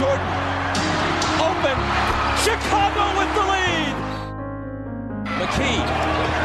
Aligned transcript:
Jordan. 0.00 0.32
Open. 1.44 1.76
Chicago 2.40 3.04
with 3.20 3.28
the 3.36 3.44
lead. 3.52 3.94
McKee 5.36 5.84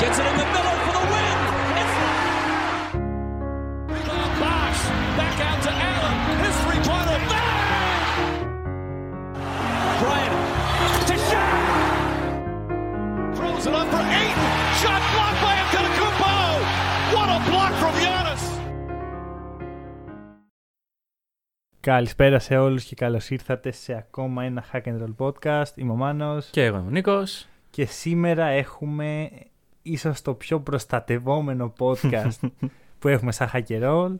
gets 0.02 0.20
it 0.20 0.28
in 0.28 0.36
the 0.36 0.48
middle 0.52 0.78
for 0.84 0.92
the 0.92 1.06
win. 1.08 1.38
It's 1.80 1.96
Bosh 4.42 4.82
back 5.16 5.40
out 5.40 5.60
to 5.64 5.72
Allen. 5.72 6.16
His 6.44 6.56
three-pointer. 6.68 7.20
Bryant 10.04 10.36
to 11.08 11.16
shot. 11.30 11.56
Throws 13.38 13.66
it 13.68 13.74
up 13.74 13.88
for 13.88 14.04
eight. 14.20 14.36
Shot 14.84 15.02
blocked 15.14 15.42
by 15.42 15.55
Καλησπέρα 21.86 22.40
σε 22.40 22.58
όλους 22.58 22.84
και 22.84 22.96
καλώς 22.96 23.30
ήρθατε 23.30 23.72
σε 23.72 23.94
ακόμα 23.94 24.44
ένα 24.44 24.64
Hack 24.72 24.82
and 24.82 24.98
Roll 25.04 25.16
podcast. 25.18 25.76
Είμαι 25.76 25.92
ο 25.92 25.96
Μάνος 25.96 26.48
Και 26.52 26.64
εγώ 26.64 26.78
είμαι 26.78 26.88
ο 26.88 26.90
Νίκος. 26.90 27.48
και 27.70 27.86
σήμερα 27.86 28.46
έχουμε 28.46 29.30
ίσως 29.82 30.22
το 30.22 30.34
πιο 30.34 30.60
προστατευόμενο 30.60 31.74
podcast 31.80 32.50
που 33.00 33.08
έχουμε 33.08 33.32
σαν 33.32 33.50
Hack 33.54 33.68
and 33.68 33.84
Roll. 33.84 34.16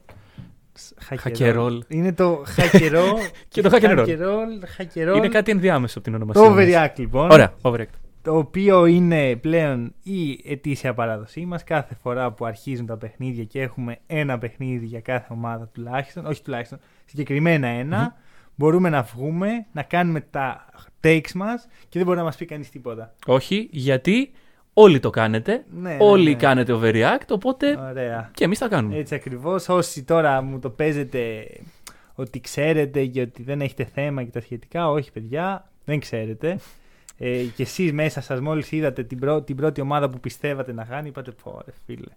Hack 1.10 1.38
and 1.38 1.56
Roll. 1.56 1.80
Είναι 1.88 2.14
το 2.14 2.44
Hack 2.58 2.76
and 2.76 2.92
Roll 2.92 3.20
Και 3.48 3.62
το 3.62 3.70
Hack 3.72 3.82
and 3.82 4.00
Roll. 4.00 4.06
Hack 4.06 4.08
and 4.08 4.22
Roll, 4.22 4.78
Hack 4.78 4.98
and 4.98 5.14
Roll. 5.14 5.16
Είναι 5.18 5.28
κάτι 5.28 5.52
ενδιάμεσο 5.52 5.98
από 5.98 6.08
την 6.08 6.16
ονομασία 6.16 6.44
το 6.44 6.50
μας. 6.50 6.66
Overreact 6.66 7.00
λοιπόν. 7.00 7.32
Ωραία, 7.32 7.54
overreact. 7.62 7.96
Το 8.22 8.38
οποίο 8.38 8.86
είναι 8.86 9.36
πλέον 9.36 9.94
η 10.04 10.42
ετήσια 10.46 10.94
παράδοσή 10.94 11.46
μας 11.46 11.64
κάθε 11.64 11.96
φορά 12.02 12.32
που 12.32 12.46
αρχίζουν 12.46 12.86
τα 12.86 12.98
παιχνίδια 12.98 13.44
και 13.44 13.62
έχουμε 13.62 13.98
ένα 14.08 14.38
παιχνίδι 14.38 14.86
για 14.86 15.02
κάθε 15.02 15.28
ομάδα 15.30 15.70
τουλάχιστον, 15.74 16.26
όχι 16.26 16.42
τουλάχιστον, 16.44 16.80
συγκεκριμένα 17.06 17.68
ένα, 17.68 18.16
μπορούμε 18.56 18.90
να 18.90 19.02
βγούμε, 19.02 19.66
να 19.72 19.84
κάνουμε 19.84 20.22
τα 20.22 20.66
takes 21.04 21.32
μας 21.36 21.68
και 21.90 21.98
δεν 21.98 22.04
μπορεί 22.06 22.18
να 22.18 22.24
μας 22.24 22.36
πει 22.36 22.46
κανείς 22.46 22.70
τίποτα. 22.70 23.14
Όχι, 23.26 23.70
γιατί 23.72 24.32
όλοι 24.74 25.00
το 25.00 25.10
κάνετε. 25.10 25.66
Ναι, 25.70 25.90
ναι, 25.90 25.98
όλοι 26.00 26.30
ναι. 26.30 26.36
κάνετε 26.36 26.80
overreact, 26.82 27.28
οπότε 27.30 27.78
Ωραία. 27.90 28.32
και 28.34 28.44
εμείς 28.44 28.60
τα 28.60 28.68
κάνουμε. 28.68 28.98
Έτσι 28.98 29.16
ακριβώς. 29.16 29.70
Όσοι 29.70 30.04
τώρα 30.04 30.42
μου 30.42 30.60
το 30.60 30.70
παίζετε 30.70 31.48
ότι 32.16 32.40
ξέρετε 32.40 33.06
και 33.06 33.22
ότι 33.22 33.44
δεν 33.44 33.62
έχετε 33.62 33.84
θέμα 33.94 34.24
και 34.24 34.32
τα 34.32 34.42
σχετικά, 34.42 34.90
όχι 34.90 35.12
παιδιά, 35.12 35.70
δεν 35.86 36.00
ξέρετε. 36.00 36.58
Ε, 37.18 37.44
και 37.44 37.64
εσείς 37.64 37.92
μέσα 37.94 38.22
σας 38.22 38.40
μόλις 38.40 38.72
είδατε 38.72 39.04
την, 39.04 39.20
πρω- 39.20 39.44
την 39.44 39.56
πρώτη 39.56 39.82
ομάδα 39.82 40.10
που 40.10 40.20
πιστεύατε 40.20 40.74
να 40.74 40.84
κάνει, 40.84 41.08
είπατε 41.08 41.32
πω 41.44 41.62
ρε 41.66 41.72
φίλε, 41.86 42.12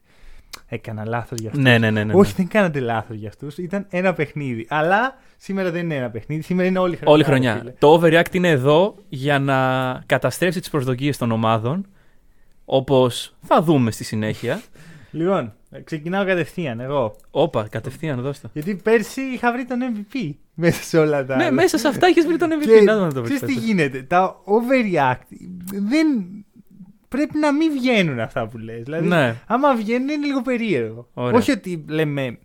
έκανα 0.66 1.04
λάθος 1.06 1.38
για 1.38 1.48
αυτούς. 1.48 1.62
Ναι, 1.64 1.70
ναι, 1.70 1.78
ναι. 1.78 1.90
ναι, 1.90 2.04
ναι. 2.12 2.18
Όχι, 2.18 2.32
δεν 2.36 2.48
κάνατε 2.48 2.80
λάθος 2.80 3.16
για 3.16 3.28
αυτούς, 3.28 3.58
ήταν 3.58 3.86
ένα 3.90 4.12
παιχνίδι. 4.12 4.66
Αλλά 4.68 5.18
σήμερα 5.36 5.70
δεν 5.70 5.84
είναι 5.84 5.94
ένα 5.94 6.10
παιχνίδι, 6.10 6.42
σήμερα 6.42 6.68
είναι 6.68 6.78
όλη 6.78 6.92
η 6.92 6.96
χρονιά. 6.96 7.12
Όλη 7.14 7.22
ρε 7.22 7.28
χρονιά. 7.28 7.56
φίλε. 7.58 7.72
Το 7.78 8.00
overreact 8.00 8.34
είναι 8.34 8.48
εδώ 8.48 8.94
για 9.08 9.38
να 9.38 9.58
καταστρέψει 10.06 10.60
τις 10.60 10.70
προσδοκίες 10.70 11.16
των 11.16 11.32
ομάδων, 11.32 11.86
όπως 12.64 13.36
θα 13.42 13.62
δούμε 13.62 13.90
στη 13.90 14.04
συνέχεια. 14.04 14.60
Λοιπόν, 15.10 15.52
ε, 15.70 15.80
ξεκινάω 15.80 16.24
κατευθείαν 16.24 16.80
εγώ. 16.80 17.16
Όπα, 17.30 17.66
κατευθείαν 17.70 18.20
δώστε. 18.20 18.48
Γιατί 18.52 18.74
πέρσι 18.74 19.20
είχα 19.20 19.52
βρει 19.52 19.64
τον 19.64 19.78
MVP 19.82 20.30
μέσα 20.54 20.82
σε 20.82 20.98
όλα 20.98 21.24
τα 21.26 21.36
Ναι, 21.36 21.42
άλλα. 21.44 21.52
μέσα 21.52 21.78
σε 21.78 21.88
αυτά 21.88 22.06
έχεις 22.06 22.26
βρει 22.26 22.36
τον 22.36 22.50
MVP. 22.52 22.66
Και 22.78 22.80
Να 22.80 22.94
δούμε 22.94 23.06
να 23.06 23.12
το 23.12 23.22
βρεις 23.22 23.36
ξέρεις 23.36 23.54
τι 23.54 23.60
φέτος. 23.60 23.68
γίνεται. 23.74 24.02
Τα 24.02 24.36
overreact 24.44 25.26
δεν. 25.88 26.06
Πρέπει 27.08 27.38
να 27.38 27.52
μην 27.52 27.72
βγαίνουν 27.72 28.20
αυτά 28.20 28.48
που 28.48 28.58
λες. 28.58 28.82
Δηλαδή, 28.82 29.06
Ναι. 29.08 29.34
άμα 29.46 29.74
βγαίνουν 29.76 30.08
είναι 30.08 30.26
λίγο 30.26 30.42
περίεργο. 30.42 31.08
Ωραία. 31.14 31.38
Όχι 31.38 31.50
ότι 31.50 31.84
λέμε. 31.88 32.38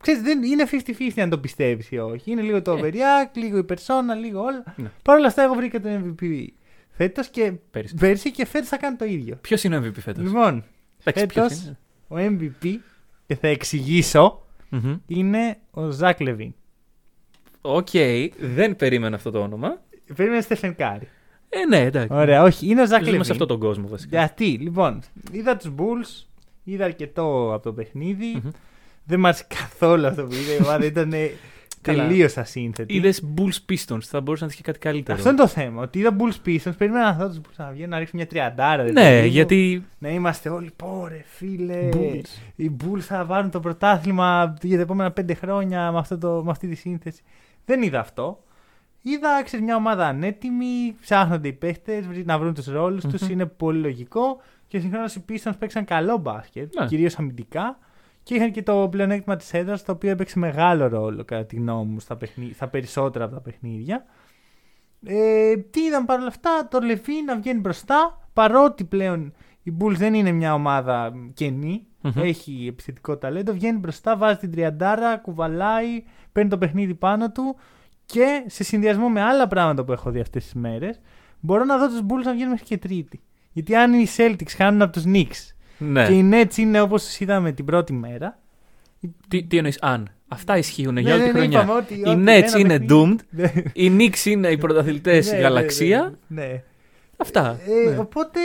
Ξέρεις, 0.00 0.22
δεν 0.22 0.42
είναι 0.42 0.66
50-50 0.66 1.20
αν 1.22 1.30
το 1.30 1.38
πιστεύεις 1.38 1.90
ή 1.90 1.98
όχι. 1.98 2.30
Είναι 2.30 2.42
λίγο 2.42 2.62
το 2.62 2.72
Ε. 2.72 2.80
overreact, 2.80 3.30
λίγο 3.32 3.58
η 3.58 3.64
persona, 3.68 4.16
λίγο 4.20 4.40
όλα. 4.40 4.64
Ναι. 4.76 4.90
Παρ' 5.02 5.16
όλα 5.16 5.26
αυτά, 5.26 5.42
εγώ 5.42 5.54
βρήκα 5.54 5.80
τον 5.80 6.16
MVP 6.20 6.46
φέτος 6.90 7.28
και 7.28 7.52
Πέρυσι. 7.70 7.94
πέρσι 7.94 8.30
και 8.30 8.46
φέτος 8.46 8.68
θα 8.68 8.76
κάνω 8.76 8.96
το 8.96 9.04
ίδιο. 9.04 9.36
Ποιος 9.40 9.64
είναι 9.64 9.76
ο 9.76 9.82
MVP 9.84 9.98
φέτος; 10.00 10.24
Λοιπόν, 10.24 10.64
Εντάξει, 11.04 11.26
ποιος 11.26 11.48
φέτος 11.48 11.64
είναι; 11.64 11.78
ο 12.08 12.16
MVP 12.38 12.74
και 13.26 13.34
θα 13.36 13.48
εξηγήσω 13.48 14.46
Μμμ. 14.68 14.96
είναι 15.06 15.58
ο 15.70 15.90
Ζακ 15.90 16.20
Λεβίν. 16.20 16.54
Οκ, 17.60 17.88
δεν 18.38 18.76
περίμενα 18.76 19.16
αυτό 19.16 19.30
το 19.30 19.38
όνομα. 19.40 19.82
Περίμενε 20.16 20.40
Stephen 20.40 20.74
Curry. 20.76 21.08
Ε, 21.54 21.66
ναι, 21.68 21.78
εντάξει. 21.80 22.14
Ωραία, 22.14 22.42
όχι, 22.42 22.66
είναι 22.68 22.82
ο 22.82 22.86
Zach 22.86 22.98
Ζούμε 22.98 23.10
LaVine. 23.10 23.24
σε 23.24 23.32
αυτόν 23.32 23.46
τον 23.48 23.58
κόσμο 23.58 23.88
βασικά. 23.88 24.18
Γιατί, 24.18 24.44
λοιπόν, 24.46 25.00
είδα 25.32 25.56
τους 25.56 25.70
Bulls, 25.78 26.24
είδα 26.64 26.84
αρκετό 26.84 27.50
από 27.54 27.62
το 27.64 27.72
παιχνίδι. 27.72 28.26
Μμμ. 28.42 28.50
Δεν 29.04 29.20
μου 29.20 29.26
άρεσε 29.26 29.46
καθόλου 29.48 30.06
αυτό 30.06 30.22
που 30.22 30.32
είδα. 30.34 30.52
Η 30.54 30.62
ομάδα 30.62 30.84
ήταν 30.84 31.12
Καλά. 31.82 32.06
τελείως 32.06 32.28
ασύνθετη. 32.36 32.94
Είδες 32.94 33.22
Bulls 33.36 33.72
Pistons, 33.72 34.00
θα 34.02 34.20
μπορούσε 34.20 34.44
να 34.44 34.50
είχε 34.52 34.62
κάτι 34.62 34.78
καλύτερο. 34.78 35.16
Αυτό 35.18 35.28
είναι 35.30 35.38
το 35.38 35.46
θέμα. 35.46 35.82
Ότι 35.82 35.98
είδα 35.98 36.16
Bulls 36.18 36.48
Pistons, 36.48 36.72
περίμενα 36.78 37.04
να 37.04 37.12
δω 37.18 37.28
τους 37.28 37.38
Bulls 37.38 37.54
να 37.56 37.70
βγαίνουν 37.70 37.90
να 37.90 37.98
ρίξουν 37.98 38.16
μια 38.18 38.26
τριαντάρα. 38.26 38.82
ρε 38.82 38.92
Ναι, 38.92 39.00
παιδί 39.02 39.20
μου. 39.26 39.32
γιατί. 39.32 39.84
Να 39.98 40.08
είμαστε 40.08 40.48
όλοι, 40.48 40.70
πω 40.76 41.00
ρε 41.00 41.24
φίλε. 41.26 41.88
Bulls. 41.92 42.52
Οι 42.56 42.70
Bulls 42.84 43.00
θα 43.00 43.24
πάρουν 43.26 43.50
το 43.50 43.60
πρωτάθλημα 43.60 44.54
για 44.62 44.76
τα 44.76 44.82
επόμενα 44.82 45.10
πέντε 45.10 45.34
χρόνια 45.34 45.92
με, 45.92 45.98
αυτό 45.98 46.18
το, 46.18 46.42
με 46.44 46.50
αυτή 46.50 46.68
τη 46.68 46.74
σύνθεση. 46.74 47.22
Δεν 47.64 47.82
είδα 47.82 48.00
αυτό. 48.00 48.42
Είδα, 49.02 49.42
ξέρεις, 49.44 49.64
μια 49.64 49.76
ομάδα 49.76 50.06
ανέτοιμη, 50.06 50.94
ψάχνονται 51.00 51.48
οι 51.48 51.52
παίχτες 51.52 52.04
να 52.24 52.38
βρουν 52.38 52.54
τους 52.54 52.66
ρόλους 52.66 53.04
Μμμ. 53.04 53.10
του, 53.12 53.30
είναι 53.32 53.46
πολύ 53.46 53.78
λογικό. 53.80 54.40
Και 54.66 54.78
συγχρόνως 54.78 55.14
οι 55.14 55.24
Pistons 55.28 55.52
παίξαν 55.58 55.84
καλό 55.84 56.16
μπάσκετ, 56.18 56.74
Ναι. 56.80 56.86
κυρίως 56.86 57.18
αμυντικά. 57.18 57.78
Και 58.22 58.34
είχαν 58.34 58.50
και 58.52 58.62
το 58.62 58.88
πλεονέκτημα 58.90 59.36
της 59.36 59.52
έδρας, 59.54 59.84
το 59.84 59.92
οποίο 59.92 60.10
έπαιξε 60.10 60.38
μεγάλο 60.38 60.88
ρόλο, 60.88 61.24
κατά 61.24 61.44
τη 61.44 61.56
γνώμη 61.56 61.92
μου, 61.92 62.00
στα, 62.00 62.16
παιχνί- 62.16 62.54
στα 62.54 62.68
περισσότερα 62.68 63.24
από 63.24 63.34
τα 63.34 63.40
παιχνίδια. 63.40 64.04
Ε, 65.06 65.56
τι 65.56 65.80
είδαν 65.80 66.04
παρόλα 66.04 66.26
αυτά, 66.28 66.68
το 66.70 66.80
Λεβί 66.80 67.22
να 67.26 67.36
βγαίνει 67.36 67.60
μπροστά, 67.60 68.28
παρότι 68.32 68.84
πλέον 68.84 69.32
η 69.62 69.72
Bulls 69.80 69.94
δεν 69.96 70.14
είναι 70.14 70.32
μια 70.32 70.54
ομάδα 70.54 71.12
κενή, 71.34 71.86
Μμμ. 72.00 72.12
έχει 72.22 72.66
επιθετικό 72.68 73.16
ταλέντο, 73.16 73.52
βγαίνει 73.52 73.78
μπροστά, 73.78 74.16
βάζει 74.16 74.38
την 74.38 74.50
τριαντάρα, 74.50 75.16
κουβαλάει, 75.16 76.04
παίρνει 76.32 76.50
το 76.50 76.58
παιχνίδι 76.58 76.94
πάνω 76.94 77.30
του 77.32 77.56
και 78.12 78.42
σε 78.46 78.64
συνδυασμό 78.64 79.08
με 79.08 79.20
άλλα 79.22 79.46
πράγματα 79.48 79.84
που 79.84 79.92
έχω 79.92 80.10
δει 80.10 80.20
αυτές 80.20 80.44
τις 80.44 80.54
μέρες, 80.54 81.00
μπορώ 81.40 81.64
να 81.64 81.78
δω 81.78 81.86
τους 81.88 82.00
Bulls 82.00 82.24
να 82.24 82.32
βγαίνουν 82.32 82.50
μέχρι 82.50 82.64
και 82.64 82.78
τρίτη. 82.78 83.20
Γιατί 83.52 83.74
αν 83.74 83.92
οι 83.92 84.06
Celtics 84.16 84.50
χάνουν 84.56 84.82
από 84.82 84.92
τους 84.92 85.02
Knicks 85.06 85.54
Ναι. 85.78 86.06
και 86.06 86.12
οι 86.12 86.30
Nets 86.32 86.56
είναι 86.56 86.80
όπως 86.80 87.04
τους 87.04 87.20
είδαμε 87.20 87.52
την 87.52 87.64
πρώτη 87.64 87.92
μέρα, 87.92 88.38
Τι, 89.28 89.42
τι 89.44 89.56
εννοείς, 89.56 89.78
αν; 89.80 90.08
Αυτά 90.28 90.56
ισχύουν 90.58 90.96
για 90.96 91.08
Ναι, 91.08 91.12
όλη 91.14 91.20
ναι, 91.22 91.26
τη 91.28 91.32
ναι, 91.32 91.38
χρονιά. 91.38 91.62
είπαμε 91.62 91.78
ότι- 91.78 91.94
Οι 91.94 92.02
ότι 92.06 92.22
Nets 92.22 92.26
ένα 92.26 92.58
είναι 92.58 92.78
παιχνίδι- 92.78 92.90
doomed. 92.90 93.16
Ναι, 93.30 93.52
Οι 93.72 93.92
Knicks 93.98 94.24
είναι 94.26 94.48
οι 94.48 94.58
πρωταθλητές 94.58 95.14
ναι, 95.16 95.22
στη 95.22 95.34
ναι, 95.34 95.40
γαλαξία. 95.40 96.14
ναι, 96.26 96.42
ναι. 96.42 96.62
Αυτά. 97.22 97.58
Ε, 97.66 97.90
ναι. 97.90 97.98
Οπότε 97.98 98.40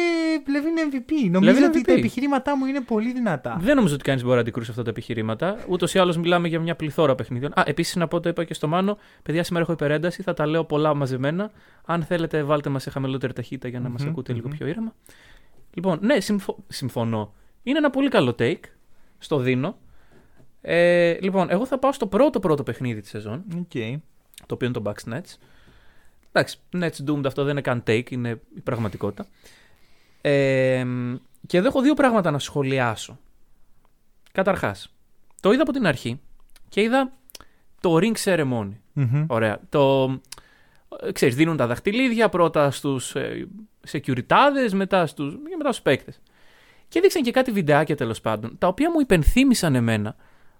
Λεβί 0.50 0.68
είναι 0.70 0.82
MVP. 0.92 1.12
Νομίζω 1.32 1.40
Λεβί 1.52 1.58
είναι 1.58 1.68
ότι 1.68 1.80
MVP. 1.80 1.84
τα 1.86 1.94
επιχειρήματά 1.94 2.58
μου 2.58 2.66
είναι 2.66 2.82
πολύ 2.82 3.14
δυνατά. 3.14 3.58
Δεν 3.62 3.76
νομίζω 3.76 3.94
ότι 3.94 4.04
κανεί 4.04 4.22
μπορεί 4.22 4.34
να 4.36 4.40
αντικρούσεις 4.40 4.70
αυτά 4.70 4.84
τα 4.84 4.90
επιχειρήματα. 4.90 5.58
Ούτως 5.70 5.94
ή 5.94 6.00
άλλως 6.00 6.18
μιλάμε 6.18 6.48
για 6.48 6.60
μια 6.60 6.76
πληθώρα 6.76 7.16
παιχνιδιών. 7.16 7.52
Α, 7.56 7.64
επίσης 7.66 7.96
να 7.96 8.08
πω, 8.08 8.20
το 8.20 8.30
είπα 8.30 8.44
και 8.44 8.54
στο 8.54 8.68
Μάνο, 8.68 8.98
παιδιά, 9.24 9.44
σήμερα 9.44 9.64
έχω 9.64 9.74
υπερένταση. 9.74 10.22
Θα 10.24 10.34
τα 10.34 10.46
λέω 10.46 10.64
πολλά 10.66 10.94
μαζεμένα. 10.94 11.52
Αν 11.86 12.04
θέλετε, 12.04 12.44
βάλτε 12.44 12.70
μας 12.70 12.84
σε 12.84 12.90
χαμηλότερη 12.90 13.34
ταχύτητα 13.34 13.68
για 13.68 13.80
να 13.80 13.90
Μμμ, 13.90 13.96
μα 14.00 14.10
ακούτε 14.10 14.34
λίγο 14.34 14.48
μμμ. 14.48 14.58
πιο 14.58 14.68
ήρεμα. 14.68 14.94
Λοιπόν, 15.74 16.00
ναι, 16.02 16.20
συμφω- 16.20 16.58
συμφωνώ. 16.68 17.34
Είναι 17.64 17.78
ένα 17.78 17.90
πολύ 17.90 18.10
καλό 18.10 18.36
take. 18.40 18.60
Στο 19.18 19.38
δίνω. 19.38 19.78
Ε, 20.62 21.18
λοιπόν, 21.22 21.48
εγώ 21.50 21.66
θα 21.66 21.78
πάω 21.80 21.92
στο 21.92 22.08
πρώτο 22.08 22.40
πρώτο 22.40 22.64
παιχνίδι 22.64 23.02
της 23.02 23.10
σεζόν, 23.10 23.44
Okay. 23.56 23.96
το 24.46 24.54
οποίο 24.54 24.68
είναι 24.68 24.80
το 24.82 24.92
Bucks 24.92 25.14
Nets. 25.14 25.36
Εντάξει, 26.32 26.58
Nets 26.74 27.10
doomed 27.10 27.26
αυτό 27.26 27.44
δεν 27.44 27.52
είναι 27.52 27.62
καν 27.62 27.84
take, 27.88 28.12
είναι 28.12 28.42
η 28.56 28.62
πραγματικότητα. 28.62 29.26
Ε, 30.22 30.86
και 31.48 31.58
εδώ 31.58 31.68
έχω 31.68 31.82
δύο 31.82 31.94
πράγματα 31.94 32.32
να 32.32 32.40
σχολιάσω. 32.40 33.20
Καταρχάς, 34.32 34.94
το 35.42 35.52
είδα 35.52 35.62
από 35.62 35.72
την 35.72 35.88
αρχή 35.88 36.20
και 36.70 36.82
είδα 36.82 37.12
το 37.82 37.98
ring 38.02 38.16
ceremony. 38.24 38.72
Ωραία. 39.28 39.60
Το, 39.70 40.04
ε, 41.02 41.12
ξέρεις, 41.12 41.36
δίνουν 41.36 41.58
τα 41.58 41.68
δαχτυλίδια 41.68 42.30
πρώτα 42.30 42.72
στους 42.72 43.16
ε, 43.16 43.48
securityάδες, 43.92 44.72
μετά 44.74 45.06
στους, 45.06 45.34
και 45.34 45.56
μετά 45.58 45.72
στους 45.72 45.82
παίκτες. 45.82 46.20
Και 46.88 47.00
δείξαν 47.00 47.22
και 47.22 47.32
κάτι 47.32 47.52
βιντεάκια 47.52 47.96
τέλος 47.96 48.22
πάντων, 48.22 48.58
τα 48.58 48.68
οποία 48.68 48.92
μου 48.92 49.00
υπενθύμησαν 49.00 49.76
εμένα 49.76 50.16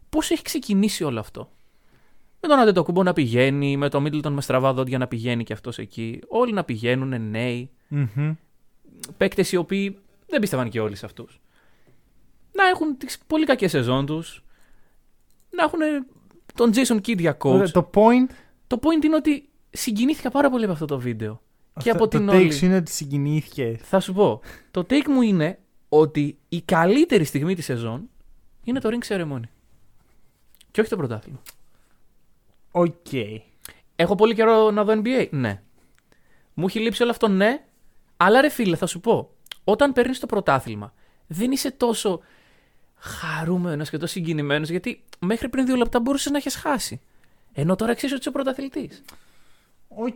πώς 0.10 0.30
έχει 0.32 0.42
ξεκινήσει 0.42 1.04
όλο 1.04 1.20
αυτό. 1.20 1.52
Με 2.42 2.48
τον 2.48 2.60
Αντετοκούμπο 2.60 3.04
να 3.04 3.14
πηγαίνει, 3.14 3.78
με 3.78 3.90
τον 3.90 4.02
Μίτλτον 4.02 4.34
με 4.34 4.42
στραβά 4.42 4.74
δόντια 4.74 4.98
να 4.98 5.08
πηγαίνει 5.08 5.44
και 5.44 5.54
αυτός 5.54 5.78
εκεί. 5.78 6.20
Όλοι 6.28 6.54
να 6.54 6.64
πηγαίνουν 6.64 7.30
νέοι, 7.30 7.70
Μμμ. 7.88 8.34
παίκτες 9.18 9.52
οι 9.52 9.56
οποίοι 9.56 9.98
δεν 10.28 10.40
πίστευαν 10.40 10.70
και 10.70 10.80
όλοι 10.80 10.96
σε 10.96 11.06
αυτούς. 11.06 11.40
Να 12.52 12.68
έχουν 12.68 12.98
τις 12.98 13.18
πολύ 13.28 13.46
κακές 13.46 13.72
σεζόν 13.72 14.06
τους. 14.06 14.44
Να 15.50 15.64
έχουν 15.64 15.80
τον 16.54 16.72
Jason 16.74 16.96
Kidd 17.08 17.20
για 17.20 17.38
coach. 17.38 17.52
Ωραία, 17.52 17.72
Το 17.72 17.90
point. 17.94 18.34
Το 18.68 18.80
point 18.82 19.04
είναι 19.06 19.16
ότι 19.16 19.50
συγκινήθηκα 19.70 20.32
πάρα 20.32 20.50
πολύ 20.50 20.64
από 20.64 20.74
αυτό 20.74 20.86
το 20.86 21.00
βίντεο. 21.00 21.42
Και 21.80 21.90
αυτό- 21.90 22.04
από 22.04 22.08
την 22.18 22.26
το 22.26 22.32
όλη. 22.36 22.48
take 22.48 22.54
σου 22.54 22.66
είναι 22.66 22.76
ότι 22.76 22.92
συγκινήθηκε. 22.92 23.80
Θα 23.84 24.00
σου 24.00 24.14
πω. 24.14 24.42
Το 24.72 24.86
take 24.90 25.06
μου 25.08 25.22
είναι 25.22 25.60
ότι 25.90 26.38
η 26.50 26.62
καλύτερη 26.62 27.24
στιγμή 27.24 27.56
της 27.56 27.66
σεζόν 27.66 28.10
είναι 28.64 28.80
το 28.80 28.90
ring 28.92 29.08
ceremony. 29.14 29.42
Και 30.72 30.82
όχι 30.82 30.90
το 30.90 30.98
πρωτάθλημα. 30.98 31.42
Οκ. 32.78 33.14
Έχω 33.96 34.16
πολύ 34.16 34.34
καιρό 34.36 34.72
να 34.72 34.84
δω 34.84 35.02
NBA. 35.04 35.28
Ναι. 35.30 35.62
Μου 36.54 36.66
έχει 36.66 36.80
λείψει 36.80 37.02
όλο 37.02 37.12
αυτό, 37.12 37.28
ναι. 37.28 37.64
Αλλά 38.18 38.42
ρε 38.42 38.50
φίλε, 38.50 38.76
θα 38.76 38.86
σου 38.86 39.00
πω. 39.00 39.30
Όταν 39.64 39.94
παίρνεις 39.94 40.20
το 40.20 40.26
πρωτάθλημα, 40.26 40.94
δεν 41.28 41.52
είσαι 41.52 41.72
τόσο 41.72 42.20
χαρούμενος 42.96 43.90
και 43.90 43.98
τόσο 43.98 44.14
συγκινημένος, 44.14 44.70
γιατί 44.70 45.04
μέχρι 45.20 45.50
πριν 45.50 45.66
δύο 45.66 45.76
λεπτά 45.76 46.00
μπορούσες 46.00 46.32
να 46.32 46.38
έχεις 46.38 46.56
χάσει. 46.56 47.02
Ενώ 47.54 47.76
τώρα 47.76 47.94
ξέρεις 47.94 48.12
ότι 48.16 48.20
είσαι 48.20 48.30
ο 48.30 48.32
πρωταθλητής. 48.32 49.04
Οκ. 49.88 50.14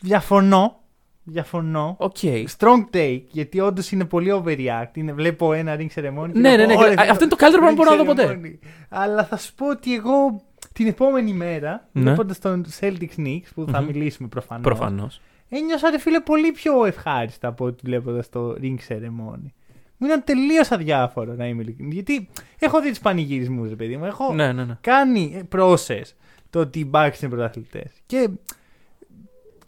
Διαφωνώ. 0.00 0.80
Διαφωνώ. 1.24 1.96
Οκ. 1.98 2.16
Strong 2.58 2.84
take, 2.92 3.22
γιατί 3.30 3.60
όντως 3.60 3.90
είναι 3.92 4.04
πολύ 4.04 4.42
overreact. 4.44 4.90
Είναι, 4.96 5.12
βλέπω 5.12 5.52
ένα 5.52 5.76
ring 5.78 5.86
ceremony. 5.94 6.30
και 6.32 6.38
Ναι, 6.38 6.56
λέω, 6.56 6.66
ναι, 6.66 6.74
ναι. 6.74 6.76
«Ωρε, 6.76 6.94
Αυτό 6.98 7.24
είναι 7.24 7.32
το 7.32 7.36
καλύτερο 7.36 7.62
πράγμα 7.62 7.68
που 7.70 7.74
μπορώ 7.84 7.96
να 7.96 7.96
δω 7.96 8.02
ring 8.02 8.16
ποτέ. 8.16 8.40
ceremony». 8.42 8.68
Αλλά 8.88 9.24
θα 9.24 9.36
σου 9.36 9.54
πω 9.54 9.68
ότι 9.68 9.94
εγώ 9.94 10.42
την 10.78 10.86
επόμενη 10.86 11.32
μέρα, 11.32 11.88
Ναι. 11.92 12.02
βλέποντας 12.02 12.38
τον 12.38 12.64
Celtics 12.80 13.16
Knicks, 13.16 13.42
που 13.54 13.66
θα 13.70 13.80
Μμμ. 13.80 13.86
μιλήσουμε 13.86 14.28
προφανώς. 14.28 14.62
Προφανώς. 14.64 15.20
Ένιωσα 15.48 15.90
ρε 15.90 15.98
φίλε 15.98 16.20
πολύ 16.20 16.52
πιο 16.52 16.84
ευχάριστα 16.84 17.48
από 17.48 17.64
ό,τι 17.64 17.82
βλέποντας 17.84 18.28
το 18.28 18.56
ring 18.60 18.76
ceremony. 18.88 19.50
Μου 19.96 20.06
ήταν 20.06 20.24
τελείως 20.24 20.70
αδιάφορο 20.70 21.34
να 21.34 21.46
είμαι 21.46 21.62
ειλικρινής. 21.62 21.94
Γιατί 21.94 22.28
έχω 22.58 22.80
δει 22.80 22.88
τους 22.88 22.98
πανηγυρισμούς, 22.98 23.68
ρε 23.68 23.76
παιδί 23.76 23.96
μου. 23.96 24.04
Έχω 24.04 24.32
Ναι, 24.32 24.52
ναι, 24.52 24.64
ναι. 24.64 24.78
κάνει 24.80 25.42
process 25.52 26.02
το 26.50 26.60
ότι 26.60 26.78
οι 26.78 26.90
Bucks 26.92 27.20
είναι 27.22 27.30
πρωταθλητές. 27.30 27.90
Και 28.06 28.28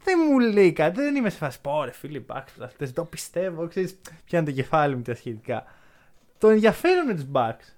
δεν 0.05 0.19
μου 0.31 0.39
λέει 0.39 0.73
κάτι. 0.73 1.01
Δεν 1.01 1.17
είμαι 1.17 1.31
σε 1.31 1.37
φάση. 1.37 1.61
Πω 1.61 1.85
ρε 1.85 1.91
φίλε, 1.93 2.19
οι 2.19 2.25
Bucks 2.29 2.45
πρωταθλητές. 2.57 2.93
Το 2.93 3.05
πιστεύω. 3.05 3.67
Ξέρεις, 3.69 3.99
πιάνει 4.25 4.47
το 4.47 4.53
κεφάλι 4.53 4.97
μου 4.97 5.03
τα 5.03 5.15
σχετικά. 5.15 5.65
Το 6.39 6.49
ενδιαφέρον 6.49 7.07
με 7.07 7.15
τους 7.15 7.25
Bucks 7.33 7.75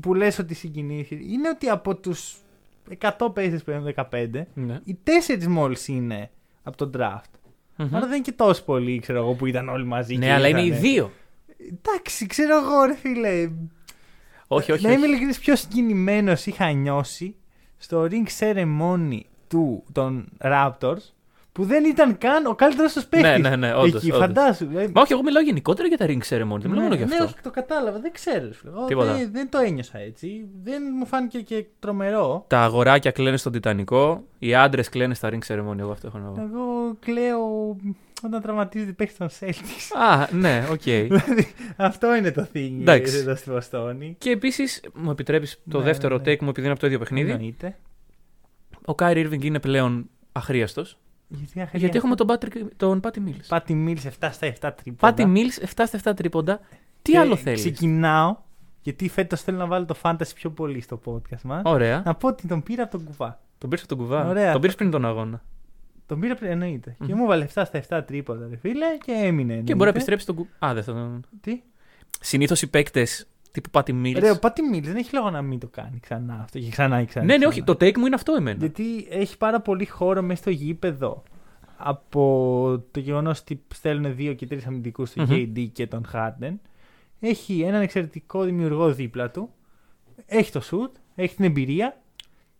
που 0.00 0.14
λες 0.14 0.38
ότι 0.38 0.54
συγκινήσει 0.54 1.14
είναι 1.32 1.48
ότι 1.48 1.68
από 1.68 1.96
τους 1.96 2.36
100 3.00 3.34
παίχτε 3.34 3.58
που 3.58 3.70
είναι 3.70 3.94
15, 4.10 4.28
ναι. 4.54 4.80
οι 4.84 4.98
4 5.28 5.46
μόλις 5.46 5.88
είναι 5.88 6.30
από 6.62 6.76
τον 6.76 6.90
draft. 6.96 7.38
Μμμ. 7.76 7.96
Άρα 7.96 8.06
δεν 8.06 8.14
είναι 8.14 8.24
και 8.24 8.32
τόσο 8.32 8.64
πολλοί, 8.64 8.98
ξέρω 8.98 9.18
εγώ, 9.18 9.32
που 9.34 9.46
ήταν 9.46 9.68
όλοι 9.68 9.84
μαζί. 9.84 10.16
Ναι, 10.16 10.26
και 10.26 10.32
αλλά 10.32 10.48
είναι 10.48 10.62
οι 10.62 10.66
ήρθανε. 10.66 10.88
δύο. 10.88 11.10
Εντάξει, 11.56 12.26
ξέρω 12.26 12.56
εγώ, 12.56 12.84
ρε 12.84 12.94
φίλε. 12.94 13.50
Όχι, 14.46 14.72
όχι. 14.72 14.86
Να 14.86 14.92
είμαι 14.92 15.00
όχι. 15.00 15.08
ειλικρινής, 15.08 15.38
πιο 15.38 15.56
συγκινημένος 15.56 16.46
είχα 16.46 16.70
νιώσει 16.70 17.34
στο 17.76 18.08
ring 18.10 18.26
ceremony 18.38 19.20
του 19.48 19.84
των 19.92 20.28
Raptors 20.38 21.12
που 21.54 21.64
δεν 21.64 21.84
ήταν 21.84 22.18
καν 22.18 22.46
ο 22.46 22.54
καλύτερος 22.54 22.92
του 22.92 23.02
παίκτης. 23.08 23.30
Ναι, 23.30 23.48
ναι, 23.48 23.56
ναι, 23.56 23.74
όντως, 23.74 23.94
Εκεί, 24.02 24.06
όντως. 24.12 24.18
φαντάσου. 24.26 24.64
ε, 24.76 24.88
Μα 24.94 25.00
όχι, 25.02 25.12
εγώ 25.12 25.22
μιλάω 25.22 25.42
γενικότερα 25.42 25.88
για 25.88 25.96
τα 25.96 26.06
ring 26.06 26.10
ceremony. 26.28 26.60
Δεν 26.60 26.70
μιλάω 26.70 26.74
ναι, 26.74 26.80
μόνο 26.80 26.94
για 26.94 27.06
ναι, 27.06 27.12
αυτό. 27.14 27.24
όχι, 27.24 27.34
το 27.42 27.50
κατάλαβα, 27.50 27.98
δεν 27.98 28.12
ξέρω. 28.12 28.48
φίλε. 28.52 28.72
Εγώ 28.72 28.84
Τίποτα. 28.84 29.12
Δεν, 29.14 29.28
δεν 29.32 29.48
το 29.50 29.58
ένιωσα 29.58 29.98
έτσι. 29.98 30.48
Δεν 30.62 30.82
μου 30.98 31.06
φάνηκε 31.06 31.40
και 31.40 31.64
τρομερό. 31.78 32.44
Τα 32.48 32.60
αγοράκια 32.60 33.10
κλαίνε 33.10 33.36
στον 33.36 33.52
Τιτανικό, 33.52 34.24
οι 34.38 34.54
άντρες 34.54 34.88
κλαίνε 34.88 35.14
στα 35.14 35.30
ring 35.32 35.46
ceremony. 35.54 35.78
Εγώ 35.78 35.90
αυτό 35.90 36.06
έχω 36.06 36.18
να 36.18 36.28
πω. 36.28 36.40
Εγώ 36.42 36.96
κλαίω 37.00 37.76
όταν 38.24 38.40
τραυματίζεται 38.42 38.92
παίκτης 38.92 39.14
των 39.18 39.28
Celtics. 39.40 39.96
Α, 40.00 40.26
ναι, 40.30 40.64
οκ. 40.70 40.82
Δηλαδή, 40.82 41.52
αυτό 41.76 42.14
είναι 42.14 42.30
το 42.32 42.46
thing 42.54 42.76
Εντάξει. 42.80 43.16
εδώ 43.16 43.34
στη 43.34 43.50
Βοστόνη. 43.50 44.14
Και 44.18 44.30
επίσης, 44.30 44.80
μου 44.94 45.10
επιτρέπεις 45.10 45.60
το 45.70 45.78
Ναι, 45.78 45.84
δεύτερο 45.84 46.16
ναι, 46.16 46.22
ναι. 46.24 46.32
take 46.32 46.38
μου, 46.40 46.48
επειδή 46.48 46.60
είναι 46.62 46.70
από 46.70 46.80
το 46.80 46.86
ίδιο 46.86 46.98
παιχνίδι. 46.98 47.30
Εννοείται. 47.30 47.76
Ο 48.84 48.94
Kyrie 48.94 49.26
Irving 49.28 49.44
είναι 49.44 49.60
πλέον 49.60 50.08
αχρείαστος. 50.32 50.98
Γιατί, 51.34 51.60
αχ, 51.60 51.74
Γιατί 51.74 51.96
έχουμε 51.96 52.14
τον, 52.14 52.26
Patrick, 52.30 52.66
τον 52.76 53.00
Patty 53.02 53.18
Mills. 53.18 53.44
Πάτη 53.48 53.74
Μίλς 53.74 54.04
7 54.04 54.28
στα 54.32 54.46
7 54.60 54.70
τρίποντα. 54.76 55.14
Patty 55.16 55.22
Mills 55.22 55.62
7 55.62 55.84
στα 55.86 56.10
7 56.10 56.16
τρίποντα. 56.16 56.60
Τι 57.02 57.12
Και 57.12 57.18
άλλο 57.18 57.36
θέλεις; 57.36 57.60
Ξεκινάω, 57.60 58.36
γιατί 58.82 59.08
φέτος 59.08 59.42
θέλω 59.42 59.58
να 59.58 59.66
βάλω 59.66 59.84
το 59.84 59.96
fantasy 60.02 60.34
πιο 60.34 60.50
πολύ 60.50 60.80
στο 60.80 61.00
podcast 61.04 61.42
μας. 61.42 61.62
Ωραία. 61.64 62.02
Να 62.04 62.14
πω 62.14 62.28
ότι 62.28 62.46
τον 62.46 62.62
πήρα 62.62 62.82
από 62.82 62.96
τον 62.96 63.04
κουβά. 63.04 63.40
Τον 63.58 63.70
πήρες 63.70 63.84
από 63.84 63.94
τον 63.94 64.04
κουβά. 64.04 64.28
Ωραία. 64.28 64.52
Τον 64.52 64.60
πήρες 64.60 64.76
πριν 64.76 64.90
τον 64.90 65.04
αγώνα. 65.04 65.42
Τον 66.06 66.20
πήρα 66.20 66.34
πριν, 66.34 66.50
εννοείται. 66.50 66.96
Μμμ. 66.98 67.06
Και 67.06 67.14
μου 67.14 67.26
βάλε 67.26 67.46
7 67.54 67.62
στα 67.66 67.82
7 67.88 68.02
τρίποντα, 68.06 68.46
ρε 68.50 68.56
φίλε, 68.56 68.86
και 69.04 69.12
έμεινε. 69.12 69.32
Και 69.34 69.42
εννοείται. 69.42 69.72
μπορεί 69.72 69.84
να 69.84 69.88
επιστρέψει 69.88 70.26
τον 70.26 70.34
κουβά. 70.34 70.50
Α, 70.66 70.74
δεν 70.74 70.82
θα 70.82 70.92
τον. 70.92 71.24
Τι; 71.40 71.62
Συνήθως 72.20 72.62
οι 72.62 72.70
παίκτες 72.70 73.26
τύπου 73.54 73.70
Patty 73.72 73.90
Mills. 73.90 74.16
Ρε, 74.18 74.30
ο 74.30 74.38
Πάτη 74.38 74.62
Μίλς 74.62 74.86
δεν 74.86 74.96
έχει 74.96 75.14
λόγο 75.14 75.30
να 75.30 75.42
μην 75.42 75.58
το 75.58 75.68
κάνει 75.68 76.00
ξανά 76.00 76.40
αυτό. 76.42 76.58
Και 76.58 76.68
ξανά 76.70 77.00
και 77.00 77.06
ξανά. 77.06 77.24
ναι, 77.24 77.32
ναι, 77.32 77.38
ξανά. 77.38 77.52
όχι. 77.52 77.62
Το 77.62 77.72
take 77.72 77.96
μου 77.96 78.06
είναι 78.06 78.14
αυτό 78.14 78.32
εμένα. 78.32 78.58
Γιατί 78.58 79.06
έχει 79.10 79.36
πάρα 79.36 79.60
πολύ 79.60 79.86
χώρο 79.86 80.22
μέσα 80.22 80.40
στο 80.40 80.50
γήπεδο. 80.50 81.22
Από 81.76 82.84
το 82.90 83.00
γεγονός 83.00 83.40
ότι 83.40 83.62
στέλνουν 83.74 84.16
δύο 84.16 84.32
και 84.32 84.46
τρεις 84.46 84.66
αμυντικούς 84.66 85.08
στο 85.08 85.22
Μμμ. 85.22 85.30
KD 85.30 85.68
και 85.72 85.86
τον 85.86 86.06
Harden. 86.12 86.54
Έχει 87.20 87.60
έναν 87.60 87.82
εξαιρετικό 87.82 88.42
δημιουργό 88.42 88.92
δίπλα 88.92 89.30
του. 89.30 89.50
Έχει 90.26 90.52
το 90.52 90.60
σουτ, 90.60 90.96
έχει 91.14 91.34
την 91.34 91.44
εμπειρία. 91.44 92.00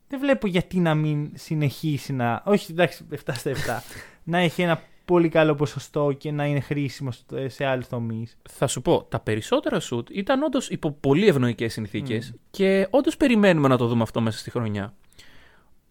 Δεν 0.08 0.20
βλέπω 0.20 0.46
γιατί 0.46 0.78
να 0.78 0.94
μην 0.94 1.30
συνεχίσει 1.34 2.12
να. 2.12 2.42
Όχι, 2.44 2.72
εντάξει, 2.72 3.06
7 3.10 3.16
στα 3.32 3.50
7. 3.52 3.54
να 4.24 4.38
έχει 4.38 4.62
ένα 4.62 4.80
πολύ 5.04 5.28
καλό 5.28 5.54
ποσοστό 5.54 6.12
και 6.18 6.30
να 6.30 6.46
είναι 6.46 6.60
χρήσιμο 6.60 7.10
στο- 7.10 7.48
σε 7.48 7.64
άλλους 7.64 7.86
τομείς. 7.88 8.36
Θα 8.50 8.66
σου 8.66 8.82
πω, 8.82 9.06
τα 9.08 9.20
περισσότερα 9.20 9.80
σουτ 9.80 10.08
ήταν 10.10 10.42
όντως 10.42 10.68
υπό 10.68 10.90
πολύ 10.92 11.26
ευνοϊκές 11.26 11.72
συνθήκες 11.72 12.30
Μμ. 12.30 12.34
και 12.50 12.86
όντως 12.90 13.16
περιμένουμε 13.16 13.68
να 13.68 13.76
το 13.76 13.86
δούμε 13.86 14.02
αυτό 14.02 14.20
μέσα 14.20 14.38
στη 14.38 14.50
χρονιά. 14.50 14.94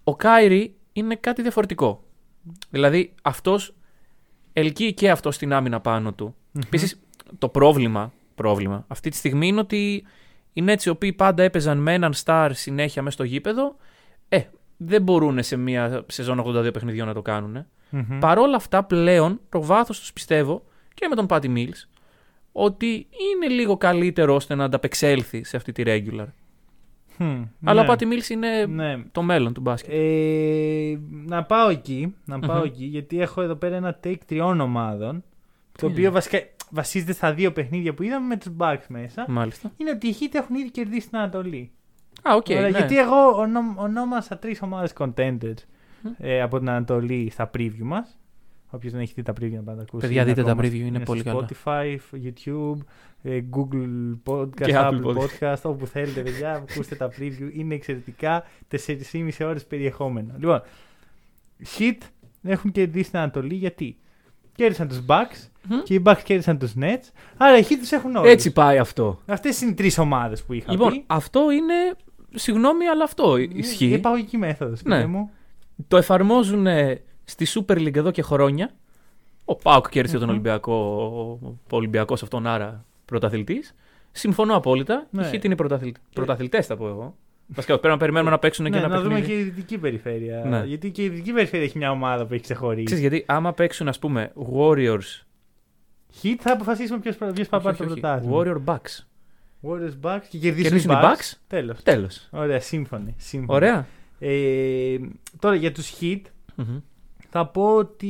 Ο 0.03 0.15
Κάιρι 0.15 0.75
είναι 0.93 1.15
κάτι 1.15 1.41
διαφορετικό. 1.41 2.03
Δηλαδή, 2.69 3.13
αυτός 3.21 3.75
ελκύει 4.53 4.93
και 4.93 5.09
αυτός 5.11 5.35
στην 5.35 5.53
άμυνα 5.53 5.79
πάνω 5.79 6.13
του. 6.13 6.35
Επίσης, 6.65 6.99
το 7.37 7.49
πρόβλημα, 7.49 8.13
πρόβλημα 8.35 8.85
αυτή 8.87 9.09
τη 9.09 9.15
στιγμή 9.15 9.47
είναι 9.47 9.59
ότι 9.59 10.03
οι 10.53 10.63
Nets 10.67 10.83
οι 10.85 10.89
οποίοι 10.89 11.13
πάντα 11.13 11.43
έπαιζαν 11.43 11.77
με 11.77 11.93
έναν 11.93 12.13
star 12.23 12.49
συνέχεια 12.53 13.01
μέσα 13.01 13.15
στο 13.15 13.23
γήπεδο, 13.23 13.75
ε, 14.29 14.41
δεν 14.77 15.01
μπορούν 15.01 15.43
σε 15.43 15.55
μια 15.55 16.03
σεζόν 16.07 16.39
82 16.39 16.71
παιχνιδιών 16.73 17.07
να 17.07 17.13
το 17.13 17.21
κάνουν. 17.21 17.65
Μμμ. 17.95 18.19
Παρόλα 18.19 18.55
αυτά, 18.55 18.83
πλέον 18.83 19.39
το 19.49 19.63
βάθος 19.63 19.99
τους 19.99 20.13
πιστεύω 20.13 20.63
και 20.93 21.07
με 21.09 21.15
τον 21.15 21.25
Patty 21.29 21.45
Mills 21.57 21.87
ότι 22.51 22.85
είναι 23.33 23.53
λίγο 23.53 23.77
καλύτερο 23.77 24.35
ώστε 24.35 24.55
να 24.55 24.63
ανταπεξέλθει 24.63 25.43
σε 25.43 25.57
αυτή 25.57 25.71
τη 25.71 25.83
regular. 25.85 26.25
Χμ, 27.17 27.43
Αλλά 27.63 27.81
ο 27.81 27.83
ναι. 27.83 27.93
Patty 27.93 28.03
Mills 28.03 28.29
είναι 28.29 28.65
Ναι. 28.65 29.03
το 29.11 29.21
μέλλον 29.21 29.53
του 29.53 29.61
μπάσκετ. 29.61 29.91
Ε, 29.93 30.99
να 31.25 31.43
πάω 31.43 31.69
εκεί, 31.69 32.15
να 32.25 32.39
πάω 32.39 32.57
Μμμ. 32.57 32.63
εκεί, 32.65 32.85
γιατί 32.85 33.21
έχω 33.21 33.41
εδώ 33.41 33.55
πέρα 33.55 33.75
ένα 33.75 33.99
take 34.03 34.17
τριών 34.25 34.59
ομάδων. 34.61 35.23
Το 35.77 35.87
είναι; 35.87 35.95
οποίο 35.95 36.11
βασικά 36.11 36.39
βασίζεται 36.69 37.13
στα 37.13 37.33
δύο 37.33 37.51
παιχνίδια 37.51 37.93
που 37.93 38.03
είδαμε 38.03 38.27
με 38.27 38.37
τους 38.37 38.51
Bucks 38.57 38.85
μέσα. 38.87 39.25
Μάλιστα. 39.27 39.71
Είναι 39.77 39.89
ότι 39.89 40.07
οι 40.07 40.15
Heat 40.19 40.29
έχουν 40.33 40.55
ήδη 40.55 40.71
κερδίσει 40.71 41.09
την 41.09 41.17
Ανατολή. 41.17 41.71
Α, 42.29 42.35
οκ. 42.35 42.45
Ωραία, 42.49 42.61
ναι. 42.61 42.69
Γιατί 42.69 42.97
εγώ 42.97 43.15
ονο, 43.35 43.59
ονόμασα 43.75 44.37
τρεις 44.37 44.61
ομάδες 44.61 44.93
contenders 44.97 45.57
Μμ. 46.03 46.09
ε, 46.17 46.41
από 46.41 46.57
την 46.59 46.69
Ανατολή 46.69 47.29
στα 47.31 47.49
preview 47.57 47.81
μας. 47.83 48.17
Όποιος 48.69 48.91
δεν 48.91 49.01
έχει 49.01 49.13
δει 49.15 49.21
τα 49.21 49.31
preview 49.31 49.51
να 49.51 49.61
πάει 49.61 49.75
να 49.75 49.75
τα 49.75 49.81
ακούσει. 49.81 50.05
Παιδιά, 50.05 50.21
Είναι 50.21 50.29
δείτε 50.33 50.43
τα 50.45 50.51
ακόμα- 50.51 50.67
preview, 50.67 50.73
είναι 50.85 50.99
πολύ 50.99 51.19
στο 51.19 51.29
καλά. 51.31 51.47
Spotify, 51.65 51.97
YouTube, 52.25 52.77
ε, 53.23 53.39
Google 53.55 54.17
Podcast, 54.25 54.49
Και 54.65 54.73
Apple 54.75 54.89
Apple 54.89 55.03
Podcast. 55.05 55.53
Podcast, 55.53 55.61
όπου 55.63 55.87
θέλετε, 55.87 56.21
παιδιά, 56.21 56.51
ακούστε 56.53 56.95
τα 56.95 57.09
preview. 57.19 57.49
Είναι 57.53 57.75
εξαιρετικά 57.75 58.43
4,5 58.67 59.45
ώρες 59.45 59.65
περιεχόμενο. 59.65 60.33
Λοιπόν, 60.37 60.61
Hit 61.77 61.97
έχουν 62.43 62.71
κερδίσει 62.71 63.09
την 63.09 63.19
Ανατολή 63.19 63.55
γιατί 63.55 63.97
κέρδισαν 64.55 64.87
τους 64.87 65.01
Bucks 65.07 65.47
Μμ. 65.69 65.79
και 65.83 65.93
οι 65.93 66.01
Bucks 66.05 66.21
κέρδισαν 66.23 66.57
τους 66.57 66.73
Nets. 66.79 67.11
Άρα 67.37 67.57
οι 67.57 67.63
Heat 67.69 67.75
τους 67.79 67.91
έχουν 67.91 68.15
όλους. 68.15 68.31
Έτσι 68.31 68.51
πάει 68.53 68.77
αυτό. 68.77 69.19
Αυτές 69.25 69.61
είναι 69.61 69.71
οι 69.71 69.73
τρεις 69.73 69.97
ομάδες 69.97 70.43
που 70.43 70.53
είχα 70.53 70.71
Λοιπόν, 70.71 70.91
πει. 70.91 71.03
αυτό 71.07 71.51
είναι. 71.51 71.73
Συγγνώμη, 72.35 72.85
αλλά 72.85 73.03
αυτό 73.03 73.37
ισχύει. 73.37 73.85
Η 73.87 73.93
επαγωγική 73.93 74.37
μέθοδος. 74.37 74.83
Ναι. 74.83 75.05
μου. 75.05 75.31
Το 75.87 75.97
εφαρμόζουν 75.97 76.67
ε, 76.67 77.01
στη 77.23 77.47
Super 77.49 77.77
League 77.77 77.95
εδώ 77.95 78.11
και 78.11 78.21
χρόνια. 78.21 78.71
Ο 79.45 79.55
Πάουκ 79.55 79.89
κέρδισε 79.89 80.15
τον 80.17 80.23
Μμμ. 80.23 80.31
Ολυμπιακό, 80.33 80.73
ο 81.71 81.75
Ολυμπιακός 81.75 82.23
αυτόν, 82.23 82.47
άρα 82.47 82.85
πρωταθλητής. 83.05 83.75
Συμφωνώ 84.11 84.55
απόλυτα. 84.55 85.07
Ναι. 85.09 85.25
Οι 85.27 85.29
Heat 85.33 85.43
είναι 85.45 85.55
πρωταθλη... 85.55 85.93
πρωταθλητές, 86.13 86.65
θα 86.65 86.77
πω 86.77 86.87
εγώ. 86.87 87.15
Βασικά 87.47 87.73
πρέπει 87.79 87.93
να 87.93 87.99
περιμένουμε 87.99 88.31
να 88.31 88.39
παίξουν 88.39 88.65
και 88.65 88.71
Ναι, 88.71 88.77
ένα 88.77 88.87
να 88.87 89.01
δούμε 89.01 89.13
παιχνίδι. 89.13 89.33
και 89.33 89.39
η 89.39 89.43
δυτική 89.43 89.77
περιφέρεια. 89.77 90.43
Ναι. 90.45 90.63
Γιατί 90.65 90.91
και 90.91 91.03
η 91.03 91.09
δυτική 91.09 91.31
περιφέρεια 91.33 91.65
έχει 91.65 91.77
μια 91.77 91.91
ομάδα 91.91 92.25
που 92.25 92.33
έχει 92.33 92.43
ξεχωρίσει. 92.43 92.83
Ξέρεις, 92.83 93.01
γιατί 93.03 93.23
άμα 93.27 93.53
παίξουν, 93.53 93.87
ας 93.87 93.99
πούμε, 93.99 94.31
Warriors. 94.53 95.23
Hit 96.23 96.35
θα 96.39 96.51
αποφασίσουμε 96.53 96.99
ποιος 96.99 97.15
θα 97.15 97.25
όχι, 97.25 97.49
πάρει 97.49 97.63
το 97.63 97.69
όχι, 97.69 97.83
όχι, 97.83 97.99
πρωτάθλημα. 97.99 98.37
Warrior 98.37 98.73
Bucks. 98.73 99.03
Warriors 99.67 99.93
Bucks 100.09 100.21
και 100.29 100.37
κερδίσουν 100.37 100.63
Κερδίσουν 100.63 100.91
οι 100.91 100.93
οι 100.93 101.01
Bucks. 101.01 101.15
Bucks. 101.17 101.33
Τέλος. 101.47 101.83
Τέλος. 101.83 102.27
Ωραία, 102.31 102.59
σύμφωνοι. 102.59 103.15
σύμφωνοι. 103.17 103.55
Ωραία. 103.55 103.87
Ε, 104.25 104.97
τώρα 105.39 105.55
για 105.55 105.71
τους 105.71 105.93
Hit 106.01 106.21
Μμμ. 106.55 106.79
θα 107.29 107.47
πω 107.47 107.75
ότι 107.75 108.09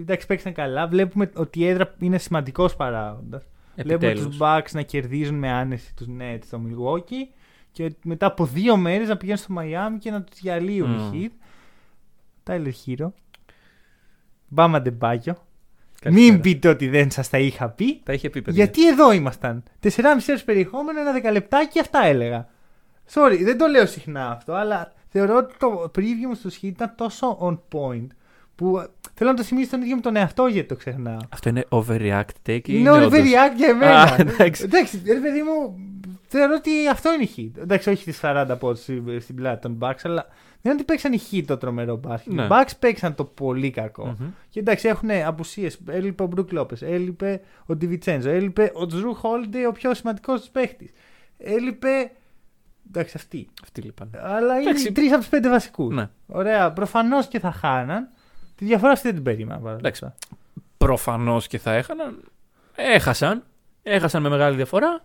εντάξει 0.00 0.26
παίξαν 0.26 0.52
καλά. 0.52 0.86
Βλέπουμε 0.88 1.30
ότι 1.34 1.58
η 1.60 1.66
έδρα 1.66 1.94
είναι 1.98 2.18
σημαντικός 2.18 2.76
παράγοντας. 2.76 3.42
Βλέπουμε 3.76 3.94
Επιτέλους. 4.08 4.24
τους 4.26 4.36
Bucks 4.40 4.70
να 4.72 4.82
κερδίζουν 4.82 5.34
με 5.38 5.50
άνεση 5.50 5.94
τους 5.94 6.06
Nets 6.20 6.38
στο 6.44 6.60
Milwaukee 6.66 7.28
και 7.72 7.94
μετά 8.04 8.26
από 8.26 8.46
δύο 8.46 8.76
μέρες 8.76 9.08
να 9.08 9.16
πηγαίνουν 9.16 9.40
στο 9.40 9.54
Miami 9.58 9.98
και 9.98 10.10
να 10.10 10.22
τους 10.22 10.40
διαλύουν 10.40 10.90
Μμ. 10.90 11.12
οι 11.14 11.30
Heat. 12.44 12.50
Tyler 12.50 12.72
Hero. 12.86 13.10
Μπάμα 14.48 14.80
Ντεμπάγιο. 14.82 15.36
Καλησπέρα. 16.00 16.32
Μην 16.32 16.40
πείτε 16.42 16.68
ότι 16.68 16.88
δεν 16.88 17.10
σας 17.10 17.28
τα 17.28 17.38
είχα 17.38 17.68
πει. 17.70 18.00
Τα 18.02 18.12
είχε 18.12 18.30
πει, 18.30 18.42
παιδιά. 18.42 18.64
Γιατί 18.64 18.88
εδώ 18.88 19.12
ήμασταν. 19.12 19.62
4,5 19.80 20.28
ώρες 20.28 20.44
περιεχόμενο, 20.44 21.00
ένα 21.00 21.12
δεκαλεπτάκι, 21.12 21.80
αυτά 21.80 22.04
έλεγα. 22.04 22.48
Sorry, 23.12 23.38
δεν 23.42 23.58
το 23.58 23.66
λέω 23.66 23.86
συχνά 23.86 24.30
αυτό, 24.30 24.52
αλλά 24.52 24.92
θεωρώ 25.12 25.36
ότι 25.36 25.54
το 25.58 25.90
preview 25.96 26.26
μου 26.28 26.34
στους 26.34 26.56
Heat 26.56 26.62
ήταν 26.62 26.94
τόσο 26.96 27.38
on 27.40 27.78
point 27.78 28.06
που 28.54 28.78
ε, 28.78 28.86
θέλω 29.14 29.30
να 29.30 29.36
το 29.36 29.42
θυμίσω 29.42 29.70
τον 29.70 29.82
ίδιο 29.82 29.94
με 29.94 30.00
τον 30.00 30.16
εαυτό 30.16 30.46
γιατί 30.46 30.68
το 30.68 30.76
ξεχνάω. 30.76 31.16
Αυτό 31.28 31.48
είναι 31.48 31.64
overreact 31.68 32.48
take 32.48 32.60
ή 32.68 32.74
Είναι 32.78 32.90
όντως; 32.90 33.12
overreact 33.12 33.56
για 33.56 33.68
εμένα. 33.68 34.02
Α, 34.02 34.16
εντάξει. 34.18 34.62
εντάξει, 34.64 35.02
ρε 35.06 35.20
παιδί 35.20 35.42
μου, 35.42 35.78
θεωρώ 36.26 36.54
ότι 36.54 36.70
αυτό 36.90 37.12
είναι 37.12 37.22
η 37.22 37.30
Heat. 37.36 37.62
Εντάξει, 37.62 37.90
όχι 37.90 38.04
τις 38.04 38.20
40 38.22 38.56
πόντου 38.58 38.78
στην, 38.78 39.20
στην 39.20 39.34
πλάτη 39.34 39.60
των 39.60 39.78
Bucks, 39.80 40.00
αλλά 40.02 40.26
δεν 40.62 40.72
είναι 40.72 40.82
ότι 40.82 40.84
παίξαν 40.84 41.12
οι 41.12 41.20
Heat 41.30 41.42
το 41.46 41.56
τρομερό 41.56 41.96
μπάσκετ. 41.96 42.32
Ναι. 42.32 42.42
Οι 42.42 42.46
Bucks 42.50 42.70
παίξαν 42.78 43.14
το 43.14 43.24
πολύ 43.24 43.70
κακό. 43.70 44.06
Μμμ. 44.06 44.26
Και 44.48 44.60
εντάξει, 44.60 44.88
έχουν 44.88 45.10
απουσίες. 45.10 45.78
Έλειπε 45.88 46.22
ο 46.22 46.26
Μπρουκ 46.26 46.52
Λόπε, 46.52 46.76
έλειπε 46.80 47.40
ο 47.66 47.76
Ντιβιτσέντζο, 47.76 48.30
έλειπε 48.30 48.70
ο 48.74 48.86
Τζρου 48.86 49.14
Χόλντε, 49.14 49.66
ο 49.66 49.72
πιο 49.72 49.94
σημαντικός 49.94 50.40
του 50.42 50.50
παίχτης. 50.50 50.90
Έλειπε. 51.38 52.10
Εντάξει, 52.94 53.12
αυτοί. 53.16 53.48
Αυτή 53.62 53.80
λοιπόν. 53.80 54.10
Αλλά 54.22 54.54
είναι 54.60 54.70
Εντάξει. 54.70 54.92
τρεις 54.92 55.10
από 55.10 55.20
τους 55.20 55.28
πέντε 55.28 55.48
βασικούς. 55.48 55.94
Ναι. 55.94 56.08
Ωραία, 56.26 56.72
προφανώς 56.72 57.26
και 57.28 57.38
θα 57.38 57.52
χάναν. 57.52 58.08
Τη 58.56 58.64
διαφορά 58.64 58.92
αυτή 58.92 59.06
δεν 59.06 59.14
την 59.14 59.24
περίμενα. 59.24 59.58
παρόλα 59.60 59.78
Εντάξει. 59.78 60.04
αυτά. 60.04 60.18
Προφανώς 60.76 61.46
και 61.46 61.58
θα 61.58 61.72
έχαναν. 61.72 62.22
Έχασαν. 62.76 63.44
Έχασαν 63.82 64.22
με 64.22 64.28
μεγάλη 64.28 64.56
διαφορά. 64.56 65.04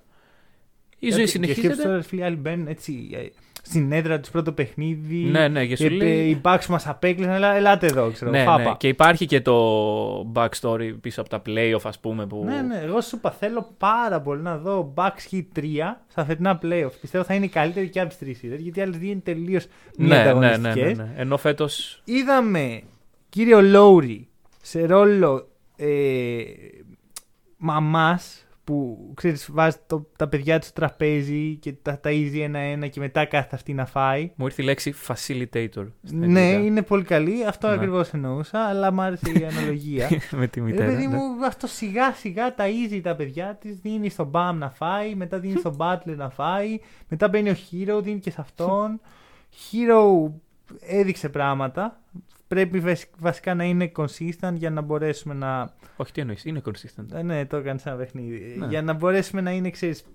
Η 0.99 1.09
ζωή 1.11 1.23
Γιατί- 1.23 1.39
Και 1.39 1.43
σκέψου 1.45 1.53
συνεχίζεται. 1.61 1.87
τώρα, 1.89 2.01
φίλοι, 2.03 2.23
άλλοι 2.23 2.35
μπαίνουν 2.35 2.67
έτσι 2.67 3.09
ε, 3.13 3.25
στην 3.69 3.91
έδρα 3.91 4.19
τους 4.19 4.29
πρώτο 4.29 4.51
παιχνίδι. 4.51 5.15
Ναι, 5.17 5.47
ναι, 5.47 5.65
και 5.65 5.75
σου 5.75 5.85
Ε, 5.85 5.89
λέει- 5.89 6.29
Οι 6.29 6.41
Bucks 6.43 6.65
μας 6.69 6.87
απέκλεισαν, 6.87 7.33
αλλά 7.33 7.55
ελάτε 7.55 7.85
εδώ, 7.85 8.09
ξέρω. 8.11 8.31
Ναι, 8.31 8.43
φάπα. 8.43 8.63
ναι. 8.63 8.73
Και 8.77 8.87
υπάρχει 8.87 9.25
και 9.25 9.41
το 9.41 10.31
backstory 10.33 10.95
πίσω 11.01 11.21
από 11.21 11.29
τα 11.29 11.41
playoff, 11.45 11.79
ας 11.83 11.99
πούμε. 11.99 12.25
Που... 12.27 12.43
Ναι, 12.45 12.61
ναι, 12.61 12.81
εγώ 12.85 13.01
σου 13.01 13.15
είπα, 13.15 13.31
θέλω 13.31 13.69
πάρα 13.77 14.21
πολύ 14.21 14.41
να 14.41 14.57
δω 14.57 14.93
Bucks 14.97 15.31
Heat 15.31 15.45
3 15.55 15.61
στα 16.07 16.25
φετινά 16.25 16.59
playoff. 16.63 16.91
Πιστεύω 17.01 17.23
θα 17.23 17.33
είναι 17.33 17.45
η 17.45 17.49
καλύτερη 17.49 17.89
και 17.89 17.99
από 17.99 18.09
τις 18.09 18.17
τρεις 18.17 18.37
σειρές, 18.37 18.59
γιατί 18.61 18.79
οι 18.79 18.81
άλλες 18.81 18.97
δύο 18.97 19.11
είναι 19.11 19.21
τελείως 19.23 19.65
μη 19.97 20.07
ναι, 20.07 20.15
ναι, 20.17 20.23
ναι, 20.23 20.29
ανταγωνιστικές. 20.29 20.97
ναι, 20.97 21.03
ναι. 21.03 21.13
Ενώ 21.17 21.37
φέτο. 21.37 21.67
Είδαμε 22.03 22.81
κύριο 23.29 23.61
Λόουρι 23.61 24.27
σε 24.61 24.85
ρόλο 24.85 25.47
ε, 25.75 26.41
μαμάς 27.57 28.45
που 28.67 29.11
ξέρεις 29.15 29.47
βάζει 29.51 29.77
το- 29.87 30.07
τα 30.17 30.27
παιδιά 30.27 30.59
του 30.59 30.65
στο 30.65 30.73
τραπέζι 30.73 31.55
και 31.55 31.73
τα 31.81 31.99
ταΐζει 32.03 32.39
ένα-ένα 32.41 32.87
και 32.87 32.99
μετά 32.99 33.25
κάθεται 33.25 33.55
αυτή 33.55 33.73
να 33.73 33.85
φάει. 33.85 34.31
Μου 34.35 34.45
ήρθε 34.45 34.61
η 34.61 34.65
λέξη 34.65 34.93
facilitator. 35.07 35.87
στα 36.03 36.15
Ναι, 36.15 36.39
αγγλικά. 36.39 36.65
είναι 36.65 36.81
πολύ 36.81 37.03
καλή. 37.03 37.45
Αυτό 37.45 37.67
Ναι. 37.67 37.73
ακριβώς 37.73 38.09
εννοούσα, 38.13 38.59
αλλά 38.59 38.91
μου 38.91 39.01
άρεσε 39.01 39.31
η 39.31 39.45
αναλογία. 39.45 40.09
με 40.37 40.47
τη 40.47 40.59
Ρε 40.59 40.65
μητέρα. 40.65 40.85
παιδί 40.85 41.07
ναι. 41.07 41.15
μου, 41.15 41.45
αυτό 41.45 41.67
σιγά 41.67 42.11
σιγά 42.13 42.55
ταΐζει 42.57 42.99
τα 43.03 43.15
παιδιά 43.15 43.55
της, 43.61 43.77
δίνει 43.79 44.09
στον 44.09 44.27
Μπαμ 44.27 44.57
να 44.57 44.69
φάει, 44.69 45.15
μετά 45.15 45.39
δίνει 45.39 45.59
στον 45.59 45.75
Butler 45.79 46.15
να 46.15 46.29
φάει, 46.29 46.79
μετά 47.07 47.27
μπαίνει 47.27 47.49
ο 47.49 47.55
Hero, 47.71 47.99
δίνει 48.03 48.19
και 48.19 48.31
σε 48.31 48.41
αυτόν. 48.41 48.99
Hero 49.71 50.31
έδειξε 50.81 51.29
πράγματα. 51.29 52.01
Πρέπει 52.47 52.79
βασ- 52.79 53.09
βασικά 53.19 53.53
να 53.53 53.63
είναι 53.63 53.91
consistent 53.97 54.53
για 54.53 54.69
να 54.69 54.81
μπορέσουμε 54.81 55.33
να. 55.33 55.73
Όχι, 55.95 56.11
τι 56.11 56.21
εννοείς, 56.21 56.45
είναι 56.45 56.61
consistent. 56.65 57.05
Ε, 57.13 57.21
Ναι, 57.21 57.45
το 57.45 57.57
έκανε 57.57 57.79
σαν 57.79 57.97
παιχνίδι. 57.97 58.55
Ναι. 58.57 58.65
Για 58.67 58.81
να 58.81 58.93
μπορέσουμε 58.93 59.41
να 59.41 59.51
είναι, 59.51 59.69
ξέρεις, 59.69 60.05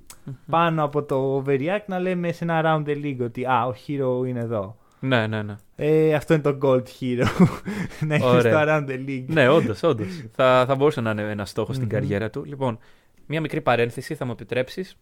πάνω 0.50 0.84
από 0.84 1.02
το 1.02 1.42
overreact 1.46 1.84
να 1.86 1.98
λέμε 1.98 2.32
σε 2.32 2.44
ένα 2.44 2.60
round 2.64 2.88
the 2.88 2.96
league 3.04 3.20
ότι 3.24 3.44
Α, 3.44 3.66
ο 3.66 3.74
Hero 3.86 4.26
είναι 4.28 4.40
εδώ. 4.40 4.76
Ναι, 5.00 5.26
ναι, 5.26 5.42
ναι. 5.42 5.54
Ε, 5.76 6.14
αυτό 6.14 6.34
είναι 6.34 6.42
το 6.42 6.58
gold 6.62 6.82
hero. 7.00 7.26
να 8.08 8.14
είναι 8.14 8.24
Ωραία. 8.24 8.40
στο 8.40 8.62
around 8.66 8.90
the 8.90 9.08
league. 9.08 9.24
ναι, 9.26 9.48
όντως, 9.48 9.82
όντως. 9.82 10.24
θα, 10.34 10.64
θα 10.66 10.74
μπορούσε 10.74 11.00
να 11.00 11.10
είναι 11.10 11.22
ένα 11.30 11.44
στόχος 11.44 11.76
στην 11.76 11.88
Μμμ. 11.88 11.94
καριέρα 11.94 12.30
του. 12.30 12.44
Λοιπόν, 12.44 12.78
μία 13.26 13.40
μικρή 13.40 13.60
παρένθεση, 13.60 14.14
θα 14.14 14.24
μου 14.24 14.32
επιτρέψεις. 14.32 14.96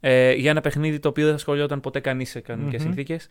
Ε, 0.00 0.32
για 0.32 0.50
ένα 0.50 0.60
παιχνίδι 0.60 0.98
το 0.98 1.08
οποίο 1.08 1.24
δεν 1.24 1.32
θα 1.32 1.38
σχολιόταν 1.38 1.80
ποτέ 1.80 2.00
κανείς 2.00 2.30
σε 2.30 2.40
κανονικές 2.40 2.80
Μμμ. 2.80 2.86
συνθήκες. 2.86 3.28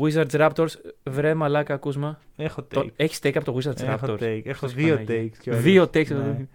Wizards 0.00 0.30
Raptors, 0.30 0.66
βρε 1.04 1.34
μαλάκα 1.34 1.74
ακούσμα. 1.74 2.18
Έχω 2.36 2.60
take. 2.60 2.68
Το... 2.68 2.90
Έχεις 2.96 3.18
take 3.22 3.32
από 3.36 3.44
το 3.44 3.56
Wizards 3.58 3.80
Έχω 3.82 4.06
Raptors; 4.06 4.12
take. 4.22 4.40
Έχω 4.44 4.58
Χριστός 4.58 4.74
δύο 4.74 4.94
Παναγία. 4.94 5.22
takes. 5.22 5.36
κιόλας. 5.40 5.62
Δύο 5.62 5.82
takes. 5.82 6.06
Ναι. 6.08 6.46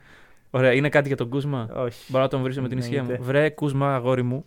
Ωραία, 0.51 0.71
είναι 0.73 0.89
κάτι 0.89 1.07
για 1.07 1.17
τον 1.17 1.29
Κούσμα. 1.29 1.69
Όχι. 1.75 2.05
Μπορώ 2.11 2.23
να 2.23 2.29
τον 2.29 2.41
βρίσω 2.41 2.61
με 2.61 2.67
την 2.69 2.77
ισχύα 2.77 3.03
μου. 3.03 3.09
Εννοείται. 3.11 3.23
Βρε 3.23 3.49
Κούσμα, 3.49 3.95
αγόρι 3.95 4.23
μου. 4.23 4.45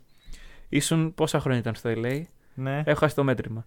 Ήσουν 0.68 1.14
πόσα 1.14 1.40
χρόνια 1.40 1.60
ήταν 1.60 1.74
στο 1.74 1.90
LA. 1.96 2.20
Ναι. 2.54 2.82
Έχω 2.84 2.98
χάσει 2.98 3.14
το 3.14 3.24
μέτρημα. 3.24 3.66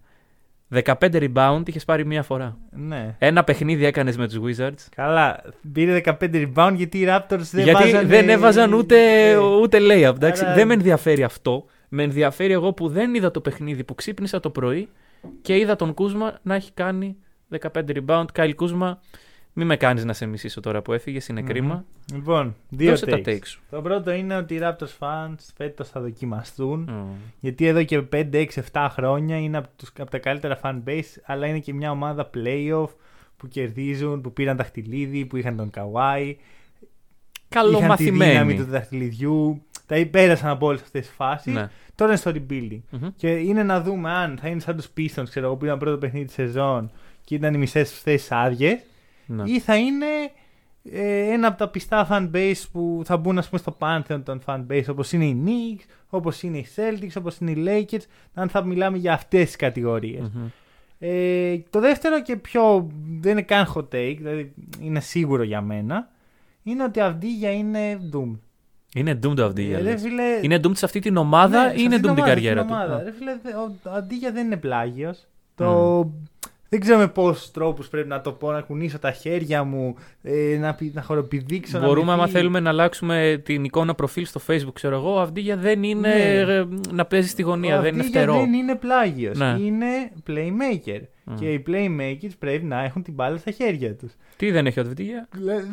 15 0.84 0.92
rebound 1.00 1.62
είχες 1.68 1.84
πάρει 1.84 2.04
μία 2.06 2.22
φορά. 2.22 2.56
ναι. 2.70 3.14
Ένα 3.18 3.44
παιχνίδι 3.44 3.84
έκανες 3.84 4.16
με 4.16 4.28
τους 4.28 4.38
Wizards. 4.58 4.86
Καλά. 4.96 5.42
Πήρε 5.72 6.00
15 6.04 6.14
rebound 6.54 6.72
γιατί 6.74 6.98
οι 6.98 7.04
Raptors 7.08 7.38
δεν 7.50 7.64
γιατί 7.64 7.82
βάζανε... 7.82 8.08
δεν 8.08 8.28
έβαζαν 8.28 8.72
ούτε, 8.72 8.96
Ναι. 9.32 9.38
ούτε 9.38 9.78
layup. 9.80 10.14
Εντάξει. 10.14 10.44
Άρα- 10.44 10.54
Δεν 10.54 10.66
με 10.66 10.74
ενδιαφέρει 10.74 11.22
αυτό. 11.22 11.64
Με 11.88 12.02
ενδιαφέρει 12.02 12.52
εγώ 12.52 12.72
που 12.72 12.88
δεν 12.88 13.14
είδα 13.14 13.30
το 13.30 13.40
παιχνίδι 13.40 13.84
που 13.84 13.94
ξύπνησα 13.94 14.40
το 14.40 14.50
πρωί 14.50 14.88
και 15.42 15.56
είδα 15.58 15.76
τον 15.76 15.94
Κούσμα 15.94 16.38
να 16.42 16.54
έχει 16.54 16.72
κάνει 16.72 17.16
15 17.60 17.68
rebound. 18.06 18.24
Κάιλ 18.32 18.54
Κούσμα, 18.54 19.00
μη 19.52 19.64
με 19.64 19.76
κάνεις 19.76 20.04
να 20.04 20.12
σε 20.12 20.26
μισήσω 20.26 20.60
τώρα 20.60 20.82
που 20.82 20.92
έφυγες, 20.92 21.28
είναι 21.28 21.40
Μμμ. 21.40 21.46
κρίμα. 21.48 21.84
Λοιπόν, 22.12 22.54
δύο 22.68 22.90
Δώσε 22.90 23.06
τα 23.06 23.16
takes. 23.16 23.28
takes 23.28 23.44
σου. 23.46 23.60
Το 23.70 23.82
πρώτο 23.82 24.10
είναι 24.12 24.36
ότι 24.36 24.54
οι 24.54 24.58
Raptors 24.62 24.98
fans 24.98 25.34
φέτος 25.56 25.88
θα 25.88 26.00
δοκιμαστούν. 26.00 26.88
Ω. 26.88 27.08
Γιατί 27.40 27.66
εδώ 27.66 27.82
και 27.84 28.02
5, 28.02 28.28
6, 28.32 28.46
7 28.72 28.86
χρόνια 28.90 29.36
είναι 29.38 29.56
από, 29.56 29.68
τους, 29.76 29.92
από 29.98 30.10
τα 30.10 30.18
καλύτερα 30.18 30.60
fan 30.62 30.82
base, 30.86 31.00
αλλά 31.24 31.46
είναι 31.46 31.58
και 31.58 31.74
μια 31.74 31.90
ομάδα 31.90 32.30
playoff 32.34 32.88
που 33.36 33.48
κερδίζουν, 33.48 34.20
που 34.20 34.32
πήραν 34.32 34.56
δαχτυλίδι, 34.56 35.24
που 35.26 35.36
είχαν 35.36 35.56
τον 35.56 35.70
Kawhi. 35.74 36.34
Είχαν 37.48 37.96
τη 37.96 38.04
δύναμη 38.04 38.20
Καλομαθημένοι. 38.28 38.56
του 38.56 38.64
δαχτυλιδιού. 38.64 39.62
Τα 39.86 39.96
υπέρασαν 39.96 40.50
από 40.50 40.66
όλες 40.66 40.82
αυτές 40.82 41.06
τις 41.06 41.14
φάσεις. 41.16 41.52
Ναι. 41.54 41.68
Τώρα 41.94 42.10
είναι 42.10 42.20
στο 42.20 42.30
rebuilding. 42.34 42.80
Μμμ. 42.90 43.08
Και 43.16 43.28
είναι 43.30 43.62
να 43.62 43.80
δούμε 43.80 44.10
αν 44.10 44.38
θα 44.40 44.48
είναι 44.48 44.60
σαν 44.60 44.76
τους 44.76 44.88
Pistons, 44.96 45.24
ξέρω 45.28 45.46
εγώ, 45.46 45.56
που 45.56 45.64
ήταν 45.64 45.78
πρώτο 45.78 45.98
παιχνίδι 45.98 46.24
της 46.24 46.34
σεζόν 46.34 46.90
και 47.24 47.34
ήταν 47.34 47.54
οι 47.54 47.58
μισές 47.58 47.90
θέσει 47.90 48.28
άδειες, 48.34 48.78
Ναι. 49.26 49.42
ή 49.46 49.60
θα 49.60 49.76
είναι 49.76 50.06
ε, 50.92 51.32
ένα 51.32 51.48
από 51.48 51.58
τα 51.58 51.68
πιστά 51.68 52.08
fan 52.10 52.30
base 52.36 52.62
που 52.72 53.02
θα 53.04 53.16
μπουν 53.16 53.38
ας 53.38 53.48
πούμε, 53.48 53.60
στο 53.60 53.76
pantheon 53.80 54.20
των 54.24 54.40
fan 54.46 54.66
base, 54.70 54.84
όπως 54.88 55.12
είναι 55.12 55.24
οι 55.24 55.42
Knicks, 55.46 55.84
όπως 56.08 56.42
είναι 56.42 56.58
οι 56.58 56.66
Celtics, 56.76 57.12
όπως 57.18 57.38
είναι 57.38 57.50
οι 57.50 57.64
Lakers, 57.66 58.02
αν 58.34 58.48
θα 58.48 58.64
μιλάμε 58.64 58.96
για 58.96 59.12
αυτές 59.12 59.44
τις 59.44 59.56
κατηγορίες. 59.56 60.30
Μμμ. 60.34 60.46
Ε, 60.98 61.58
το 61.70 61.80
δεύτερο 61.80 62.22
και 62.22 62.36
πιο 62.36 62.90
δεν 63.20 63.32
είναι 63.32 63.42
καν 63.42 63.72
hot 63.74 63.82
take, 63.94 64.14
δηλαδή 64.18 64.52
είναι 64.80 65.00
σίγουρο 65.00 65.42
για 65.42 65.60
μένα, 65.60 66.08
είναι 66.62 66.84
ότι 66.84 67.00
αυτή 67.00 67.34
για 67.34 67.50
είναι 67.52 67.98
Doom. 68.12 68.38
Είναι 68.96 69.18
doomed 69.26 69.40
αυτή 69.40 69.62
η 69.62 69.72
Ε, 69.72 69.80
ρε 69.80 69.96
φίλε, 69.96 70.22
Είναι 70.42 70.56
doomed 70.62 70.76
σε 70.76 70.84
αυτή 70.84 71.00
την 71.00 71.16
ομάδα 71.16 71.64
ναι, 71.66 71.72
ή 71.72 71.76
σε 71.76 71.82
είναι 71.84 71.94
αυτή 71.94 72.00
την 72.06 72.10
doomed 72.10 72.14
την 72.14 72.22
ομάδα, 72.22 72.28
καριέρα 72.34 72.60
στην 72.62 72.72
του; 72.74 72.80
ομάδα. 72.82 72.96
Α. 72.96 73.02
Ρε 73.04 73.12
φίλε, 73.18 73.36
δε- 73.42 73.52
ο 73.54 73.74
ο 73.84 73.90
Αντίγια 73.96 74.32
δεν 74.32 74.46
είναι 74.46 74.56
πλάγιος. 74.56 75.26
Το... 75.54 76.10
Δεν 76.68 76.80
ξέρω 76.80 76.98
με 76.98 77.08
πόσους 77.08 77.50
τρόπους 77.50 77.88
πρέπει 77.88 78.08
να 78.08 78.20
το 78.20 78.32
πω, 78.32 78.50
να 78.52 78.60
κουνήσω 78.60 78.98
τα 78.98 79.10
χέρια 79.12 79.64
μου, 79.64 79.94
ε, 80.22 80.56
να, 80.60 80.74
πη- 80.74 80.94
να 80.94 81.02
χοροπηδήξω. 81.02 81.78
να 81.78 81.86
Μπορούμε, 81.86 82.06
με 82.06 82.12
άμα 82.12 82.24
δει. 82.26 82.30
θέλουμε, 82.30 82.60
να 82.60 82.70
αλλάξουμε 82.70 83.40
την 83.44 83.64
εικόνα 83.64 83.94
προφίλ 83.94 84.26
στο 84.26 84.40
facebook, 84.46 84.72
ξέρω 84.72 84.96
εγώ. 84.96 85.14
Ο 85.14 85.20
Αυδίγια 85.20 85.56
δεν 85.56 85.82
είναι 85.82 86.08
Ναι. 86.08 86.52
ε, 86.54 86.66
να 86.92 87.04
παίζει 87.04 87.28
στη 87.28 87.42
γωνία, 87.42 87.78
Ο 87.78 87.80
δεν 87.82 87.92
είναι 87.92 88.00
Αβντίγια 88.00 88.20
φτερό. 88.20 88.38
δεν 88.38 88.52
είναι 88.52 88.74
πλάγιος. 88.74 89.38
Ναι. 89.38 89.56
Είναι 89.60 89.86
playmaker. 90.26 91.00
Μμ. 91.28 91.34
Και 91.34 91.52
οι 91.52 91.64
playmakers 91.66 92.32
πρέπει 92.38 92.64
να 92.64 92.82
έχουν 92.82 93.02
την 93.02 93.14
μπάλα 93.14 93.36
στα 93.36 93.50
χέρια 93.50 93.94
τους. 93.94 94.12
Τι 94.36 94.50
δεν 94.50 94.66
έχει 94.66 94.78
ο 94.78 94.82
Αβντίγια. 94.82 95.28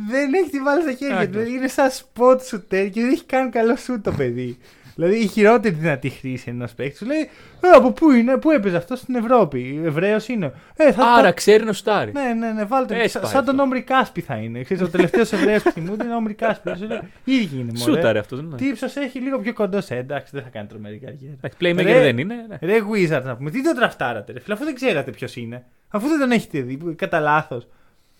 Δεν 0.10 0.34
έχει 0.34 0.50
την 0.50 0.64
μπάλα 0.64 0.82
στα 0.82 0.94
χέρια 0.94 1.30
του. 1.30 1.40
Άκρος. 1.40 1.48
Είναι 1.48 1.68
σαν 1.68 1.90
spot 1.90 2.38
shooter 2.38 2.90
και 2.92 3.02
δεν 3.02 3.10
έχει 3.10 3.26
καν 3.26 3.52
καλό 3.52 3.76
σου 3.76 4.02
το 4.02 4.12
παιδί. 4.12 4.58
δηλαδή 4.96 5.16
η 5.16 5.28
χειρότερη 5.28 5.76
δυνατή 5.76 6.10
χρήση 6.10 6.50
ενός 6.50 6.74
παίκτη 6.74 6.98
σου 6.98 7.06
λέει 7.06 7.30
ε, 7.62 7.68
Από 7.76 7.92
πού 7.92 8.12
είναι, 8.12 8.38
πού 8.38 8.52
έπαιζε 8.52 8.78
αυτός 8.78 9.00
στην 9.00 9.16
Ευρώπη. 9.16 9.82
Εβραίος 9.84 10.18
είναι. 10.28 10.54
Ε, 10.76 10.92
θα, 10.92 11.06
Άρα 11.06 11.24
θα- 11.24 11.32
ξέρει 11.32 11.64
να 11.64 11.74
σουτάρει. 11.74 12.12
Ναι, 12.12 12.34
ναι, 12.34 12.52
ναι, 12.52 12.64
βάλτε. 12.66 12.96
Έτσι 12.96 13.10
Σα- 13.10 13.20
πάει 13.20 13.32
σαν 13.32 13.46
τον 13.46 13.54
αυτό. 13.54 13.64
Όμρι 13.66 13.82
Κάσπι 13.82 14.22
θα 14.22 14.36
είναι. 14.36 14.62
Ξέρεις, 14.64 14.84
ο 14.84 14.90
τελευταίος 14.90 15.32
Εβραίος 15.34 15.64
που 15.64 15.72
θυμούνται 15.72 16.04
είναι 16.04 16.14
ο 16.14 16.18
Όμρι 16.18 16.34
Κάσπι. 16.34 16.72
Σου 16.78 16.86
λέει, 16.88 17.00
Ίδιοι 17.24 17.56
είναι 17.56 17.64
μόνο. 17.64 17.78
Σούταρε 17.78 18.20
αυτός. 18.20 18.42
Ναι. 18.42 18.56
Τι 18.56 18.66
ύψος 18.68 18.86
έχει 18.96 19.20
λίγο 19.20 19.40
πιο 19.40 19.54
κοντό 19.54 19.82
σε. 19.82 19.96
Εντάξει, 19.96 20.32
δεν 20.36 20.44
θα 20.44 20.50
κάνει 20.50 20.68
τρομερή 20.68 20.98
καριέρα. 20.98 21.36
Εντάξει, 21.38 21.58
Playmaker 21.62 21.94
Ρε. 21.96 22.02
δεν 22.04 22.18
είναι. 22.18 22.36
ναι. 22.50 22.58
Ρε 22.62 22.78
Wizards 22.94 23.24
να 23.24 23.36
πούμε, 23.36 23.50
τι 23.52 23.64
τον 23.64 23.76
ντραφτάρατε, 23.76 24.32
ρε 24.34 24.40
φίλε, 24.40 24.54
αφού 24.54 24.64
δεν 24.66 24.76
ξέρατε 24.76 25.12
ποιος 25.12 25.36
είναι. 25.36 25.64
Αφού 25.90 26.08
δεν 26.08 26.20
τον 26.20 26.32
έχετε 26.32 26.60
δει, 26.62 26.78
κατά 26.96 27.20
λάθος. 27.20 27.68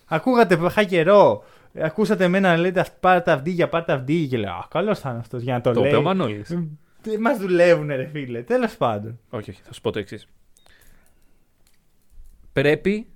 Ακούγατε 0.06 0.58
που 0.58 0.66
είχα 0.66 0.84
καιρό. 0.84 1.44
ε, 1.74 1.84
Ακούσατε 1.86 2.24
εμένα 2.24 2.50
να 2.50 2.58
λέτε 2.58 2.80
«Αυτ- 2.80 3.00
πάρτε 3.00 3.32
αυγίγια, 3.32 3.70
πάρτε 3.70 3.94
αυγίγια 3.94 4.28
και 4.28 4.38
λέω 4.38 4.52
Α, 4.52 4.66
καλός 4.70 5.00
θα 5.00 5.10
είναι 5.10 5.20
αυτός 5.20 5.42
για 5.42 5.54
να 5.54 5.62
το, 5.62 5.72
Το 5.72 5.80
λέει. 5.82 5.90
είπε 5.90 5.98
ο 5.98 6.02
Μανώλης. 6.02 6.58
Μας 7.20 7.38
δουλεύουν, 7.38 7.88
ρε 7.88 8.06
φίλε. 8.06 8.42
Τέλος 8.42 8.76
πάντων. 8.78 9.20
όχι, 9.30 9.50
όχι, 9.50 9.62
θα 9.64 9.74
σου 9.74 9.82
πω 9.82 9.92
το 9.92 10.00
εξής. 10.00 10.28
Πρέπει 12.54 13.08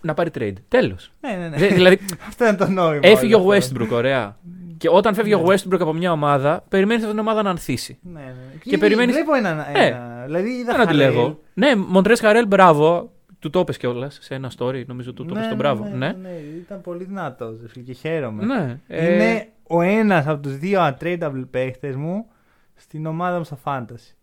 να 0.00 0.14
πάρει 0.14 0.30
trade. 0.38 0.52
Τέλος. 0.68 1.12
Ναι, 1.20 1.30
ναι, 1.36 1.48
ναι. 1.48 1.66
δηλαδή, 1.66 1.98
αυτό 2.28 2.46
είναι 2.46 2.56
το 2.56 2.68
νόημα. 2.68 3.00
έφυγε 3.06 3.34
ο 3.34 3.40
όλο 3.40 3.56
αυτό. 3.56 3.76
Westbrook, 3.80 3.88
ωραία. 3.90 4.36
Και 4.76 4.88
όταν 4.90 5.14
φεύγει 5.14 5.34
ο 5.34 5.44
Westbrook 5.46 5.80
από 5.80 5.92
μια 5.92 6.12
ομάδα, 6.12 6.64
περιμένεις 6.68 7.02
αυτή 7.02 7.14
την 7.16 7.24
ομάδα 7.26 7.42
να 7.42 7.50
ανθίσει. 7.50 7.98
Ναι, 8.02 8.20
ναι. 8.20 8.32
Και 8.62 8.70
Και, 8.70 8.78
περιμένεις- 8.78 9.14
Βλέπω 9.14 9.34
ένα. 9.34 9.78
Ε, 9.78 9.86
ένα 9.86 10.22
δηλαδή 10.24 10.48
είδα 10.50 10.64
Δεν 10.72 10.80
να 10.80 10.86
τη 10.86 10.92
Χαρέλ. 10.96 10.96
λέγω. 11.14 11.40
Ναι, 11.54 11.74
Μοντρέ 11.76 12.16
Χαρέλ, 12.16 12.46
μπράβο. 12.46 13.12
Του 13.38 13.50
το 13.50 13.60
είπες 13.60 13.76
κιόλας 13.76 14.18
σε 14.20 14.34
ένα 14.34 14.50
story, 14.58 14.86
νομίζω 14.86 15.12
του 15.12 15.24
το 15.24 15.30
είπες 15.30 15.36
Ναι, 15.38 15.44
στον 15.44 15.56
ναι, 15.56 15.62
μπράβο. 15.62 15.84
Ναι, 15.84 15.96
Ναι. 15.96 16.12
ναι, 16.22 16.30
ήταν 16.58 16.80
πολύ 16.80 17.04
δυνατό 17.04 17.54
και 17.84 17.92
χαίρομαι. 17.92 18.44
Ναι. 18.44 18.78
ε, 18.86 19.14
Είναι 19.14 19.48
ο 19.62 19.80
ένας 19.80 20.26
από 20.26 20.42
τους 20.42 20.56
δύο 20.58 20.80
untradeable 20.80 21.44
παίχτες 21.50 21.96
μου 21.96 22.26
στην 22.74 23.06
ομάδα 23.06 23.38
μου 23.38 23.44
στο 23.44 23.58
Fantasy. 23.64 24.14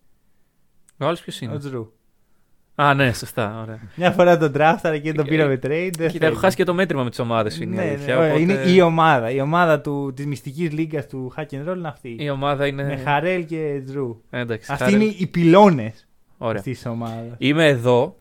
Ο 0.97 1.05
άλλος 1.05 1.21
ποιος 1.21 1.41
Ο 1.41 1.45
είναι. 1.45 1.57
Τζρου. 1.57 1.91
Α, 2.75 2.93
ναι, 2.93 3.13
σωστά. 3.13 3.61
Ωραία. 3.61 3.79
Μια 3.95 4.11
φορά 4.11 4.37
τον 4.37 4.51
draft 4.55 4.99
και 5.03 5.13
τον 5.13 5.25
Ε, 5.25 5.29
πήραμε 5.29 5.53
trade. 5.53 5.59
δεν 5.67 5.91
Κοίτα, 5.91 6.05
έχω 6.07 6.17
θέλει. 6.19 6.35
χάσει 6.35 6.55
και 6.55 6.63
το 6.63 6.73
μέτρημα 6.73 7.03
με 7.03 7.09
τις 7.09 7.19
ομάδες 7.19 7.53
σου. 7.53 7.63
Είναι, 7.63 7.73
η 7.75 7.77
Ναι, 7.77 7.83
ναι, 7.83 7.89
αλήθεια, 7.91 8.17
ωραία, 8.17 8.29
οπότε 8.33 8.41
είναι 8.41 8.71
η 8.71 8.81
ομάδα. 8.81 9.29
Η 9.31 9.39
ομάδα 9.41 9.81
του, 9.81 10.13
της 10.15 10.25
μυστικής 10.25 10.71
λίγκας 10.71 11.07
του 11.07 11.33
Hack 11.37 11.41
and 11.41 11.69
Roll 11.69 11.75
είναι 11.77 11.87
αυτή. 11.87 12.15
η 12.19 12.29
ομάδα 12.29 12.67
είναι. 12.67 12.83
Με 12.83 12.95
Χαρέλ 12.97 13.45
και 13.45 13.81
Drew. 13.91 14.15
Ε, 14.29 14.39
εντάξει, 14.39 14.71
Αυτοί 14.71 14.83
Χάρελ. 14.83 15.01
είναι 15.01 15.13
οι 15.17 15.27
πυλώνες 15.27 16.07
Ωραία. 16.37 16.57
αυτής 16.59 16.77
της 16.77 16.85
ομάδας. 16.85 17.35
Είμαι 17.37 17.67
εδώ 17.67 18.15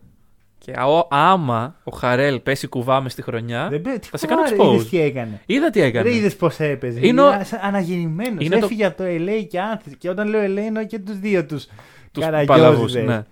και 0.65 0.73
α- 0.73 1.07
άμα 1.11 1.77
ο 1.85 1.97
Χαρέλ 1.97 2.41
πέσει 2.41 2.67
κουβάμε 2.67 3.09
στη 3.09 3.23
χρονιά. 3.23 3.69
Δεν 3.69 3.81
πέ- 3.81 3.99
τι 4.01 4.09
θα 4.09 4.17
σε 4.17 4.27
κάνω 4.27 4.43
κουβάρε, 4.43 4.57
expose. 4.71 4.75
είδες 4.75 4.89
τι 4.89 5.01
έκανε; 5.01 5.41
Είδα 5.47 5.71
τι 5.71 5.81
έκανε. 5.81 6.09
Δεν 6.09 6.19
είδες 6.19 6.37
πώς 6.37 6.59
έπαιζε. 6.61 6.99
Είναι 6.99 7.07
Είναι 7.07 7.21
ο- 7.21 7.33
αναγεννημένος. 7.61 8.45
Είναι 8.45 8.59
το- 8.59 8.65
Έφυγε 8.65 8.85
από 8.85 8.97
το 8.97 9.05
LA 9.07 9.47
και 9.49 9.61
άνθησε. 9.61 9.97
Και 9.99 10.09
όταν 10.11 10.29
λέω 10.29 10.41
LA 10.45 10.57
εννοώ 10.67 10.87
και 10.87 10.99
τους 10.99 11.19
δύο 11.19 11.47
τους. 11.47 11.67
Τους 12.13 12.25
παλαβούς, 12.25 12.47
Καραγκιόζηδες. 12.49 13.05
ναι. 13.07 13.23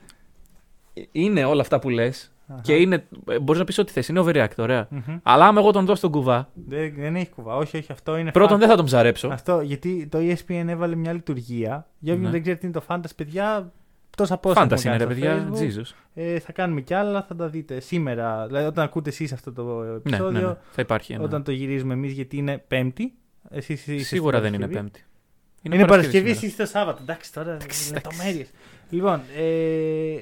Είναι 1.12 1.44
όλα 1.44 1.60
αυτά 1.60 1.78
που 1.78 1.88
λες 1.88 2.32
και 2.62 2.72
είναι. 2.74 3.04
Μπορείς 3.42 3.58
να 3.58 3.64
πεις 3.64 3.78
ό,τι 3.78 3.92
θες. 3.92 4.08
Είναι 4.08 4.20
overreact, 4.26 4.56
ωραία. 4.58 4.86
Μμμ. 4.90 5.18
Αλλά 5.22 5.46
άμα 5.46 5.60
εγώ 5.60 5.70
τον 5.70 5.84
δώσω 5.86 6.00
τον 6.00 6.10
κουβά, 6.10 6.48
Δεν, 6.54 6.92
δεν 6.96 7.16
έχει 7.16 7.30
κουβά. 7.30 7.56
Όχι, 7.56 7.76
όχι, 7.76 7.92
αυτό 7.92 8.16
είναι. 8.16 8.30
πρώτον 8.30 8.56
fan- 8.56 8.60
δεν 8.60 8.68
θα 8.68 8.76
τον 8.76 8.84
ψαρέψω. 8.84 9.28
Αυτό 9.28 9.60
γιατί 9.60 10.06
το 10.10 10.18
E 10.18 10.32
ESPN 10.32 10.64
έβαλε 10.68 10.94
μια 10.96 11.12
λειτουργία. 11.12 11.86
Για 11.98 12.12
όποιον 12.12 12.26
Ναι. 12.26 12.32
δεν 12.32 12.42
ξέρει 12.42 12.56
τι 12.58 12.66
είναι 12.66 12.74
το 12.74 12.82
Fantasy, 12.88 13.10
παιδιά. 13.16 13.72
Τόσα 14.16 14.36
πόσα. 14.38 14.60
Φάνταση 14.60 14.86
είναι, 14.86 14.96
έχουμε 14.96 15.14
ρε 15.14 15.20
κάνει 15.20 15.40
παιδιά. 15.40 15.68
στο 15.70 15.82
Facebook. 15.82 15.84
Jesus. 15.84 15.94
Ε, 16.14 16.38
θα 16.38 16.52
κάνουμε 16.52 16.80
κι 16.80 16.94
άλλα, 16.94 17.22
θα 17.22 17.36
τα 17.36 17.48
δείτε 17.48 17.80
σήμερα. 17.80 18.46
Δηλαδή, 18.46 18.66
όταν 18.66 18.84
ακούτε 18.84 19.10
εσείς 19.10 19.32
αυτό 19.32 19.52
το 19.52 19.80
Ναι, 19.82 19.94
επεισόδιο, 19.96 20.40
ναι, 20.40 20.46
ναι. 20.46 20.54
Θα 20.70 20.82
υπάρχει 20.82 21.12
ένα. 21.12 21.22
όταν 21.24 21.42
το 21.42 21.52
γυρίζουμε 21.52 21.94
εμείς, 21.94 22.12
γιατί 22.12 22.36
είναι 22.36 22.64
Πέμπτη. 22.68 23.12
Εσείς 23.50 23.86
είστε 23.86 24.02
Σίγουρα 24.04 24.38
στην 24.38 24.50
δεν 24.50 24.60
είναι 24.60 24.68
Παρασκευή. 24.72 24.90
Πέμπτη. 24.90 25.74
Είναι, 25.76 25.86
Παρασκευή, 25.86 26.16
σήμερα. 26.16 26.30
εσύ 26.36 26.46
είστε 26.46 26.62
το 26.62 26.68
Σάββατο. 26.68 26.98
Εντάξει, 27.02 27.32
τώρα 27.32 27.52
Εντάξει, 27.52 27.92
λεπτομέρειες. 27.92 28.50
Λοιπόν, 28.90 29.20
ε, 29.36 30.20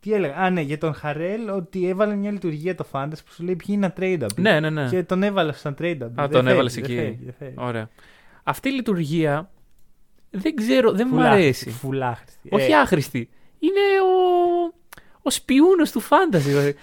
τι 0.00 0.12
έλεγα; 0.12 0.34
Α, 0.36 0.50
ναι, 0.50 0.60
για 0.60 0.78
τον 0.78 0.94
Χαρέλ 0.94 1.48
ότι 1.48 1.88
έβαλε 1.88 2.14
μια 2.14 2.30
λειτουργία 2.30 2.74
το 2.74 2.86
Fantasy 2.92 3.08
που 3.26 3.32
σου 3.32 3.42
λέει 3.44 3.56
ποιοι 3.56 3.74
είναι 3.78 3.92
tradable. 4.00 4.34
Ναι, 4.36 4.60
ναι, 4.60 4.70
ναι. 4.70 4.88
Και 4.88 5.02
τον 5.02 5.22
έβαλε 5.22 5.52
σαν 5.52 5.74
tradable. 5.78 6.00
Α, 6.02 6.08
Δεν 6.14 6.14
τον 6.14 6.30
φεύγει, 6.30 6.50
έβαλες 6.50 6.74
δεν 6.74 6.84
εκεί. 6.84 6.94
φεύγει, 6.94 7.24
δεν 7.24 7.34
φεύγει. 7.38 7.54
Ωραία. 7.58 7.88
Αυτή 8.42 8.68
η 8.68 8.72
λειτουργία 8.72 9.50
δεν 10.32 10.54
ξέρω, 10.56 10.92
δεν 10.92 11.06
μου 11.10 11.16
Φουλάχρηστη, 11.16 11.42
αρέσει. 11.44 11.70
Φουλάχρηστη. 11.70 12.48
Όχι 12.50 12.70
Ε, 12.70 12.76
άχρηστη. 12.76 13.28
Είναι 13.58 13.80
ο, 14.02 14.74
ο 15.22 15.30
σπιούνος 15.30 15.90
του 15.90 16.02
fantasy. 16.02 16.74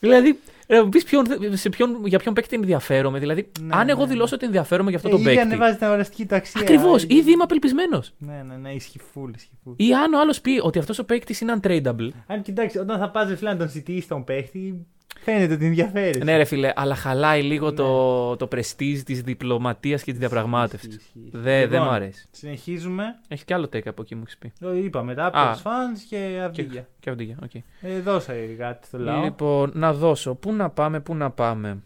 δηλαδή, 0.00 0.38
να 0.68 0.82
μου 0.84 0.88
πεις 0.88 1.04
ποιον, 1.04 1.26
σε 1.52 1.68
ποιον, 1.68 2.06
για 2.06 2.18
ποιον 2.18 2.34
παίκτη 2.34 2.56
ενδιαφέρομαι. 2.56 3.18
Δηλαδή, 3.18 3.50
Ναι, 3.60 3.76
αν 3.76 3.88
εγώ 3.88 4.00
ναι, 4.00 4.06
δηλώσω 4.12 4.34
ότι 4.34 4.44
ενδιαφέρομαι 4.46 4.88
για 4.88 4.98
αυτό 4.98 5.08
ε, 5.08 5.12
τον 5.12 5.20
ήδη 5.20 5.28
παίκτη. 5.28 5.42
ανεβάζει 5.42 5.76
την 5.76 5.86
αγοραστική 5.86 6.26
του 6.26 6.34
αξία. 6.34 6.60
Ακριβώς, 6.60 7.02
Ε, 7.02 7.06
ήδη 7.10 7.30
είμαι 7.32 7.42
απελπισμένος. 7.42 8.12
Ναι, 8.18 8.42
ναι, 8.48 8.56
ναι, 8.56 8.70
ισχύει 8.72 9.00
full, 9.14 9.30
ισχύει 9.36 9.58
full. 9.66 9.72
Ή 9.76 9.94
αν 9.94 10.12
ο 10.14 10.20
άλλος 10.20 10.40
πει 10.40 10.60
ότι 10.62 10.78
αυτός 10.78 10.98
ο 10.98 11.04
παίκτης 11.04 11.40
είναι 11.40 11.54
untradeable. 11.62 12.08
Αν 12.26 12.42
κοιτάξεις, 12.42 12.80
όταν 12.80 12.98
θα 12.98 13.10
πας 13.10 13.34
φίλε 13.38 13.50
να 13.50 13.56
τον 13.56 13.68
ζητήσει 13.70 14.08
τον 14.08 14.24
παίχτη, 14.24 14.86
φαίνεται 15.32 15.54
ότι 15.54 15.64
ενδιαφέρεις. 15.66 16.24
Ναι, 16.24 16.36
ρε 16.36 16.44
φίλε, 16.44 16.72
αλλά 16.76 16.94
χαλάει 16.94 17.42
λίγο 17.42 17.68
Ναι. 17.70 17.74
το, 17.76 18.36
το 18.36 18.48
prestige 18.52 19.00
της 19.04 19.20
διπλωματίας 19.22 20.02
και 20.02 20.10
της 20.10 20.20
διαπραγμάτευσης. 20.20 20.94
Ισχύει, 20.94 21.10
ισχύει. 21.18 21.30
Δεν 21.32 21.42
δεν 21.42 21.70
Λοιπόν, 21.70 21.82
μου 21.86 21.90
αρέσει. 21.90 22.26
Συνεχίζουμε. 22.30 23.04
Έχει 23.28 23.44
και 23.44 23.54
άλλο 23.54 23.64
take 23.72 23.86
από 23.86 24.02
εκεί 24.02 24.14
μου 24.14 24.22
έχεις 24.22 24.38
πει. 24.38 24.52
Το 24.60 24.74
είπαμε, 24.74 25.14
Raptors 25.18 25.30
Α. 25.32 25.54
fans 25.54 25.98
και 26.08 26.28
Και, 26.32 26.40
Αβντίγια. 26.40 26.88
και 27.00 27.10
αυτοί, 27.10 27.36
οκ. 27.42 27.54
Ε, 27.80 28.00
δώσε 28.00 28.54
κάτι 28.58 28.86
στο 28.86 28.98
λαό. 28.98 29.22
Λοιπόν, 29.24 29.70
να 29.74 29.92
δώσω. 29.92 30.34
Πού 30.34 30.52
να 30.52 30.70
πάμε, 30.70 31.00
πού 31.00 31.14
να 31.14 31.30
πάμε. 31.30 31.82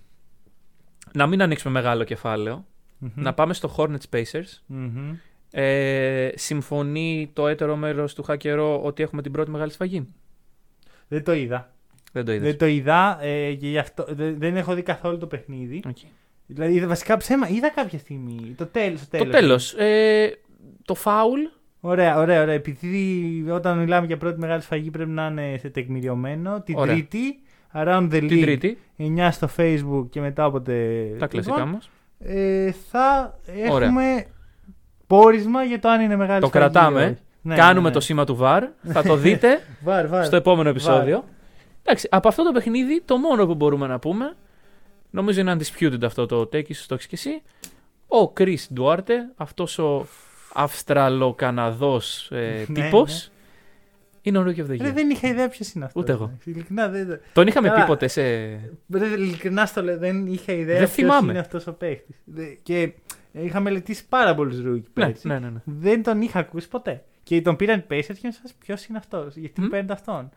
Να 1.13 1.27
μην 1.27 1.43
ανοίξουμε 1.43 1.73
μεγάλο 1.73 2.05
κεφάλαιο. 2.05 2.65
Μμμ. 2.99 3.11
Να 3.15 3.35
πάμε 3.35 3.55
στο 3.55 3.75
Hornets 3.77 3.97
Pacers. 4.11 4.59
Μμμ. 4.67 5.15
Ε, 5.51 6.31
συμφωνεί 6.35 7.31
το 7.33 7.47
έτερο 7.49 7.77
μέρος 7.77 8.15
του 8.15 8.23
Χακερό 8.23 8.83
ότι 8.83 9.03
έχουμε 9.03 9.23
την 9.23 9.33
πρώτη 9.33 9.51
μεγάλη 9.51 9.71
σφαγή; 9.71 10.07
Δεν 11.09 11.25
το 11.25 11.33
είδα. 11.33 11.73
Δεν 12.13 12.25
το 12.25 12.33
είδες. 12.33 12.49
Δεν 12.49 12.59
το 12.59 12.67
είδα 12.67 13.19
ε, 13.23 13.53
και 13.55 13.69
γι' 13.69 13.79
αυτό 13.79 14.05
δεν, 14.09 14.35
δεν 14.39 14.57
έχω 14.57 14.75
δει 14.75 14.83
καθόλου 14.83 15.19
το 15.19 15.27
παιχνίδι. 15.27 15.83
Δηλαδή 16.47 16.75
είδα 16.75 16.87
βασικά 16.87 17.17
ψέμα. 17.17 17.49
Είδα 17.49 17.71
κάποια 17.71 17.99
στιγμή. 17.99 18.55
Το 18.57 18.67
τέλος. 18.67 19.09
Το 19.09 19.19
Το 19.19 19.25
τέλος. 19.27 19.75
τέλο. 19.75 19.89
Ε, 19.91 20.31
το 20.85 20.95
φάουλ. 20.95 21.41
Ωραία, 21.81 22.19
ωραία, 22.19 22.43
ωραία. 22.43 22.55
Επειδή 22.55 23.45
όταν 23.51 23.79
μιλάμε 23.79 24.07
για 24.07 24.17
πρώτη 24.17 24.39
μεγάλη 24.39 24.63
σφαγή 24.63 24.91
πρέπει 24.91 25.11
να 25.11 25.27
είναι 25.27 25.57
σε 25.59 25.69
τεκμηριωμένο. 25.69 26.61
Την 26.63 26.77
Ωραία. 26.79 26.95
Τρίτη, 26.95 27.39
around 27.75 28.03
the 28.05 28.09
Την 28.11 28.27
league, 28.31 28.41
Τρίτη. 28.43 28.79
9 28.99 29.29
στο 29.31 29.49
facebook 29.57 30.07
και 30.11 30.21
μετά 30.21 30.47
όποτε. 30.47 31.05
Τα 31.19 31.27
κλασικά 31.27 31.55
λοιπόν, 31.57 31.71
μας. 31.71 31.91
ε, 32.19 32.73
θα 32.91 33.39
Ωραία. 33.71 33.87
έχουμε 33.87 34.27
πόρισμα 35.07 35.63
για 35.63 35.79
το 35.79 35.89
αν 35.89 36.01
είναι 36.01 36.17
μεγάλη 36.17 36.41
Το 36.41 36.47
σφαγή. 36.47 36.65
ή 36.65 36.69
κρατάμε. 36.71 37.05
όχι. 37.05 37.17
Ναι, 37.43 37.55
Κάνουμε 37.55 37.81
ναι, 37.81 37.87
ναι. 37.89 37.95
το 37.95 38.01
σήμα 38.01 38.25
του 38.25 38.39
VAR. 38.41 38.63
Θα 38.83 39.03
το 39.03 39.17
δείτε 39.25 39.61
Βάρ, 39.83 40.09
βάρ. 40.09 40.25
στο 40.25 40.37
επόμενο 40.37 40.69
επεισόδιο. 40.69 41.25
Εντάξει, 41.83 42.09
από 42.11 42.29
αυτό 42.29 42.43
το 42.45 42.53
παιχνίδι 42.53 43.01
το 43.05 43.17
μόνο 43.17 43.47
που 43.47 43.55
μπορούμε 43.55 43.87
να 43.87 43.99
πούμε. 43.99 44.37
Νομίζω 45.11 45.41
είναι 45.41 45.57
undisputed 45.59 46.03
αυτό 46.05 46.27
το 46.27 46.41
take, 46.41 46.69
ίσως 46.69 46.87
το 46.87 46.95
έχεις 46.95 47.07
και 47.07 47.15
εσύ. 47.15 47.43
Ο 48.25 48.33
Chris 48.37 48.79
Duarte, 48.81 49.11
αυτός 49.37 49.79
ο 49.79 50.07
Αυστραλοκαναδός 50.55 52.31
ε, 52.33 52.65
Ναι, 52.69 52.83
τύπος, 52.83 53.31
είναι 54.23 54.39
ο 54.39 54.43
Rookie 54.43 54.59
of 54.59 54.65
the 54.71 54.79
Ρε, 54.81 54.91
Year. 54.91 54.93
δεν 54.95 55.11
είχα 55.11 55.29
ιδέα 55.29 55.49
ποιος 55.49 55.73
είναι 55.73 55.85
αυτός. 55.85 56.03
Ούτε 56.03 56.13
εγώ. 56.13 56.33
Ειλικρινά 56.45 56.89
δεν. 56.89 57.21
Τον 57.33 57.47
είχαμε 57.47 57.69
Καλά. 57.69 57.81
πει 57.81 57.87
ποτέ 57.87 58.09
σε... 58.09 58.23
Ρε, 58.93 59.07
ειλικρινά 59.17 59.67
στο 59.67 59.83
λέω, 59.83 59.99
δεν 59.99 60.27
είχα 60.27 60.53
ιδέα 60.53 60.67
Δεν 60.79 60.85
ποιος 60.85 60.91
θυμάμαι. 60.91 61.31
είναι 61.31 61.41
αυτός 61.41 61.67
ο 61.67 61.73
παίχτης. 61.73 62.17
Και 62.63 62.93
είχα 63.33 63.61
μελετήσει 63.61 64.09
πάρα 64.09 64.35
πολλούς 64.35 64.61
rookie 64.63 64.89
Ναι, 64.95 65.07
πέρσι. 65.07 65.27
ναι, 65.29 65.39
ναι, 65.39 65.49
ναι. 65.51 65.61
Δεν 65.65 66.03
τον 66.03 66.21
είχα 66.23 66.39
ακούσει 66.39 66.69
ποτέ. 66.69 67.05
Και 67.23 67.43
τον 67.43 67.57
πήραν 67.57 67.79
οι 67.79 67.85
Pacers 67.91 68.17
και 68.21 68.35
σα 68.43 68.55
ποιος 68.55 68.87
είναι 68.87 68.99
αυτός. 68.99 69.37
Γιατί 69.37 69.61
Μμ. 69.61 69.65
μου 69.65 69.71
παίρνετε 69.71 69.93
αυτόν. 69.93 70.31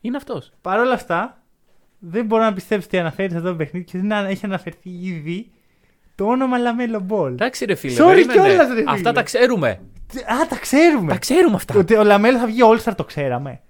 Είναι 0.00 0.16
αυτός. 0.16 0.52
Παρ' 0.60 0.78
όλα 0.78 0.92
αυτά, 0.92 1.42
δεν 1.98 2.24
μπορώ 2.24 2.42
να 2.42 2.52
πιστέψω 2.52 2.86
ότι 2.86 2.98
αναφέρεις 2.98 3.34
αυτό 3.34 3.48
το 3.48 3.54
παιχνίδι 3.56 3.84
και 3.86 3.98
δεν 3.98 4.10
έχει 4.26 4.44
αναφερθεί 4.44 4.90
ήδη 4.90 5.50
το 6.14 6.24
όνομα 6.26 6.58
LaMelo 6.58 7.00
Ball. 7.00 7.32
Εντάξει 7.32 7.64
ρε 7.64 7.74
φίλε, 7.74 7.94
Sorry 7.94 8.06
περίμενε. 8.06 8.32
κιόλας, 8.32 8.68
ρε 8.68 8.74
φίλε. 8.74 8.90
Αυτά 8.90 9.12
τα 9.12 9.22
ξέρουμε. 9.22 9.68
Α, 10.26 10.46
τα 10.48 10.58
ξέρουμε. 10.58 11.12
Τα 11.12 11.18
ξέρουμε 11.18 11.54
αυτά. 11.54 11.78
Ότι 11.78 11.94
ο 11.94 12.04
LaMelo 12.04 12.38
θα 12.38 12.46
βγει 12.46 12.60
All-Star 12.62 12.92
το 12.96 13.04
ξέραμε. 13.04 13.60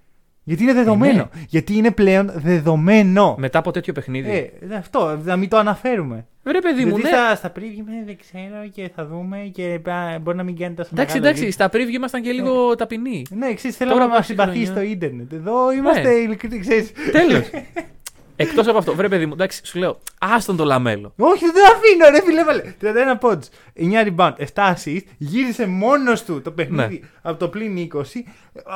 Γιατί 0.43 0.63
είναι 0.63 0.73
δεδομένο. 0.73 1.29
ναι. 1.33 1.41
Γιατί 1.47 1.75
είναι 1.75 1.91
πλέον 1.91 2.31
δεδομένο. 2.35 3.35
Μετά 3.39 3.59
από 3.59 3.71
τέτοιο 3.71 3.93
παιχνίδι. 3.93 4.29
Ε, 4.69 4.75
αυτό, 4.75 5.19
να 5.23 5.35
μην 5.35 5.49
το 5.49 5.57
αναφέρουμε. 5.57 6.27
Ρε 6.51 6.59
παιδί 6.59 6.85
μου, 6.85 6.97
Γιατί 6.97 7.01
ναι. 7.01 7.07
στα, 7.09 7.35
στα 7.35 7.51
preview 7.55 7.83
με, 7.85 8.03
δεν 8.05 8.17
ξέρω 8.17 8.67
και 8.73 8.89
θα 8.95 9.05
δούμε 9.05 9.37
και 9.53 9.79
α, 9.89 10.19
μπορεί 10.21 10.37
να 10.37 10.43
μην 10.43 10.57
κάνει 10.57 10.73
τόσο 10.75 10.89
Εντάξει, 10.93 11.15
μεγάλο 11.19 11.35
εντάξει, 11.35 11.51
στα 11.51 11.69
preview 11.73 11.89
ήμασταν 11.93 12.21
και 12.21 12.31
λίγο 12.31 12.75
ταπεινοί. 12.75 13.25
Ναι, 13.29 13.47
εξή 13.47 13.71
θέλω 13.71 13.89
Τώρα 13.91 14.03
να 14.03 14.09
μα 14.09 14.15
βάσει 14.15 14.29
συμπαθεί 14.29 14.49
χρονιά. 14.51 14.71
στο 14.71 14.81
ίντερνετ. 14.81 15.33
Εδώ 15.33 15.71
είμαστε 15.71 16.01
Ναι. 16.01 16.09
ειλικρινοί, 16.13 16.59
ξέρεις. 16.59 16.91
Τέλος. 17.11 17.49
Εκτός 18.41 18.67
από 18.67 18.77
αυτό, 18.77 18.95
βρε 18.95 19.07
παιδί 19.09 19.25
μου, 19.25 19.33
εντάξει, 19.33 19.61
σου 19.65 19.79
λέω, 19.79 19.99
άστον 20.19 20.55
το 20.55 20.63
λαμέλο. 20.63 21.13
Όχι, 21.17 21.45
δεν 21.45 21.53
το 21.53 21.59
αφήνω, 21.75 22.09
ρε 22.09 22.21
φίλε. 22.21 22.43
Βάλε. 22.43 22.73
31 23.21 23.29
points, 23.29 24.07
9 24.07 24.15
rebound, 24.15 24.33
7 24.53 24.73
assist. 24.73 25.01
Γύρισε 25.17 25.65
μόνος 25.67 26.23
του 26.23 26.41
το 26.41 26.51
παιχνίδι 26.51 27.03
από 27.21 27.39
το 27.39 27.47
πλήν 27.47 27.77
20. 27.93 28.01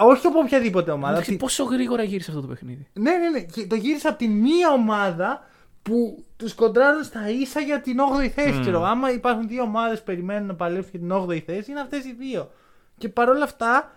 Όχι 0.05 0.27
από 0.27 0.39
οποιαδήποτε 0.39 0.91
ομάδα. 0.91 1.13
Εντάξει, 1.13 1.29
από 1.29 1.39
τη- 1.39 1.45
πόσο 1.45 1.63
γρήγορα 1.63 2.03
γύρισε 2.03 2.29
αυτό 2.29 2.41
το 2.41 2.47
παιχνίδι. 2.47 2.87
Ναι, 2.93 3.11
ναι, 3.11 3.29
ναι. 3.29 3.39
Και 3.39 3.65
το 3.67 3.75
γύρισε 3.75 4.07
από 4.07 4.17
τη 4.17 4.27
μία 4.27 4.69
ομάδα 4.71 5.45
που 5.83 6.23
τους 6.37 6.53
κοντράρουν 6.53 7.03
στα 7.03 7.29
ίσα 7.29 7.59
για 7.59 7.81
την 7.81 7.95
8η 8.21 8.27
θέση. 8.27 8.51
Μμμ. 8.51 8.61
Ξέρω. 8.61 8.83
Άμα 8.83 9.11
υπάρχουν 9.11 9.47
δύο 9.47 9.63
ομάδες 9.63 9.97
που 9.99 10.05
περιμένουν 10.05 10.47
να 10.47 10.55
παλέψουν 10.55 10.89
για 10.91 10.99
την 10.99 11.11
8η 11.11 11.39
θέση, 11.45 11.71
είναι 11.71 11.79
αυτές 11.79 12.05
οι 12.05 12.15
δύο. 12.19 12.51
Και 12.97 13.09
παρόλα 13.09 13.43
αυτά, 13.43 13.91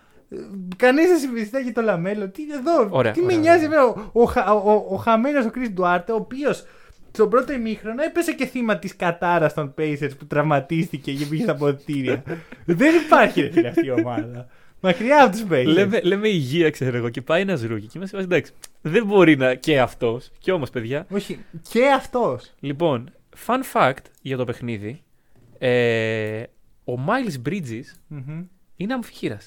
κανείς 0.75 1.07
δεν 1.07 1.17
συμπιστά 1.17 1.59
για 1.59 1.73
το 1.73 1.81
LaMelo. 1.81 2.29
Τι 2.29 2.41
εδώ, 2.53 2.87
Ωραία, 2.89 3.11
τι 3.11 3.21
ωραία, 3.23 3.35
με 3.35 3.41
νοιάζει 3.41 3.65
ωραία. 3.65 3.79
εμένα. 3.79 4.09
Ο, 4.11 4.21
ο, 4.21 4.25
χα- 4.25 4.51
ο, 4.53 4.71
ο, 4.71 4.85
ο 4.93 4.95
χαμένος 4.95 5.45
ο 5.45 5.49
Chris 5.55 5.79
Duarte, 5.81 6.05
ο 6.09 6.13
οποίος 6.15 6.63
στον 7.11 7.29
πρώτο 7.29 7.53
ημίχρονο 7.53 8.03
έπεσε 8.03 8.33
και 8.33 8.45
θύμα 8.45 8.77
της 8.77 8.95
κατάρας 8.95 9.53
των 9.53 9.73
Pacers 9.77 10.11
που 10.17 10.25
τραυματίστηκε 10.27 11.13
και 11.13 11.25
πήγε 11.25 11.43
στα 11.43 11.55
αποδυτήρια. 11.55 12.23
δεν 12.65 12.95
υπάρχει 13.05 13.41
ρε 13.41 13.49
φίλε 13.51 13.67
αυτή 13.67 13.85
η 13.85 13.91
ομάδα. 13.91 14.47
Μακριά 14.79 15.23
από 15.23 15.31
τους 15.31 15.43
Pacers. 15.51 15.65
Λέμε, 15.65 15.99
λέμε 16.01 16.27
υγεία, 16.27 16.69
ξέρω 16.69 16.97
εγώ, 16.97 17.09
και 17.09 17.21
πάει 17.21 17.41
ένας 17.41 17.61
rookie. 17.63 17.85
Και 17.85 17.93
είμαστε 17.97 18.17
εντάξει. 18.17 18.53
Δεν 18.87 19.05
μπορεί 19.05 19.35
να 19.35 19.55
και 19.55 19.79
αυτός. 19.79 20.29
Και 20.39 20.51
όμως, 20.51 20.69
παιδιά. 20.69 21.05
Όχι, 21.11 21.45
και 21.69 21.87
αυτός. 21.87 22.53
Λοιπόν, 22.59 23.11
fun 23.45 23.59
fact 23.73 24.03
για 24.21 24.37
το 24.37 24.43
παιχνίδι. 24.43 25.03
Ε, 25.57 26.43
ο 26.85 26.93
Miles 27.07 27.47
Bridges 27.49 27.83
είναι 28.75 28.93
αμφίχειρα. 28.93 29.37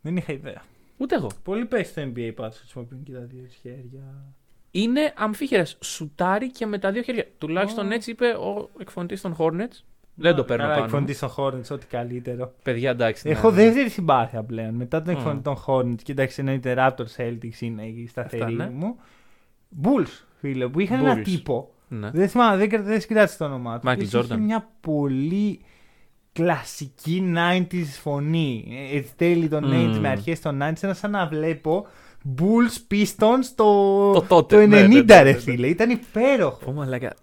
Δεν 0.00 0.16
είχα 0.16 0.32
ιδέα. 0.32 0.62
Ούτε 0.96 1.14
εγώ. 1.14 1.30
Πολύ 1.42 1.64
παίχτη 1.66 1.90
στο 1.90 2.02
NBA 2.02 2.32
πάντως 2.34 2.58
χρησιμοποιούν 2.58 3.02
και 3.02 3.12
τα 3.12 3.20
δύο 3.20 3.46
χέρια. 3.62 4.34
Είναι 4.70 5.12
αμφίχειρα. 5.16 5.64
Σουτάρει 5.80 6.50
και 6.50 6.66
με 6.66 6.78
τα 6.78 6.92
δύο 6.92 7.02
χέρια. 7.02 7.26
Τουλάχιστον 7.38 7.90
Ω. 7.90 7.94
έτσι 7.94 8.10
είπε 8.10 8.26
ο 8.26 8.70
εκφωνητής 8.78 9.20
των 9.20 9.36
Hornets. 9.38 9.84
Δεν 10.18 10.34
το 10.34 10.44
παίρνω 10.44 10.62
Καλά, 10.62 10.74
πάνω. 10.74 10.86
μου. 10.86 10.96
εκφωνητή 10.96 11.18
των 11.18 11.30
Hornets, 11.36 11.74
ό,τι 11.76 11.86
καλύτερο. 11.86 12.54
Παιδιά, 12.62 12.90
εντάξει. 12.90 13.28
ναι, 13.28 13.34
Έχω 13.34 13.50
ναι. 13.50 13.56
δεύτερη 13.56 13.88
συμπάθεια 13.88 14.42
πλέον. 14.42 14.74
Μετά 14.74 15.02
τον 15.02 15.14
Μμ. 15.14 15.16
εκφωνητή 15.16 15.42
των 15.42 15.56
Hornets, 15.66 16.02
κοίταξε 16.02 16.40
εννοείται 16.40 16.74
Raptors 16.78 17.16
Celtics 17.22 17.60
είναι 17.60 17.82
η 17.86 18.06
σταθερή 18.06 18.42
Αυτά, 18.42 18.54
ναι. 18.54 18.70
μου. 18.70 18.96
Bulls, 19.82 20.24
φίλε, 20.40 20.68
που 20.68 20.80
είχαν 20.80 21.04
ένα 21.04 21.18
Bulls. 21.18 21.22
τύπο. 21.24 21.70
Ναι. 21.88 22.10
Δεν 22.10 22.28
θυμάμαι, 22.28 22.56
δεν, 22.56 22.68
κρα- 22.68 22.82
δεν 22.82 23.00
συγκράτησε 23.00 23.38
το 23.38 23.44
όνομά 23.44 23.78
του. 23.78 23.88
Michael 23.88 23.98
Είχε 24.02 24.18
Jordan. 24.18 24.36
μια 24.38 24.68
πολύ 24.80 25.60
κλασική 26.32 27.32
90s 27.36 27.84
φωνή. 28.00 28.64
Ε, 28.92 28.96
Έτσι 28.96 29.12
τέλη 29.16 29.48
των 29.48 29.64
Μμ. 29.64 29.70
80s 29.94 29.98
με 29.98 30.08
αρχές 30.08 30.40
των 30.40 30.58
90s. 30.62 30.72
Ένα 30.82 30.94
σαν 30.94 31.10
να 31.10 31.26
βλέπω 31.26 31.86
Bulls 32.38 32.92
Pistons 32.94 33.44
το, 33.54 34.12
Το 34.12 34.22
τότε, 34.28 34.56
το 34.56 34.62
90 34.62 34.68
ναι, 34.68 34.80
ναι, 34.80 34.86
ναι, 34.86 35.02
ναι, 35.02 35.22
ρε 35.22 35.30
ναι. 35.32 35.38
φίλε. 35.38 35.66
Ήταν 35.66 35.90
υπέροχο. 35.90 36.64
Πω 36.64 36.72
μαλάκα. 36.72 37.14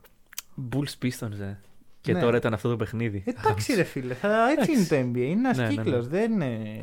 Bulls 0.72 1.06
Pistons, 1.06 1.40
ε. 1.42 1.58
Και 2.04 2.14
Ναι. 2.14 2.20
τώρα 2.20 2.38
ήταν 2.38 2.54
αυτό 2.54 2.70
το 2.70 2.76
παιχνίδι. 2.76 3.24
Εντάξει 3.26 3.74
ρε 3.76 3.84
φίλε, 3.84 4.14
θα, 4.14 4.30
έτσι 4.58 4.72
είναι 4.72 4.84
το 4.84 4.96
NBA. 4.96 5.18
Είναι 5.30 5.40
ένας 5.40 5.58
Ναι, 5.58 5.64
ναι, 5.64 5.70
κύκλος. 5.70 6.08
ναι. 6.08 6.20
Δεν 6.20 6.32
είναι. 6.32 6.80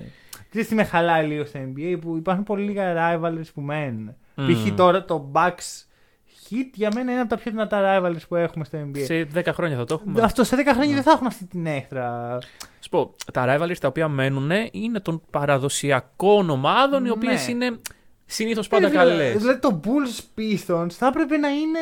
Ξέρεις 0.50 0.68
τι 0.68 0.74
με 0.74 0.84
χαλάει 0.84 1.26
λίγο 1.26 1.44
στο 1.44 1.58
NBA 1.60 1.96
που 2.00 2.16
υπάρχουν 2.16 2.44
πολύ 2.44 2.62
λίγα 2.64 2.94
rivalries 3.20 3.46
που 3.54 3.60
μένουν. 3.60 4.14
Μμμ. 4.34 4.46
Π.χ. 4.52 4.74
τώρα 4.74 5.04
το 5.04 5.30
Bucks 5.34 5.84
Hit 6.50 6.70
για 6.74 6.90
μένα 6.94 7.12
είναι 7.12 7.20
από 7.20 7.28
τα 7.30 7.36
πιο 7.36 7.50
δυνατά 7.50 8.00
rivalries 8.00 8.26
που 8.28 8.36
έχουμε 8.36 8.64
στο 8.64 8.78
NBA. 8.78 8.98
Σε 9.04 9.26
10 9.34 9.46
χρόνια 9.52 9.76
θα 9.76 9.84
το 9.84 9.94
έχουμε. 9.94 10.22
Αυτό 10.22 10.44
σε 10.44 10.56
10 10.56 10.60
χρόνια 10.64 10.88
Ναι. 10.88 10.94
δεν 10.94 11.02
θα 11.02 11.10
έχουν 11.10 11.26
αυτή 11.26 11.44
την 11.46 11.66
έξτρα. 11.66 12.38
Σου 12.80 12.88
πω, 12.90 13.14
τα 13.32 13.44
rivalries 13.48 13.76
τα 13.80 13.88
οποία 13.88 14.08
μένουν 14.08 14.50
είναι 14.70 15.00
των 15.00 15.22
παραδοσιακών 15.30 16.50
ομάδων, 16.50 17.00
οι 17.00 17.04
Ναι. 17.04 17.10
οποίες 17.10 17.48
είναι 17.48 17.78
συνήθως 18.30 18.68
πάντα 18.68 18.86
Ε, 18.86 18.90
δηλαδή, 18.90 19.10
καλές. 19.10 19.36
Δηλαδή 19.36 19.58
το 19.60 19.80
Bulls 19.84 20.20
Pistons 20.40 20.90
θα 20.90 21.06
έπρεπε 21.06 21.36
να 21.36 21.48
είναι. 21.48 21.78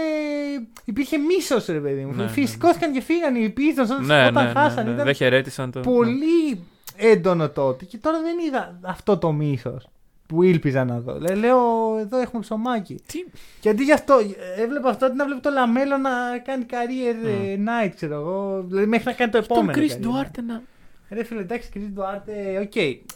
Υπήρχε 0.85 1.19
μίσος, 1.19 1.67
ρε 1.67 1.79
παιδί 1.79 2.05
μου. 2.05 2.15
Ναι, 2.15 2.23
ναι, 2.23 2.29
Φυσ- 2.29 2.39
ναι. 2.39 2.47
Σηκώθηκαν 2.47 2.93
και 2.93 3.01
φύγαν 3.01 3.35
οι 3.35 3.55
Pistons 3.57 3.83
όταν, 3.85 4.05
Ναι, 4.07 4.27
όταν 4.27 4.45
ναι, 4.45 4.51
χάσαν. 4.51 4.75
ναι, 4.77 4.83
ναι. 4.83 4.91
Ήταν 4.93 5.05
Δεν 5.05 5.15
χαιρέτησαν 5.15 5.71
το. 5.71 5.81
πολύ 5.81 6.65
έντονο 6.97 7.49
τότε. 7.49 7.85
Και 7.85 7.99
τώρα 7.99 8.21
δεν 8.21 8.37
είδα 8.47 8.79
αυτό 8.83 9.19
το 9.19 9.33
μίσος 9.33 9.89
που 10.27 10.43
ήλπιζα 10.43 10.85
να 10.85 10.99
δω. 11.01 11.19
Λέ- 11.21 11.37
Λέω, 11.37 11.59
εδώ 12.01 12.19
έχουμε 12.19 12.43
ψωμάκι. 12.43 13.01
Τι; 13.07 13.19
Και 13.61 13.69
αντί 13.69 13.85
γι' 13.85 13.93
αυτό, 13.93 14.15
έβλεπα 14.57 14.89
αυτό 14.91 15.05
αντί 15.07 15.17
να 15.17 15.25
βλέπω 15.25 15.41
το 15.41 15.51
Λαμέλο 15.51 15.97
να 15.97 16.11
κάνει 16.45 16.67
career 16.71 17.27
ε, 17.27 17.57
night, 17.65 17.93
ξέρω 17.95 18.15
εγώ. 18.15 18.65
Δηλαδή 18.69 18.87
μέχρι 18.87 19.05
να 19.07 19.13
κάνει 19.13 19.31
το 19.31 19.43
Τον 19.47 19.57
επόμενο. 19.57 19.79
Chris 19.79 19.91
career 19.93 20.05
night. 20.05 20.25
Duarte 20.25 20.43
να. 20.47 20.63
Ρε 21.11 21.25
φίλε, 21.25 21.41
εντάξει, 21.41 21.71
Chris 21.75 22.01
Duarte, 22.01 22.63
οκ. 22.63 22.73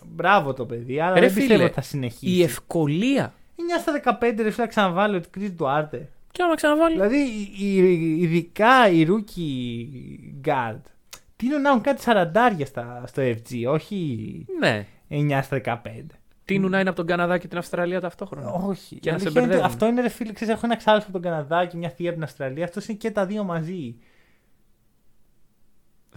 Μπράβο 0.06 0.52
το 0.52 0.66
παιδί, 0.66 1.00
αλλά 1.00 1.14
Ρε 1.14 1.20
δεν 1.20 1.30
φίλε, 1.30 1.40
πιστεύω 1.40 1.64
ότι 1.64 1.74
θα 1.74 1.80
συνεχίσει. 1.80 2.32
Η 2.32 2.42
ευκολία. 2.42 3.32
9 3.56 3.60
στα 3.80 4.18
15 4.20 4.20
ρε 4.20 4.50
φίλε 4.50 4.50
να 4.56 4.66
ξαναβάλει 4.66 5.16
ότι 5.16 5.28
Chris 5.38 5.62
Duarte. 5.62 6.00
Και 6.30 6.42
άμα 6.42 6.54
ξαναβάλει. 6.54 6.92
Δηλαδή, 6.94 7.16
οι- 7.58 7.76
οι- 7.76 8.18
ειδικά 8.20 8.88
οι 8.90 9.06
rookie 9.08 10.48
guard 10.48 10.80
τείνουν 11.36 11.60
να 11.60 11.68
έχουν 11.68 11.80
κάτι 11.80 12.02
σαραντάρια 12.02 12.66
στα, 12.66 13.02
στο 13.06 13.22
FG, 13.22 13.64
όχι 13.66 14.06
Ναι. 14.60 14.86
9 15.08 15.42
στα 15.42 15.56
15. 15.56 16.06
Τίνουν 16.44 16.70
να 16.70 16.80
είναι 16.80 16.88
από 16.88 16.98
τον 16.98 17.06
Καναδά 17.06 17.38
και 17.38 17.48
την 17.48 17.58
Αυστραλία 17.58 18.00
ταυτόχρονα. 18.00 18.50
Όχι. 18.52 18.96
Και 18.96 19.10
να 19.10 19.16
Η 19.16 19.18
σε 19.20 19.24
αλήθεια 19.24 19.30
είναι 19.30 19.40
ότι 19.40 19.48
μπερδεύουν. 19.48 19.64
αυτό 19.64 19.86
είναι 19.86 20.00
ρε 20.00 20.08
φίλε, 20.08 20.32
ξέρεις, 20.32 20.54
έχω 20.54 20.60
ένα 20.66 20.76
ξάδελφο 20.76 21.06
από 21.08 21.20
τον 21.20 21.30
Καναδά 21.30 21.66
και 21.66 21.76
μια 21.76 21.88
θεία 21.88 22.06
από 22.08 22.14
την 22.14 22.24
Αυστραλία. 22.24 22.64
Αυτός 22.64 22.86
είναι 22.88 22.96
και 22.98 23.10
τα 23.10 23.26
δύο 23.26 23.44
μαζί. 23.44 23.94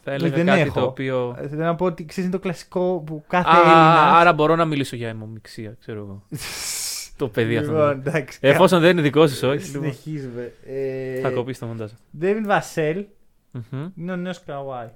Θα 0.08 0.12
έλεγα 0.13 0.36
δεν 0.36 0.46
κάτι 0.46 0.60
έχω. 0.60 0.80
το 0.80 0.86
οποίο. 0.86 1.36
Ε, 1.39 1.48
Θέλω 1.48 1.63
να 1.63 1.76
πω 1.76 1.86
ότι 1.86 2.06
ξέρεις 2.06 2.30
είναι 2.30 2.38
το 2.38 2.44
κλασικό 2.44 3.04
που 3.06 3.24
κάθε 3.28 3.50
Α, 3.50 3.56
Έλληνα. 3.60 4.15
άρα 4.18 4.34
μπορώ 4.34 4.56
να 4.56 4.65
μιλήσω 4.65 4.96
για 4.96 5.08
αιμομηξία, 5.10 5.76
ξέρω 5.80 6.00
εγώ. 6.00 6.24
το 7.18 7.28
παιδί 7.28 7.58
αυτό. 7.58 7.72
Λοιπόν, 7.72 7.89
εντάξει. 7.91 8.38
Εφόσον 8.41 8.82
δεν 8.82 8.89
είναι 8.91 9.02
δικό 9.02 9.28
σου, 9.28 9.48
όχι. 9.48 9.65
λοιπόν, 9.65 9.82
Συνεχίζουμε. 9.82 10.52
Ε, 10.65 11.20
Θα 11.20 11.30
κοπείς 11.30 11.60
το 11.60 11.65
μοντάζ. 11.65 11.91
David 12.22 12.46
Vassell 12.48 13.04
Μμμ. 13.52 13.88
είναι 13.96 14.12
ο 14.12 14.15
νέος 14.15 14.44
Καουάι. 14.44 14.88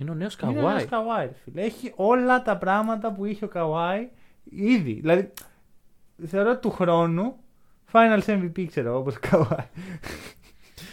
Είναι 0.00 0.10
ο 0.10 0.14
νέος 0.14 0.36
Είναι 0.42 0.50
ο 0.50 0.52
νέος 0.52 0.64
Καουάι. 0.64 0.84
Καουάι, 0.84 1.26
ρε 1.26 1.32
φίλε. 1.44 1.62
Έχει 1.62 1.92
όλα 1.96 2.42
τα 2.42 2.56
πράγματα 2.56 3.12
που 3.12 3.24
είχε 3.24 3.44
ο 3.44 3.48
Καουάι 3.48 4.08
ήδη. 4.50 4.92
Δηλαδή, 5.00 5.32
θεωρώ 6.26 6.50
ότι 6.50 6.60
του 6.60 6.70
χρόνου 6.70 7.36
Finals 7.92 8.24
MVP, 8.26 8.64
ξέρω 8.68 8.88
εγώ, 8.88 8.98
όπως 8.98 9.14
ο 9.16 9.18
Καουάι. 9.30 9.46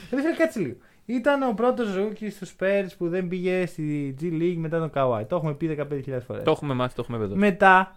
Δεν 0.10 0.22
φίλε, 0.22 0.36
κάτσε 0.38 0.60
λίγο. 0.60 0.76
Ήταν 1.06 1.42
ο 1.44 1.54
πρώτος 1.54 1.96
rookie 1.96 2.30
στους 2.30 2.56
Spurs 2.60 2.88
που 2.98 3.10
δεν 3.10 3.28
πήγε 3.28 3.66
στη 3.66 4.16
G 4.22 4.24
League 4.24 4.56
μετά 4.58 4.80
τον 4.80 4.90
Καουάι. 4.90 5.26
Το 5.26 5.36
έχουμε 5.36 5.54
πει 5.54 5.78
15.000 5.80 6.20
φορές. 6.28 6.44
Το 6.44 6.52
έχουμε 6.52 6.74
μάθει, 6.74 6.96
το 6.96 7.02
έχουμε 7.02 7.18
παγιώσει. 7.18 7.40
Μετά 7.40 7.96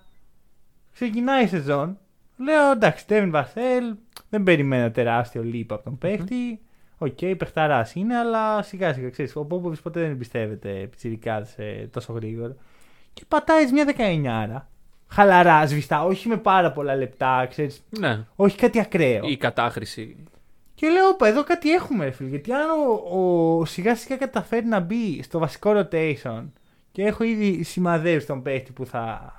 ξεκινάει 0.92 1.44
η 1.44 1.46
σεζόν. 1.46 1.98
Λέω 2.36 2.70
εντάξει, 2.70 3.04
Devin 3.08 3.32
Vassell 3.32 3.96
δεν 4.28 4.42
περιμένω 4.42 4.90
τεράστιο 4.90 5.42
leap 5.52 5.64
από 5.68 5.82
τον 5.82 5.98
παίχτη. 5.98 6.60
Οκ, 6.98 7.18
okay, 7.20 7.34
παιχταράς 7.38 7.94
είναι, 7.94 8.16
αλλά 8.16 8.62
σιγά 8.62 8.92
σιγά 8.92 9.10
ξέρεις. 9.10 9.36
Ο 9.36 9.44
Πόποβιτς 9.44 9.80
ποτέ 9.82 10.00
δεν 10.00 10.10
εμπιστεύεται 10.10 10.70
πιτσιρικά 10.90 11.46
τόσο 11.90 12.12
γρήγορα. 12.12 12.56
Και 13.12 13.22
πατάει 13.28 13.72
μια 13.72 13.84
19. 13.84 14.68
Χαλαρά, 15.08 15.66
σβηστά, 15.66 16.04
όχι 16.04 16.28
με 16.28 16.36
πάρα 16.36 16.72
πολλά 16.72 16.96
λεπτά, 16.96 17.46
ξέρεις, 17.50 17.84
Ναι. 17.98 18.24
όχι 18.36 18.56
κάτι 18.56 18.80
ακραίο. 18.80 19.24
Η 19.24 19.36
κατάχρηση. 19.36 20.16
Και 20.76 20.88
λέω, 20.88 21.08
όπα, 21.08 21.26
εδώ 21.28 21.44
κάτι 21.44 21.72
έχουμε, 21.72 22.04
ρε 22.04 22.10
φίλε. 22.10 22.28
Γιατί 22.28 22.52
αν 22.52 22.68
ο, 22.70 23.18
ο 23.58 23.64
σιγά 23.64 23.96
σιγά 23.96 24.16
καταφέρει 24.16 24.66
να 24.66 24.80
μπει 24.80 25.22
στο 25.22 25.38
βασικό 25.38 25.72
rotation 25.74 26.44
και 26.92 27.02
έχω 27.04 27.24
ήδη 27.24 27.62
σημαδεύσει 27.62 28.26
τον 28.26 28.42
παίχτη 28.42 28.72
που 28.72 28.86
θα 28.86 29.32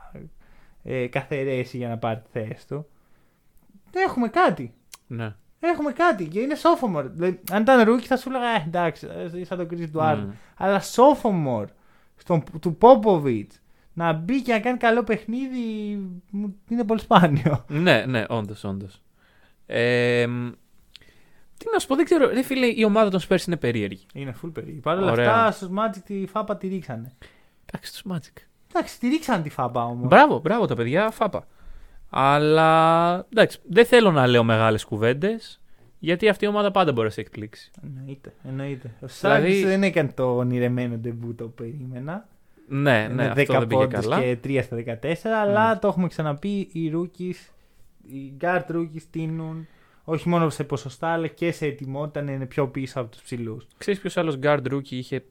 ε, 0.83 1.07
καθαρέσει 1.07 1.77
για 1.77 1.87
να 1.87 1.97
πάρει 1.97 2.19
τη 2.21 2.39
θέση 2.39 2.67
του. 2.67 2.87
Έχουμε 3.93 4.27
κάτι. 4.27 4.73
Ναι. 5.07 5.35
Έχουμε 5.59 5.91
κάτι 5.91 6.27
και 6.27 6.39
είναι 6.39 6.55
sophomore. 6.55 7.05
Δηλαδή, 7.11 7.39
αν 7.51 7.61
ήταν 7.61 7.87
rookie 7.89 8.03
θα 8.05 8.17
σου 8.17 8.29
έλεγα 8.29 8.47
«Ε, 8.49 8.63
εντάξει, 8.67 9.07
ε, 9.39 9.43
σαν 9.43 9.57
τον 9.57 9.67
Chris 9.71 9.97
Duarte. 9.97 10.23
Μμ. 10.25 10.29
Αλλά 10.57 10.81
sophomore 10.81 11.65
στον, 12.15 12.43
του 12.61 12.77
Popovich 12.81 13.47
να 13.93 14.13
μπει 14.13 14.41
και 14.41 14.53
να 14.53 14.59
κάνει 14.59 14.77
καλό 14.77 15.03
παιχνίδι 15.03 15.59
μου- 16.31 16.55
είναι 16.69 16.83
πολύ 16.83 16.99
σπάνιο. 16.99 17.65
Ναι, 17.67 18.05
ναι, 18.07 18.23
όντως, 18.29 18.63
όντως. 18.63 19.01
Ε, 19.65 20.25
μ, 20.27 20.47
τι 21.57 21.65
να 21.73 21.79
σου 21.79 21.87
πω, 21.87 21.95
δεν 21.95 22.05
ξέρω. 22.05 22.27
Ρε 22.29 22.41
φίλε, 22.43 22.65
η 22.65 22.83
ομάδα 22.83 23.09
των 23.09 23.19
Spurs 23.29 23.47
είναι 23.47 23.57
περίεργη. 23.57 24.05
Είναι 24.13 24.35
full 24.43 24.49
περίεργο. 24.53 24.79
Παρ' 24.81 24.97
όλα 24.97 25.11
Ωραία. 25.11 25.33
αυτά, 25.35 25.51
στους 25.51 25.69
Magic 25.77 26.01
τη 26.05 26.25
φάπα 26.27 26.57
τη 26.57 26.67
ρίξανε. 26.67 27.11
Εντάξει, 27.65 28.03
του 28.03 28.13
Magic. 28.13 28.41
Εντάξει, 28.73 28.99
τη 28.99 29.07
ρίξανε 29.07 29.43
τη 29.43 29.49
φάπα 29.49 29.83
όμως. 29.85 30.07
Μπράβο, 30.07 30.39
μπράβο 30.39 30.65
τα 30.65 30.75
παιδιά, 30.75 31.11
φάπα. 31.11 31.47
Αλλά 32.09 33.13
εντάξει, 33.33 33.59
δεν 33.69 33.85
θέλω 33.85 34.11
να 34.11 34.27
λέω 34.27 34.43
μεγάλες 34.43 34.83
κουβέντες. 34.85 35.61
Γιατί 35.99 36.29
αυτή 36.29 36.45
η 36.45 36.47
ομάδα 36.47 36.71
πάντα 36.71 36.91
μπορεί 36.91 37.07
να 37.07 37.13
σε 37.13 37.21
εκπλήξει. 37.21 37.71
Εννοείται. 37.83 38.33
εννοείται. 38.47 38.87
Ο 39.01 39.07
Δηλαδή- 39.07 39.45
Σάγκης 39.51 39.63
δεν 39.63 39.83
έκανε 39.83 40.11
το 40.15 40.35
ονειρεμένο 40.35 40.95
ντεμπού 40.97 41.35
το 41.35 41.45
περίμενα. 41.47 42.27
Ναι, 42.67 43.07
ναι, 43.07 43.13
με 43.13 43.25
αυτό 43.25 43.41
10 43.53 43.59
δεν 43.59 43.67
πήγε 43.67 43.81
πόντους 43.87 43.99
καλά. 44.07 44.19
και 44.21 44.37
3 44.43 44.61
στα 44.63 44.75
14, 44.75 45.29
αλλά 45.41 45.79
το 45.79 45.87
έχουμε 45.87 46.07
ξαναπεί, 46.07 46.69
οι 46.71 46.91
rookies, 46.95 47.51
οι 48.07 48.33
guard 48.41 48.65
rookies 48.75 49.01
τίνουν 49.11 49.67
όχι 50.09 50.29
μόνο 50.29 50.49
σε 50.49 50.63
ποσοστά 50.63 51.07
αλλά 51.07 51.27
και 51.27 51.51
σε 51.51 51.65
ετοιμότητα 51.65 52.21
να 52.21 52.31
είναι 52.31 52.45
πιο 52.45 52.67
πίσω 52.67 52.99
από 52.99 53.09
τους 53.11 53.21
ψηλούς. 53.21 53.67
Ξέρεις 53.77 53.99
ποιος 53.99 54.17
άλλος 54.17 54.39
guard 54.43 54.61
rookie 54.71 54.89
είχε 54.91 55.23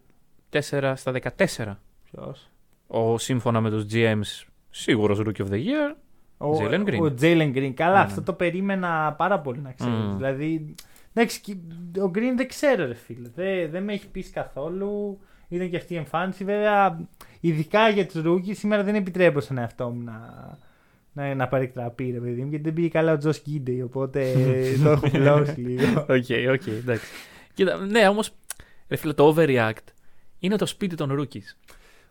4 0.51 0.93
στα 0.97 1.13
14. 1.13 1.79
Ποιος; 2.11 2.51
Ο 2.87 3.19
σύμφωνα 3.19 3.61
με 3.61 3.71
τους 3.71 3.85
GMs 3.93 4.47
σίγουρος 4.71 5.19
rookie 5.19 5.43
of 5.45 5.49
the 5.51 5.65
year. 5.65 5.97
Ο 6.39 6.59
Jalen 6.61 6.85
Green. 6.87 7.01
Ο 7.11 7.15
Jalen 7.21 7.55
Green. 7.55 7.73
Καλά, 7.75 7.93
Ναι. 7.99 8.01
αυτό 8.05 8.23
το 8.23 8.33
περίμενα 8.33 9.15
πάρα 9.19 9.41
πολύ 9.41 9.59
να 9.61 9.73
ξέρεις. 9.73 9.95
Mm. 9.95 10.13
Δηλαδή, 10.17 10.75
εντάξει, 11.13 11.41
και 11.41 11.53
ο 12.01 12.11
Green 12.15 12.33
δεν 12.37 12.49
ξέρω 12.49 12.87
ρε 12.87 12.95
φίλε. 12.95 13.29
Δεν, 13.35 13.71
δεν 13.71 13.83
με 13.85 13.93
έχει 13.93 14.09
πείσει 14.09 14.31
καθόλου. 14.31 15.19
Ήταν 15.49 15.71
και 15.71 15.77
αυτή 15.77 15.95
η 15.95 15.97
εμφάνιση. 15.97 16.45
Βέβαια, 16.45 17.01
ειδικά 17.41 17.89
για 17.89 18.07
τους 18.07 18.23
rookies, 18.27 18.55
σήμερα 18.57 18.83
δεν 18.83 18.95
επιτρέπω 18.95 19.41
στον 19.41 19.59
εαυτό 19.59 19.89
μου 19.89 20.03
να, 20.03 20.21
να, 21.17 21.35
να 21.35 21.49
παρεκτραπεί 21.49 22.11
ρε 22.11 22.19
παιδί 22.19 22.43
μου. 22.43 22.49
Γιατί 22.49 22.65
δεν 22.65 22.73
πήγε 22.73 22.89
καλά 22.89 23.13
ο 23.13 23.17
Josh 23.25 23.31
Gidey, 23.51 23.81
οπότε 23.85 24.33
το 24.83 24.91
έχω 24.91 25.11
πλώσει 25.11 25.61
λίγο. 25.61 26.01
Οκ, 26.01 26.53
οκ, 26.53 26.67
εντάξει. 26.67 27.07
Κοίτα, 27.55 27.77
ναι, 27.77 28.09
όμως, 28.09 28.31
ρε 28.89 28.97
φίλε, 28.97 29.13
το 29.13 29.35
overreact 29.37 29.85
είναι 30.39 30.57
το 30.57 30.67
σπίτι 30.67 30.95
των 30.97 31.21
rookies. 31.21 31.57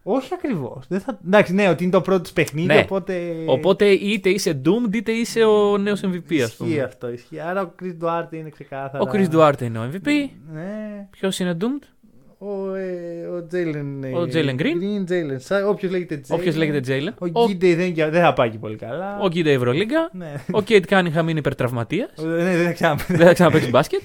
Όχι 0.08 0.34
ακριβώς. 0.34 0.86
Θα... 0.90 1.20
Εντάξει, 1.26 1.54
ναι, 1.54 1.70
ότι 1.70 1.84
είναι 1.84 1.92
το 1.92 2.02
πρώτο 2.02 2.22
του 2.22 2.34
παιχνίδι, 2.34 2.68
Ναι. 2.68 2.80
οπότε. 2.84 3.36
Οπότε 3.48 3.86
είτε 3.86 4.30
είσαι 4.30 4.62
doomed 4.66 4.96
είτε 4.96 5.12
είσαι 5.12 5.44
ο 5.44 5.78
νέος 5.78 6.02
MVP, 6.04 6.36
ας 6.36 6.50
Ισχύει 6.50 6.58
πούμε. 6.64 6.82
αυτό. 6.82 7.10
Ισχύει. 7.12 7.40
Άρα 7.40 7.62
ο 7.62 7.72
Chris 7.82 7.96
Duarte 8.06 8.32
είναι 8.34 8.50
ξεκάθαρα. 8.50 9.04
Ο 9.04 9.10
Chris 9.14 9.30
Duarte 9.32 9.62
είναι 9.62 9.80
ο 9.80 9.90
MVP. 9.94 10.10
Ναι. 10.54 11.08
Ποιος 11.10 11.40
είναι 11.40 11.58
doomed? 11.62 11.88
Ο, 12.48 12.74
ε, 12.76 13.26
ο 13.28 13.48
Jalen. 13.52 14.16
Ο 14.16 14.22
Jalen 14.22 14.60
Green; 14.60 14.62
Green 14.62 15.12
Jalen. 15.12 15.36
Σα- 15.38 15.68
Όποιος 15.68 15.92
λέγεται 15.92 16.22
Jalen. 16.28 16.36
Όποιος 16.36 16.56
λέγεται 16.56 16.80
Jalen. 16.88 17.14
Ο 17.34 17.42
Ο, 17.42 17.46
Γκίντε 17.48 17.76
δεν, 17.76 17.94
δεν 18.12 18.22
θα 18.22 18.34
πάει 18.34 18.50
και 18.50 18.58
πολύ 18.58 18.76
καλά. 18.76 19.20
ο 19.20 19.28
Γκίντι 19.28 19.52
Ευρωλίγκα. 19.52 20.10
Ναι. 20.14 20.34
Ο 20.52 20.62
Κέιτ 20.62 20.86
Κάνιχαμ 20.86 21.30
είναι 21.30 21.40
υπερτραυματίας. 21.40 22.10
Ο- 22.18 22.26
ναι, 22.26 22.44
δεν 22.58 22.66
θα 22.66 22.72
ξαναπεί. 22.72 23.04
Δεν 23.08 23.26
θα 23.28 23.34
ξαναπέξει 23.34 23.70
μπάσκετ. 23.70 24.02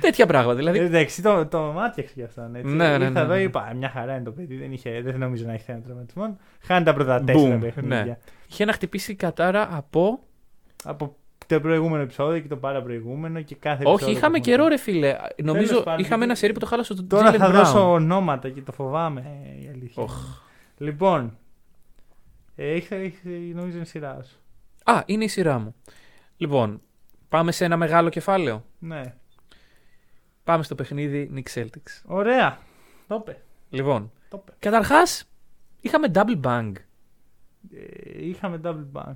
Τέτοια 0.00 0.26
πράγματα. 0.26 0.56
Δηλαδή, 0.56 0.78
Εντάξει, 0.78 1.22
το, 1.22 1.46
το 1.46 1.60
μάτιαξε 1.60 2.12
γι' 2.16 2.22
αυτόν. 2.22 2.54
Έτσι. 2.54 2.74
Ναι, 2.74 2.96
ναι, 2.98 3.04
Ήρθα 3.04 3.10
ναι, 3.10 3.20
εδώ, 3.20 3.34
ναι. 3.34 3.40
είπα, 3.40 3.72
μια 3.76 3.88
χαρά 3.88 4.14
είναι 4.14 4.24
το 4.24 4.30
παιδί. 4.30 4.56
Δεν, 4.56 4.72
είχε, 4.72 5.00
δεν 5.04 5.18
νομίζω 5.18 5.44
να 5.46 5.52
έχει 5.52 5.62
θέμα 5.64 5.80
τραυματισμών. 5.80 6.36
Χάνει 6.62 6.84
τα 6.84 6.94
πρώτα 6.94 7.22
τέσσερα 7.24 7.56
Boom, 7.56 7.60
παιχνίδια. 7.60 8.04
ναι. 8.04 8.16
είχε 8.50 8.64
να 8.64 8.72
χτυπήσει 8.72 9.12
η 9.12 9.14
κατάρα 9.14 9.68
από. 9.72 10.20
Από 10.84 11.16
το 11.54 11.60
προηγούμενο 11.60 12.02
επεισόδιο 12.02 12.40
και 12.40 12.48
το 12.48 12.56
παραπροηγούμενο 12.56 13.42
και 13.42 13.54
κάθε 13.54 13.82
Όχι, 13.84 13.92
επεισόδιο 13.92 14.16
είχαμε 14.18 14.36
που 14.38 14.42
καιρό, 14.44 14.56
έχουμε. 14.62 14.68
ρε 14.76 14.80
φίλε. 14.82 15.16
Νομίζω 15.42 15.82
πάντων, 15.82 15.98
είχαμε 16.04 16.14
ένα 16.14 16.24
γιατί- 16.24 16.38
σερί 16.38 16.52
που 16.52 16.58
το 16.58 16.66
χάλασε 16.66 16.94
το 16.94 17.04
Τώρα 17.04 17.30
Jalen 17.34 17.36
θα 17.38 17.48
Brown. 17.48 17.52
δώσω 17.52 17.90
ονόματα 17.92 18.50
και 18.50 18.60
το 18.62 18.72
φοβάμαι 18.72 19.40
ε, 19.60 19.64
η 19.64 19.68
αλήθεια. 19.74 20.02
Οχ. 20.02 20.40
Λοιπόν, 20.78 21.36
ε, 22.56 22.70
έχει, 22.72 22.94
έχει, 22.94 23.28
νομίζω 23.54 23.74
είναι 23.76 23.84
η 23.84 23.88
σειρά 23.88 24.22
σου. 24.22 24.36
Α, 24.84 25.02
είναι 25.06 25.24
η 25.24 25.28
σειρά 25.28 25.58
μου. 25.58 25.74
Λοιπόν, 26.36 26.80
πάμε 27.28 27.52
σε 27.52 27.64
ένα 27.64 27.76
μεγάλο 27.76 28.08
κεφάλαιο. 28.08 28.64
Ναι. 28.78 29.14
Πάμε 30.44 30.62
στο 30.62 30.74
παιχνίδι 30.74 31.30
Nick 31.34 31.58
Celtics. 31.60 32.02
Ωραία. 32.04 32.58
Το 33.08 33.14
είπε. 33.20 33.40
Λοιπόν, 33.70 34.10
Το 34.28 34.38
είπε. 34.42 34.52
καταρχάς 34.58 35.24
είχαμε 35.80 36.08
double 36.14 36.40
bang. 36.44 36.72
Ε, 37.72 38.26
είχαμε 38.26 38.60
double 38.64 38.86
bang. 38.92 39.14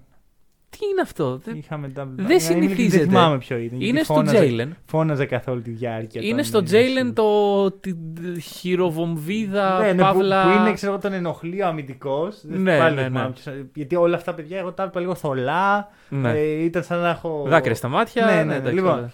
Τι 0.71 0.79
είναι 0.91 1.01
αυτό; 1.01 1.37
Δεν, 1.45 1.57
Είχαμε 1.57 1.89
τα... 1.89 2.09
Δεν 2.17 2.25
Είναι- 2.25 2.39
συνηθίζεται. 2.39 2.99
Δεν 2.99 3.09
θυμάμαι 3.09 3.39
ποιο 3.39 3.57
ήταν. 3.57 3.79
γιατί 3.79 3.87
είναι 3.97 4.03
στο 4.03 4.15
φώναζε- 4.15 4.51
Jalen. 4.61 4.69
Φώναζε 4.87 5.25
καθ' 5.27 5.49
όλη 5.49 5.63
τη 5.63 5.71
διάρκεια. 5.71 6.21
Είναι 6.25 6.33
όταν 6.33 6.45
στο 6.45 6.59
είναι 6.59 7.01
Jalen 7.05 7.09
shoot. 7.09 7.13
το 7.15 7.71
τη, 7.71 7.95
χειροβομβίδα, 8.41 9.79
Ναι, 9.81 9.87
ναι, 9.87 9.93
που, 9.93 9.99
παύλα. 9.99 10.43
που 10.43 10.59
είναι, 10.61 10.73
ξέρω 10.73 10.93
εγώ, 10.93 11.01
τον 11.01 11.13
ενοχλεί 11.13 11.63
ο 11.63 11.67
αμυντικός. 11.67 12.39
Ναι, 12.43 12.91
ναι, 12.91 13.09
ναι. 13.09 13.31
Γιατί 13.75 13.97
όλα 13.97 14.17
αυτά, 14.17 14.35
παιδιά, 14.35 14.59
εγώ 14.59 14.73
τα 14.73 14.83
έβλεπα 14.83 15.01
λίγο 15.01 15.15
θολά. 15.15 15.89
Ναι. 16.09 16.31
Ε, 16.31 16.63
ήταν 16.65 16.83
σαν 16.83 17.01
να 17.01 17.09
έχω. 17.09 17.45
Δάκρυα 17.49 17.75
στα 17.75 17.89
μάτια. 17.89 18.25
Ναι, 18.27 18.35
ναι, 18.35 18.43
ναι. 18.45 18.55
εντάξει, 18.55 18.75
Λοιπόν, 18.75 18.93
όλα. 18.93 19.13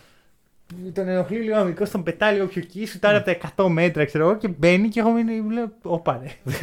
Τον 0.93 1.09
ενοχλεί 1.09 1.39
λίγο 1.39 1.57
ο 1.57 1.59
αμυντικός, 1.61 1.91
τον 1.91 2.03
πετάει 2.03 2.35
λίγο 2.35 2.47
πιο 2.47 2.63
εκεί, 2.65 2.87
σου 2.87 2.99
τάρα 2.99 3.17
από 3.17 3.27
τα 3.27 3.65
100 3.65 3.69
μέτρα, 3.69 4.05
ξέρω 4.05 4.25
εγώ, 4.29 4.37
και 4.37 4.49
μπαίνει 4.49 4.89
και 4.89 5.01
εγώ 5.01 5.11
μείνει. 5.11 5.53
Λέω, 5.53 5.73
Όπα 5.83 6.21
ρε. 6.23 6.31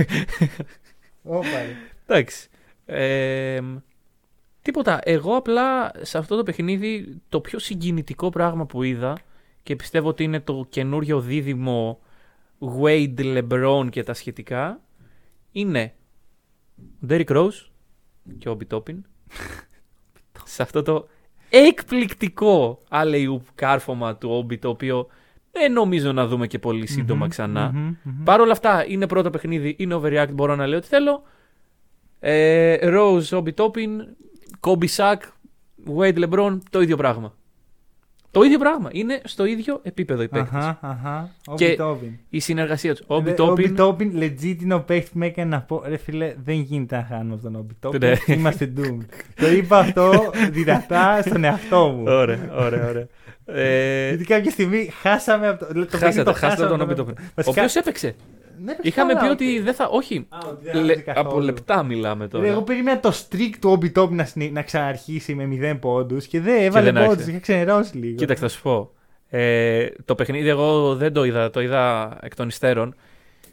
Όπα 1.24 1.48
ρε. 1.48 1.76
Εντάξει. 2.08 2.48
Ε, 4.60 4.72
τίποτα. 4.72 5.00
Εγώ 5.04 5.36
απλά 5.36 5.92
σε 6.02 6.18
αυτό 6.18 6.36
το 6.36 6.44
παιχνίδι 6.44 7.22
το 7.30 7.40
πιο 7.42 7.60
συγκινητικό 7.60 8.30
πράγμα 8.30 8.66
που 8.66 8.84
είδα 8.84 9.18
και 9.64 9.76
πιστεύω 9.76 10.08
ότι 10.08 10.24
είναι 10.24 10.40
το 10.40 10.66
καινούριο 10.70 11.20
δίδυμο 11.22 12.00
Wade, 12.82 13.14
LeBron 13.20 13.88
και 13.92 14.04
τα 14.04 14.14
σχετικά 14.14 14.82
είναι 15.52 15.94
ο 16.78 17.06
Derrick 17.10 17.26
Rose 17.28 17.66
και 18.38 18.50
ο 18.50 18.58
Obi 18.60 18.76
Toppin 18.78 18.96
σε 20.44 20.62
αυτό 20.62 20.82
το 20.82 21.08
εκπληκτικό 21.50 22.84
alley-oop 22.90 23.42
κάρφωμα 23.56 24.16
του 24.16 24.46
Obi 24.46 24.60
το 24.60 24.70
οποίο 24.70 25.08
δεν 25.52 25.72
νομίζω 25.72 26.12
να 26.12 26.28
δούμε 26.28 26.48
και 26.48 26.60
πολύ 26.60 26.88
σύντομα 26.88 27.24
Μμμ, 27.24 27.30
ξανά. 27.30 27.72
μμμ, 27.74 27.96
μμμ. 28.04 28.24
Παρ' 28.24 28.42
όλα 28.42 28.52
αυτά 28.52 28.86
είναι 28.88 29.08
πρώτο 29.08 29.30
παιχνίδι, 29.30 29.76
είναι 29.80 30.00
overreact, 30.04 30.30
μπορώ 30.34 30.56
να 30.56 30.68
λέω 30.68 30.78
ό,τι 30.78 30.88
θέλω. 30.88 31.24
Ε, 32.20 32.78
Rose, 32.82 33.24
Obi 33.30 33.54
Toppin, 33.56 33.90
Kobe 34.60 34.88
Sack, 34.96 35.18
Wade 35.98 36.24
LeBron, 36.30 36.58
το 36.70 36.82
ίδιο 36.82 36.98
πράγμα. 36.98 37.34
Το 38.32 38.42
ίδιο 38.44 38.58
πράγμα. 38.60 38.90
Είναι 38.92 39.22
στο 39.24 39.46
ίδιο 39.46 39.80
επίπεδο 39.84 40.22
οι 40.22 40.28
παίκτες. 40.28 40.54
Αχα, 40.64 40.78
αχα. 40.82 41.30
Και 41.56 41.76
Obi 41.80 41.82
Toppin. 41.84 42.12
Η 42.30 42.40
συνεργασία 42.40 42.96
τους. 42.96 43.06
Obi 43.08 43.24
Δε- 43.24 43.34
Toppin. 43.38 43.50
Obi 43.54 43.78
Toppin, 43.78 44.16
legit 44.20 44.62
είναι 44.62 44.74
ο 44.74 44.82
παίχτη 44.82 45.10
που 45.12 45.18
με 45.18 45.26
έκανε 45.26 45.50
να 45.50 45.62
πω 45.62 45.84
ρε 45.86 45.98
φίλε, 45.98 46.34
δεν 46.44 46.56
γίνεται 46.56 46.96
να 46.96 47.04
χάνουμε 47.10 47.34
από 47.34 47.42
τον 47.44 47.66
Obi 47.68 47.88
Toppin. 47.90 48.00
Ναι. 48.00 48.14
Είμαστε 48.36 48.74
doomed. 48.78 49.06
το 49.36 49.50
είπα 49.52 49.78
αυτό 49.80 50.32
δυνατά 50.52 51.22
στον 51.22 51.44
εαυτό 51.44 51.88
μου. 51.88 52.04
Ωραία, 52.08 52.50
ωραία, 52.58 52.88
ωραία. 52.90 53.08
Ε, 53.46 54.08
Γιατί 54.08 54.24
κάποια 54.26 54.52
στιγμή 54.52 54.90
χάσαμε 55.02 55.48
από 55.48 55.60
το. 55.60 55.66
το 55.66 55.74
παιχνίδι 55.74 55.98
χάσατε, 56.06 56.24
το 56.24 56.34
χάσατε 56.34 56.50
χάσαμε 56.62 56.70
τον 56.70 56.82
από 56.82 56.92
Obi 56.92 56.96
το- 56.96 57.04
Toppin. 57.04 57.18
Ο 57.18 57.32
Βασικά- 57.36 57.50
οποίος 57.62 57.76
έπαιξε. 57.76 58.16
Ναι, 58.64 58.72
έπαιξε 58.72 58.90
Είχαμε 58.90 59.14
καλά, 59.14 59.26
πει 59.26 59.32
οκ. 59.32 59.32
ότι 59.34 59.60
δεν 59.60 59.74
θα. 59.74 59.88
Όχι. 59.88 60.26
Α, 60.30 60.38
ότι 60.50 60.66
δεν 60.66 60.76
Λε- 60.84 60.90
έπαιζε 60.98 61.02
καθόλου. 61.06 61.28
από 61.30 61.40
λεπτά 61.40 61.84
μιλάμε 61.84 62.24
Ρε, 62.24 62.30
τώρα. 62.30 62.48
εγώ 62.48 62.62
περίμενα 62.62 63.00
το 63.00 63.12
streak 63.14 63.52
του 63.62 63.80
Obi 63.82 63.92
Toppin 64.02 64.10
να, 64.10 64.26
συνε- 64.26 64.52
να 64.52 64.62
ξαναρχίσει 64.62 65.36
με 65.36 65.46
0 65.74 65.78
πόντους 65.80 66.28
και 66.28 66.40
δεν 66.42 66.62
έβαλε 66.64 66.86
δεν 66.92 66.94
πόντους. 66.94 67.10
άρχισε. 67.12 67.30
Είχε 67.30 67.40
ξενερώσει 67.40 67.98
λίγο. 67.98 68.16
Κοίταξε, 68.16 68.44
θα 68.44 68.50
σου 68.50 68.62
πω. 68.62 68.92
Ε, 69.30 69.88
το 70.06 70.16
παιχνίδι 70.16 70.50
εγώ 70.50 70.96
δεν 70.96 71.14
το 71.14 71.24
είδα, 71.24 71.50
το 71.50 71.62
είδα 71.62 72.18
εκ 72.22 72.36
των 72.36 72.48
υστέρων. 72.48 72.96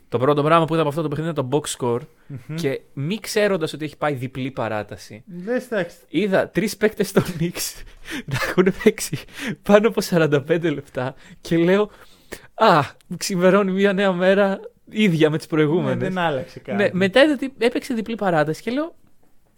Το 0.08 0.18
πρώτο 0.18 0.42
πράγμα 0.42 0.64
που 0.64 0.72
είδα 0.72 0.80
από 0.80 0.90
αυτό 0.90 1.02
το 1.02 1.08
παιχνίδι 1.08 1.30
ήταν 1.30 1.48
το 1.50 1.58
box 1.62 1.76
score 1.78 2.00
Μμμ. 2.26 2.56
και 2.56 2.80
μη 2.92 3.18
ξέροντας 3.20 3.72
ότι 3.72 3.84
έχει 3.84 3.96
πάει 3.96 4.12
διπλή 4.14 4.50
παράταση. 4.50 5.22
Δες, 5.26 5.64
εντάξει. 5.64 5.96
Είδα 6.08 6.48
τρεις 6.48 6.76
παίκτες 6.76 7.08
στο 7.08 7.22
Knicks 7.38 7.82
να 8.32 8.38
έχουν 8.48 8.72
παίξει 8.84 9.18
πάνω 9.62 9.88
από 9.88 10.00
45 10.10 10.60
λεπτά 10.62 11.14
και 11.40 11.56
λέω 11.56 11.90
Α, 12.54 12.80
ξημερώνει 13.16 13.72
μια 13.72 13.92
νέα 13.92 14.12
μέρα 14.12 14.60
ίδια 14.90 15.30
με 15.30 15.36
τις 15.36 15.46
Ναι, 15.50 15.56
προηγούμενες. 15.56 16.08
δεν 16.08 16.18
άλλαξε 16.18 16.58
κάτι. 16.60 16.82
Ναι, 16.82 16.88
μετά 16.92 17.22
είδα 17.22 17.32
ότι 17.32 17.52
έπαιξε 17.58 17.94
διπλή 17.94 18.14
παράταση 18.14 18.62
και 18.62 18.70
λέω 18.70 18.94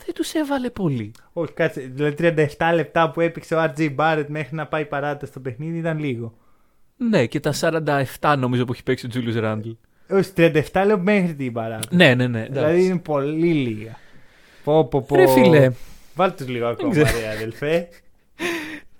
Δεν 0.05 0.15
τους 0.15 0.33
έβαλε 0.35 0.71
πολύ. 0.71 1.11
Όχι, 1.33 1.53
κάτσε. 1.53 1.81
Δηλαδή 1.81 2.35
37 2.59 2.71
λεπτά 2.75 3.11
που 3.11 3.21
έπαιξε 3.21 3.55
ο 3.55 3.59
RJ 3.77 3.95
Barrett 3.97 4.25
μέχρι 4.29 4.57
να 4.57 4.67
πάει 4.67 4.85
παράταση 4.85 5.31
στο 5.31 5.41
παιχνίδι 5.41 5.79
ήταν 5.79 5.99
λίγο. 5.99 6.35
Ναι, 6.97 7.27
και 7.27 7.41
τα 7.41 7.53
47 8.21 8.35
νομίζω 8.39 8.65
που 8.65 8.73
έχει 8.73 8.83
παίξει 8.83 9.07
ο 9.07 9.09
Τζούλιου 9.09 9.41
Ράντλ. 9.41 9.71
Όχι, 10.11 10.31
37 10.37 10.83
λέω 10.87 10.99
μέχρι 10.99 11.35
την 11.35 11.53
παράταση. 11.53 11.97
Ναι, 11.97 12.15
ναι, 12.15 12.27
ναι. 12.27 12.47
Δηλαδή 12.51 12.71
εντάξει. 12.71 12.87
είναι 12.87 12.99
πολύ 12.99 13.53
λίγα. 13.53 13.97
Πω, 14.65 14.85
πω, 14.85 15.03
πω. 15.03 15.17
Ρε 15.17 15.27
φίλε. 15.27 15.71
Βάλτε 16.15 16.45
τους 16.45 16.53
λίγο 16.53 16.67
ακόμα, 16.67 16.91
ξέρω. 16.91 17.09
ρε 17.21 17.29
αδελφέ. 17.37 17.89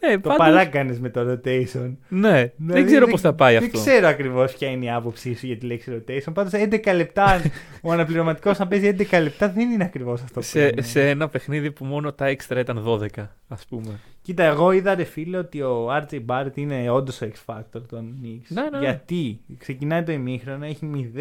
Ναι, 0.01 0.13
το 0.13 0.29
πάντως- 0.29 0.37
παράκανε 0.47 0.97
με 1.01 1.09
το 1.11 1.21
rotation. 1.21 1.95
Ναι, 2.09 2.31
δεν 2.33 2.53
Δηλαδή, 2.57 2.85
ξέρω 2.85 3.07
πώς 3.07 3.21
θα 3.21 3.35
πάει 3.35 3.55
δεν 3.55 3.65
αυτό. 3.65 3.79
ξέρω 3.79 4.07
ακριβώς 4.07 4.53
ποια 4.53 4.69
είναι 4.69 4.85
η 4.85 4.91
άποψή 4.91 5.35
σου 5.35 5.47
για 5.47 5.57
τη 5.57 5.67
λέξη 5.67 5.93
rotation. 6.07 6.33
Πάντως 6.35 6.53
11 6.55 6.95
λεπτά, 6.95 7.41
ο 7.83 7.93
αναπληρωματικός 7.93 8.59
να 8.59 8.67
παίζει 8.67 8.95
11 8.99 9.19
λεπτά 9.23 9.49
δεν 9.49 9.71
είναι 9.71 9.85
ακριβώς 9.85 10.23
αυτό 10.23 10.41
που 10.41 10.47
Σε, 10.47 10.67
είναι. 10.67 10.83
σε 10.83 11.09
ένα 11.09 11.29
παιχνίδι 11.29 11.71
που 11.71 11.85
μόνο 11.85 12.13
τα 12.13 12.27
έξτρα 12.27 12.61
ήταν 12.61 12.85
12, 12.87 13.07
ας 13.49 13.65
πούμε. 13.69 14.01
Κοίτα, 14.23 14.43
εγώ 14.45 14.73
είδα 14.73 14.95
ρε 14.95 15.05
φίλε 15.05 15.37
ότι 15.39 15.63
ο 15.63 15.89
RJ 15.97 16.21
Barrett 16.27 16.53
είναι 16.57 16.91
όντως 16.91 17.21
ο 17.21 17.27
X 17.27 17.55
Factor 17.55 17.83
των 17.89 18.15
Knicks. 18.23 18.47
Ναι, 18.49 18.63
ναι, 18.63 18.69
ναι. 18.71 18.79
Γιατί; 18.79 19.41
Ξεκινάει 19.59 20.03
το 20.03 20.13
ημίχρονο, 20.13 20.65
έχει 20.65 21.11
0 21.15 21.19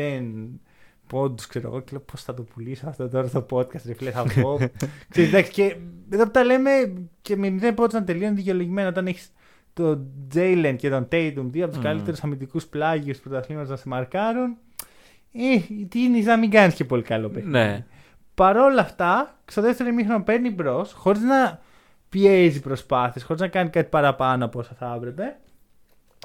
πόντους, 1.07 1.47
ξέρω 1.47 1.67
εγώ, 1.67 1.79
και 1.79 1.89
λέω 1.91 1.99
πώς 1.99 2.23
θα 2.23 2.33
το 2.33 2.41
πουλήσω 2.43 2.89
αυτό 2.89 3.09
τώρα 3.09 3.27
στο 3.27 3.45
podcast, 3.51 3.81
ρε 3.85 3.93
φίλε, 3.93 4.11
θα 4.11 4.25
πω. 4.41 4.57
Ξέρεις, 5.09 5.29
εντάξει, 5.29 5.51
και 5.51 5.75
εδώ 6.09 6.23
που 6.23 6.31
τα 6.31 6.43
λέμε 6.43 6.69
και 7.21 7.35
με 7.35 7.59
0 7.61 7.71
πόντου 7.75 7.97
να 7.97 8.03
τελειώνει 8.03 8.35
δικαιολογημένο 8.35 8.87
όταν 8.89 9.07
έχεις 9.07 9.31
τον 9.73 10.07
Jalen 10.33 10.75
και 10.77 10.89
τον 10.89 11.07
Tatum, 11.11 11.45
δύο 11.49 11.63
από 11.63 11.73
τους 11.73 11.83
Μμμ. 11.83 11.83
καλύτερους 11.83 12.23
αμυντικούς 12.23 12.65
πλάγιους 12.65 13.17
του 13.17 13.29
πρωταθλήματο 13.29 13.69
να 13.69 13.75
σε 13.75 13.87
μαρκάρουν. 13.87 14.57
Ε, 15.33 15.85
τι 15.89 15.99
είναι 15.99 16.19
να 16.19 16.37
μην 16.37 16.49
κάνεις 16.49 16.75
και 16.75 16.85
πολύ 16.85 17.01
καλό 17.01 17.29
παιχνίδι. 17.29 17.57
Ναι. 17.57 17.85
Παρ' 18.35 18.57
όλα 18.57 18.81
αυτά, 18.81 19.39
στο 19.45 19.61
δεύτερο 19.61 19.89
ημίχρονο 19.89 20.23
παίρνει 20.23 20.49
μπρος, 20.49 20.93
χωρίς 20.93 21.21
να 21.21 21.59
πιέζει 22.09 22.59
προσπάθειες, 22.59 23.23
χωρίς 23.23 23.41
να 23.41 23.47
κάνει 23.47 23.69
κάτι 23.69 23.89
παραπάνω 23.89 24.45
από 24.45 24.59
όσα 24.59 24.75
θα 24.79 24.93
έπρεπε. 24.97 25.37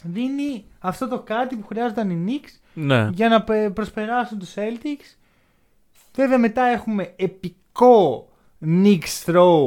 Δίνει 0.02 0.64
αυτό 0.78 1.08
το 1.08 1.18
κάτι 1.20 1.56
που 1.56 1.66
χρειάζονταν 1.66 2.10
οι 2.10 2.24
Knicks 2.26 2.60
Ναι. 2.74 3.08
για 3.12 3.28
να 3.28 3.42
πε- 3.42 3.70
προσπεράσουν 3.70 4.38
τους 4.38 4.54
Celtics. 4.54 5.16
Βέβαια 6.14 6.38
μετά 6.38 6.62
έχουμε 6.64 7.12
επικό 7.16 8.28
Knicks 8.66 9.24
throw, 9.26 9.64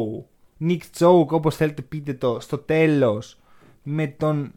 Knicks 0.61 0.89
choke 0.99 1.27
όπως 1.27 1.55
θέλετε 1.55 1.81
πείτε 1.81 2.13
το, 2.13 2.39
στο 2.39 2.57
τέλος 2.57 3.37
με 3.83 4.07
τον 4.07 4.51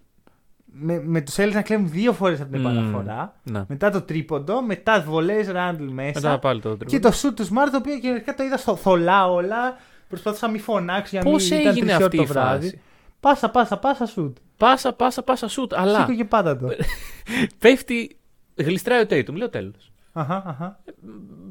με, 0.80 1.02
με 1.04 1.20
τους 1.20 1.34
Celtics 1.38 1.50
να 1.52 1.62
κλέβουν 1.62 1.90
δύο 1.90 2.12
φορές 2.12 2.40
από 2.40 2.50
την 2.52 2.60
Μμμ. 2.60 2.66
επαναφορά. 2.70 3.36
ναι. 3.42 3.64
Μετά 3.68 3.90
το 3.90 4.00
τρίποντο, 4.02 4.62
μετά 4.62 5.02
βολές 5.02 5.48
Randall 5.50 5.88
μέσα. 5.90 6.20
Μετά 6.20 6.38
πάλι 6.38 6.60
το 6.60 6.70
Και 6.76 6.84
τρίποντο. 6.84 7.08
το 7.10 7.16
shoot 7.22 7.32
τους 7.36 7.48
Smart, 7.48 7.68
το 7.70 7.76
οποίο 7.76 7.98
και 7.98 8.08
αρχικά 8.08 8.34
το 8.34 8.42
είδα 8.42 8.56
στο 8.56 8.76
θολά 8.76 9.30
όλα. 9.30 9.76
Προσπαθούσα 10.08 10.46
να 10.46 10.52
μην 10.52 10.60
φωνάξω 10.60 11.08
για 11.16 11.24
να 11.24 11.30
Πώς 11.30 11.48
μην 11.50 11.58
ήταν 11.60 11.72
έγινε 11.72 11.86
τρεις 11.86 11.96
ώρα 11.96 12.04
αυτή 12.04 12.16
το 12.16 12.22
η 12.22 12.26
βράδυ. 12.26 12.64
φάση; 12.66 12.80
Πάσα, 13.20 13.50
πάσα, 13.50 13.78
πάσα 13.78 14.08
shoot. 14.16 14.32
Πάσα, 14.56 14.92
πάσα, 14.92 15.22
πάσα 15.22 15.48
σουτ. 15.48 15.74
Αλλά 15.74 15.98
Σήκω 16.00 16.14
και 16.14 16.24
πάντα 16.24 16.56
το. 16.56 16.68
πέφτει, 17.58 18.18
γλιστράει 18.54 19.00
ο 19.02 19.06
Tatum. 19.10 19.32
Λέω 19.34 19.48
τέλος. 19.48 19.92
Αχα, 20.12 20.42
αχα. 20.46 20.80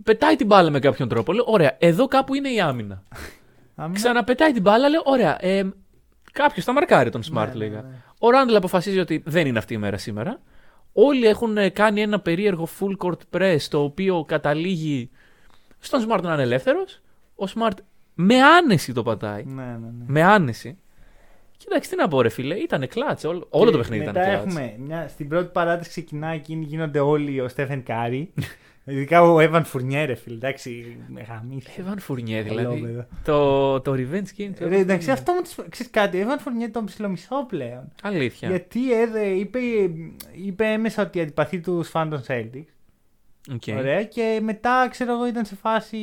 Πετάει 0.03 0.35
την 0.35 0.47
μπάλα 0.47 0.69
με 0.69 0.79
κάποιον 0.79 1.07
τρόπο. 1.09 1.33
Λέω, 1.33 1.43
ωραία, 1.47 1.75
εδώ 1.79 2.07
κάπου 2.07 2.33
είναι 2.33 2.49
η 2.49 2.59
άμυνα. 2.61 3.03
Άμυνα. 3.75 3.95
Ξαναπετάει 3.95 4.51
την 4.51 4.61
μπάλα, 4.61 4.89
λέω, 4.89 5.01
ωραία, 5.05 5.37
ε, 5.45 5.69
κάποιος 6.31 6.65
θα 6.65 6.73
μαρκάρει 6.73 7.09
τον 7.09 7.21
Smart, 7.21 7.31
Ναι, 7.33 7.45
ναι, 7.45 7.53
λέγα. 7.53 7.81
ναι. 7.81 7.95
Ο 8.19 8.29
Ράντλ 8.29 8.55
αποφασίζει 8.55 8.99
ότι 8.99 9.23
δεν 9.25 9.47
είναι 9.47 9.57
αυτή 9.57 9.73
η 9.73 9.77
μέρα 9.77 9.97
σήμερα. 9.97 10.39
Όλοι 10.93 11.25
έχουν 11.27 11.57
ε, 11.57 11.69
κάνει 11.69 12.01
ένα 12.01 12.19
περίεργο 12.19 12.67
full 12.79 13.05
court 13.07 13.37
press 13.37 13.57
το 13.69 13.83
οποίο 13.83 14.23
καταλήγει 14.27 15.09
στον 15.79 16.05
Smart 16.09 16.21
να 16.21 16.33
είναι 16.33 16.41
ελεύθερος. 16.41 17.01
Ο 17.35 17.43
Smart 17.55 17.77
με 18.13 18.41
άνεση 18.41 18.93
το 18.93 19.03
πατάει. 19.03 19.43
Ναι, 19.45 19.63
ναι, 19.63 19.69
ναι. 19.77 20.03
Με 20.07 20.23
άνεση. 20.23 20.77
Κοίταξε, 21.67 21.89
τι 21.89 21.95
να 21.95 22.07
πω, 22.07 22.21
ρε 22.21 22.29
φίλε, 22.29 22.55
ήταν 22.55 22.87
clutch. 22.87 23.25
Όλο, 23.25 23.47
όλο 23.49 23.65
το 23.65 23.71
Και 23.71 23.77
παιχνίδι 23.77 24.03
ήταν 24.03 24.13
μετά 24.15 24.27
clutch. 24.27 24.41
έχουμε 24.45 24.75
μια, 24.77 25.07
στην 25.07 25.27
πρώτη 25.27 25.49
παράτηση 25.53 25.89
ξεκινάει 25.89 26.35
εκείνη, 26.35 26.65
γίνονται 26.65 26.99
όλοι 26.99 27.39
ο 27.41 27.47
Στέφεν 27.47 27.83
Κάρι. 27.83 28.31
Ειδικά 28.89 29.21
ο 29.21 29.39
Εύαν 29.39 29.63
Φουρνιέ, 29.65 30.05
ρε 30.05 30.15
φίλε. 30.15 30.35
Εντάξει, 30.35 30.97
με 31.07 31.21
γαμήσει. 31.29 31.69
Εβαν 31.77 31.99
Φουρνιέ, 31.99 32.43
Καλό, 32.43 32.59
δηλαδή. 32.59 32.81
βέβαια. 32.81 33.07
Το, 33.23 33.81
το 33.81 33.91
revenge 33.91 34.39
game. 34.41 34.49
του 34.59 34.67
Ρε, 34.67 34.75
Evan 34.77 34.79
εντάξει, 34.79 35.07
Fournier. 35.09 35.13
αυτό 35.13 35.33
μου 35.33 35.41
τις- 35.41 35.55
ξέρεις 35.69 35.91
κάτι, 35.91 36.17
ο 36.17 36.21
Εύαν 36.21 36.39
Φουρνιέ 36.39 36.67
τον 36.67 36.85
ψιλομισό 36.85 37.45
πλέον. 37.47 37.91
Αλήθεια. 38.01 38.49
Γιατί 38.49 38.93
έδε, 39.01 39.25
είπε, 39.25 39.59
είπε 40.45 40.65
έμμεσα 40.65 41.01
ότι 41.03 41.21
αντιπαθεί 41.21 41.59
του 41.59 41.83
φαν 41.83 42.09
των 42.09 42.21
Celtics. 42.27 42.65
Οκ. 43.53 43.77
Ωραία. 43.77 44.03
Και 44.03 44.39
μετά, 44.43 44.87
ξέρω 44.89 45.13
εγώ, 45.13 45.27
ήταν 45.27 45.45
σε 45.45 45.55
φάση. 45.55 45.97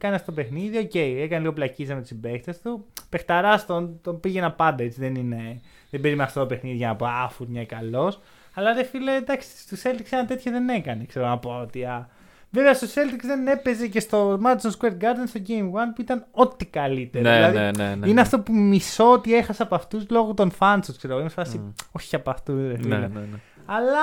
Κάνει 0.00 0.14
αυτό 0.14 0.26
το 0.26 0.32
παιχνίδι. 0.32 0.78
Οκ, 0.78 0.94
έκανε 0.94 1.40
λίγο 1.40 1.52
πλακίτσα 1.52 1.94
με 1.94 2.00
τους 2.00 2.08
συμπαίκτες 2.08 2.60
του. 2.60 2.86
Παιχταρά 3.08 3.64
τον, 3.64 3.98
τον 4.02 4.20
πήγαινα 4.20 4.52
πάντα 4.52 4.82
έτσι. 4.82 5.00
Δεν, 5.00 5.14
είναι, 5.14 5.60
δεν 5.90 6.00
περίμενα 6.00 6.24
αυτό 6.24 6.40
το 6.40 6.46
παιχνίδι 6.46 6.76
για 6.76 6.86
να 6.86 6.96
πω 6.96 7.06
Α, 7.06 7.28
Φουρνιέ 7.28 7.64
καλός. 7.64 8.20
Αλλά 8.54 8.72
ρε 8.72 8.84
φίλε, 8.84 9.14
εντάξει, 9.16 9.48
στους 9.58 9.82
Celtics 9.84 10.08
ένα 10.10 10.24
τέτοιο 10.24 10.52
δεν 10.52 10.68
έκανε. 10.68 11.04
Ξέρω 11.04 11.26
να 11.26 11.38
πω 11.38 11.60
ότι. 11.60 11.84
Α. 11.84 12.08
Βέβαια 12.52 12.74
στους 12.74 12.90
Celtics 12.90 13.22
δεν 13.22 13.46
έπαιζε 13.46 13.86
και 13.86 14.00
στο 14.00 14.40
Madison 14.44 14.70
Square 14.78 14.92
Garden 14.92 15.26
στο 15.26 15.40
Game 15.48 15.52
1 15.52 15.68
που 15.94 16.00
ήταν 16.00 16.26
ό,τι 16.30 16.66
καλύτερο. 16.66 17.30
Ναι, 17.30 17.36
δηλαδή, 17.36 17.78
ναι, 17.78 17.84
ναι, 17.84 17.94
ναι. 17.94 18.08
είναι 18.08 18.20
αυτό 18.20 18.40
που 18.40 18.52
μισώ 18.52 19.12
ότι 19.12 19.34
έχασα 19.34 19.62
από 19.62 19.74
αυτούς 19.74 20.06
λόγω 20.10 20.34
των 20.34 20.52
fans 20.58 20.78
τους. 20.86 20.96
Ξέρω. 20.96 21.18
Είμαι 21.18 21.28
σε 21.28 21.34
φάση. 21.34 21.58
Μμ. 21.58 21.72
Όχι 21.92 22.14
από 22.14 22.30
αυτούς, 22.30 22.68
ρε 22.68 22.76
φίλε. 22.76 22.98
Ναι, 22.98 23.06
ναι, 23.06 23.20
ναι. 23.20 23.40
Αλλά 23.72 24.00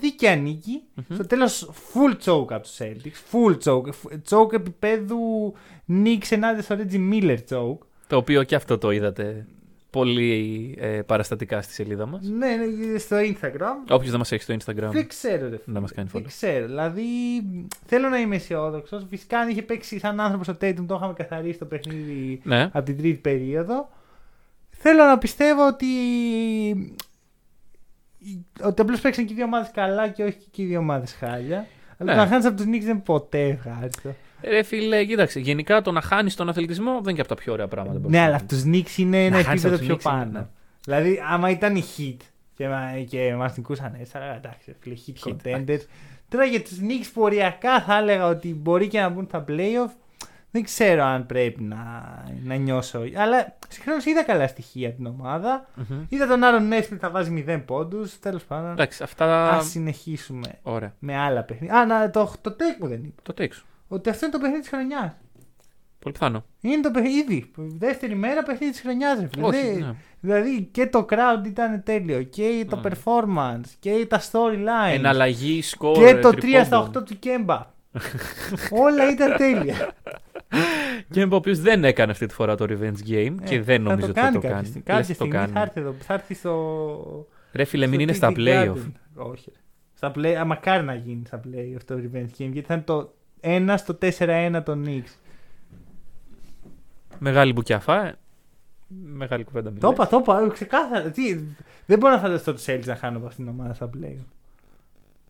δίκαια 0.00 0.36
νίκη. 0.36 0.82
Στο 1.12 1.26
τέλος, 1.26 1.70
full 1.94 2.16
choke 2.24 2.52
από 2.52 2.60
τους 2.62 2.76
Celtics. 2.78 3.32
Full 3.32 3.56
choke. 3.64 3.88
Choke 4.28 4.52
επίπεδου 4.52 5.54
Knicks 5.88 6.26
ενάντια 6.30 6.62
στο 6.62 6.76
Reggie 6.78 7.12
Miller 7.12 7.38
choke. 7.48 7.78
Το 8.06 8.16
οποίο 8.16 8.42
και 8.42 8.54
αυτό 8.54 8.78
το 8.78 8.90
είδατε 8.90 9.46
πολύ 9.90 10.74
ε, 10.78 10.86
παραστατικά 11.06 11.62
στη 11.62 11.72
σελίδα 11.72 12.06
μας. 12.06 12.22
Ναι, 12.22 12.46
ναι, 12.56 12.98
στο 12.98 13.16
Instagram. 13.16 13.90
Όποιος 13.90 14.10
δεν 14.10 14.18
μας 14.18 14.32
έχει 14.32 14.42
στο 14.42 14.54
Instagram. 14.54 14.90
Δεν 14.92 15.08
ξέρω, 15.08 15.48
ρε. 15.48 15.58
Να 15.64 15.80
μας 15.80 15.92
κάνει 15.92 16.08
Δεν 16.12 16.22
follow. 16.22 16.26
ξέρω. 16.26 16.66
Δηλαδή, 16.66 17.02
θέλω 17.86 18.08
να 18.08 18.18
είμαι 18.18 18.36
αισιόδοξος. 18.36 19.06
Φυσικά, 19.10 19.38
αν 19.38 19.48
είχε 19.48 19.62
παίξει 19.62 19.98
σαν 19.98 20.20
άνθρωπος 20.20 20.48
ο 20.48 20.56
Tatum, 20.60 20.84
το 20.86 20.94
είχαμε 20.94 21.12
καθαρίσει 21.12 21.58
το 21.58 21.64
παιχνίδι 21.64 22.40
Ναι. 22.44 22.62
από 22.72 22.84
την 22.84 22.96
τρίτη 22.96 23.18
περίοδο. 23.18 23.88
Θέλω 24.70 25.04
να 25.04 25.18
πιστεύω 25.18 25.66
ότι. 25.66 25.86
Ότι 28.62 28.80
απλώς 28.80 29.00
παίξαν 29.00 29.24
και 29.26 29.32
οι 29.32 29.36
δύο 29.36 29.44
ομάδες 29.44 29.70
καλά 29.74 30.08
και 30.08 30.22
όχι 30.24 30.38
και 30.50 30.62
οι 30.62 30.66
δύο 30.66 30.78
ομάδες 30.78 31.12
χάλια. 31.12 31.66
Αλλά 31.98 32.12
Ναι. 32.12 32.18
το 32.18 32.24
να 32.24 32.26
χάνεις 32.26 32.46
από 32.46 32.56
τους 32.56 32.64
Knicks 32.66 32.80
δεν 32.80 32.90
είναι 32.90 33.02
ποτέ 33.04 33.42
ευχάριστο. 33.48 34.14
Ρε 34.42 34.62
φίλε, 34.62 35.04
κοίταξε. 35.04 35.40
Γενικά 35.40 35.82
το 35.82 35.92
να 35.92 36.00
χάνεις 36.00 36.34
τον 36.34 36.48
αθλητισμό 36.48 36.90
δεν 36.92 37.00
είναι 37.02 37.12
και 37.12 37.20
από 37.20 37.28
τα 37.28 37.34
πιο 37.34 37.52
ωραία 37.52 37.68
πράγματα. 37.68 37.98
που 37.98 38.08
Ναι, 38.10 38.18
μπορείς 38.18 38.20
αλλά 38.20 38.30
να 38.30 38.36
από 38.36 38.46
τους 38.46 38.62
Knicks 38.66 38.98
είναι 38.98 39.24
ένα 39.24 39.36
Να 39.36 39.42
χάνεις 39.42 39.64
επίπεδο 39.64 39.84
από 39.84 39.94
τους 39.94 40.02
πιο 40.02 40.10
Knicks 40.12 40.14
είναι, 40.16 40.24
πάνω. 40.24 40.38
ναι. 40.38 40.46
Δηλαδή, 40.84 41.22
άμα 41.30 41.50
ήταν 41.50 41.76
η 41.76 41.82
Heat 41.96 42.16
και, 42.56 42.68
μα- 42.68 42.92
και 43.08 43.34
μας 43.34 43.56
νικούσαν 43.56 43.96
έτσι, 44.00 44.12
αλλά 44.16 44.36
εντάξει, 44.36 44.74
φίλε, 44.80 44.94
Heat 45.06 45.28
Heat, 45.28 45.32
contenders. 45.32 45.80
Τώρα 46.28 46.44
για 46.44 46.62
τους 46.62 46.78
Knicks 46.80 47.10
ποριακά 47.14 47.80
θα 47.82 47.96
έλεγα 47.98 48.26
ότι 48.26 48.54
μπορεί 48.54 48.86
και 48.88 49.00
να 49.00 49.08
μπουν 49.08 49.24
στα 49.28 49.44
playoff. 49.48 49.90
Δεν 50.54 50.62
ξέρω 50.64 51.02
αν 51.04 51.26
πρέπει 51.26 51.62
να, 51.62 51.76
να 52.44 52.54
νιώσω. 52.54 53.02
Αλλά 53.16 53.56
συγχρόνως 53.68 54.04
είδα 54.04 54.22
καλά 54.24 54.46
στοιχεία 54.46 54.88
από 54.88 54.96
την 54.96 55.06
ομάδα. 55.06 55.66
Μμμ. 55.74 56.04
Είδα 56.08 56.26
τον 56.26 56.44
Άρον 56.44 56.68
Νέσπιλ 56.68 56.96
θα 57.00 57.10
βάζει 57.10 57.44
0 57.48 57.62
πόντους. 57.66 58.18
Τέλος 58.18 58.44
πάντων. 58.44 58.70
Εντάξει, 58.70 59.02
αυτά. 59.02 59.50
Α 59.50 59.62
συνεχίσουμε 59.62 60.58
Ωραία. 60.62 60.94
με 60.98 61.16
άλλα 61.16 61.42
παιχνίδια. 61.42 61.76
Α, 61.78 61.86
να, 61.86 62.10
το, 62.10 62.32
το 62.40 62.56
take 62.58 62.78
μου 62.80 62.88
δεν 62.88 63.04
είπα. 63.04 63.22
Το 63.22 63.34
take 63.38 63.52
σου. 63.52 63.66
Ότι 63.88 64.08
αυτό 64.10 64.24
είναι 64.26 64.34
το 64.34 64.40
παιχνίδι 64.40 64.60
της 64.60 64.70
χρονιάς. 64.70 65.12
Πολύ 65.98 66.14
πιθανό. 66.14 66.44
Είναι 66.60 66.80
το 66.80 66.90
παιχνίδι. 66.90 67.50
Δεύτερη 67.56 68.14
μέρα 68.14 68.42
παιχνίδι 68.42 68.72
της 68.72 68.80
χρονιάς, 68.80 69.20
ρε 69.20 69.28
φίλε. 69.32 69.46
Όχι. 69.46 69.60
Δεν- 69.66 69.78
ναι. 69.78 69.94
Δηλαδή 70.20 70.62
και 70.72 70.86
το 70.86 71.06
crowd 71.10 71.46
ήταν 71.46 71.82
τέλειο 71.82 72.22
και 72.22 72.66
το 72.68 72.76
Ναι. 72.76 72.90
performance 72.90 73.68
και 73.80 74.06
τα 74.08 74.20
storyline 74.20 74.92
Εναλλαγή, 74.94 75.62
σκορ. 75.62 76.04
και 76.04 76.14
το 76.18 76.28
3 76.28 76.32
τριπώντων. 76.36 76.64
στα 76.64 76.78
8 76.78 77.02
του 77.04 77.18
Κέμπα. 77.18 77.66
Όλα 78.84 79.10
ήταν 79.10 79.36
τέλεια. 79.36 79.76
Και 81.10 81.22
ο 81.22 81.28
οποίο 81.30 81.54
δεν 81.56 81.84
έκανε 81.84 82.12
αυτή 82.12 82.26
τη 82.26 82.34
φορά 82.34 82.54
το 82.56 82.64
revenge 82.68 83.08
game 83.08 83.34
Ε, 83.40 83.44
και 83.44 83.60
δεν 83.62 83.82
νομίζω 83.82 84.06
ότι 84.06 84.18
θα 84.18 84.20
κάνει 84.20 84.34
το 84.34 84.40
κάποια 84.40 84.50
κάνει. 84.54 84.66
στιγμή. 84.66 84.84
Λες 84.86 84.96
Κάποια 84.96 85.02
θα 85.02 85.06
το 85.08 85.14
στιγμή 85.14 85.32
κάνει. 85.32 85.52
θα 85.52 85.60
έρθει, 85.60 85.80
εδώ, 85.80 85.94
θα 85.98 86.14
έρθει 86.14 86.34
στο. 86.34 87.26
Ρε 87.52 87.64
φίλε, 87.64 87.86
μην 87.86 87.94
στο 87.94 88.02
είναι 88.02 88.12
στα 88.12 88.32
TD 88.36 88.38
playoff. 88.38 88.74
Garden. 88.76 88.92
Όχι. 89.14 89.50
ρε. 89.54 89.60
Στα 89.94 90.12
play, 90.16 90.34
α, 90.40 90.44
μακάρι 90.44 90.84
να 90.84 90.94
γίνει 90.94 91.22
στα 91.26 91.40
playoff 91.44 91.80
το 91.86 91.94
revenge 91.94 92.42
game 92.42 92.50
γιατί 92.52 92.60
θα 92.62 92.74
είναι 92.74 92.82
το 92.82 93.14
1 93.40 93.74
στο 93.78 93.98
4-1 94.18 94.60
των 94.64 94.84
Knicks. 94.86 95.12
Μεγάλη 97.18 97.52
μπουκιαφά. 97.52 98.06
ε. 98.06 98.14
Μεγάλη 99.04 99.44
κουβέντα 99.44 99.68
Το 99.68 99.74
μιλάει. 99.74 99.92
είπα, 99.92 100.06
το 100.06 100.18
είπα, 100.20 100.48
ξεκάθαρα. 100.52 101.10
Τι, 101.10 101.40
δεν 101.86 101.98
μπορώ 101.98 102.14
να 102.14 102.20
φανταστώ 102.20 102.54
τους 102.54 102.64
Celtics 102.66 102.84
να 102.84 102.96
χάνουν 102.96 103.16
από 103.16 103.26
αυτήν 103.26 103.44
την 103.44 103.54
ομάδα 103.58 103.74
στα 103.74 103.90
playoff. 103.96 104.24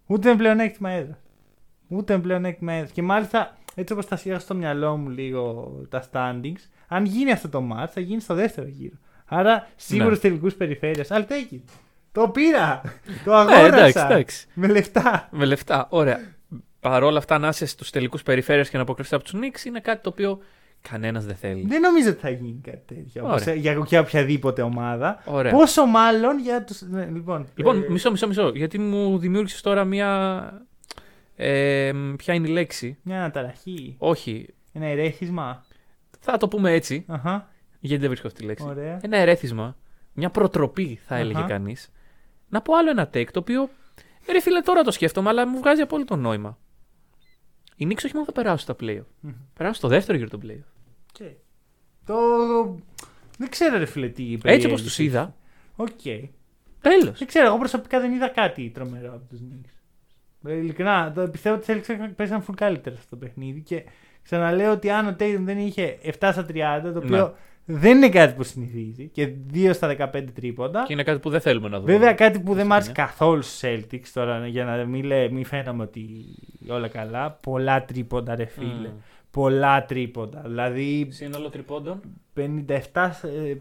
Ούτε 0.07 0.29
με 0.29 0.37
πλεονέκτημα 0.37 0.91
έδρα. 0.91 1.19
Ούτε 1.89 2.17
με 2.17 2.23
πλεονέκτημα 2.23 2.73
έδρα. 2.73 2.91
Και 2.93 3.03
μάλιστα, 3.03 3.57
έτσι 3.75 3.93
όπως 3.93 4.07
τα 4.07 4.17
σιγά 4.17 4.39
στο 4.39 4.55
μυαλό 4.55 4.97
μου 4.97 5.09
λίγο 5.09 5.73
τα 5.89 6.05
standings, 6.13 6.61
αν 6.89 7.05
γίνει 7.05 7.33
αυτό 7.33 7.49
το 7.49 7.63
match, 7.73 7.89
θα 7.89 8.01
γίνει 8.01 8.21
στο 8.21 8.35
δεύτερο 8.35 8.67
γύρο. 8.69 8.97
Άρα 9.27 9.69
σίγουρα 9.77 10.09
Ναι. 10.09 10.15
στου 10.15 10.23
τελικούς 10.29 10.55
περιφέρειας. 10.55 11.09
I'll 11.11 11.21
take 11.23 11.55
it. 11.55 11.61
Το 12.13 12.29
πήρα. 12.29 12.81
το 13.25 13.31
Ναι, 13.31 13.37
αγόρασα. 13.37 13.67
εντάξει, 13.77 13.99
εντάξει. 13.99 14.47
Με 14.55 14.67
λεφτά. 14.67 15.29
Με 15.33 15.45
λεφτά. 15.45 15.87
Ωραία. 15.91 16.21
Παρ' 16.81 17.03
όλα 17.03 17.19
αυτά, 17.19 17.39
να 17.39 17.49
είσαι 17.49 17.67
στους 17.67 17.91
τελικούς 17.91 18.23
περιφέρειε 18.23 18.63
και 18.65 18.77
να 18.77 18.83
αποκριθείς 18.83 19.13
από 19.13 19.25
τους 19.25 19.33
Knicks 19.35 19.65
είναι 19.67 19.81
κάτι 19.81 20.03
το 20.03 20.09
οποίο 20.09 20.39
κανένας 20.91 21.25
δεν 21.25 21.37
θέλει. 21.37 21.65
Δεν 21.67 21.81
νομίζω 21.81 22.11
ότι 22.11 22.21
θα 22.21 22.31
γίνει 22.31 22.61
κάτι 22.65 22.95
τέτοιο. 22.95 23.25
όπως 23.25 23.41
Ωραία. 23.43 23.55
για, 23.55 23.83
για 23.87 24.01
οποιαδήποτε 24.01 24.63
ομάδα. 24.63 25.23
Ωραία. 25.25 25.53
Πόσο 25.53 25.87
μάλλον 25.87 26.39
για 26.39 26.65
του. 26.65 26.75
Ναι, 26.91 27.05
λοιπόν, 27.13 27.47
Λοιπόν, 27.55 27.83
ε, 27.83 27.87
μισό, 27.89 28.11
μισό, 28.11 28.27
μισό. 28.27 28.53
Γιατί 28.55 28.79
μου 28.79 29.19
δημιούργησες 29.19 29.61
τώρα 29.61 29.85
μια. 29.85 30.67
Ε, 31.37 31.93
ποια 32.17 32.35
είναι 32.35 32.49
η 32.49 32.51
λέξη; 32.51 32.99
Μια 33.03 33.19
αναταραχή. 33.19 33.95
Όχι. 33.99 34.47
Ένα 34.73 34.87
ερέθισμα. 34.87 35.65
Θα 36.21 36.37
το 36.37 36.49
πούμε 36.49 36.73
έτσι, 36.73 37.05
Αχα, 37.09 37.51
γιατί 37.81 38.01
δεν 38.01 38.09
βρίσκω 38.09 38.27
αυτή 38.27 38.41
τη 38.41 38.47
λέξη. 38.47 38.65
ωραία. 38.69 38.99
Ένα 39.03 39.17
ερέθισμα, 39.17 39.77
μια 40.13 40.31
προτροπή 40.31 41.01
θα 41.07 41.17
έλεγε 41.17 41.39
Αχα. 41.39 41.47
κανείς. 41.47 41.93
Να 42.49 42.61
πω 42.63 42.77
άλλο 42.77 42.91
ένα 42.91 43.11
take 43.15 43.31
το 43.33 43.39
οποίο. 43.39 43.71
Ρε 44.33 44.41
φίλε, 44.41 44.61
τώρα 44.61 44.83
το 44.83 44.91
σκέφτομαι, 44.91 45.29
αλλά 45.29 45.47
μου 45.49 45.59
βγάζει 45.59 45.81
απόλυτο 45.81 46.17
νόημα. 46.17 46.59
Οι 47.77 47.87
Knicks 47.91 47.97
όχι 48.05 48.13
μόνο 48.13 48.25
θα 48.25 48.33
περάσουν 48.33 48.59
στα 48.59 48.77
playoff. 48.81 49.05
Μμμ. 49.21 49.33
Περάσουν 49.55 49.77
στο 49.79 49.89
δεύτερο 49.89 50.19
γύρο 50.19 50.31
των 50.31 50.41
playoff. 50.45 50.73
Οκ. 51.21 51.27
Το. 52.05 52.15
Δεν 53.39 53.49
ξέρω, 53.49 53.79
ρε 53.79 53.85
φίλε, 53.87 54.09
τι 54.09 54.23
είπε. 54.23 54.53
Έτσι 54.53 54.67
όπως 54.67 54.83
τους 54.83 54.99
είδα, 54.99 55.35
Οκ. 55.77 55.89
τέλος. 56.81 57.19
Δεν 57.19 57.27
ξέρω, 57.29 57.47
εγώ 57.47 57.59
προσωπικά 57.59 58.01
δεν 58.01 58.13
είδα 58.13 58.29
κάτι 58.29 58.71
τρομερό 58.75 59.15
από 59.15 59.25
τους 59.29 59.41
Knicks. 59.41 59.82
Ε, 60.47 60.55
Ειλικρινά, 60.55 61.13
το 61.15 61.29
πιστεύω 61.29 61.57
ότι 61.57 61.65
θα 61.65 62.09
'παιζαν 62.17 62.45
full 62.49 62.55
καλύτερα 62.57 62.97
αυτό 62.97 63.09
το 63.09 63.17
παιχνίδι 63.17 63.61
και 63.61 63.85
ξαναλέω 64.23 64.73
ότι 64.73 64.91
αν 64.91 65.07
ο 65.07 65.17
Tatum 65.21 65.41
δεν 65.41 65.59
είχε 65.59 65.99
7 66.05 66.11
στα 66.19 66.47
30, 66.49 66.93
το 66.93 66.99
οποίο 67.05 67.35
δεν 67.65 67.97
είναι 67.97 68.09
κάτι 68.09 68.35
που 68.35 68.43
συνηθίζει 68.43 69.09
και 69.09 69.33
2 69.55 69.71
στα 69.73 69.97
15 69.99 70.25
τρίποντα. 70.35 70.85
Και 70.87 70.93
είναι 70.93 71.03
κάτι 71.03 71.19
που 71.19 71.31
δεν 71.31 71.41
θέλουμε 71.41 71.69
να 71.69 71.81
δούμε. 71.81 71.93
Βέβαια 71.93 72.13
κάτι 72.13 72.41
που 72.41 72.55
δεν 72.55 72.67
μ' 72.67 72.73
άρεσε 72.73 72.89
Ναι. 72.89 72.95
καθόλου 72.95 73.43
στους 73.43 73.61
Celtics 73.65 74.09
τώρα 74.13 74.47
για 74.47 74.65
να 74.65 74.85
μην, 74.85 75.05
λέ, 75.05 75.29
μην 75.31 75.45
φαίνομαι 75.45 75.83
ότι 75.83 76.25
όλα 76.69 76.89
καλά. 76.89 77.31
Πολλά 77.31 77.85
τρίποντα, 77.85 78.35
ρε 78.35 78.45
φίλε. 78.45 78.89
Μμ. 78.89 78.99
Πολλά 79.31 79.85
τρίποντα. 79.85 80.43
Δηλαδή 80.47 81.09
Σύνολο 81.11 81.49
τριπώντων. 81.49 82.01
57, 82.35 83.11
ε, 83.23 83.55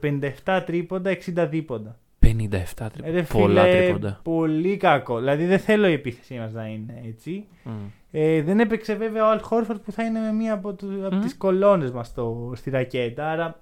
57 0.46 0.62
τρίποντα, 0.66 1.12
60 1.12 1.48
δίποντα. 1.50 2.00
57 2.26 2.28
Ε, 2.30 2.30
τρίποντα. 2.50 3.12
Ρε 3.12 3.22
Πολλά 3.24 3.64
φίλε, 3.64 3.84
τρίποντα. 3.84 4.20
Πολύ 4.24 4.78
κακό. 4.78 5.18
Δηλαδή 5.20 5.46
δεν 5.46 5.60
θέλω 5.60 5.88
η 5.88 5.94
επίθεσή 5.94 6.34
μας 6.36 6.52
να 6.54 6.66
είναι 6.68 7.02
έτσι. 7.08 7.46
Μμ. 7.64 7.72
Ε, 8.12 8.42
δεν 8.42 8.60
έπαιξε 8.60 8.94
βέβαια 8.96 9.26
ο 9.28 9.30
Αλ 9.32 9.40
Χόρφορντ 9.42 9.80
που 9.80 9.92
θα 9.92 10.04
είναι 10.04 10.20
με 10.20 10.32
μία 10.34 10.54
από, 10.54 10.74
του, 10.74 11.06
από 11.06 11.16
Μμμ. 11.16 11.22
τις 11.22 11.36
κολόνες 11.36 11.92
μας 11.92 12.08
στο, 12.08 12.54
στη 12.56 12.70
ρακέτα. 12.70 13.30
Άρα 13.32 13.60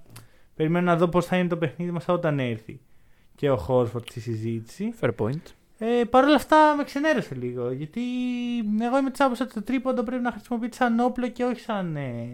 περιμένω 0.56 0.86
να 0.86 0.95
δω 0.98 1.08
πώς 1.08 1.26
θα 1.26 1.38
είναι 1.38 1.48
το 1.48 1.58
παιχνίδι 1.58 1.91
μας 1.91 2.06
όταν 2.08 2.39
έρθει 2.39 2.80
και 3.36 3.50
ο 3.50 3.58
Χόρφορντ 3.58 4.06
στη 4.10 4.19
συζήτηση. 4.19 4.93
Fair 5.02 5.10
point. 5.19 5.41
Ε, 5.78 6.04
Παρ' 6.10 6.24
όλα 6.24 6.36
αυτά 6.36 6.76
με 6.78 6.84
ξενέρωσε 6.84 7.36
λίγο. 7.36 7.72
Γιατί 7.72 8.02
εγώ 8.82 8.98
είμαι 8.98 9.10
της 9.12 9.19
άποψης 9.22 9.45
ότι 9.45 9.54
το 9.54 9.62
τρίποντο 9.63 10.04
πρέπει 10.04 10.24
να 10.24 10.32
χρησιμοποιείται 10.32 10.76
σαν 10.76 11.00
όπλο 11.00 11.28
και 11.28 11.43
όχι 11.43 11.60
σαν, 11.60 11.95
ε, 11.95 12.26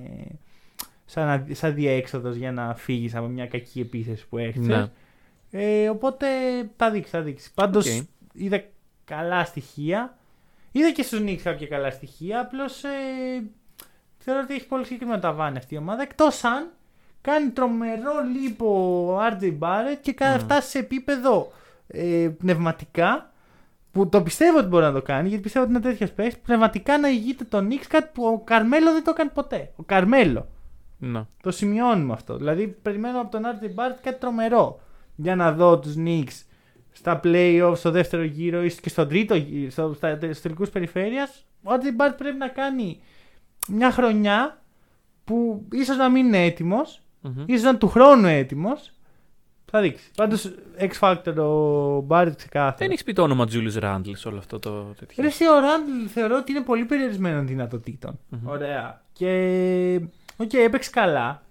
σαν, 1.06 1.28
α- 1.28 1.46
σαν 1.52 1.74
διέξοδος 1.74 2.36
για 2.36 2.52
να 2.52 2.76
φύγεις 2.76 3.16
από 3.16 3.28
μια 3.28 3.48
κακή 3.48 3.80
επίθεση 3.80 4.28
που 4.28 4.38
έχει. 4.38 4.60
Ναι. 4.60 4.86
Ε, 5.52 5.90
οπότε 5.90 6.28
θα 6.78 6.92
δείξεις, 6.92 7.12
θα 7.12 7.22
δείξεις. 7.22 7.52
Πάντως 7.52 7.86
Οκ. 8.00 8.06
είδα 8.34 8.64
καλά 9.06 9.46
στοιχεία. 9.46 10.18
Είδα 10.72 10.92
και 10.92 11.04
στους 11.04 11.20
Knicks 11.22 11.40
κάποια 11.44 11.68
καλά 11.68 11.92
στοιχεία. 11.92 12.40
Απλώς 12.40 12.84
ε, 12.84 12.90
θεωρώ 14.18 14.42
ότι 14.44 14.54
έχει 14.54 14.68
πολύ 14.68 14.84
συγκεκριμένο 14.86 15.20
ταβάνι 15.20 15.58
αυτή 15.58 15.74
η 15.74 15.78
ομάδα. 15.78 16.02
Εκτός 16.02 16.44
αν 16.44 16.70
κάνει 17.22 17.50
τρομερό 17.50 18.12
leap 18.42 18.62
ο 18.62 18.68
ο 19.14 19.20
RJ 19.20 19.58
Barrett 19.60 19.98
και 20.02 20.14
κα- 20.14 20.30
Μμμ. 20.32 20.40
φτάσει 20.40 20.70
σε 20.70 20.80
επίπεδο 20.80 21.52
ε, 21.88 22.30
πνευματικά. 22.38 23.30
Που 23.92 24.10
το 24.10 24.22
πιστεύω 24.24 24.58
ότι 24.58 24.68
μπορεί 24.68 24.84
να 24.84 24.92
το 24.92 25.02
κάνει, 25.02 25.28
γιατί 25.28 25.44
πιστεύω 25.44 25.66
ότι 25.66 25.74
είναι 25.74 25.84
τέτοιος 25.84 26.12
παίκτη. 26.12 26.40
Πνευματικά 26.44 26.98
να 26.98 27.08
ηγείται 27.10 27.44
τον 27.44 27.68
Knicks 27.72 27.86
κάτι 27.88 28.10
που 28.14 28.26
ο 28.26 28.40
Καρμέλο 28.40 28.92
δεν 28.94 29.04
το 29.04 29.12
έκανε 29.14 29.30
ποτέ. 29.34 29.72
Ο 29.76 29.84
Καρμέλο. 29.84 30.48
Να. 30.98 31.28
Το 31.44 31.52
σημειώνουμε 31.52 32.14
αυτό. 32.14 32.38
Δηλαδή, 32.38 32.68
περιμένω 32.68 33.20
από 33.22 33.32
τον 33.32 33.42
RJ 33.46 33.64
Barrett 33.66 33.96
κάτι 34.02 34.20
τρομερό. 34.20 34.80
Για 35.16 35.36
να 35.36 35.52
δω 35.52 35.80
τους 35.80 35.94
Knicks 35.98 36.44
στα 36.92 37.20
playoffs, 37.24 37.74
στο 37.76 37.92
δεύτερο 37.92 38.24
γύρο 38.24 38.64
ή 38.64 38.76
και 38.76 38.90
στον 38.90 39.08
τρίτο 39.08 39.36
γύρο, 39.36 39.70
στο, 39.72 39.94
στα, 39.96 40.16
στους 40.18 40.42
τελικούς 40.42 40.70
περιφέρειας. 40.70 41.46
Ο 41.64 41.70
RJ 41.72 42.02
Barrett 42.02 42.18
πρέπει 42.18 42.38
να 42.38 42.48
κάνει 42.48 43.00
μια 43.68 43.92
χρονιά 43.92 44.62
που 45.24 45.66
ίσως 45.72 45.98
να 45.98 46.10
μην 46.10 46.26
είναι 46.26 46.44
έτοιμος, 46.46 47.02
Μμμ. 47.22 47.44
ίσως 47.46 47.64
να 47.64 47.70
είναι 47.70 47.78
του 47.78 47.88
χρόνου 47.88 48.28
έτοιμος. 48.28 48.90
Θα 49.72 49.82
δείξει. 49.82 50.12
Πάντως, 50.16 50.52
X 50.80 50.92
Factor 51.00 51.36
ο 51.38 52.06
Barrett 52.10 52.34
ξεκάθαρα. 52.36 52.76
Δεν 52.78 52.92
έχει 52.92 53.04
πει 53.04 53.14
το 53.14 53.22
όνομα 53.22 53.48
Julius 53.52 53.82
Randle 53.82 54.12
σε 54.14 54.28
όλο 54.28 54.38
αυτό 54.38 54.60
το 54.60 54.84
τέτοιο. 55.00 55.24
Ρε, 55.24 55.28
εσύ, 55.28 55.48
ο 55.48 55.60
Ράντλ 55.60 55.92
θεωρώ 56.08 56.36
ότι 56.38 56.52
είναι 56.52 56.62
πολύ 56.62 56.86
περιορισμένων 56.86 57.48
δυνατοτήτων. 57.48 58.20
Μμμ. 58.30 58.48
Ωραία. 58.48 59.02
Και. 59.14 60.02
Οκ, 60.38 60.54
έπαιξε 60.54 60.90
καλά. 60.90 61.44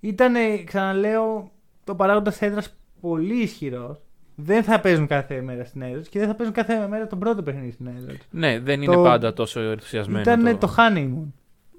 Ήταν, 0.00 0.34
ξαναλέω, 0.64 1.50
το 1.84 1.94
παράγοντας 1.94 2.42
έδρας 2.42 2.74
πολύ 3.00 3.42
ισχυρός. 3.42 3.98
Δεν 4.34 4.62
θα 4.62 4.80
παίζουν 4.80 5.06
κάθε 5.06 5.40
μέρα 5.40 5.64
στην 5.64 5.82
έδρα 5.82 5.98
τους 5.98 6.08
και 6.08 6.18
δεν 6.18 6.28
θα 6.28 6.34
παίζουν 6.34 6.54
κάθε 6.54 6.86
μέρα 6.88 7.06
τον 7.06 7.18
πρώτο 7.18 7.42
παιχνίδι 7.42 7.70
στην 7.70 7.86
έδρα 7.86 8.12
τους. 8.12 8.26
Ναι, 8.30 8.58
δεν 8.60 8.76
Το- 8.84 8.92
είναι 8.92 9.02
πάντα 9.02 9.32
τόσο 9.32 9.60
ενθουσιασμένο. 9.60 10.20
Ήταν 10.20 10.58
το 10.58 10.74
honeymoon. 10.76 11.26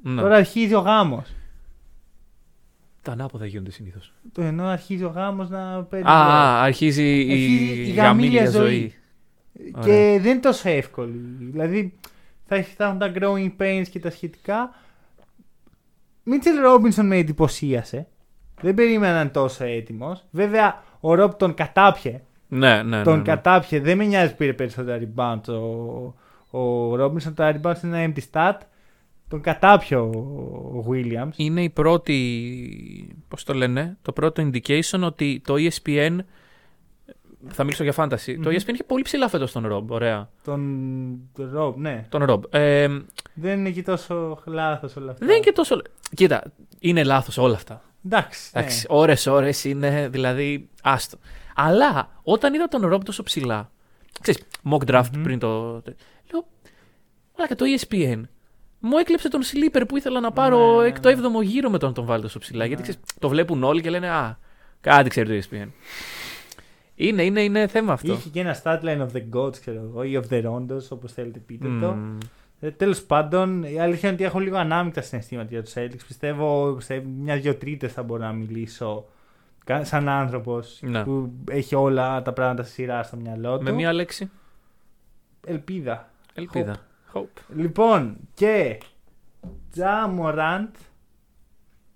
Ναι. 0.03 0.21
Τώρα 0.21 0.35
αρχίζει 0.35 0.73
ο 0.73 0.79
γάμος. 0.79 1.33
Τα 3.01 3.11
ανάποδα 3.11 3.45
γίνονται 3.45 3.71
συνήθως. 3.71 4.13
Το 4.31 4.41
ενώ 4.41 4.65
αρχίζει 4.65 5.03
ο 5.03 5.07
γάμος 5.09 5.49
να 5.49 5.83
παίρνει. 5.83 6.07
Α, 6.07 6.11
α, 6.13 6.61
αρχίζει 6.63 7.03
η, 7.25 7.31
Αρχίζει 7.31 7.81
η 7.81 7.91
γαμήλια 7.91 8.03
γαμήλια 8.03 8.49
ζωή. 8.49 8.69
ζωή. 8.77 8.93
Και 9.71 9.79
Ωραία. 9.91 10.19
δεν 10.19 10.31
είναι 10.31 10.39
τόσο 10.39 10.69
εύκολη. 10.69 11.21
Δηλαδή 11.39 11.93
θα 12.45 12.55
έχει- 12.55 12.75
θα 12.75 12.85
έχουν 12.85 12.97
τα 12.97 13.11
growing 13.15 13.51
pains 13.61 13.85
και 13.91 13.99
τα 13.99 14.09
σχετικά. 14.09 14.75
Μίτσελ 16.23 16.59
Ρόμπινσον 16.59 17.07
με 17.07 17.15
εντυπωσίασε. 17.17 18.07
Δεν 18.61 18.73
περίμενα 18.73 19.13
να 19.13 19.21
είναι 19.21 19.29
τόσο 19.29 19.63
έτοιμος. 19.63 20.25
Βέβαια, 20.31 20.83
ο 21.01 21.13
Ρομπ 21.13 21.31
τον 21.31 21.53
κατάπιε. 21.53 22.21
Ναι, 22.47 22.83
ναι. 22.83 23.01
τον 23.03 23.13
ναι, 23.13 23.19
ναι. 23.19 23.23
κατάπιε. 23.25 23.79
Δεν 23.79 23.97
με 23.97 24.05
νοιάζει 24.05 24.31
που 24.31 24.37
πήρε 24.37 24.53
περισσότερα 24.53 24.99
rebound. 24.99 25.41
Ο, 25.47 26.59
ο 26.59 26.95
Ρόμπινσον 26.95 27.33
τα 27.33 27.59
rebound 27.61 27.83
είναι 27.83 28.03
ένα 28.03 28.13
empty 28.13 28.21
stat. 28.31 28.57
Τον 29.27 29.41
κατάπιε 29.41 29.97
ο, 29.97 30.09
ο 30.75 30.85
Williams. 30.89 31.29
Είναι 31.35 31.63
η 31.63 31.69
πρώτη, 31.69 33.15
πώς 33.27 33.43
το 33.43 33.53
λένε, 33.53 33.97
το 34.01 34.11
πρώτο 34.11 34.49
indication 34.49 34.99
ότι 35.03 35.41
το 35.45 35.53
E 35.57 35.69
ESPN, 35.69 36.17
θα 37.47 37.63
μιλήσω 37.63 37.83
για 37.83 37.93
fantasy, 37.95 38.35
το 38.43 38.49
Μμμ. 38.49 38.55
ESPN 38.55 38.73
είχε 38.73 38.83
πολύ 38.83 39.03
ψηλά 39.03 39.27
φέτος 39.27 39.51
τον 39.51 39.67
Rob, 39.73 39.87
ωραία. 39.87 40.29
Τον, 40.43 40.61
τον 41.35 41.51
Rob, 41.57 41.75
ναι. 41.75 42.05
Τον 42.09 42.25
Rob. 42.29 42.39
Ε, 42.49 42.87
Δεν 43.33 43.59
είναι 43.59 43.69
και 43.69 43.83
τόσο 43.83 44.39
λάθος 44.45 44.95
όλα 44.95 45.11
αυτά. 45.11 45.25
δεν 45.25 45.35
είναι 45.35 45.45
και 45.45 45.51
τόσο... 45.51 45.81
Κοίτα, 46.15 46.43
είναι 46.79 47.03
λάθος 47.03 47.37
όλα 47.37 47.55
αυτά. 47.55 47.81
Εντάξει. 48.05 48.49
ναι. 48.53 48.59
Εντάξει, 48.61 48.85
ώρες, 48.89 49.27
ώρες 49.27 49.63
είναι, 49.63 50.07
δηλαδή, 50.11 50.69
άστο. 50.81 51.17
Αλλά, 51.55 52.09
όταν 52.23 52.53
είδα 52.53 52.67
τον 52.67 52.93
Rob 52.93 53.03
τόσο 53.05 53.23
ψηλά, 53.23 53.71
ξέρεις, 54.21 54.41
mock 54.71 54.85
draft 54.91 55.09
Μμμ. 55.15 55.23
πριν 55.23 55.39
το... 55.39 55.81
το- 55.81 55.93
Λέω, 56.31 56.45
αλλά 57.37 57.47
και 57.47 57.55
το 57.55 57.65
E 57.65 57.79
ESPN. 57.79 58.21
Μου 58.79 58.97
έκλεψε 58.97 59.29
τον 59.29 59.41
sleeper 59.43 59.83
που 59.87 59.97
ήθελα 59.97 60.19
να 60.19 60.31
πάρω 60.31 60.81
Ναι, 60.81 60.87
εκ 60.87 60.99
το 60.99 61.09
ναι. 61.09 61.39
7ο 61.39 61.43
γύρο 61.43 61.69
με 61.69 61.77
τον 61.77 61.93
τον 61.93 62.05
βάλει 62.05 62.21
τόσο 62.21 62.39
ψηλά. 62.39 62.59
Ναι. 62.59 62.65
Γιατί 62.65 62.81
ξέρεις, 62.81 62.99
το 63.19 63.29
βλέπουν 63.29 63.63
όλοι 63.63 63.81
και 63.81 63.89
λένε 63.89 64.09
Α, 64.09 64.37
κάτι 64.81 65.09
ξέρει 65.09 65.41
το 65.41 65.47
ESPN. 65.51 65.67
Είναι, 66.95 67.23
είναι, 67.23 67.41
είναι 67.43 67.67
θέμα 67.67 67.93
αυτό. 67.93 68.11
Είχε 68.13 68.29
και 68.29 68.39
ένα 68.39 68.61
statline 68.63 68.99
of 69.07 69.07
the 69.13 69.23
gods, 69.39 69.59
ξέρω 69.59 69.81
εγώ, 69.81 70.03
ή 70.03 70.19
of 70.23 70.33
the 70.33 70.43
rondos, 70.45 70.87
όπως 70.89 71.13
θέλετε 71.13 71.39
πείτε 71.39 71.67
το. 71.81 71.97
Μμμ. 72.61 72.67
Ε, 72.69 72.71
Τέλος 72.71 73.03
πάντων, 73.03 73.63
η 73.63 73.79
αλήθεια 73.79 74.09
είναι 74.09 74.17
ότι 74.17 74.23
έχω 74.27 74.39
λίγο 74.39 74.57
ανάμεικτα 74.57 75.01
συναισθήματα 75.01 75.47
για 75.51 75.63
τους 75.63 75.73
Celtics. 75.75 76.05
Πιστεύω 76.07 76.79
σε 76.79 76.99
μια-δυο 76.99 77.55
τρίτες 77.55 77.93
θα 77.93 78.03
μπορώ 78.03 78.21
να 78.23 78.31
μιλήσω 78.33 79.05
κα- 79.63 79.83
σαν 79.85 80.09
άνθρωπος 80.09 80.79
Ναι. 80.81 81.03
που 81.03 81.31
έχει 81.51 81.75
όλα 81.75 82.21
τα 82.21 82.33
πράγματα 82.33 82.63
στη 82.63 82.71
σειρά 82.73 83.03
στο 83.03 83.17
μυαλό 83.17 83.57
του. 83.57 83.63
Με 83.63 83.71
μία 83.71 83.93
λέξη. 83.93 84.29
Ελπίδα. 85.45 86.09
Ελπίδα. 86.33 86.75
Hope. 87.13 87.41
Λοιπόν, 87.55 88.17
και 88.33 88.77
Τζα 89.71 90.07
Μοράντ 90.07 90.75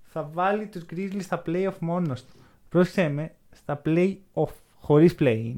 θα 0.04 0.30
βάλει 0.34 0.68
τους 0.68 0.86
Grizzlies 0.94 1.22
στα 1.22 1.42
playoff 1.46 1.78
μόνος 1.80 2.26
του. 2.26 2.34
Πρόσεξε 2.70 3.10
με, 3.10 3.32
στα 3.52 3.82
play-off, 3.86 4.54
χωρίς 4.80 5.16
play-in. 5.20 5.56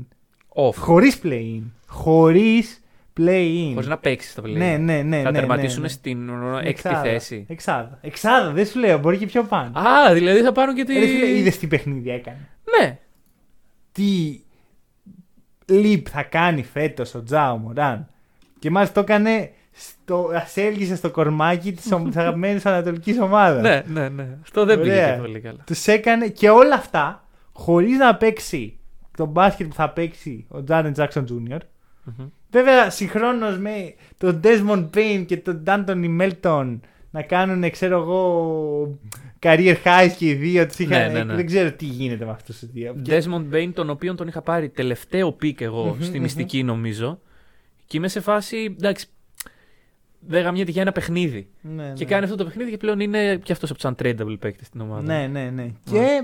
Off. 0.56 0.74
Χωρίς 0.76 1.20
play-in. 1.24 1.62
Χωρίς 1.88 2.84
play-in. 3.18 3.72
Χωρίς 3.74 3.88
να 3.88 3.98
παίξεις 3.98 4.34
το 4.34 4.42
πλay. 4.46 4.52
Ναι, 4.56 4.78
ναι, 4.78 5.02
ναι. 5.02 5.22
Θα 5.22 5.32
ναι, 5.32 5.38
τερματίσουν 5.40 5.76
ναι, 5.82 5.88
ναι. 5.88 5.94
στην 5.94 6.30
έκτη 6.58 6.68
Εξάδα. 6.68 7.02
θέση. 7.02 7.46
Εξάδα. 7.50 7.98
Εξάδα, 8.02 8.52
δεν 8.52 8.66
σου 8.66 8.80
λέω, 8.80 8.98
μπορεί 8.98 9.18
και 9.18 9.26
πιο 9.26 9.44
πάνω. 9.44 9.80
Α, 9.80 10.14
δηλαδή 10.14 10.42
θα 10.42 10.52
πάρουν 10.52 10.76
και 10.76 10.84
τη. 10.84 10.94
Ρε 10.94 11.06
φίλε, 11.08 11.26
είδες 11.38 11.58
τι 11.58 11.68
παιχνίδι 11.68 12.10
έκανε. 12.12 12.48
Ναι. 12.80 13.00
Τι 13.92 14.40
leap 15.70 16.02
θα 16.10 16.24
κάνει 16.24 16.64
φέτος 16.64 17.16
ο 17.16 17.24
Τζάο 17.24 17.58
Μοράν. 17.58 18.08
Και 18.60 18.70
μάλιστα 18.70 19.04
το 19.04 19.14
έκανε, 19.14 19.52
στο, 19.72 20.30
ασέλγησε 20.34 20.96
στο 20.96 21.12
κορμάκι 21.12 21.72
της, 21.74 21.92
ομ- 21.92 22.08
της 22.10 22.18
αγαπημένης 22.18 22.66
ανατολικής 22.66 23.20
ομάδας. 23.20 23.62
ναι, 23.62 23.84
ναι, 24.02 24.10
ναι. 24.10 24.28
Αυτό 24.42 24.66
δεν 24.66 24.80
πήγε 24.82 24.92
Ωραία. 24.92 25.14
και 25.16 25.22
πολύ 25.22 25.40
καλά. 25.40 25.58
Τους 25.66 25.88
έκανε 25.88 26.28
και 26.28 26.50
όλα 26.50 26.76
αυτά 26.76 27.24
χωρίς 27.54 27.98
να 27.98 28.16
παίξει 28.16 28.80
το 29.18 29.26
μπάσκετ 29.26 29.68
που 29.68 29.74
θα 29.74 29.90
παίξει 29.90 30.46
ο 30.50 30.64
Τζάρεν 30.64 30.94
Τζάξον 30.94 31.26
Jr. 31.30 31.58
Μμμ. 32.04 32.28
Βέβαια, 32.52 32.90
συγχρόνως 32.90 33.58
με 33.58 33.94
τον 34.18 34.40
Desmond 34.44 34.90
Payne 34.94 35.24
και 35.28 35.38
τον 35.38 35.64
D'Antoni 35.66 36.22
Melton 36.22 36.80
να 37.12 37.22
κάνουν, 37.22 37.70
ξέρω 37.72 37.98
εγώ, 38.02 39.00
career 39.40 39.76
highs 39.84 40.12
και 40.18 40.28
οι 40.30 40.34
δύο. 40.34 40.66
Τους 40.68 40.80
είχαν, 40.80 41.00
Ναι, 41.12 41.18
ναι, 41.18 41.24
ναι. 41.24 41.36
Δεν 41.36 41.46
ξέρω 41.46 41.72
τι 41.72 41.86
γίνεται 41.86 42.26
με 42.26 42.32
αυτούς 42.32 42.60
τους 42.60 42.70
δύο. 42.72 42.96
Και- 43.02 43.24
Desmond 43.24 43.54
Bane, 43.56 43.70
τον 43.74 43.90
οποίον 43.90 44.16
τον 44.16 44.28
είχα 44.28 44.42
πάρει 44.42 44.70
τελευταίο 44.70 45.32
pick 45.32 45.62
εγώ 45.62 45.86
Μμμ, 45.86 46.02
στη 46.02 46.16
μμμ. 46.16 46.22
μυστική 46.22 46.64
νομίζω. 46.64 47.20
Και 47.88 47.98
είμαι 47.98 48.08
σε 48.08 48.20
φάση, 48.20 48.76
εντάξει, 48.78 49.06
δεν 50.20 50.44
γαμιέται 50.44 50.72
για 50.72 50.82
ένα 50.82 50.92
παιχνίδι. 50.92 51.48
ναι, 51.62 51.84
Και 51.96 52.04
ναι. 52.04 52.10
κάνει 52.10 52.24
αυτό 52.24 52.36
το 52.36 52.44
παιχνίδι 52.44 52.70
και 52.70 52.78
πλέον 52.78 53.00
είναι 53.00 53.36
και 53.44 53.52
αυτός 53.52 53.70
από 53.72 53.80
τους 53.80 53.96
untradeable 53.98 54.36
παίκτες 54.40 54.64
στην 54.66 54.82
ομάδα. 54.82 55.02
Ναι, 55.02 55.28
ναι, 55.28 55.50
ναι. 55.50 55.68
Και 55.92 56.24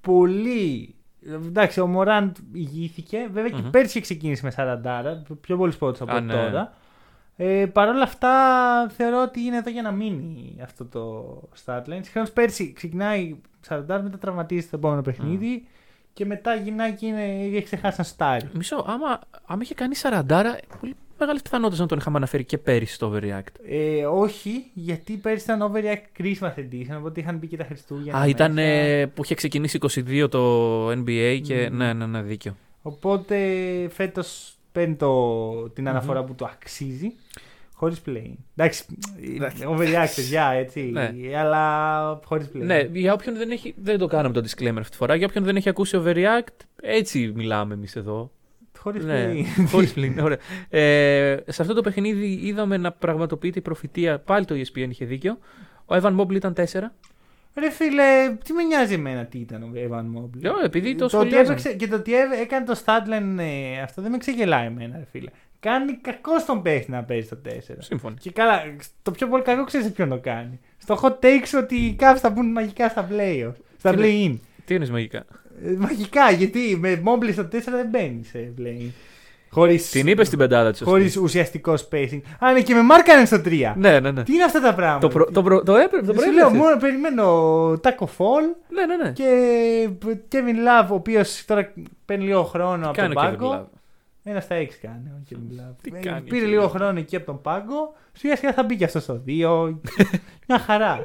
πολύ. 0.00 0.94
Εντάξει, 1.26 1.80
ο 1.80 1.86
Μοράντ 1.86 2.32
ηγήθηκε. 2.52 3.28
Βέβαια 3.32 3.50
και 3.50 3.62
Μμμ. 3.62 3.70
πέρσι 3.70 4.00
ξεκίνησε 4.00 4.44
με 4.56 4.80
40, 5.26 5.34
πιο 5.40 5.56
πολύ 5.56 5.72
σπότ 5.72 6.02
από 6.02 6.12
Α, 6.12 6.20
ναι. 6.20 6.32
τώρα. 6.32 6.72
Ε, 7.36 7.66
Παρ' 7.72 7.88
όλα 7.88 8.02
αυτά 8.02 8.30
θεωρώ 8.96 9.22
ότι 9.22 9.40
είναι 9.40 9.56
εδώ 9.56 9.70
για 9.70 9.82
να 9.82 9.90
μείνει 9.90 10.56
αυτό 10.62 10.84
το 10.84 11.34
statline. 11.64 12.00
Συγχρόνω 12.00 12.28
πέρσι 12.34 12.72
ξεκινάει 12.72 13.36
40, 13.68 13.78
μετά 13.86 14.18
τραυματίζεται 14.20 14.70
το 14.70 14.76
επόμενο 14.76 15.02
παιχνίδι 15.02 15.66
και 16.12 16.26
μετά 16.26 16.54
γυρνάει 16.54 16.94
και 16.94 17.06
είναι, 17.06 17.24
έχει 17.24 17.62
ξεχάσει 17.62 17.94
να 17.98 18.04
στάρει. 18.04 18.48
Μισό, 18.52 18.84
άμα, 18.88 19.20
άμα 19.46 19.62
είχε 19.62 19.74
κάνει 19.74 19.94
40, 20.02 20.22
πολύ 20.80 20.96
μεγάλες 21.20 21.42
πιθανότητες 21.42 21.80
να 21.80 21.86
τον 21.86 21.98
είχαμε 21.98 22.16
αναφέρει 22.16 22.44
και 22.44 22.58
πέρυσι 22.58 22.94
στο 22.94 23.12
Overreact. 23.14 23.54
Ε, 23.68 24.04
όχι, 24.04 24.64
γιατί 24.74 25.12
πέρσι 25.16 25.44
ήταν 25.44 25.72
overreact 25.72 26.22
Christmas 26.22 26.54
edition, 26.58 26.96
οπότε 26.98 27.20
είχαν 27.20 27.36
μπει 27.36 27.46
και 27.46 27.56
τα 27.56 27.64
Χριστούγεννα. 27.64 28.18
Α, 28.18 28.26
ήταν 28.26 28.52
μέσα. 28.52 28.68
ε, 28.68 29.06
που 29.06 29.24
είχε 29.24 29.34
ξεκινήσει 29.34 29.78
22 30.06 30.26
το 30.30 30.88
NBA 30.90 31.40
και. 31.42 31.68
Μμμ. 31.70 31.76
Ναι, 31.76 31.92
ναι, 31.92 32.06
ναι, 32.06 32.22
δίκιο. 32.22 32.56
Οπότε 32.82 33.36
φέτος 33.92 34.54
παίρνει 34.72 34.94
το, 34.94 35.68
την 35.68 35.88
αναφορά 35.88 36.24
που 36.24 36.34
του 36.34 36.44
αξίζει. 36.44 37.12
Χωρίς 37.74 38.00
play. 38.06 38.32
Εντάξει, 38.56 38.84
overreact, 39.68 40.12
παιδιά, 40.16 40.46
έτσι. 40.48 40.80
Ναι. 40.80 41.12
Αλλά 41.38 42.20
χωρίς 42.24 42.46
play. 42.54 42.60
Ναι, 42.60 42.80
για 42.92 43.12
όποιον 43.12 43.36
δεν 43.36 43.50
έχει. 43.50 43.74
Δεν 43.82 43.98
το 43.98 44.06
κάναμε 44.06 44.34
το 44.34 44.40
disclaimer 44.40 44.76
αυτή 44.78 44.90
τη 44.90 44.96
φορά. 44.96 45.14
Για 45.14 45.26
όποιον 45.26 45.44
δεν 45.44 45.56
έχει 45.56 45.68
ακούσει 45.68 46.00
Overreact, 46.04 46.64
έτσι 46.82 47.32
μιλάμε 47.34 47.74
εμείς 47.74 47.96
εδώ. 47.96 48.30
Χωρίς 48.82 49.04
Ναι, 49.04 49.30
play. 49.32 49.44
χωρίς 49.70 49.92
πλήν, 49.92 50.18
ωραία. 50.24 50.38
Ε, 50.68 51.36
σε 51.46 51.62
αυτό 51.62 51.74
το 51.74 51.80
παιχνίδι 51.80 52.40
είδαμε 52.42 52.76
να 52.76 52.92
πραγματοποιείται 52.92 53.58
η 53.58 53.62
προφητεία. 53.62 54.18
Πάλι 54.18 54.44
το 54.44 54.54
ESPN 54.54 54.88
είχε 54.88 55.04
δίκιο. 55.04 55.38
Ο 55.86 55.94
Evan 56.02 56.16
Mobley 56.20 56.34
ήταν 56.34 56.54
4. 56.56 56.62
Ρε 57.54 57.70
φίλε, 57.70 58.36
τι 58.44 58.52
με 58.52 58.62
νοιάζει 58.62 58.94
εμένα 58.94 59.24
τι 59.24 59.38
ήταν 59.38 59.62
ο 59.62 59.70
Evan 59.74 60.18
Mobley. 60.18 60.40
Λέω, 60.42 60.54
επειδή 60.64 60.94
το 60.94 61.04
ότι 61.04 61.12
σχολιάζαν. 61.14 61.44
έπαιξε, 61.44 61.72
και 61.74 61.88
το 61.88 61.96
ότι 61.96 62.14
έβε- 62.14 62.40
έκανε 62.40 62.64
το 62.66 62.80
Statline 62.84 63.38
ε, 63.38 63.80
αυτό 63.82 64.02
δεν 64.02 64.10
με 64.10 64.18
ξεγελάει 64.18 64.66
εμένα, 64.66 64.96
ρε 64.96 65.06
φίλε. 65.10 65.30
Κάνει 65.60 65.96
κακό 65.96 66.38
στον 66.38 66.62
παίχτη 66.62 66.90
να 66.90 67.02
παίζει 67.04 67.28
το 67.28 67.38
4. 67.48 67.48
Σύμφωνοι. 67.78 68.16
Και 68.20 68.30
καλά, 68.30 68.62
το 69.02 69.10
πιο 69.10 69.28
πολύ 69.28 69.42
κακό 69.42 69.64
ξέρεις 69.64 69.90
ποιον 69.92 70.08
το 70.08 70.18
κάνει. 70.18 70.60
Στο 70.78 70.98
hot 71.02 71.24
takes 71.24 71.58
ότι 71.62 71.74
οι 71.74 71.96
Cavs 72.00 72.16
θα 72.18 72.30
μπουν 72.30 72.46
μαγικά 72.52 72.88
στα 72.88 73.08
play 73.12 73.52
Στα 73.78 73.94
Τι 73.94 74.08
είναι- 74.22 74.34
play-in. 74.34 74.38
Τι 74.70 74.76
είναι 74.76 74.86
μαγικά; 74.90 75.24
Ε, 75.64 75.70
Μαγικά, 75.78 76.30
γιατί 76.30 76.76
με 76.80 77.02
Mobley 77.04 77.32
στο 77.32 77.42
4 77.42 77.48
δεν 77.70 77.86
μπαίνεις 77.90 78.28
σε 78.28 78.52
play-in. 78.58 78.90
Χωρίς, 79.50 79.90
Την 79.90 80.06
είπες 80.06 80.26
στην 80.26 80.38
πεντάδα 80.38 80.70
της. 80.70 80.82
χωρίς 80.82 81.16
ουσιαστικό 81.16 81.74
spacing. 81.90 82.20
Α, 82.38 82.52
ναι, 82.52 82.60
και 82.62 82.74
με 82.74 82.82
μάρκανε 82.82 83.24
στο 83.24 83.40
3. 83.44 83.72
Ναι, 83.76 84.00
ναι, 84.00 84.10
ναι. 84.10 84.22
Τι 84.22 84.32
είναι 84.34 84.44
αυτά 84.44 84.60
τα 84.60 84.74
πράγματα. 84.74 84.98
Το, 84.98 85.08
προ, 85.08 85.24
το, 85.32 85.42
προ, 85.42 85.62
το 85.62 85.76
έπρεπε. 85.76 86.06
Το 86.06 86.12
Σου 86.12 86.18
λέω, 86.32 86.48
προέβλεψες. 86.50 86.58
μόνο 86.58 86.76
περιμένω 86.76 87.70
Taco 87.72 88.04
Fall 88.04 88.56
Ναι, 88.68 88.86
ναι, 88.86 88.96
ναι. 88.96 89.12
και 89.12 89.28
Kevin 90.32 90.84
Love, 90.84 90.88
ο 90.90 90.94
οποίος 90.94 91.44
τώρα 91.46 91.72
παίρνει 92.04 92.24
λίγο 92.24 92.42
χρόνο 92.44 92.86
από 92.86 92.94
Κάνει 92.96 93.14
τον 93.14 93.24
ο 93.24 93.26
Kevin 93.28 93.38
πάγκο. 93.38 93.52
Love. 93.72 93.78
Ένα 94.22 94.40
στα 94.40 94.56
6 94.56 94.66
κάνει 94.82 95.08
ο 95.08 95.22
Kevin 95.30 95.60
Love. 95.60 95.74
Τι 95.82 95.90
Ε, 95.94 96.00
κάνει 96.00 96.18
ο 96.18 96.22
Πήρε 96.28 96.44
Kevin 96.44 96.48
λίγο 96.48 96.64
Love? 96.64 96.70
χρόνο 96.70 96.98
εκεί 96.98 97.16
από 97.16 97.26
τον 97.26 97.40
πάγκο. 97.40 97.94
Σιγά 98.12 98.36
σιγά 98.36 98.52
θα 98.52 98.62
μπει 98.62 98.76
και 98.76 98.84
αυτός 98.84 99.02
στο 99.02 99.22
2. 99.26 99.74
Μια 100.48 100.58
χαρά. 100.58 101.00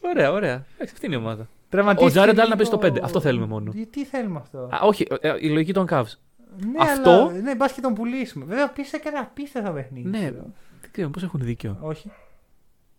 Ωραία, 0.00 0.32
ωραία. 0.32 0.64
Εντάξει, 0.74 0.92
αυτή 0.94 1.06
είναι 1.06 1.14
η 1.14 1.18
ομάδα. 1.18 1.48
Τραυματίστηκε 1.70 2.18
Ο 2.18 2.22
Jared 2.22 2.26
Allen 2.30 2.34
να 2.36 2.42
λίγο- 2.42 2.56
παίζει 2.56 2.70
το 2.70 2.78
πέντε. 2.78 3.00
Αυτό 3.04 3.20
θέλουμε 3.20 3.46
μόνο. 3.46 3.72
Τι 3.90 4.04
θέλουμε 4.04 4.38
αυτό; 4.38 4.58
Α, 4.58 4.78
όχι, 4.82 5.06
ε, 5.20 5.34
η 5.40 5.48
λογική 5.48 5.72
των 5.72 5.86
Cavs. 5.90 6.12
ναι, 6.56 6.78
αυτό- 6.80 7.10
Αλλά, 7.10 7.32
ναι, 7.32 7.54
μπα 7.54 7.68
και 7.68 7.80
τον 7.80 7.94
πουλήσουμε. 7.94 8.44
Βέβαια, 8.44 8.68
πίσω 8.72 8.96
έκανε 8.96 9.18
απίστευτο 9.18 9.70
παιχνίδι. 9.72 10.08
Ναι, 10.08 10.18
ξέρω. 10.18 10.44
δεν 10.80 10.90
ξέρω 10.92 11.08
πώς 11.08 11.22
έχουν 11.22 11.40
δίκιο. 11.42 11.76
Όχι, 11.80 12.10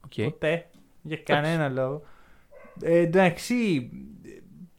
Οκ. 0.06 0.24
ποτέ. 0.24 0.66
Για 1.02 1.18
κανένα 1.18 1.70
λόγο. 1.70 2.02
Ε, 2.82 2.98
εντάξει, 2.98 3.90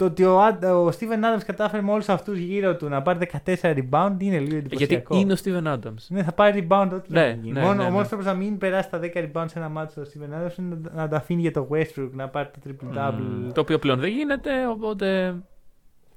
το 0.04 0.08
ότι 0.10 0.24
ο, 0.24 0.40
Άν- 0.40 0.64
ο 0.64 0.86
Steven 0.88 1.38
Adams 1.38 1.42
κατάφερε 1.46 1.82
με 1.82 1.90
όλους 1.92 2.08
αυτούς 2.08 2.38
γύρω 2.38 2.76
του 2.76 2.88
να 2.88 3.02
πάρει 3.02 3.18
14 3.44 3.54
rebound 3.62 4.12
είναι 4.18 4.38
λίγο 4.38 4.56
Γιατί 4.56 4.56
εντυπωσιακό. 4.84 5.16
είναι 5.16 5.32
ο 5.32 5.36
Steven 5.44 5.72
Adams. 5.74 6.06
Ναι, 6.08 6.22
θα 6.22 6.32
πάρει 6.32 6.66
rebound 6.70 6.88
ό,τι 6.94 7.12
Ναι, 7.12 7.20
να 7.20 7.28
γίνει. 7.28 7.52
ναι, 7.52 7.60
μόνο, 7.60 7.74
ναι, 7.74 7.80
Ο 7.82 7.84
ναι. 7.84 7.90
μόνο 7.90 8.06
τρόπος 8.06 8.26
να 8.26 8.34
μην 8.34 8.58
περάσει 8.58 8.90
τα 8.90 9.00
10 9.02 9.10
rebound 9.14 9.44
σε 9.48 9.58
ένα 9.58 9.68
μάτσο 9.68 10.04
στο 10.04 10.20
Steven 10.20 10.34
Adams 10.46 10.58
είναι 10.58 10.78
να, 10.82 10.90
να 11.02 11.08
τα 11.08 11.16
αφήνει 11.16 11.40
για 11.40 11.52
το 11.52 11.68
Westbrook 11.72 12.08
να 12.12 12.28
πάρει 12.28 12.48
το 12.48 12.70
triple 12.70 12.96
double. 12.98 13.12
Μμμ, 13.20 13.52
Το 13.52 13.60
οποίο 13.60 13.78
πλέον 13.78 13.98
δεν 13.98 14.10
γίνεται, 14.10 14.66
οπότε. 14.66 15.34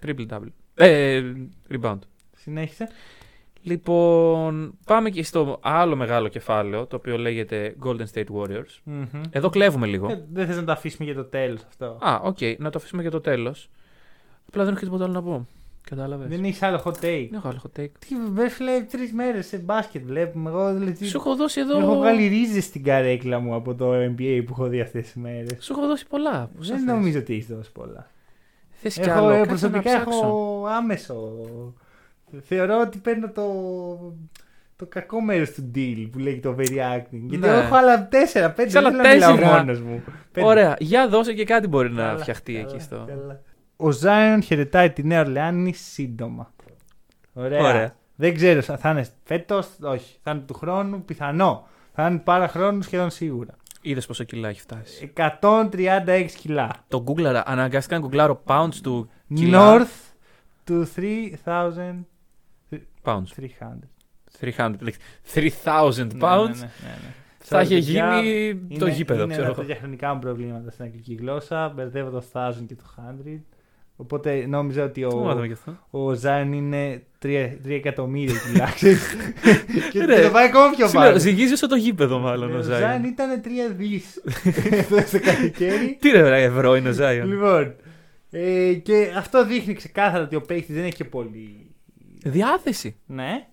Triple 0.06 0.26
double. 0.34 0.48
Ε, 0.76 1.22
rebound. 1.72 2.00
Συνέχισε. 2.36 2.88
Λοιπόν, 3.66 4.78
πάμε 4.86 5.10
και 5.10 5.24
στο 5.24 5.60
άλλο 5.62 5.96
μεγάλο 5.96 6.28
κεφάλαιο, 6.28 6.86
το 6.86 6.96
οποίο 6.96 7.18
λέγεται 7.18 7.76
Golden 7.86 8.06
State 8.14 8.26
Warriors. 8.38 8.78
Μμμ. 8.84 9.06
Εδώ 9.32 9.50
κλέβουμε 9.50 9.86
λίγο. 9.88 10.10
Ε, 10.12 10.26
δεν 10.34 10.46
θες 10.48 10.56
να 10.56 10.64
το 10.64 10.72
αφήσουμε 10.72 11.06
για 11.06 11.16
το 11.16 11.24
τέλος 11.24 11.62
αυτό; 11.68 11.86
Α, 11.86 12.20
οκ, 12.24 12.38
να 12.58 12.70
το 12.70 12.78
αφήσουμε 12.78 13.02
για 13.02 13.12
το 13.12 13.22
τέλος. 13.22 13.70
Απλά 14.48 14.64
δεν 14.64 14.72
έχω 14.72 14.80
και 14.80 14.86
τίποτα 14.86 15.04
άλλο 15.04 15.14
να 15.14 15.22
πω. 15.24 15.48
Κατάλαβες. 15.90 16.28
Δεν 16.28 16.44
έχεις 16.44 16.62
άλλο 16.62 16.82
hot 16.86 16.92
take. 16.92 17.28
Δεν 17.30 17.34
έχω 17.34 17.48
άλλο 17.48 17.62
hot 17.64 17.80
take. 17.80 17.90
Τι 18.00 18.16
δεν 18.34 18.50
φίλε, 18.50 18.82
τρεις 18.82 19.14
μέρες 19.14 19.46
σε 19.48 19.58
μπάσκετ 19.58 20.06
βλέπουμε. 20.06 20.50
Εγώ 20.50 20.74
δηλαδή, 20.74 21.06
Σου 21.06 21.18
έχω 21.18 21.36
δώσει 21.36 21.60
εδώ. 21.60 21.80
έχω 21.80 21.96
βγάλει 21.96 22.28
ρίζες 22.28 22.64
στην 22.64 22.84
καρέκλα 22.84 23.40
μου 23.40 23.56
από 23.56 23.76
το 23.76 23.92
NBA 23.94 24.42
που 24.46 24.52
έχω 24.52 24.68
δει 24.68 24.82
αυτές 24.82 25.04
τις 25.04 25.16
μέρες. 25.16 25.58
Σου 25.60 25.74
έχω 25.74 25.88
δώσει 25.88 26.08
πολλά. 26.08 26.50
Δεν 26.58 26.84
νομίζω 26.84 27.20
ότι 27.20 27.34
έχεις 27.34 27.46
δώσει 27.48 27.72
πολλά. 27.72 28.10
Θες 28.72 28.94
κι 28.94 29.02
Έχω, 29.10 29.12
άλλο. 29.18 29.30
ε, 29.30 29.34
Κάτσε 29.38 29.48
προσωπικά 29.50 29.94
να 29.94 30.00
ψάξω. 30.02 30.18
έχω 30.26 30.66
άμεσο. 30.68 31.34
Θεωρώ 32.42 32.80
ότι 32.82 32.98
παίρνω 32.98 33.30
το, 33.32 33.44
το 34.76 34.86
κακό 34.86 35.22
μέρος 35.22 35.52
του 35.52 35.72
deal 35.76 36.08
που 36.12 36.20
λέγει 36.20 36.40
το 36.40 36.56
overreacting. 36.58 37.08
Γιατί 37.12 37.38
Ναι. 37.38 37.48
εγώ 37.48 37.58
έχω 37.58 37.76
άλλα 37.76 38.08
4-5 38.08 38.10
δεν 38.56 38.70
Σε 38.70 38.78
άλλα 38.78 38.90
θέλω 38.92 39.02
να 39.04 39.10
μιλάω 39.14 39.36
τέσσερα. 39.36 39.58
μόνος 39.58 39.82
μου. 39.82 40.04
Πέντε. 40.32 40.48
Ωραία. 40.48 40.76
Για 40.80 41.08
δώσε 41.10 41.34
και 41.34 41.44
κάτι 41.46 41.68
μπορεί 41.68 41.92
να 41.92 42.04
Καλά, 42.04 42.18
φτιαχτεί 42.20 42.54
καλά, 42.54 42.66
εκεί 42.70 42.80
στο. 42.80 43.06
καλά. 43.08 43.42
Ο 43.78 43.92
Ζάιον 43.92 44.42
χαιρετάει 44.42 44.90
τη 44.92 45.04
Νέα 45.04 45.20
Ορλεάνη 45.22 45.74
σύντομα. 45.74 46.54
Ωραία. 47.34 47.62
Ωραία. 47.64 47.96
Δεν 48.16 48.34
ξέρω, 48.36 48.62
θα 48.62 48.78
θα 48.78 48.90
είναι 48.90 49.06
φέτος, 49.24 49.68
όχι. 49.82 50.18
Θα 50.24 50.32
είναι 50.32 50.40
του 50.40 50.54
χρόνου, 50.54 51.02
πιθανό. 51.06 51.68
Θα 51.94 52.08
είναι 52.08 52.18
πάρα 52.18 52.48
χρόνου 52.48 52.82
σχεδόν 52.82 53.10
σίγουρα. 53.10 53.54
Είδες 53.82 54.06
πόσο 54.06 54.24
κιλά 54.24 54.50
έχει 54.50 54.62
φτάσει. 54.62 55.12
136 55.16 56.36
κιλά. 56.38 56.70
Το 56.88 57.04
Googleαρα, 57.08 57.42
αναγκαστικά 57.46 57.96
να 57.96 58.02
γκουγκλάρω 58.02 58.42
pounds 58.46 58.76
του 58.84 59.10
κιλά. 59.34 59.78
North 59.80 60.14
to 60.70 60.84
3,300. 60.96 62.06
Pounds. 63.06 63.34
300. 64.40 64.72
like, 64.82 64.98
3,000 65.34 66.08
Ναι, 66.08 66.20
pounds; 66.22 66.48
ναι, 66.48 66.54
ναι, 66.54 66.72
ναι, 66.82 66.98
ναι. 67.04 67.14
Θα 67.48 67.62
είχε 67.62 67.76
Sorry, 67.76 67.84
παιδιά, 67.86 68.22
γίνει 68.22 68.78
το 68.80 68.86
είναι- 68.86 68.96
γήπεδο, 68.96 69.24
Είναι 69.24 69.32
ξέρω 69.34 69.46
ένα 69.46 69.52
εγώ. 69.52 69.52
από 69.52 69.62
τα 69.62 69.64
διαχρονικά 69.68 70.14
μου 70.14 70.20
προβλήματα 70.20 70.72
στην 70.72 70.86
αγγλική 70.86 71.14
γλώσσα. 71.16 71.70
Μπερδεύω 71.76 72.10
το 72.10 72.22
1000 72.34 72.66
και 72.68 72.76
το 72.76 72.84
100. 72.86 73.44
Οπότε 73.98 74.46
νόμιζα 74.48 74.84
ότι 74.84 75.02
Τι 75.08 75.16
μάθαμε 75.16 75.42
ο, 75.42 75.46
γι' 75.46 75.52
αυτό. 75.54 75.78
ο 75.90 76.14
Ζάιν 76.14 76.54
είναι 76.54 77.04
3, 77.22 77.58
εκατομμύρια 77.68 78.36
κιλά. 78.52 78.66
ξέρεις. 78.76 79.16
και 79.92 80.06
Ρε, 80.06 80.22
το 80.24 80.30
πάει 80.30 80.46
ακόμα 80.46 80.70
πιο 80.76 80.88
Σου 80.88 80.98
λέω, 80.98 81.08
πάνω. 81.08 81.20
Ζυγίζει 81.20 81.54
όσο 81.54 81.68
το 81.68 81.76
γήπεδο, 81.76 82.20
μάλλον 82.20 82.54
ο 82.54 82.58
Ο 82.58 82.62
Ζάιον. 82.62 82.80
Ζάιν 82.90 83.04
ήταν 83.04 83.42
3 83.44 83.48
δις 83.76 84.22
στο 85.08 85.20
καλοκαίρι. 85.20 85.98
Τι 86.00 86.10
ρε, 86.10 86.30
ρε, 86.30 86.44
ευρώ 86.44 86.76
είναι 86.76 86.90
ο 86.90 86.92
Ζάιον. 86.92 87.28
λοιπόν, 87.28 87.76
ε, 88.32 88.74
και 88.74 89.12
αυτό 89.18 89.46
δείχνει 89.46 89.74
ξεκάθαρα 89.74 90.24
ότι 90.24 90.36
ο 90.36 90.42
παίκτη 90.42 90.74
δεν 90.74 90.84
έχει 90.84 90.96
και 90.96 91.06
πολύ. 91.06 91.65
Διάθεση. 92.30 92.96
Ναι. 93.06 93.48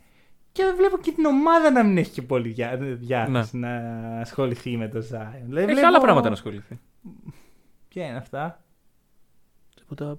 Και 0.52 0.62
βλέπω 0.76 0.98
και 0.98 1.12
την 1.12 1.24
ομάδα 1.24 1.70
να 1.70 1.82
μην 1.84 1.98
έχει 1.98 2.10
και 2.10 2.22
πολύ 2.22 2.48
διά- 2.48 2.78
διάθεση 2.80 3.56
να 3.56 3.70
ασχοληθεί 4.20 4.76
με 4.76 4.88
το 4.88 5.00
Ζάιον. 5.00 5.32
Δηλαδή, 5.32 5.52
Ναι. 5.52 5.60
Έχει 5.62 5.70
βλέπω- 5.72 5.86
άλλα 5.86 6.00
πράγματα 6.00 6.26
να 6.28 6.34
ασχοληθεί. 6.34 6.80
Ποια 7.88 8.06
είναι 8.06 8.16
αυτά; 8.16 8.62
Τίποτα. 9.76 10.18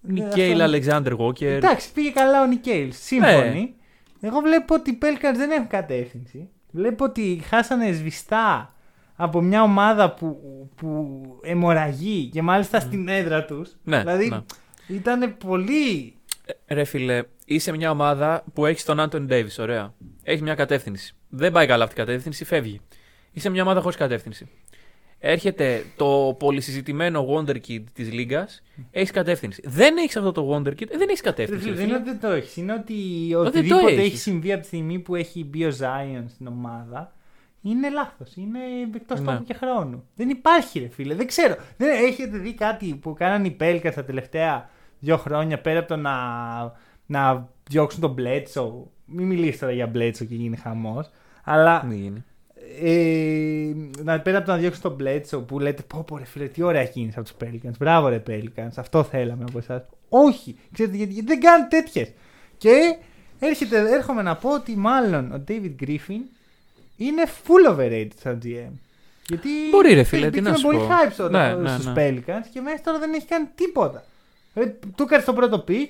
Ναι, 0.00 0.24
Νικέιλ 0.24 0.50
αυτό- 0.52 0.62
Αλεξάνδρ 0.64 1.12
Walker. 1.18 1.42
Εντάξει, 1.42 1.92
πήγε 1.92 2.10
καλά 2.10 2.42
ο 2.42 2.46
Νικέιλ. 2.46 2.92
Σύμφωνοι. 2.92 3.74
Ναι. 4.20 4.28
Εγώ 4.28 4.40
βλέπω 4.40 4.74
ότι 4.74 4.90
οι 4.90 4.98
Pelicans 5.02 5.36
δεν 5.36 5.50
έχουν 5.50 5.66
κατεύθυνση. 5.66 6.48
Βλέπω 6.70 7.04
ότι 7.04 7.40
χάσανε 7.44 7.92
σβηστά 7.92 8.74
από 9.16 9.40
μια 9.40 9.62
ομάδα 9.62 10.14
που, 10.14 10.38
που 10.76 11.20
αιμορραγεί 11.42 12.28
και 12.32 12.42
μάλιστα 12.42 12.80
στην 12.80 13.08
έδρα 13.08 13.44
τους. 13.44 13.76
Ναι, 13.84 13.98
δηλαδή 13.98 14.28
ναι. 14.28 14.40
ήταν 14.88 15.36
πολύ. 15.36 16.14
Ε, 16.66 16.74
Ρε 16.74 16.84
φίλε, 16.84 17.22
είσαι 17.48 17.72
μια 17.72 17.90
ομάδα 17.90 18.44
που 18.52 18.66
έχεις 18.66 18.84
τον 18.84 19.00
Άντων 19.00 19.26
Ντέιβις, 19.26 19.58
ωραία. 19.58 19.94
Έχει 20.22 20.42
μια 20.42 20.54
κατεύθυνση. 20.54 21.14
Δεν 21.28 21.52
πάει 21.52 21.66
καλά 21.66 21.84
αυτή 21.84 22.00
η 22.00 22.04
κατεύθυνση, 22.04 22.44
φεύγει. 22.44 22.80
Είσαι 23.32 23.48
μια 23.48 23.62
ομάδα 23.62 23.80
χωρίς 23.80 23.96
κατεύθυνση. 23.96 24.48
Έρχεται 25.18 25.84
το 25.96 26.36
πολυσυζητημένο 26.38 27.26
Wonder 27.30 27.56
Kid 27.68 27.82
της 27.92 28.12
Λίγκας, 28.12 28.62
έχεις 28.90 29.10
κατεύθυνση. 29.10 29.62
Δεν 29.64 29.96
έχεις 29.96 30.16
αυτό 30.16 30.32
το 30.32 30.54
Wonder 30.54 30.68
Kid, 30.70 30.90
ε, 30.90 30.96
δεν 30.96 31.08
έχεις 31.08 31.20
κατεύθυνση. 31.20 31.64
Δεν 31.64 31.74
ρε 31.74 31.82
είναι 31.82 31.92
φίλε. 31.92 31.96
ότι 31.96 32.10
δεν 32.10 32.20
το 32.20 32.28
έχεις. 32.36 32.56
Είναι 32.56 32.72
ότι 32.72 33.28
το 33.32 33.40
οτιδήποτε 33.40 33.84
έχεις 33.92 34.04
έχεις. 34.04 34.22
συμβεί 34.22 34.52
από 34.52 34.60
τη 34.60 34.66
στιγμή 34.66 34.98
που 34.98 35.14
έχει 35.14 35.44
μπει 35.44 35.64
ο 35.64 35.72
Zion 35.80 36.24
στην 36.28 36.46
ομάδα 36.46 37.12
είναι 37.62 37.90
λάθος. 37.90 38.36
Είναι 38.36 38.58
εκτός 38.94 39.20
Ναι. 39.20 39.26
τόπου 39.26 39.44
και 39.44 39.54
χρόνου. 39.54 40.04
Δεν 40.16 40.28
υπάρχει, 40.28 40.78
ρε 40.78 40.88
φίλε. 40.88 41.14
Δεν 41.14 41.26
ξέρω. 41.26 41.56
Δεν 41.76 42.04
έχετε 42.04 42.38
δει 42.38 42.54
κάτι 42.54 42.94
που 42.94 43.14
κάνανε 43.14 43.46
οι 43.46 43.56
Pelicans 43.60 43.92
τα 43.94 44.04
τελευταία 44.04 44.70
δύο 44.98 45.16
χρόνια 45.16 45.60
πέρα 45.60 45.78
από 45.78 45.88
το 45.88 45.96
να, 45.96 46.12
να 47.08 47.48
διώξουν 47.68 48.00
τον 48.00 48.14
Bledsoe. 48.18 48.72
Μην 49.04 49.26
μιλήσει 49.26 49.58
τώρα 49.58 49.72
για 49.72 49.90
Bledsoe 49.94 50.12
και 50.28 50.34
γίνει 50.34 50.56
χαμός. 50.56 51.10
Αλλά 51.44 51.84
Μη 51.84 51.94
γίνει. 51.96 52.24
ε, 52.82 54.02
να, 54.02 54.20
πέρα 54.20 54.36
από 54.38 54.46
το 54.46 54.52
να 54.52 54.58
διώξουν 54.58 54.82
τον 54.82 54.96
Bledsoe 55.00 55.46
που 55.46 55.58
λέτε 55.58 55.82
πω 55.82 56.02
πω 56.06 56.16
ρε 56.16 56.24
φίλε 56.24 56.46
τι 56.46 56.62
ωραία 56.62 56.84
κίνηση 56.84 57.18
από 57.18 57.28
τους 57.28 57.36
Pelicans. 57.48 57.76
Μπράβο 57.78 58.08
ρε 58.08 58.22
Pelicans. 58.26 58.70
Αυτό 58.76 59.02
θέλαμε 59.02 59.44
από 59.48 59.58
εσάς. 59.58 59.82
Όχι. 60.08 60.56
Ξέρετε 60.72 60.96
γιατί, 60.96 61.12
γιατί 61.12 61.28
δεν 61.28 61.40
κάνουν 61.40 61.68
τέτοιες. 61.68 62.10
Και 62.58 62.96
έρχεται, 63.38 63.92
έρχομαι 63.94 64.22
να 64.22 64.36
πω 64.36 64.54
ότι 64.54 64.76
μάλλον 64.76 65.32
ο 65.32 65.44
David 65.48 65.72
Griffin 65.82 66.20
είναι 66.96 67.22
full 67.26 67.72
overrated 67.76 68.08
σαν 68.22 68.40
GM. 68.44 68.72
Γιατί 69.28 69.48
Μπορεί, 69.70 69.94
ρε 69.94 70.02
φίλε, 70.02 70.30
τι 70.30 70.40
να 70.40 70.52
πήγαινε 70.52 70.56
σου 70.56 70.62
πολύ 70.62 70.78
πω. 70.78 70.86
hype 70.88 71.12
στο, 71.12 71.28
Ναι, 71.28 71.54
στους 71.68 71.84
ναι, 71.86 71.92
ναι. 71.92 72.08
Pelicans 72.18 72.46
και 72.52 72.60
μέχρι 72.60 72.80
τώρα 72.80 72.98
δεν 72.98 73.12
έχει 73.14 73.26
κάνει 73.26 73.46
τίποτα. 73.54 74.04
Ε, 74.54 74.66
του 74.66 75.02
έκανε 75.02 75.22
το 75.22 75.32
πρώτο 75.32 75.64
pick, 75.68 75.86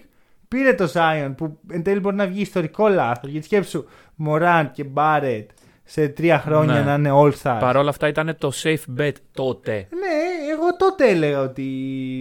πήρε 0.49 0.75
το 0.75 0.91
Zion 0.95 1.33
που 1.37 1.59
εν 1.71 1.83
τέλει 1.83 2.01
μπορεί 2.01 2.17
να 2.17 2.27
βγει 2.27 2.41
ιστορικό 2.41 2.89
λάθος. 2.89 3.31
Γιατί 3.31 3.47
σκέψου 3.47 3.85
Morant 4.27 4.67
και 4.73 4.85
Barrett 4.95 5.47
σε 5.85 6.09
τρία 6.09 6.39
χρόνια 6.39 6.75
Ναι. 6.75 6.81
να 6.81 6.95
είναι 6.95 7.11
all 7.13 7.33
stars. 7.43 7.57
Παρ' 7.61 7.77
όλα 7.77 7.91
αυτά 7.91 8.09
ήταν 8.09 8.37
το 8.39 8.53
safe 8.63 9.01
bet 9.01 9.13
τότε. 9.33 9.73
Ναι, 9.73 10.51
εγώ 10.53 10.77
τότε 10.79 11.09
έλεγα 11.11 11.41
ότι. 11.41 11.63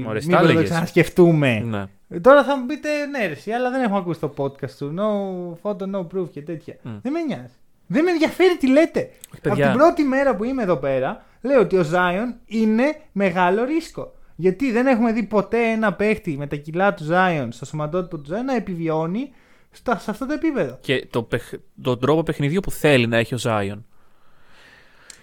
Μωρέ, 0.05 0.19
στα 0.19 0.29
μήπως 0.29 0.45
το 0.45 0.51
έλεγες. 0.51 0.69
ξανασκεφτούμε. 0.69 1.59
Ναι. 1.59 1.83
Ε, 2.09 2.19
Τώρα 2.19 2.43
θα 2.43 2.57
μου 2.57 2.65
πείτε 2.65 3.05
ναι, 3.05 3.25
ρε, 3.25 3.31
εσύ, 3.31 3.51
αλλά 3.51 3.69
δεν 3.69 3.81
έχω 3.83 3.97
ακούσει 3.97 4.19
το 4.19 4.33
podcast 4.37 4.71
του. 4.77 4.93
No 4.97 5.69
photo, 5.69 5.95
no 5.95 5.99
proof 6.15 6.29
και 6.31 6.41
τέτοια. 6.41 6.75
Μμ. 6.81 6.91
Δεν 7.01 7.11
με 7.11 7.21
νοιάζει. 7.21 7.53
Δεν 7.87 8.03
με 8.03 8.11
ενδιαφέρει 8.11 8.57
τι 8.57 8.67
λέτε. 8.67 9.09
Από 9.31 9.39
παιδιά. 9.41 9.67
την 9.69 9.77
πρώτη 9.77 10.03
μέρα 10.03 10.35
που 10.35 10.43
είμαι 10.43 10.63
εδώ 10.63 10.75
πέρα, 10.75 11.25
λέω 11.41 11.59
ότι 11.61 11.77
ο 11.77 11.85
Zion 11.93 12.35
είναι 12.45 12.95
μεγάλο 13.11 13.63
ρίσκο. 13.63 14.13
Γιατί 14.39 14.71
δεν 14.71 14.87
έχουμε 14.87 15.11
δει 15.11 15.23
ποτέ 15.23 15.71
ένα 15.71 15.93
παίχτη 15.93 16.37
με 16.37 16.47
τα 16.47 16.55
κιλά 16.55 16.93
του 16.93 17.07
Zion 17.11 17.47
στο 17.49 17.65
σωματότυπο 17.65 18.17
του 18.17 18.29
Zion 18.33 18.43
να 18.45 18.55
επιβιώνει 18.55 19.31
στα, 19.71 19.97
σε 19.97 20.11
αυτό 20.11 20.25
το 20.25 20.33
επίπεδο. 20.33 20.77
Και 20.81 21.07
το 21.09 21.23
παιχ... 21.23 21.53
τον 21.81 21.99
τρόπο 21.99 22.23
παιχνιδιού 22.23 22.59
που 22.59 22.71
θέλει 22.71 23.07
να 23.07 23.17
έχει 23.17 23.33
ο 23.33 23.37
Ζάιον. 23.37 23.85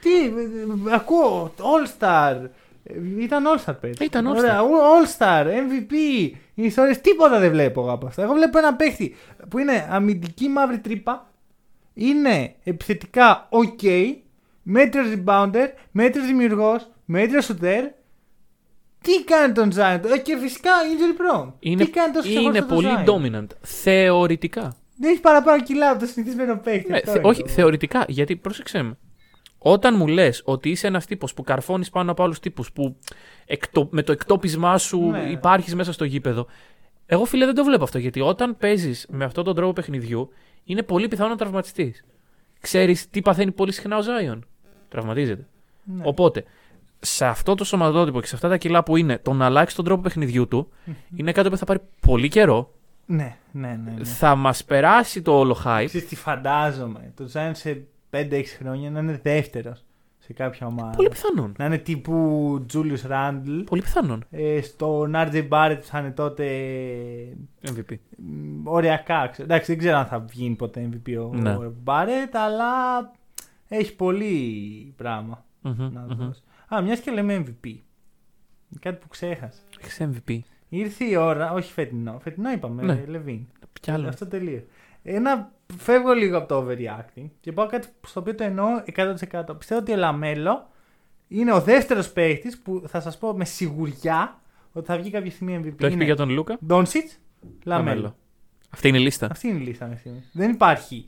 Τι, 0.00 0.24
ε, 0.24 0.90
ε, 0.90 0.94
ακούω, 0.94 1.54
All 1.58 1.98
Star. 1.98 2.48
Ε, 2.82 2.94
Ήταν 3.18 3.44
All 3.46 3.64
Star 3.64 3.74
παίκτη. 3.80 4.04
Ήταν 4.04 4.26
All-Star. 4.26 4.36
Ωραία, 4.36 4.60
All 4.60 5.18
Star, 5.18 5.44
MVP, 5.46 5.94
ιστορίες, 6.54 7.00
τίποτα 7.00 7.38
δεν 7.38 7.50
βλέπω 7.50 7.80
εγώ 7.80 7.92
από 7.92 8.06
αυτά. 8.06 8.22
Εγώ 8.22 8.32
βλέπω 8.32 8.58
ένα 8.58 8.74
παίχτη 8.74 9.14
που 9.48 9.58
είναι 9.58 9.88
αμυντική 9.90 10.48
μαύρη 10.48 10.78
τρύπα, 10.78 11.30
είναι 11.94 12.54
επιθετικά 12.64 13.48
ok, 13.50 14.14
μέτριος 14.62 15.06
rebounder, 15.14 15.68
μέτριος 15.90 16.26
δημιουργός, 16.26 16.88
μέτριος 17.04 17.50
shooter. 17.50 17.82
Τι 19.04 19.24
κάνει 19.24 19.52
τον 19.52 19.70
Zion, 19.76 20.00
ε, 20.14 20.18
και 20.18 20.36
φυσικά 20.38 20.70
injury 20.70 21.20
prone. 21.44 21.52
Είναι, 21.58 21.84
Τι 21.84 21.90
κάνει 21.90 22.12
τόσο 22.12 22.28
είναι 22.30 22.50
ξεχωριστό 22.50 22.66
τον 23.06 23.22
πολύ 23.22 23.32
Zion? 23.32 23.38
dominant. 23.42 23.46
Θεωρητικά. 23.60 24.76
Δεν 24.98 25.10
έχει 25.10 25.20
παραπάνω 25.20 25.62
κιλά 25.62 25.90
από 25.90 26.00
το 26.00 26.06
συνηθισμένο 26.06 26.56
παίχτη. 26.58 26.90
Ναι, 26.90 26.96
αυτό 26.96 27.10
θε- 27.10 27.20
είναι 27.20 27.28
όχι, 27.28 27.42
το- 27.42 27.48
θεωρητικά. 27.48 28.04
Γιατί 28.08 28.36
πρόσεξε 28.36 28.82
με. 28.82 28.96
Όταν 29.58 29.94
μου 29.96 30.06
λες 30.06 30.42
ότι 30.44 30.68
είσαι 30.70 30.86
ένας 30.86 31.06
τύπος 31.06 31.34
που 31.34 31.42
καρφώνεις 31.42 31.90
πάνω 31.90 32.10
από 32.10 32.22
άλλους 32.22 32.40
τύπους, 32.40 32.72
που 32.72 32.96
εκτο- 33.46 33.88
με 33.90 34.02
το 34.02 34.12
εκτόπισμά 34.12 34.78
σου 34.78 35.00
Ναι. 35.00 35.18
υπάρχεις 35.30 35.74
μέσα 35.74 35.92
στο 35.92 36.04
γήπεδο. 36.04 36.46
Εγώ 37.06 37.24
φίλε 37.24 37.44
δεν 37.44 37.54
το 37.54 37.64
βλέπω 37.64 37.82
αυτό. 37.84 37.98
Γιατί 37.98 38.20
όταν 38.20 38.56
παίζεις 38.56 39.06
με 39.10 39.24
αυτόν 39.24 39.44
τον 39.44 39.54
τρόπο 39.54 39.72
παιχνιδιού, 39.72 40.28
είναι 40.64 40.82
πολύ 40.82 41.08
πιθανό 41.08 41.28
να 41.28 41.36
τραυματιστείς. 41.36 42.04
Ξέρεις 42.60 43.10
τι 43.10 43.22
παθαίνει 43.22 43.52
πολύ 43.52 43.72
συχνά 43.72 43.96
ο 43.96 44.02
Ζάιον. 44.02 44.46
Τραυματίζεται. 44.88 45.46
Ναι. 45.84 46.02
Οπότε, 46.06 46.44
σε 47.04 47.26
αυτό 47.26 47.54
το 47.54 47.64
σωματότυπο 47.64 48.20
και 48.20 48.26
σε 48.26 48.34
αυτά 48.34 48.48
τα 48.48 48.56
κιλά 48.56 48.82
που 48.82 48.96
είναι, 48.96 49.18
το 49.18 49.32
να 49.32 49.44
αλλάξει 49.44 49.76
τον 49.76 49.84
τρόπο 49.84 50.02
παιχνιδιού 50.02 50.48
του 50.48 50.68
είναι 51.16 51.32
κάτι 51.32 51.48
που 51.50 51.56
θα 51.56 51.64
πάρει 51.64 51.80
πολύ 52.00 52.28
καιρό. 52.28 52.70
Ναι, 53.06 53.36
ναι, 53.52 53.80
ναι. 53.84 53.90
ναι. 53.98 54.04
Θα 54.04 54.34
μας 54.34 54.64
περάσει 54.64 55.22
το 55.22 55.38
όλο 55.38 55.56
hype. 55.64 55.84
Ξέρεις 55.86 56.08
τι 56.08 56.16
φαντάζομαι. 56.16 57.12
Το 57.16 57.28
Zion 57.32 57.50
σε 57.52 57.82
5-6 58.10 58.42
χρόνια 58.58 58.90
να 58.90 59.00
είναι 59.00 59.20
δεύτερος 59.22 59.84
σε 60.18 60.32
κάποια 60.32 60.66
ομάδα. 60.66 60.90
Πολύ 60.96 61.08
πιθανόν. 61.08 61.54
Να 61.58 61.64
είναι 61.64 61.78
τύπου 61.78 62.66
Julius 62.72 63.10
Randle. 63.10 63.62
Πολύ 63.66 63.82
πιθανόν. 63.82 64.24
Ε, 64.30 64.60
στον 64.62 65.12
RJ 65.14 65.48
Barrett 65.48 65.76
που 65.80 65.86
θα 65.86 65.98
είναι 65.98 66.10
τότε 66.10 66.46
MVP. 67.66 67.94
μ, 68.16 68.68
οριακά. 68.68 69.28
ξέρω. 69.32 69.46
Εντάξει, 69.46 69.70
δεν 69.70 69.78
ξέρω 69.78 69.96
αν 69.98 70.06
θα 70.06 70.18
βγει 70.20 70.50
ποτέ 70.50 70.88
MVP 70.92 71.16
ο 71.30 71.34
Ναι. 71.36 71.56
Barrett, 71.84 72.32
αλλά 72.32 72.66
έχει 73.68 73.94
πολύ 73.96 74.94
πράγμα 74.96 75.44
Μμμ, 75.60 75.92
να 75.92 76.00
μμμ. 76.00 76.16
δώσει. 76.26 76.42
Α, 76.74 76.80
μιας 76.82 77.00
και 77.00 77.10
λέμε 77.10 77.44
MVP. 77.46 77.74
Κάτι 78.80 78.96
που 79.00 79.08
ξέχασα. 79.08 79.60
Έχεις 79.80 80.00
MVP. 80.00 80.38
Ήρθε 80.68 81.04
η 81.04 81.16
ώρα, 81.16 81.52
όχι 81.52 81.72
φετινό. 81.72 82.18
Φετινό 82.22 82.50
είπαμε, 82.50 82.82
Ναι. 82.82 83.04
Λεβίν. 83.06 83.46
Κι 83.80 83.90
άλλο. 83.90 84.08
Αυτό 84.08 84.26
τελείω. 84.26 84.64
Ένα, 85.02 85.52
φεύγω 85.76 86.12
λίγο 86.12 86.38
από 86.38 86.48
το 86.48 86.66
overreacting 86.66 87.26
και 87.40 87.52
πάω 87.52 87.66
κάτι 87.66 87.88
στο 88.06 88.20
οποίο 88.20 88.34
το 88.34 88.44
εννοώ 88.44 88.66
100%. 88.96 89.14
Πιστεύω 89.58 89.80
ότι 89.80 89.92
ο 89.92 89.96
Λαμέλο 89.96 90.68
είναι 91.28 91.52
ο 91.52 91.60
δεύτερος 91.60 92.12
παίχτης 92.12 92.58
που 92.58 92.82
θα 92.86 93.00
σας 93.00 93.18
πω 93.18 93.36
με 93.36 93.44
σιγουριά 93.44 94.40
ότι 94.72 94.86
θα 94.86 94.96
βγει 94.96 95.10
κάποια 95.10 95.30
στιγμή 95.30 95.60
MVP. 95.64 95.74
Το 95.78 95.86
έχει 95.86 95.96
πει 95.96 96.04
για 96.04 96.16
τον 96.16 96.30
Λούκα. 96.30 96.58
Ντόνσιτς, 96.66 97.18
Λαμέλο. 97.64 98.16
Αυτή 98.70 98.88
είναι 98.88 98.98
η 98.98 99.00
λίστα. 99.00 99.28
Αυτή 99.30 99.48
είναι 99.48 99.58
η 99.58 99.62
λίστα 99.62 99.84
μέχρι 99.84 100.00
στιγμή. 100.00 100.22
Δεν 100.32 100.50
υπάρχει 100.50 101.06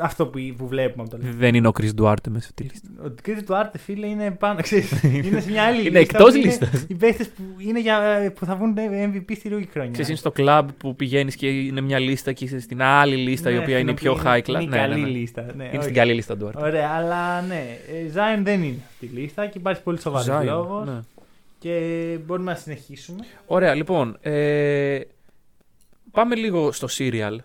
αυτό 0.00 0.26
που, 0.26 0.38
που 0.56 0.68
βλέπουμε 0.68 1.02
από 1.02 1.10
το 1.10 1.16
λίστα. 1.22 1.36
Δεν 1.38 1.54
είναι 1.54 1.68
ο 1.68 1.72
Chris 1.80 1.90
Duarte 2.02 2.28
μέσα 2.30 2.48
στη 2.48 2.62
λίστα. 2.62 2.88
Ο 3.04 3.08
Chris 3.22 3.42
Duarte, 3.42 3.78
φίλε, 3.78 4.06
είναι 4.06 4.30
πάνω. 4.30 4.60
Ξέρεις, 4.60 5.02
είναι 5.02 5.40
σε 5.40 5.50
μια 5.50 5.62
άλλη 5.62 5.80
Είναι 5.86 5.98
λίστα. 5.98 6.16
εκτός 6.16 6.30
που 6.32 6.36
είναι 6.36 6.46
λίστας. 6.46 6.84
Οι 6.88 6.94
παίχτες 6.94 7.28
που, 7.28 7.42
είναι 7.58 7.80
για, 7.80 8.32
που 8.38 8.44
θα 8.44 8.56
βγουν 8.56 8.74
MVP 8.78 9.32
στη 9.36 9.48
ρούκι 9.48 9.68
χρονιά. 9.72 9.90
Ξέρεις, 9.90 10.08
είναι 10.08 10.18
στο 10.18 10.30
κλαμπ 10.30 10.68
που 10.78 10.96
πηγαίνεις 10.96 11.36
και 11.36 11.48
είναι 11.48 11.80
μια 11.80 11.98
λίστα 11.98 12.32
και 12.32 12.44
είσαι 12.44 12.60
στην 12.60 12.82
άλλη 12.82 13.16
λίστα 13.16 13.50
η 13.50 13.52
Ναι, 13.52 13.58
οποία 13.58 13.74
στην 13.74 13.80
είναι 13.88 13.90
η 13.90 13.94
πιο 14.00 14.12
οποία 14.12 14.34
high 14.36 14.40
class. 14.40 14.48
Είναι 14.48 14.62
η 14.62 14.66
Ναι, 14.66 14.76
ναι, 14.76 14.82
καλή 14.82 15.00
ναι. 15.00 15.08
λίστα. 15.08 15.42
Ναι, 15.56 15.64
Είναι 15.64 15.72
όχι. 15.72 15.82
στην 15.82 15.94
καλή 15.94 16.14
λίστα 16.14 16.36
του 16.36 16.46
Duarte. 16.46 16.60
Ωραία, 16.62 16.88
αλλά 16.90 17.42
ναι. 17.42 17.64
ε, 17.88 18.12
Zion 18.14 18.40
δεν 18.42 18.62
είναι 18.62 18.78
στη 18.96 19.06
λίστα 19.06 19.46
και 19.46 19.58
υπάρχει 19.58 19.82
πολύ 19.82 20.00
σοβαρός 20.00 20.28
Zion, 20.40 20.44
λόγος. 20.44 20.86
ναι. 20.86 21.00
Και 21.58 21.78
μπορούμε 22.26 22.50
να 22.52 22.56
συνεχίσουμε. 22.58 23.18
Ωραία, 23.46 23.74
λοιπόν. 23.74 24.16
Ε, 24.20 25.00
πάμε 26.10 26.34
λίγο 26.34 26.72
στο 26.72 26.88
serial. 26.98 27.36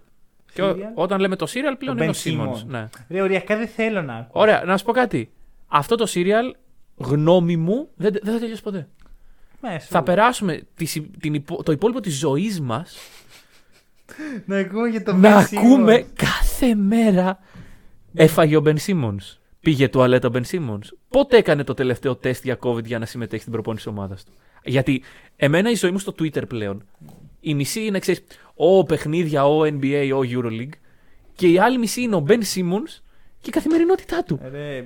Και 0.54 0.62
ο- 0.62 0.72
Serial. 0.72 0.92
όταν 0.96 1.20
λέμε 1.20 1.36
το 1.36 1.46
serial 1.50 1.76
πλέον 1.78 1.98
Το 1.98 2.04
είναι 2.04 2.12
ο 2.12 2.16
Ben 2.24 2.28
Simmons. 2.28 2.54
Simmons. 2.54 2.66
Ναι. 2.68 2.90
Ρε, 3.10 3.22
οριακά 3.22 3.58
δεν 3.58 3.68
θέλω 3.68 4.02
να 4.02 4.14
ακούω. 4.16 4.42
Ωραία, 4.42 4.64
να 4.66 4.78
σου 4.78 4.86
πω 4.86 4.92
κάτι. 4.92 5.32
Αυτό 5.68 5.96
το 5.96 6.06
serial, 6.14 6.52
γνώμη 6.96 7.58
μου, 7.58 7.88
δεν, 7.96 8.14
δεν 8.24 8.34
θα 8.34 8.40
τελειώσει 8.40 8.62
ποτέ. 8.64 8.88
Μέσω. 9.62 9.88
Θα 9.90 10.04
περάσουμε 10.04 10.62
τη 10.76 10.86
συ- 10.86 11.18
την 11.20 11.34
υπο- 11.34 11.64
το 11.64 11.72
υπόλοιπο 11.72 12.00
της 12.00 12.18
ζωής 12.18 12.62
μας 12.62 12.98
Να 14.46 14.58
ακούμε 14.58 14.88
για 14.88 15.04
το 15.04 15.14
να 15.14 15.42
Ben 15.42 15.44
Simmons. 15.44 15.58
ακούμε 15.58 16.06
κάθε 16.16 16.76
μέρα. 16.76 17.40
Έφαγε 18.14 18.56
ο 18.58 18.62
Ben 18.66 18.76
Simmons. 18.86 19.38
Πήγε 19.60 19.88
τουαλέτα 19.90 20.28
ο 20.28 20.32
Ben 20.34 20.42
Simmons. 20.52 20.88
Πότε 21.10 21.38
έκανε 21.38 21.64
το 21.64 21.74
τελευταίο 21.74 22.16
τεστ 22.16 22.44
για 22.44 22.58
COVID 22.64 22.84
για 22.86 23.00
να 23.00 23.06
συμμετέχει 23.06 23.42
στην 23.42 23.54
προπόνηση 23.54 23.90
ομάδας 23.90 24.24
του; 24.24 24.32
Γιατί 24.64 25.04
εμένα 25.36 25.70
η 25.70 25.76
ζωή 25.76 25.92
μου 25.92 26.00
στο 26.00 26.12
Twitter 26.20 26.48
πλέον. 26.48 26.86
Η 27.40 27.54
μισή 27.54 27.86
είναι, 27.86 28.00
ξέρεις, 28.00 28.24
ο 28.56 28.84
παιχνίδια, 28.84 29.46
ο 29.46 29.62
NBA, 29.62 30.12
ο 30.16 30.20
Euroleague. 30.24 30.70
Και 31.36 31.48
η 31.48 31.60
άλλη 31.60 31.78
μισή 31.78 32.02
είναι 32.02 32.16
ο 32.16 32.26
Ben 32.28 32.40
Simmons 32.56 33.00
και 33.42 33.50
η 33.50 33.52
καθημερινότητά 33.52 34.24
του. 34.24 34.40
Ρε, 34.52 34.86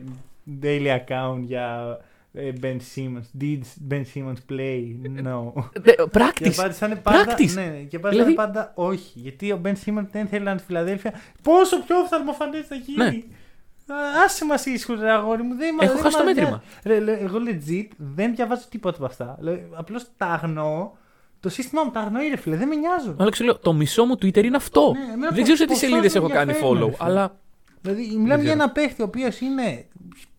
daily 0.62 0.98
account 1.08 1.40
για 1.42 1.98
ε, 2.34 2.52
Ben 2.62 2.78
Simmons. 2.96 3.42
Did 3.42 3.60
Ben 3.90 4.02
Simmons 4.14 4.52
play? 4.52 4.82
No. 5.24 5.64
Ε, 5.84 5.92
Και 5.92 5.96
Practice. 6.12 6.52
απάντησαν 6.58 7.00
πάντα, 7.04 7.36
Practice. 7.36 7.54
ναι, 7.54 7.66
ναι, 7.66 7.78
και 7.78 7.96
απάντησαν 7.96 8.26
Δηλαδή- 8.26 8.34
πάντα 8.34 8.72
όχι. 8.76 9.12
Γιατί 9.20 9.52
ο 9.52 9.62
Ben 9.66 9.74
Simmons 9.86 10.06
δεν 10.12 10.28
θέλει 10.28 10.44
να 10.44 10.50
είναι 10.50 10.60
στη 10.60 10.68
Φιλαδέλφια. 10.68 11.14
Πόσο 11.42 11.82
πιο 11.84 11.98
οφθαλμοφανέ 12.00 12.62
θα 12.62 12.76
γίνει. 12.76 12.98
Ναι. 12.98 13.96
Α, 13.96 14.24
Άσε 14.26 14.46
μας 14.46 14.66
ήσυχους, 14.66 15.00
ρε 15.00 15.12
αγόρι 15.12 15.44
μου. 15.44 15.56
Δεν, 15.56 15.76
μα- 15.80 15.86
Έχω 15.86 15.94
δεν 15.94 16.04
χάσει 16.04 16.18
το 16.18 16.24
μας 16.24 16.34
μέτρημα. 16.34 16.64
νοιάζει. 16.84 17.00
Ρε, 17.00 17.00
λέ, 17.06 17.18
εγώ 17.26 17.38
legit 17.48 17.88
δεν 17.98 18.36
διαβάζω 18.36 18.64
τίποτα 18.70 18.96
από 18.98 19.06
αυτά. 19.06 19.38
Απλώς 19.76 20.06
τα 20.18 20.26
αγνοώ. 20.26 20.92
Το 21.40 21.50
σύστημά 21.50 21.84
μου 21.84 21.92
τα 21.92 22.00
αγνοεί, 22.00 22.28
ρε 22.28 22.36
φίλε. 22.38 22.56
Δεν 22.56 22.68
με 22.68 22.76
νοιάζουν. 22.76 23.16
Αλλά 23.20 23.30
ξέρω, 23.30 23.58
το 23.58 23.74
μισό 23.74 24.06
μου 24.06 24.14
Twitter 24.14 24.44
είναι 24.44 24.56
αυτό. 24.56 24.94
Ναι, 24.94 25.14
εμένα 25.14 25.32
δεν 25.32 25.44
ξέρω 25.44 25.58
σε 25.58 25.66
τι 25.66 25.74
ποσά 25.74 25.86
σελίδες 25.88 26.14
με 26.14 26.20
έχω 26.20 26.28
κάνει 26.30 26.52
ενδιαφέρουν, 26.52 26.78
follow. 26.78 26.86
ρε 26.90 26.96
φίλε. 26.96 27.10
Αλλά. 27.10 27.40
Δηλαδή, 27.82 28.02
Δεν 28.02 28.20
μιλάμε 28.20 28.44
για 28.44 28.52
ξέρω. 28.54 28.64
ένα 28.64 28.70
παίχτη 28.72 29.02
ο 29.02 29.06
οποίος 29.06 29.40
είναι 29.40 29.86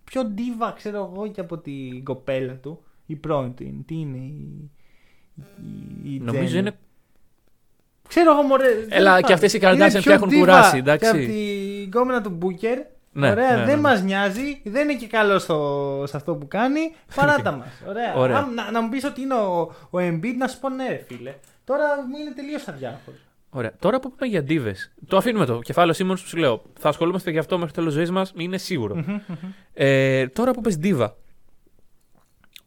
πιο 0.05 0.24
ντίβα, 0.24 0.72
ξέρω 0.76 1.12
εγώ, 1.14 1.26
και 1.28 1.40
από 1.40 1.59
την 1.59 2.05
κοπέλα 2.05 2.55
του. 2.55 2.82
Η 3.07 3.16
πρώην 3.16 3.55
του 3.55 3.62
είναι. 3.62 3.82
Τι 3.86 3.94
είναι 3.94 4.16
η. 4.16 4.70
η- 6.05 6.14
η 6.14 6.20
Νομίζω 6.20 6.57
Jenner. 6.57 6.61
είναι. 6.61 6.78
Ξέρω 8.09 8.32
εγώ, 8.32 8.42
μωρέ. 8.42 8.66
Έλα, 8.88 9.14
δεν 9.14 9.22
και 9.22 9.32
αυτές 9.32 9.53
οι 9.53 9.59
Kardashian 9.62 9.74
Είναι 9.74 10.01
πια 10.01 10.12
έχουν 10.14 10.28
πιο 10.28 10.38
κουράσει, 10.38 10.70
diva 10.74 10.78
εντάξει. 10.78 11.11
Και 11.11 11.16
από 11.18 11.26
την 11.26 11.90
κόμενα 11.90 12.20
του 12.22 12.30
Μπούκερ. 12.30 12.78
Ναι, 13.19 13.31
Ωραία, 13.31 13.57
ναι, 13.57 13.64
δεν 13.64 13.75
ναι. 13.75 13.81
μας 13.81 14.03
νοιάζει, 14.03 14.61
δεν 14.64 14.89
είναι 14.89 14.99
και 14.99 15.07
καλός 15.07 15.43
στο, 15.43 16.03
σε 16.07 16.16
αυτό 16.16 16.35
που 16.35 16.49
κάνει. 16.49 16.81
Παράτα 17.14 17.51
μας. 17.53 17.69
Ωραία. 17.89 18.14
Ωραία. 18.14 18.37
Αν- 18.39 18.55
να, 18.55 18.71
να 18.71 18.83
μου 18.83 18.89
πεις 18.89 19.05
ότι 19.05 19.21
είναι 19.21 19.35
ο, 19.35 19.61
ο 19.91 19.99
Embiid, 19.99 20.35
να 20.39 20.49
σου 20.49 20.59
πω 20.61 20.69
ναι, 20.69 20.89
ρε 20.89 21.05
φίλε. 21.09 21.35
Τώρα 21.64 21.85
μου 22.09 22.16
είναι 22.21 22.31
τελείως 22.35 22.69
αδιάφορος. 22.69 23.21
Ωραία. 23.51 23.73
Τώρα 23.79 24.01
που 24.01 24.11
πούμε 24.11 24.27
για 24.27 24.43
ντίβες. 24.43 24.93
Το 25.07 25.16
αφήνουμε 25.16 25.45
το 25.45 25.59
κεφάλαιο 25.59 25.93
Σίμον 25.95 26.16
που 26.16 26.27
σου 26.27 26.37
λέω. 26.37 26.62
Θα 26.79 26.89
ασχολούμαστε 26.89 27.31
γι' 27.31 27.39
αυτό 27.39 27.59
μέχρι 27.59 27.73
το 27.75 27.81
τέλος 27.81 27.93
ζωής 27.95 28.11
μας. 28.11 28.33
Είναι 28.37 28.59
σίγουρο. 28.59 29.05
ε, 29.75 30.27
τώρα 30.27 30.51
που 30.53 30.61
πες 30.61 30.79
ντίβα. 30.79 31.16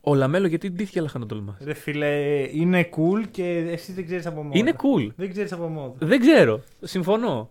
Ο 0.01 0.15
Λαμέλο 0.15 0.47
γιατί 0.47 0.69
ντύθηκε 0.71 0.99
αλλά 0.99 1.09
να 1.19 1.25
τολμά. 1.25 1.57
Ρε 1.63 1.73
φίλε, 1.73 2.07
είναι 2.51 2.89
cool 2.95 3.27
και 3.31 3.43
εσύ 3.71 3.91
δεν 3.93 4.05
ξέρεις 4.05 4.25
από 4.25 4.41
μόνο. 4.41 4.51
Είναι 4.55 4.73
cool. 4.77 5.11
Δεν 5.15 5.29
ξέρεις 5.31 5.51
από 5.51 5.67
μόνο. 5.67 5.95
Δεν 5.99 6.19
ξέρω. 6.19 6.61
Συμφωνώ. 6.81 7.49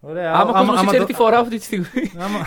Ωραία. 0.00 0.32
Άμα 0.32 0.50
ο 0.50 0.52
κόσμος 0.52 0.80
ξέρει 0.86 0.98
το- 0.98 1.04
τι 1.04 1.12
φοράω 1.12 1.40
αυτή 1.40 1.58
τη 1.58 1.64
στιγμή. 1.64 2.12
Άμα, 2.18 2.46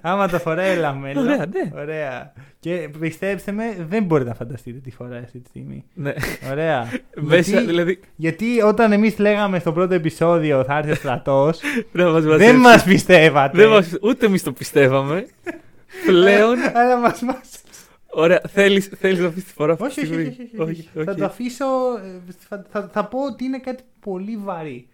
άμα 0.00 0.28
το 0.28 0.38
φοράει 0.38 0.76
λαμέλο. 0.76 1.20
Ωραία, 1.20 1.36
ναι. 1.36 1.80
Ωραία. 1.80 2.32
Και 2.60 2.90
πιστέψτε 3.00 3.52
με, 3.52 3.76
δεν 3.88 4.04
μπορείτε 4.04 4.28
να 4.28 4.34
φανταστείτε 4.34 4.78
τι 4.78 4.90
φοράει 4.90 5.22
αυτή 5.22 5.38
τη 5.40 5.48
στιγμή. 5.48 5.84
ναι. 5.94 6.12
Ωραία. 6.50 6.88
Μέσα, 7.14 7.50
γιατί, 7.50 7.66
δηλαδή. 7.66 8.00
γιατί 8.16 8.60
όταν 8.60 8.92
εμείς 8.92 9.18
λέγαμε 9.18 9.58
στο 9.58 9.72
πρώτο 9.72 9.94
επεισόδιο 9.94 10.64
θα 10.64 10.76
έρθει 10.78 10.90
ο 10.90 10.94
στρατός, 10.94 11.60
Να 11.92 12.04
μας 12.10 12.22
δεν 12.22 12.30
μαζέψει. 12.38 12.56
μας 12.56 12.84
πιστεύατε. 12.84 13.56
Δεν 13.58 13.68
μας, 13.68 13.92
ούτε 14.02 14.26
εμείς 14.26 14.42
το 14.42 14.52
πιστεύαμε. 14.52 15.26
Πλέον. 16.06 16.56
Αλλά 16.74 16.96
μα 16.96 17.14
μας... 17.22 17.62
Ωραία. 18.06 18.40
Θέλει 18.48 18.80
θέλεις 18.80 19.18
να 19.18 19.28
πεις 19.30 19.44
τη 19.44 19.52
φορά 19.52 19.72
αυτή 19.72 19.84
όχι, 19.84 19.94
τη 19.94 20.00
όχι, 20.00 20.12
στιγμή; 20.12 20.28
όχι, 20.28 20.42
όχι, 20.62 20.88
όχι. 20.94 21.04
Θα 21.04 21.10
όχι. 21.10 21.20
το 21.20 21.24
αφήσω. 21.26 21.64
ε, 22.04 22.32
Θα, 22.48 22.64
θα, 22.70 22.88
θα 22.92 23.04
πω 23.04 23.18
ότι 23.24 23.44
είναι 23.44 23.58
κάτι 23.58 23.82
πολύ 24.00 24.36
βαρύ. 24.36 24.88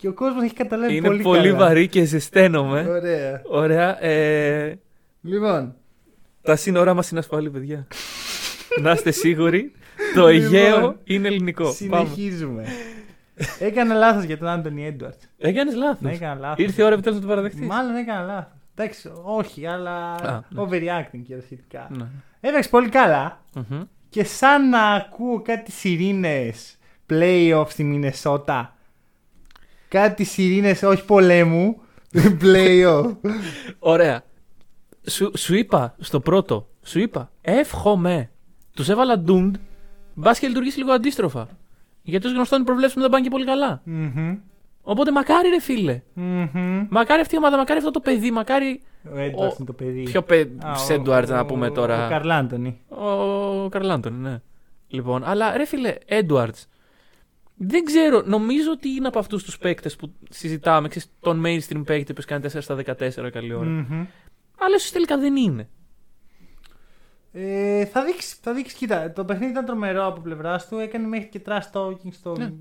Και 0.00 0.08
ο 0.08 0.12
κόσμος 0.12 0.42
έχει 0.44 0.54
καταλάβει 0.54 0.96
Είναι 0.96 1.06
πολύ, 1.08 1.22
πολύ 1.22 1.46
καλά. 1.50 1.58
βαρύ 1.58 1.88
και 1.88 2.04
ζεσταίνομαι. 2.04 2.86
Ωραία. 2.88 3.42
Ωραία. 3.44 4.04
Ε, 4.04 4.78
Λοιπόν, 5.22 5.74
τα 6.42 6.56
σύνορά 6.56 6.94
μας 6.94 7.10
είναι 7.10 7.20
ασφαλή, 7.20 7.50
παιδιά. 7.50 7.86
να 8.82 8.90
είστε 8.92 9.10
σίγουροι. 9.10 9.72
Το 10.14 10.26
Λοιπόν, 10.28 10.54
Αιγαίο 10.54 10.96
είναι 11.04 11.28
ελληνικό. 11.28 11.64
Πάμε. 11.64 12.08
συνεχίζουμε. 12.08 12.64
Έκανα 13.58 13.94
λάθος 13.94 14.24
για 14.24 14.38
τον 14.38 14.48
Άντωνι 14.48 14.86
Έντουαρτς. 14.86 15.28
Έκανες 15.38 15.74
λάθος. 15.74 16.00
Ναι, 16.00 16.12
έκανα 16.12 16.34
λάθος. 16.40 16.64
Ήρθε 16.64 16.82
η 16.82 16.84
ώρα 16.84 16.92
επιτέλους 16.94 17.18
να 17.18 17.24
το 17.24 17.30
παραδεχτείς. 17.30 17.66
Μάλλον 17.66 17.94
έκανα 17.96 18.22
λάθος. 18.24 18.52
Εντάξει, 18.74 19.10
όχι, 19.24 19.66
αλλά 19.66 20.14
Α, 20.14 20.42
ναι. 20.50 20.62
overreacting 20.62 21.20
και 21.26 21.34
σχετικά. 21.44 21.88
Ναι. 21.96 22.04
Έπαιξε 22.40 22.68
πολύ 22.68 22.88
καλά 22.88 23.40
Μμμ. 23.54 23.80
και 24.08 24.24
σαν 24.24 24.68
να 24.68 24.82
ακούω 24.92 25.40
κάτι 25.42 25.72
σιρήνε 25.72 26.52
playoff 27.10 27.64
στη 27.68 27.84
Μινεσότα. 27.84 28.74
Κάτι 29.90 30.24
σιρήνες, 30.24 30.82
όχι 30.82 31.04
πολέμου. 31.04 31.80
playoff. 32.42 33.10
Ωραία. 33.78 34.22
Σου, 35.08 35.30
σου 35.36 35.54
είπα 35.54 35.94
στο 35.98 36.20
πρώτο, 36.20 36.68
σου 36.82 36.98
είπα, 37.00 37.30
εύχομαι. 37.40 38.30
Τους 38.74 38.88
έβαλα 38.88 39.18
ντουντ, 39.18 39.54
μπας 40.14 40.38
και 40.38 40.46
λειτουργήσει 40.46 40.78
λίγο 40.78 40.92
αντίστροφα. 40.92 41.48
Γιατί 42.02 42.26
ω 42.26 42.30
γνωστό 42.30 42.56
οι 42.56 42.62
προβλέψει 42.62 42.94
μου 42.96 43.02
δεν 43.02 43.10
πάνε 43.10 43.24
και 43.24 43.30
πολύ 43.30 43.44
καλά. 43.44 43.80
Μμμ, 43.84 44.36
Οπότε 44.82 45.12
μακάρι 45.12 45.48
ρε 45.48 45.60
φίλε. 45.60 46.02
μμμ. 46.14 46.86
Μακάρι 46.90 47.20
αυτή 47.20 47.34
η 47.34 47.38
ομάδα, 47.38 47.56
μακάρι 47.56 47.78
αυτό 47.78 47.90
το 47.90 48.00
παιδί, 48.00 48.30
μακάρι. 48.30 48.80
Ο 49.14 49.18
Έντουαρτς 49.18 49.52
Ο- 49.52 49.56
είναι 49.58 49.66
το 49.66 49.72
παιδί. 49.72 50.02
Ποιο 50.02 50.22
παιδί, 50.22 50.56
Α, 50.64 50.70
ο- 50.70 50.76
Σέντουαρτ 50.76 51.28
να 51.30 51.40
ο- 51.40 51.44
πούμε 51.44 51.66
Ο 51.66 51.72
τώρα. 51.72 52.06
Καρλάντονι. 52.08 52.80
Ο 52.88 53.68
Καρλάντον, 53.68 54.20
ναι. 54.20 54.40
Λοιπόν, 54.88 55.24
αλλά 55.24 55.56
ρε 55.56 55.64
φίλε, 55.66 55.94
Έντουαρτς. 56.06 56.68
Δεν 57.62 57.84
ξέρω, 57.84 58.22
νομίζω 58.26 58.70
ότι 58.70 58.88
είναι 58.88 59.06
από 59.08 59.18
αυτούς 59.18 59.44
τους 59.44 59.58
παίκτες 59.58 59.96
που 59.96 60.12
συζητάμε. 60.30 60.88
Ξέρεις, 60.88 61.08
τον 61.20 61.42
mainstream 61.46 61.82
παίκτη 61.86 62.12
που 62.12 62.22
κάνει 62.26 62.42
4 62.52 62.60
στα 62.60 62.74
14 62.74 63.30
καλή 63.32 63.52
ώρα. 63.54 63.68
Μμμ. 63.68 64.04
Αλλά 64.58 64.76
ίσως 64.76 64.90
τελικά 64.90 65.18
δεν 65.18 65.36
είναι. 65.36 65.68
Ε, 67.32 67.84
θα 67.84 68.04
δείξεις, 68.04 68.32
θα 68.42 68.52
δείξεις. 68.54 68.78
Κοίτα, 68.78 69.12
το 69.12 69.24
παιχνίδι 69.24 69.50
ήταν 69.50 69.64
τρομερό 69.64 70.06
από 70.06 70.20
πλευράς 70.20 70.68
του. 70.68 70.78
Έκανε 70.78 71.06
μέχρι 71.06 71.28
και 71.28 71.40
trash 71.46 71.70
talking 71.80 72.12
στον 72.12 72.38
Ναι. 72.38 72.52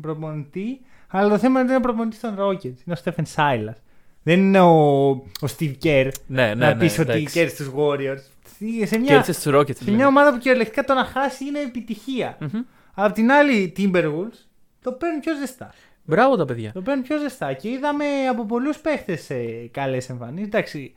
προπονητή. 0.00 0.80
Αλλά 1.08 1.28
το 1.28 1.38
θέμα 1.38 1.60
είναι 1.60 1.68
ότι 1.68 1.72
είναι 1.72 1.80
προπονητής 1.82 2.20
των 2.20 2.36
Rockets. 2.38 2.64
Είναι 2.64 2.92
ο 2.92 2.94
Στέφεν 2.94 3.26
Σάιλα. 3.26 3.76
Δεν 4.22 4.38
είναι 4.38 4.60
ο, 4.60 5.08
ο 5.10 5.46
Steve 5.58 5.74
Kerr 5.82 6.10
Ναι, 6.26 6.46
ναι, 6.46 6.54
να 6.54 6.74
ναι. 6.74 6.80
πεις 6.80 6.98
ότι 6.98 7.10
εντάξει. 7.10 7.32
κέρδισε 7.38 7.64
τους 7.64 7.72
Warriors. 7.76 8.22
Σε 8.86 8.98
μια, 8.98 9.14
Κέρδισε 9.14 9.32
τους 9.50 9.54
Rockets. 9.60 9.76
σε 9.76 9.90
μια 9.90 10.06
ομάδα 10.06 10.32
που 10.32 10.38
κυριολεκτικά 10.38 10.84
το 10.84 10.94
να 10.94 11.04
χάσει 11.04 11.44
είναι 11.44 11.60
επιτυχία. 11.60 12.36
Μμμ. 12.40 12.60
Απ' 12.98 13.12
την 13.12 13.30
άλλη, 13.32 13.52
οι 13.56 13.72
Timberwolves 13.76 14.38
το 14.82 14.92
παίρνουν 14.92 15.20
πιο 15.20 15.34
ζεστά. 15.36 15.74
Μπράβο 16.04 16.36
τα 16.36 16.44
παιδιά. 16.44 16.72
Το 16.72 16.80
παίρνουν 16.82 17.04
πιο 17.04 17.18
ζεστά 17.18 17.52
και 17.52 17.68
είδαμε 17.68 18.04
από 18.30 18.44
πολλούς 18.46 18.78
παίχτες 18.78 19.30
καλές 19.70 20.08
εμφανίσεις. 20.08 20.46
Εντάξει, 20.46 20.94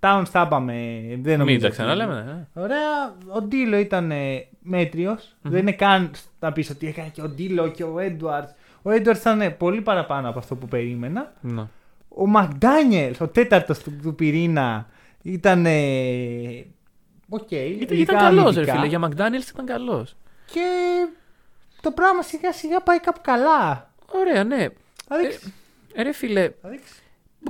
Towns 0.00 0.24
τα 0.32 0.42
είπαμε. 0.46 0.72
Δεν 1.20 1.38
νομίζω. 1.38 1.44
Μην 1.44 1.60
τα 1.60 1.66
ότι- 1.66 1.76
ξαναλέμε. 1.76 2.22
ναι. 2.54 2.62
Ωραία, 2.62 3.14
ο 3.28 3.40
Ντίλο 3.42 3.76
ήταν 3.76 4.12
μέτριος. 4.60 5.36
Δεν 5.42 5.60
είναι 5.60 5.72
καν 5.72 6.10
να 6.40 6.52
πεις 6.52 6.70
ότι 6.70 6.86
έκανε 6.86 7.08
και 7.08 7.22
ο 7.22 7.28
Ντίλο 7.28 7.68
και 7.68 7.84
ο 7.84 7.98
Έντουαρτ. 7.98 8.48
Ο 8.82 8.90
Έντουαρτ 8.90 9.20
ήταν 9.20 9.40
ε, 9.40 9.50
πολύ 9.50 9.80
παραπάνω 9.80 10.28
από 10.28 10.38
αυτό 10.38 10.56
που 10.56 10.68
περίμενα. 10.68 11.32
Ναι. 11.40 11.62
Ο 12.08 12.26
Μακδάνιελ, 12.26 13.14
ο 13.20 13.28
τέταρτος 13.28 13.78
του, 13.78 13.92
του 14.02 14.14
πυρήνα, 14.14 14.86
ήταν. 15.22 15.66
ε, 15.66 15.72
Οκ. 17.28 17.50
Ήταν, 17.50 17.96
ειδικά 17.96 18.02
ήταν 18.02 18.16
καλός, 18.18 18.54
ρε 18.54 18.60
αμυντικά. 18.60 18.72
φίλε. 18.74 18.86
Για 18.86 19.00
McDaniels 19.08 19.50
ήταν 19.52 19.66
καλός. 19.66 20.16
Και 20.52 20.60
το 21.84 21.90
πράγμα 21.90 22.22
σιγά 22.22 22.52
σιγά 22.52 22.80
πάει 22.80 23.00
κάπου 23.00 23.20
καλά. 23.22 23.90
Ωραία, 24.12 24.44
ναι. 24.44 24.66
Θα 25.06 25.18
δείξεις. 25.18 25.52
Ε, 25.94 26.02
ρε 26.02 26.12
φίλε, 26.12 26.50
Θα 26.62 26.68
δείξεις. 26.68 27.02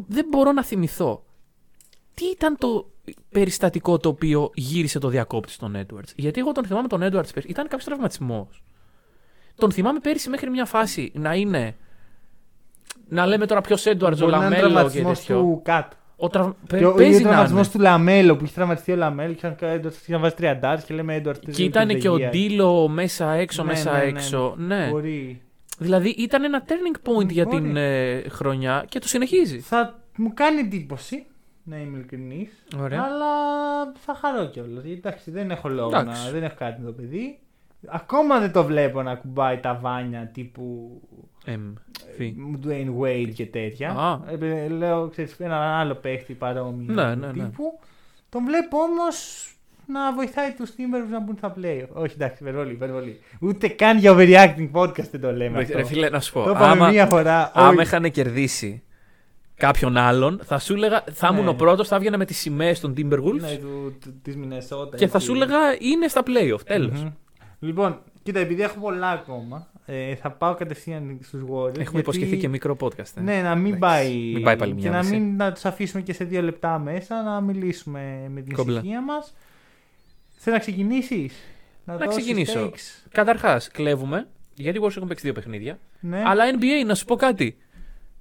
δεν 0.09 0.26
μπορώ 0.28 0.53
να 0.53 0.64
θυμηθώ. 0.64 1.24
Τι 2.14 2.24
ήταν 2.26 2.57
το 2.59 2.91
περιστατικό 3.30 3.99
το 3.99 4.09
οποίο 4.09 4.51
γύρισε 4.55 4.99
το 4.99 5.09
διακόπτη 5.09 5.53
στον 5.53 5.76
Edwards; 5.76 6.12
Γιατί 6.16 6.41
εγώ 6.41 6.53
τον 6.53 6.64
θυμάμαι 6.64 6.89
τον 6.89 7.01
Edwards 7.03 7.11
πέρσι. 7.35 7.49
Ήταν 7.49 7.64
κάποιος 7.64 7.85
τραυματισμός. 7.85 8.62
Τον 9.55 9.72
θυμάμαι 9.72 9.99
πέρυσι 9.99 10.28
μέχρι 10.28 10.51
μια 10.51 10.64
φάση 10.64 11.12
να 11.14 11.35
είναι. 11.35 11.76
Να 13.09 13.26
λέμε 13.26 13.47
τώρα 13.47 13.61
ποιος 13.61 13.87
Έντουαρτ, 13.87 14.22
ο 14.22 14.24
Μπορεί 14.24 14.30
να 14.30 14.37
είναι 14.37 14.49
Λαμέλο 14.49 14.68
και 14.68 14.72
τραυματισμός 14.74 15.18
τέτοιο. 15.18 15.41
του 15.41 15.61
κάτω. 15.64 15.97
Ο 16.24 16.28
τρα... 16.28 16.56
παι- 16.66 16.78
Και 16.80 16.86
ο, 16.86 16.88
ή 16.88 16.92
ο 16.92 16.94
παίζει 16.94 17.10
να 17.12 17.16
είναι. 17.16 17.22
τραυματισμός 17.28 17.68
του 17.70 17.78
Λαμέλο 17.80 18.36
που 18.36 18.44
είχε 18.44 18.54
τραυματιστεί 18.54 18.92
ο 18.92 18.96
Λαμέλο 18.96 19.32
και 19.32 19.38
είχαν 19.46 19.56
κάνει- 19.56 19.84
είχαν 20.06 20.20
βάζει 20.20 20.34
30 20.38 20.78
και 20.86 20.94
λέμε 20.94 21.14
Έντουαρτ. 21.14 21.50
Και 21.50 21.64
ήταν 21.64 21.88
και 21.98 22.08
ο 22.08 22.18
Ντίλο 22.18 22.88
μέσα 22.88 23.30
έξω, 23.30 23.62
Ναι, 23.62 23.68
μέσα 23.70 23.92
ναι, 23.92 23.98
ναι, 23.98 24.04
έξω. 24.04 24.54
Ναι. 24.58 24.88
Μπορεί. 24.90 25.42
Δηλαδή 25.78 26.08
ήταν 26.08 26.44
ένα 26.44 26.64
turning 26.66 27.08
point 27.08 27.28
για 27.30 27.44
Μπορεί. 27.44 27.56
την 27.56 27.76
ε, 27.76 28.22
χρονιά 28.28 28.84
και 28.88 28.98
το 28.98 29.08
συνεχίζει. 29.08 29.58
Θα 29.58 29.98
μου 30.16 30.34
κάνει 30.34 30.60
εντύπωση 30.60 31.26
να 31.62 31.76
είμαι 31.76 31.96
ειλικρινής. 31.98 32.50
Ωραία. 32.80 33.02
Αλλά 33.02 33.26
θα 33.98 34.14
χαρώ 34.14 34.44
κιόλας. 34.46 34.84
Εντάξει, 34.84 35.30
δεν 35.30 35.50
έχω 35.50 35.68
λόγο 35.68 35.88
Εντάξει. 35.98 36.24
να. 36.24 36.30
Δεν 36.32 36.42
έχω 36.42 36.54
κάτι 36.58 36.80
με 36.80 36.86
το 36.86 36.92
παιδί. 36.92 37.38
Ακόμα 37.86 38.38
δεν 38.40 38.52
το 38.52 38.64
βλέπω 38.64 39.02
να 39.02 39.14
κουμπάει 39.14 39.58
τα 39.58 39.78
βάνια 39.82 40.30
τύπου 40.34 41.00
Εμ, 41.45 41.72
φι. 42.16 42.34
Dwayne 42.66 43.03
Wade 43.03 43.30
και 43.34 43.47
τέτοια. 43.47 43.90
Α. 43.90 44.18
Ε, 44.47 44.68
λέω, 44.68 45.09
ξέρεις, 45.09 45.34
ένα 45.38 45.57
άλλο 45.78 45.95
παίχτη 45.95 46.32
παρόμοιο 46.34 46.95
Ναι, 46.95 47.14
ναι, 47.14 47.26
ναι. 47.26 47.32
τύπου. 47.32 47.78
Τον 48.28 48.45
βλέπω 48.45 48.78
όμως 48.78 49.49
να 49.86 50.12
βοηθάει 50.14 50.53
τους 50.53 50.70
Timberwolves 50.70 51.11
να 51.11 51.20
μπουν 51.20 51.36
στα 51.36 51.55
play. 51.61 51.84
Όχι, 51.92 52.14
εντάξει, 52.14 52.36
υπερβολή, 52.42 52.72
υπερβολή. 52.72 53.20
Ούτε 53.40 53.68
καν 53.68 53.99
για 53.99 54.12
overreacting 54.16 54.70
podcast 54.72 55.09
δεν 55.11 55.20
το 55.20 55.32
λέμε. 55.32 55.59
αυτό. 55.61 55.76
Ρε 55.76 55.84
φίλε, 55.84 56.09
να 56.09 56.20
σου 56.20 56.32
πω. 56.32 56.42
το 56.42 56.51
είπαμε 56.51 56.66
άμα- 56.66 56.88
μία 56.88 57.07
φορά. 57.07 57.51
άμα 57.55 57.68
όχι. 57.68 57.80
είχαν 57.82 58.11
κερδίσει 58.11 58.82
κάποιον 59.57 59.97
άλλον, 59.97 60.40
θα 60.45 60.59
σου 60.59 60.72
έλεγα, 60.74 61.05
θα 61.12 61.32
Ναι. 61.32 61.36
ήμουν 61.38 61.49
ο 61.49 61.55
πρώτος, 61.55 61.88
θα 61.88 61.97
έβγαινα 61.97 62.18
με 62.18 62.24
τις 62.24 62.38
σημαίες 62.38 62.80
των 62.80 62.95
Timberwolves 62.97 63.40
Ναι, 63.40 63.57
του, 63.57 63.97
του, 64.01 64.14
της 64.22 64.36
Minnesota, 64.36 64.97
και 64.97 65.07
θα 65.09 65.16
εκεί. 65.16 65.24
σου 65.26 65.32
έλεγα 65.34 65.57
είναι 65.78 66.09
στα 66.09 66.22
playoff. 66.26 66.61
Τέλος. 66.66 67.03
Μμμ. 67.03 67.11
Λοιπόν, 67.59 67.99
κοίτα, 68.22 68.40
επειδή 68.40 68.62
έχω 68.62 68.78
πολλά 68.80 69.09
ακόμα, 69.11 69.66
ε, 69.87 70.14
θα 70.14 70.30
πάω 70.30 70.55
κατευθείαν 70.55 71.18
στους 71.22 71.41
Warriors. 71.43 71.66
Έχουμε 71.68 71.80
γιατί- 71.82 71.99
υποσχεθεί 71.99 72.37
και 72.37 72.49
μικρό 72.49 72.76
podcast. 72.80 73.16
ε. 73.16 73.20
Ναι, 73.20 73.43
να 73.43 73.55
μην 73.55 73.74
Εντάξει, 73.74 73.78
πάει. 73.78 74.32
μην 74.35 74.43
πάει 74.43 74.57
πάλι 74.57 74.72
και 74.72 74.80
μια 74.80 74.91
να 74.91 74.99
μισή. 74.99 75.11
μην 75.16 75.37
να 75.37 75.53
τους 75.53 75.64
αφήσουμε 75.64 76.03
και 76.03 76.12
σε 76.12 76.24
δύο 76.24 76.43
λεπτά 76.43 76.78
μέσα 76.78 77.22
να 77.22 77.41
μιλήσουμε 77.41 78.26
με 78.30 78.41
την 78.41 78.55
Κόμπλα. 78.55 78.78
ησυχία 78.78 79.03
μας. 79.03 79.35
Θέλω 80.37 80.57
να 80.57 80.61
ξεκινήσεις; 80.62 81.35
Να 81.85 82.07
ξεκινήσω. 82.07 82.70
Takes. 82.70 83.07
Καταρχάς, 83.11 83.68
κλέβουμε, 83.68 84.28
γιατί 84.55 84.78
οι 84.78 84.80
Warriors 84.85 84.97
έχουν 84.97 85.09
παίξει 85.09 85.24
δύο 85.24 85.32
παιχνίδια. 85.35 85.78
Ναι. 86.01 86.22
Αλλά 86.26 86.45
NBA, 86.59 86.87
να 86.87 86.95
σου 86.95 87.05
πω 87.05 87.16
κάτι. 87.16 87.57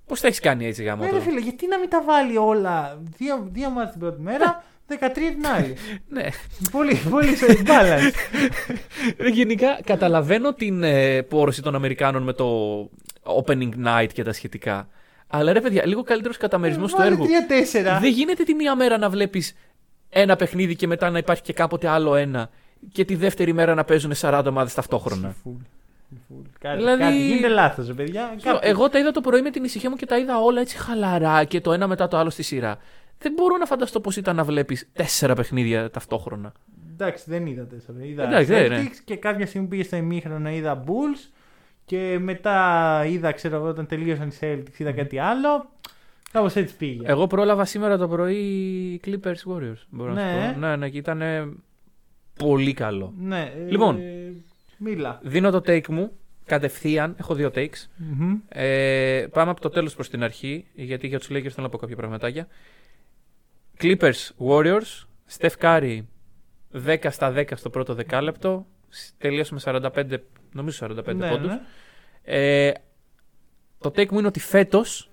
Πώς 0.05 0.21
τα 0.21 0.27
έχεις 0.27 0.39
κάνει 0.39 0.65
έτσι 0.65 0.83
γάμο 0.83 1.03
Ναι, 1.03 1.09
ρε 1.09 1.19
φίλε, 1.19 1.39
γιατί 1.39 1.67
να 1.67 1.79
μην 1.79 1.89
τα 1.89 2.03
βάλει 2.03 2.37
όλα. 2.37 3.01
Δύο, 3.17 3.47
δύο 3.51 3.69
μάτια 3.69 3.91
την 3.91 3.99
πρώτη 3.99 4.21
μέρα, 4.21 4.63
13 4.99 5.11
την 5.13 5.45
άλλη. 5.55 5.75
Ναι. 6.09 6.23
πολύ, 6.71 6.99
πολύ 7.09 7.35
σε 7.35 7.45
balance. 7.65 8.11
Ε, 9.17 9.27
Γενικά 9.27 9.79
καταλαβαίνω 9.85 10.53
την 10.53 10.83
ε, 10.83 11.21
πόρωση 11.21 11.61
των 11.61 11.75
Αμερικάνων 11.75 12.23
με 12.23 12.33
το 12.33 12.79
opening 13.23 13.69
night 13.85 14.07
και 14.13 14.23
τα 14.23 14.33
σχετικά. 14.33 14.87
Αλλά 15.27 15.53
ρε 15.53 15.61
παιδιά, 15.61 15.85
λίγο 15.85 16.03
καλύτερος 16.03 16.37
καταμερισμός 16.37 16.91
του 16.91 16.97
Βάλε 16.97 17.09
έργου. 17.11 17.25
3-4. 17.25 17.99
Δεν 18.01 18.11
γίνεται 18.11 18.43
τη 18.43 18.53
μία 18.53 18.75
μέρα 18.75 18.97
να 18.97 19.09
βλέπεις 19.09 19.55
ένα 20.09 20.35
παιχνίδι 20.35 20.75
και 20.75 20.87
μετά 20.87 21.09
να 21.09 21.17
υπάρχει 21.17 21.41
και 21.41 21.53
κάποτε 21.53 21.87
άλλο 21.87 22.15
ένα. 22.15 22.49
Και 22.91 23.05
τη 23.05 23.15
δεύτερη 23.15 23.53
μέρα 23.53 23.73
να 23.73 23.83
παίζουν 23.83 24.13
40 24.21 24.43
ομάδες 24.47 24.73
ταυτόχρονα. 24.73 25.35
Φουλ. 25.43 25.53
Φουλ. 26.27 26.37
Κάτι, 26.59 26.77
Δηλαδή- 26.77 27.01
κάτι 27.03 27.15
γίνεται 27.27 27.47
λάθος, 27.47 27.87
ρε 27.87 27.93
παιδιά. 27.93 28.33
Ξέρω, 28.37 28.55
Κάτι- 28.55 28.67
Εγώ 28.69 28.89
τα 28.89 28.99
είδα 28.99 29.11
το 29.11 29.21
πρωί 29.21 29.41
με 29.41 29.49
την 29.49 29.63
ησυχία 29.63 29.89
μου 29.89 29.95
και 29.95 30.05
τα 30.05 30.17
είδα 30.17 30.39
όλα 30.39 30.61
έτσι 30.61 30.77
χαλαρά 30.77 31.43
και 31.43 31.61
το 31.61 31.73
ένα 31.73 31.87
μετά 31.87 32.07
το 32.07 32.17
άλλο 32.17 32.29
στη 32.29 32.43
σειρά. 32.43 32.77
Δεν 33.17 33.33
μπορώ 33.33 33.57
να 33.57 33.65
φανταστώ 33.65 33.99
πώς 33.99 34.17
ήταν 34.17 34.35
να 34.35 34.43
βλέπεις 34.43 34.89
τέσσερα 34.93 35.33
παιχνίδια 35.35 35.89
ταυτόχρονα. 35.89 36.51
Εντάξει, 36.91 37.23
δεν 37.27 37.45
είδα 37.45 37.65
τέσσερα. 37.65 38.03
Είδα 38.05 38.23
Εντάξει, 38.23 38.45
δεν 38.51 38.65
είναι. 38.65 38.83
Celtics 38.83 38.97
και 39.05 39.15
κάποια 39.15 39.45
στιγμή 39.45 39.67
πήγε 39.67 39.83
στο 39.83 39.95
ημίχρονο 39.95 40.49
είδα 40.49 40.83
Bulls 40.87 41.31
και 41.85 42.17
μετά 42.21 43.03
είδα, 43.07 43.31
ξέρω 43.31 43.55
εγώ, 43.55 43.67
όταν 43.67 43.85
τελείωσαν 43.87 44.27
οι 44.27 44.31
Celtics, 44.41 44.77
είδα 44.79 44.91
κάτι 44.91 45.17
άλλο. 45.19 45.69
Κάπως 46.31 46.55
έτσι 46.55 46.75
πήγε. 46.75 47.01
Εγώ 47.05 47.27
πρόλαβα 47.27 47.65
σήμερα 47.65 47.97
το 47.97 48.07
πρωί 48.07 48.99
Clippers 49.05 49.51
Warriors. 49.53 49.81
Μπορώ 49.89 50.13
να 50.13 50.23
Ναι. 50.23 50.47
σου 50.47 50.53
πω. 50.53 50.59
Ναι, 50.59 50.75
ναι, 50.75 50.89
και 50.89 50.97
ήταν 50.97 51.21
πολύ 52.39 52.73
καλό. 52.73 53.13
Ναι, 53.19 53.51
ε, 53.57 53.69
Λοιπόν. 53.69 53.99
μίλα. 54.77 55.19
Δίνω 55.23 55.51
το 55.51 55.57
take 55.57 55.87
μου 55.87 56.11
κατευθείαν. 56.45 57.15
Έχω 57.19 57.33
δύο 57.35 57.51
takes. 57.55 57.87
Μμμ. 57.95 58.35
Ε, 58.49 59.25
πάμε 59.31 59.51
από 59.51 59.61
το 59.61 59.69
τέλος 59.69 59.95
προς 59.95 60.09
την 60.09 60.23
αρχή, 60.23 60.65
γιατί 60.73 61.07
για 61.07 61.19
τους 61.19 61.27
Lakers 61.31 61.33
θέλω 61.49 61.53
να 61.57 61.69
πω 61.69 61.77
κάποια 61.77 61.95
πραγματάκια. 61.95 62.47
Clippers 63.81 64.29
Warriors. 64.47 65.03
Steph 65.37 65.55
Curry 65.61 65.99
10 66.85 66.97
στα 67.09 67.33
10 67.35 67.43
στο 67.55 67.69
πρώτο 67.69 67.93
δεκάλεπτο. 67.93 68.65
Τελείωσε 69.17 69.53
με 69.53 69.59
45, 69.63 70.17
νομίζω 70.53 70.87
45 70.87 71.15
Ναι, 71.15 71.29
πόντους. 71.29 71.47
ναι. 71.51 71.61
Ε, 72.23 72.71
το 73.79 73.89
take 73.89 74.09
μου 74.09 74.17
είναι 74.17 74.27
ότι 74.27 74.39
φέτος 74.39 75.09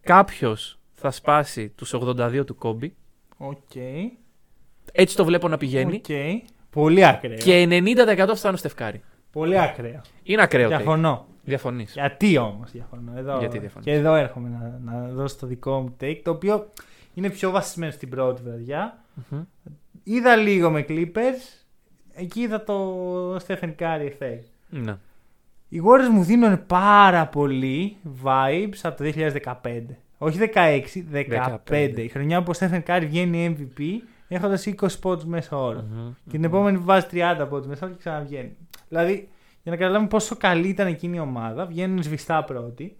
κάποιος 0.00 0.78
θα 0.94 1.10
σπάσει 1.10 1.68
τους 1.68 1.92
82 1.94 2.44
του 2.46 2.56
Kobe. 2.62 2.88
Οκ. 3.36 3.74
Έτσι 4.92 5.16
το 5.16 5.24
βλέπω 5.24 5.48
να 5.48 5.56
πηγαίνει. 5.56 5.94
Οκ. 5.94 6.06
Πολύ 6.70 7.04
ακραίο. 7.06 7.36
Και 7.36 7.66
90% 7.70 8.32
φτάνω 8.34 8.56
στο 8.56 8.70
Steph 8.76 8.82
Curry. 8.82 9.00
Πολύ 9.32 9.58
ακραίο. 9.60 10.00
Είναι 10.22 10.42
ακραίο 10.42 10.66
take. 10.68 10.76
Διαφωνώ. 10.76 11.26
Διαφωνείς. 11.42 11.92
Γιατί 11.92 12.36
όμως 12.38 12.70
διαφωνώ; 12.70 13.12
Εδώ, 13.16 13.38
Γιατί 13.38 13.58
διαφωνείς; 13.58 13.86
Και 13.86 13.92
εδώ 13.92 14.14
έρχομαι 14.14 14.48
να, 14.48 14.92
να 14.92 15.08
δώσω 15.08 15.36
το 15.38 15.46
δικό 15.46 15.80
μου 15.80 15.96
take, 16.00 16.20
το 16.24 16.30
οποίο 16.30 16.72
είναι 17.16 17.30
πιο 17.30 17.50
βασισμένο 17.50 17.92
στην 17.92 18.08
πρώτη 18.08 18.42
βραδιά. 18.42 19.04
Είδα 20.02 20.36
λίγο 20.36 20.70
με 20.70 20.84
Clippers. 20.88 21.64
Εκεί 22.14 22.40
είδα 22.40 22.64
το 22.64 23.36
Stephen 23.36 23.74
Curry 23.78 24.10
effect. 24.18 24.44
Ναι. 24.68 24.96
Οι 25.68 25.80
Warriors 25.84 26.10
μου 26.10 26.22
δίνουν 26.22 26.66
πάρα 26.66 27.26
πολύ 27.26 27.96
vibes 28.24 28.78
από 28.82 29.02
το 29.02 29.12
2015. 29.62 29.82
Όχι 30.18 30.38
16, 30.54 30.82
15. 31.12 31.58
15. 31.68 31.94
Η 31.96 32.08
χρονιά 32.08 32.42
που 32.42 32.52
ο 32.54 32.58
Stephen 32.58 32.82
Curry 32.86 33.04
βγαίνει 33.06 33.56
MVP 33.58 33.82
έχοντας 34.28 34.66
20 34.66 34.86
πόντου 35.00 35.28
μέσα 35.28 35.56
όρο. 35.56 35.80
Μμμ. 35.80 36.12
Και 36.24 36.30
την 36.30 36.44
επόμενη 36.44 36.78
που 36.78 36.84
βάζει 36.84 37.06
30 37.10 37.46
πόντου 37.48 37.68
μέσα 37.68 37.84
όρο 37.84 37.94
και 37.94 37.98
ξαναβγαίνει. 37.98 38.56
Δηλαδή, 38.88 39.28
για 39.62 39.72
να 39.72 39.76
καταλάβουμε 39.76 40.08
πόσο 40.08 40.36
καλή 40.36 40.68
ήταν 40.68 40.86
εκείνη 40.86 41.16
η 41.16 41.20
ομάδα, 41.20 41.66
βγαίνουν 41.66 42.02
σβηστά 42.02 42.44
πρώτοι. 42.44 42.96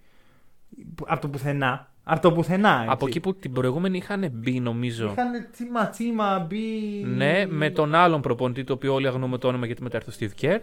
Από 1.06 1.20
το 1.20 1.28
πουθενά. 1.28 1.90
Από 2.08 2.20
το 2.20 2.32
πουθενά. 2.32 2.74
Έτσι. 2.78 2.88
Από 2.90 3.06
εκεί 3.06 3.20
που 3.20 3.34
την 3.36 3.52
προηγούμενη 3.52 3.96
είχαν 3.96 4.28
μπει, 4.32 4.60
νομίζω. 4.60 5.06
Είχαν 5.10 5.46
τσίμα 5.52 5.88
τσίμα 5.88 6.38
μπει. 6.48 7.02
Ναι, 7.06 7.46
με 7.48 7.70
τον 7.70 7.94
άλλον 7.94 8.20
προπονητή, 8.20 8.64
το 8.64 8.72
οποίο 8.72 8.94
όλοι 8.94 9.06
αγνοούμε 9.06 9.38
το 9.38 9.48
όνομα 9.48 9.66
γιατί 9.66 9.82
μετά 9.82 9.96
έρθει 9.96 10.24
ο 10.24 10.28
Steve 10.38 10.44
Kerr. 10.44 10.60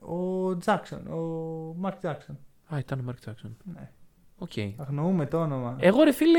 Ο 0.00 0.56
Jackson. 0.56 1.06
Ο 1.06 1.74
Mark 1.78 1.98
Jackson. 1.98 2.38
Α, 2.74 2.78
ήταν 2.78 2.98
ο 2.98 3.02
Mark 3.10 3.28
Jackson. 3.28 3.50
Ναι. 3.74 3.90
Οκ. 4.38 4.50
Αγνοούμε 4.76 5.26
το 5.26 5.40
όνομα. 5.40 5.76
Εγώ 5.80 6.02
ρε 6.02 6.12
φίλε, 6.12 6.38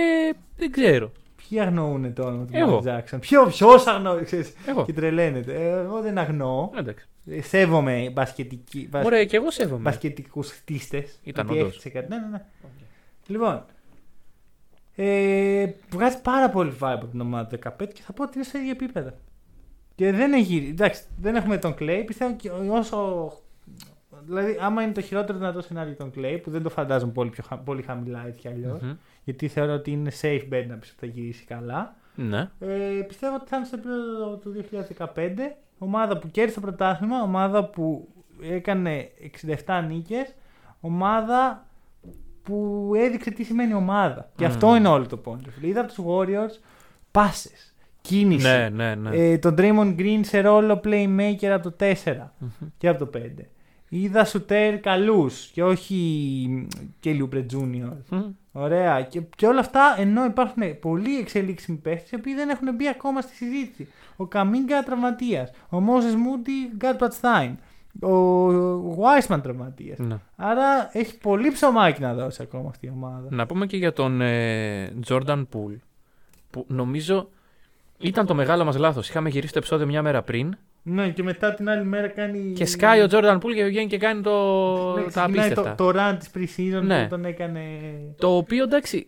δεν 0.58 0.72
ξέρω. 0.72 1.12
Ποιοι 1.50 1.60
αγνοούν 1.60 2.14
το 2.14 2.24
όνομα 2.24 2.46
του 2.46 2.52
Εγώ. 2.56 2.70
Mark 2.70 2.82
Jackson. 2.82 3.20
Ποιο 3.20 3.52
αγνοεί. 3.86 4.24
ξέρεις, 4.24 4.54
Εγώ. 4.66 4.86
Και 4.86 4.94
τρελαίνεται. 4.94 5.54
Ε, 5.54 5.70
Εγώ 5.80 6.02
δεν 6.02 6.18
αγνοώ. 6.18 6.70
Εντάξει. 6.78 7.06
Ε, 7.26 7.42
Σέβομαι 7.42 8.10
μπασκετικοί. 8.14 8.88
μπασ- 8.92 9.06
Ωραία, 9.06 9.26
και 9.26 9.36
εγώ 9.36 9.52
σέβομαι. 9.52 9.82
μπασκετικούς 9.82 10.52
χτίστες. 10.52 11.20
Ήταν 11.24 11.50
όντως. 11.50 11.86
Ναι, 11.94 12.02
ναι, 12.08 12.28
ναι. 12.32 12.42
Λοιπόν. 13.28 13.66
Ε, 15.02 15.74
βγάζει 15.90 16.22
πάρα 16.22 16.50
πολύ 16.50 16.72
vibe 16.80 16.92
από 16.94 17.06
την 17.06 17.22
ομάδα 17.22 17.48
του 17.48 17.60
15 17.84 17.88
και 17.94 18.02
θα 18.02 18.14
πω 18.14 18.24
ότι 18.24 18.32
είναι 18.36 18.44
σε 18.44 18.58
ίδιο 18.58 18.72
επίπεδο. 18.72 19.12
Και 19.96 20.12
δεν 20.12 20.34
έχει. 20.34 20.68
Εντάξει, 20.72 21.04
δεν 21.18 21.36
έχουμε 21.36 21.58
τον 21.58 21.76
Clay. 21.80 22.04
Πιστεύω 22.06 22.34
και 22.36 22.50
όσο. 22.70 23.32
Δηλαδή, 24.26 24.58
άμα 24.62 24.82
είναι 24.82 24.92
το 24.92 25.02
χειρότερο 25.02 25.38
δυνατό 25.38 25.62
σενάριο 25.62 25.94
τον 25.96 26.12
Clay, 26.18 26.40
που 26.44 26.50
δεν 26.50 26.64
το 26.64 26.70
φαντάζομαι 26.70 27.12
πολύ, 27.12 27.30
πιο, 27.30 27.44
χα- 27.48 27.58
πολύ 27.58 27.82
χαμηλά 27.82 28.24
έτσι 28.28 28.40
κι 28.40 28.48
αλλιώς, 28.48 28.82
Μμμ. 28.82 28.92
γιατί 29.24 29.48
θεωρώ 29.48 29.74
ότι 29.74 29.92
είναι 29.92 30.12
safe 30.22 30.42
bet 30.54 30.66
να 30.68 30.76
πει 30.76 30.88
ότι 30.88 30.96
θα 31.00 31.06
γυρίσει 31.06 31.46
καλά. 31.46 31.96
Ναι. 32.16 32.50
Ε, 32.60 33.02
πιστεύω 33.08 33.36
ότι 33.36 33.46
θα 33.50 33.58
είναι 33.58 33.66
στο 33.66 33.76
επίπεδο 33.76 34.36
του 34.36 34.52
2015. 34.52 35.56
Ομάδα 35.78 36.18
που 36.18 36.28
κέρδισε 36.32 36.60
το 36.60 36.66
πρωτάθλημα, 36.66 37.22
ομάδα 37.22 37.66
που 37.66 38.08
έκανε 38.42 39.10
67 39.66 39.84
νίκες, 39.88 40.36
ομάδα 40.82 41.66
που 42.50 42.92
έδειξε 42.96 43.32
τι 43.32 43.44
σημαίνει 43.44 43.74
ομάδα. 43.74 44.30
Και 44.36 44.46
Μμμ. 44.46 44.52
αυτό 44.52 44.76
είναι 44.76 44.88
όλο 44.88 45.06
το 45.08 45.22
point. 45.26 45.64
Είδα 45.64 45.86
τους 45.86 45.98
Warriors 46.06 46.60
πάσες, 47.12 47.74
κίνηση. 48.02 48.48
Ναι, 48.48 48.70
ναι, 48.70 48.96
ναι. 48.96 49.10
Ε, 49.18 49.38
τον 49.38 49.56
Draymond 49.58 49.96
Green 50.00 50.20
σε 50.22 50.42
ρόλο 50.42 50.82
playmaker 50.84 51.46
από 51.46 51.72
το 51.72 51.76
4 51.80 51.94
Μμμ. 52.38 52.50
και 52.78 52.88
από 52.88 53.06
το 53.06 53.20
5. 53.20 53.46
Είδα 53.90 54.26
σουτέρ 54.26 54.80
καλούς 54.80 55.46
και 55.54 55.64
όχι 55.64 56.68
και 57.00 57.12
Λιούμπρε 57.12 57.46
Junior. 57.54 57.98
Μμ. 58.10 58.20
Ωραία. 58.52 59.02
Και, 59.02 59.22
και 59.36 59.46
όλα 59.48 59.60
αυτά 59.60 59.96
ενώ 59.98 60.26
υπάρχουν 60.26 60.80
πολλοί 60.80 61.18
εξελίξιμοι 61.18 61.78
παίχτες 61.78 62.12
οι 62.12 62.16
οποίοι 62.16 62.36
δεν 62.36 62.50
έχουν 62.50 62.76
μπει 62.76 62.88
ακόμα 62.88 63.22
στη 63.22 63.36
συζήτηση. 63.36 63.88
Ο 64.16 64.26
Καμίγκα 64.26 64.84
τραυματίας. 64.84 65.52
Ο 65.70 65.80
Μόζες 65.80 66.16
Μούντι 66.16 66.52
Γκάρ 66.76 66.96
Πατστάιν. 66.96 67.58
Ο 68.02 68.96
Βάισμαν 68.96 69.42
τραυματίας. 69.42 69.98
Ναι. 69.98 70.16
Άρα 70.36 70.90
έχει 70.94 71.18
πολύ 71.18 71.52
ψωμάκι 71.52 72.02
να 72.02 72.14
δώσει 72.14 72.42
ακόμα 72.42 72.70
αυτή 72.70 72.86
η 72.86 72.92
ομάδα. 72.96 73.28
Να 73.30 73.46
πούμε 73.46 73.66
και 73.66 73.78
για 73.78 73.94
τον 73.94 74.22
ε, 74.22 74.94
Jordan 75.08 75.46
Poole. 75.54 75.78
Που 76.50 76.66
νομίζω 76.68 77.30
ήταν 77.98 78.26
το 78.26 78.34
μεγάλο 78.36 78.66
μας 78.66 78.78
λάθος. 78.78 79.10
Είχαμε 79.10 79.30
γυρίσει 79.30 79.54
το 79.54 79.58
επεισόδιο 79.60 79.86
μια 79.86 80.02
μέρα 80.02 80.22
πριν 80.22 80.58
Ναι, 80.84 81.10
και 81.10 81.24
μετά 81.24 81.54
την 81.54 81.70
άλλη 81.70 81.86
μέρα 81.86 82.08
κάνει. 82.08 82.54
Και 82.56 82.66
σκάει 82.66 83.02
ο 83.02 83.08
Τζόρνταν 83.08 83.40
Πούλ 83.40 83.54
και 83.54 83.64
βγαίνει 83.64 83.88
και 83.88 83.98
κάνει 83.98 84.22
το... 84.22 84.32
Ναι, 84.96 85.02
τα 85.02 85.08
ξεκινάει 85.10 85.38
απίστευτα. 85.46 85.76
Το, 85.76 85.92
το 85.92 86.00
run 86.00 86.18
της 86.20 86.30
pre-season 86.36 86.82
Ναι. 86.84 87.04
που 87.04 87.10
τον 87.10 87.26
έκανε. 87.26 87.62
Το 88.18 88.36
οποίο 88.36 88.64
εντάξει 88.64 89.08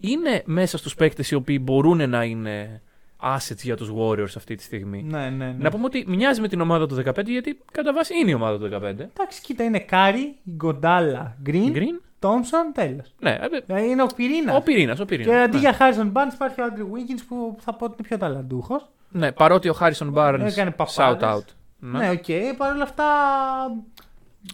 είναι 0.00 0.42
μέσα 0.44 0.78
στους 0.78 0.94
παίκτες 0.94 1.30
οι 1.30 1.34
οποίοι 1.34 1.58
μπορούν 1.62 2.10
να 2.10 2.24
είναι 2.24 2.82
assets 3.24 3.62
για 3.62 3.76
τους 3.76 3.90
Warriors 3.98 4.32
αυτή 4.36 4.54
τη 4.54 4.62
στιγμή. 4.62 5.02
Ναι, 5.02 5.18
ναι, 5.18 5.46
ναι. 5.46 5.54
Να 5.58 5.70
πούμε 5.70 5.84
ότι 5.84 6.04
μοιάζει 6.08 6.40
με 6.40 6.48
την 6.48 6.60
ομάδα 6.60 6.86
του 6.86 7.02
15 7.06 7.24
γιατί 7.26 7.60
κατά 7.72 7.92
βάση 7.92 8.18
είναι 8.18 8.30
η 8.30 8.34
ομάδα 8.34 8.58
του 8.58 8.76
15. 8.76 8.82
Εντάξει, 8.84 9.40
κοίτα, 9.42 9.64
είναι 9.64 9.78
Curry, 9.78 10.36
Iguodala, 10.56 11.36
Green, 11.42 11.72
Green. 11.76 12.02
Thompson, 12.18 12.70
τέλος. 12.74 13.14
Ναι, 13.18 13.38
ε, 13.66 13.82
Είναι 13.82 14.02
ο 14.02 14.06
πυρήνας. 14.16 14.56
ο 14.56 14.60
πυρήνας. 14.60 15.00
Ο 15.00 15.04
Και 15.04 15.16
πυρήνας, 15.16 15.44
αντί 15.44 15.54
ναι. 15.54 15.60
για 15.60 15.72
Harrison 15.72 16.12
Barnes 16.14 16.34
υπάρχει 16.34 16.60
ο 16.60 16.64
Andrew 16.64 16.90
Wiggins 16.94 17.20
που 17.28 17.56
θα 17.60 17.74
πω 17.74 17.84
ότι 17.84 17.94
είναι 17.98 18.08
πιο 18.08 18.16
ταλαντούχος. 18.18 18.88
ναι, 19.08 19.32
παρότι 19.32 19.68
ο 19.68 19.76
Harrison 19.80 20.12
Barnes 20.14 20.40
Έκανε 20.46 20.70
shout 20.70 20.86
παπάδες. 20.96 21.28
out. 21.32 21.44
Ναι. 21.78 21.98
Ναι, 21.98 22.10
οκ, 22.10 22.56
παρ' 22.56 22.72
όλα 22.74 22.82
αυτά. 22.82 23.04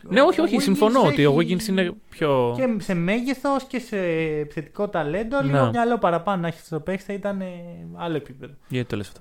Ναι, 0.03 0.21
όχι, 0.21 0.41
ο 0.41 0.43
όχι, 0.45 0.57
Wiggins 0.59 0.63
συμφωνώ 0.63 1.01
ότι 1.01 1.27
ο 1.27 1.41
έχει- 1.41 1.57
Wiggins 1.59 1.69
είναι 1.69 1.93
πιο. 2.09 2.55
Και 2.57 2.83
σε 2.83 2.95
μέγεθος 2.95 3.65
και 3.65 3.79
σε 3.79 3.97
επιθετικό 4.41 4.89
ταλέντο. 4.89 5.43
Ναι. 5.43 5.53
Λίγο 5.53 5.71
μυαλό 5.71 5.99
παραπάνω 5.99 6.41
να 6.41 6.47
έχει 6.49 6.59
στο 6.61 6.81
παίξιμο 6.81 7.07
θα 7.07 7.13
ήταν 7.13 7.41
ε, 7.41 7.47
άλλο 7.95 8.17
επίπεδο. 8.17 8.53
Γιατί 8.69 8.89
το 8.89 8.97
λες 8.97 9.09
αυτό; 9.09 9.21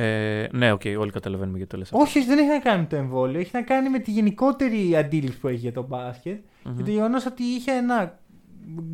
Ε, 0.00 0.48
ναι, 0.52 0.72
οκ, 0.72 0.82
όλοι 0.98 1.10
καταλαβαίνουμε 1.10 1.56
γιατί 1.56 1.72
το 1.72 1.78
λες 1.78 1.86
αυτό. 1.92 2.02
Όχι, 2.04 2.18
όχι, 2.18 2.26
δεν 2.28 2.38
έχει 2.38 2.48
να 2.48 2.58
κάνει 2.58 2.80
με 2.80 2.86
το 2.86 2.96
εμβόλιο. 2.96 3.40
Έχει 3.40 3.50
να 3.52 3.62
κάνει 3.62 3.88
με 3.88 3.98
τη 3.98 4.10
γενικότερη 4.10 4.96
αντίληψη 4.96 5.38
που 5.38 5.48
έχει 5.48 5.56
για 5.58 5.72
το 5.72 5.82
μπασκετ 5.82 6.38
Μμμ. 6.64 6.76
Και 6.76 6.82
το 6.82 6.90
γεγονός 6.90 7.26
ότι 7.26 7.42
είχε 7.42 7.72
ένα 7.72 8.18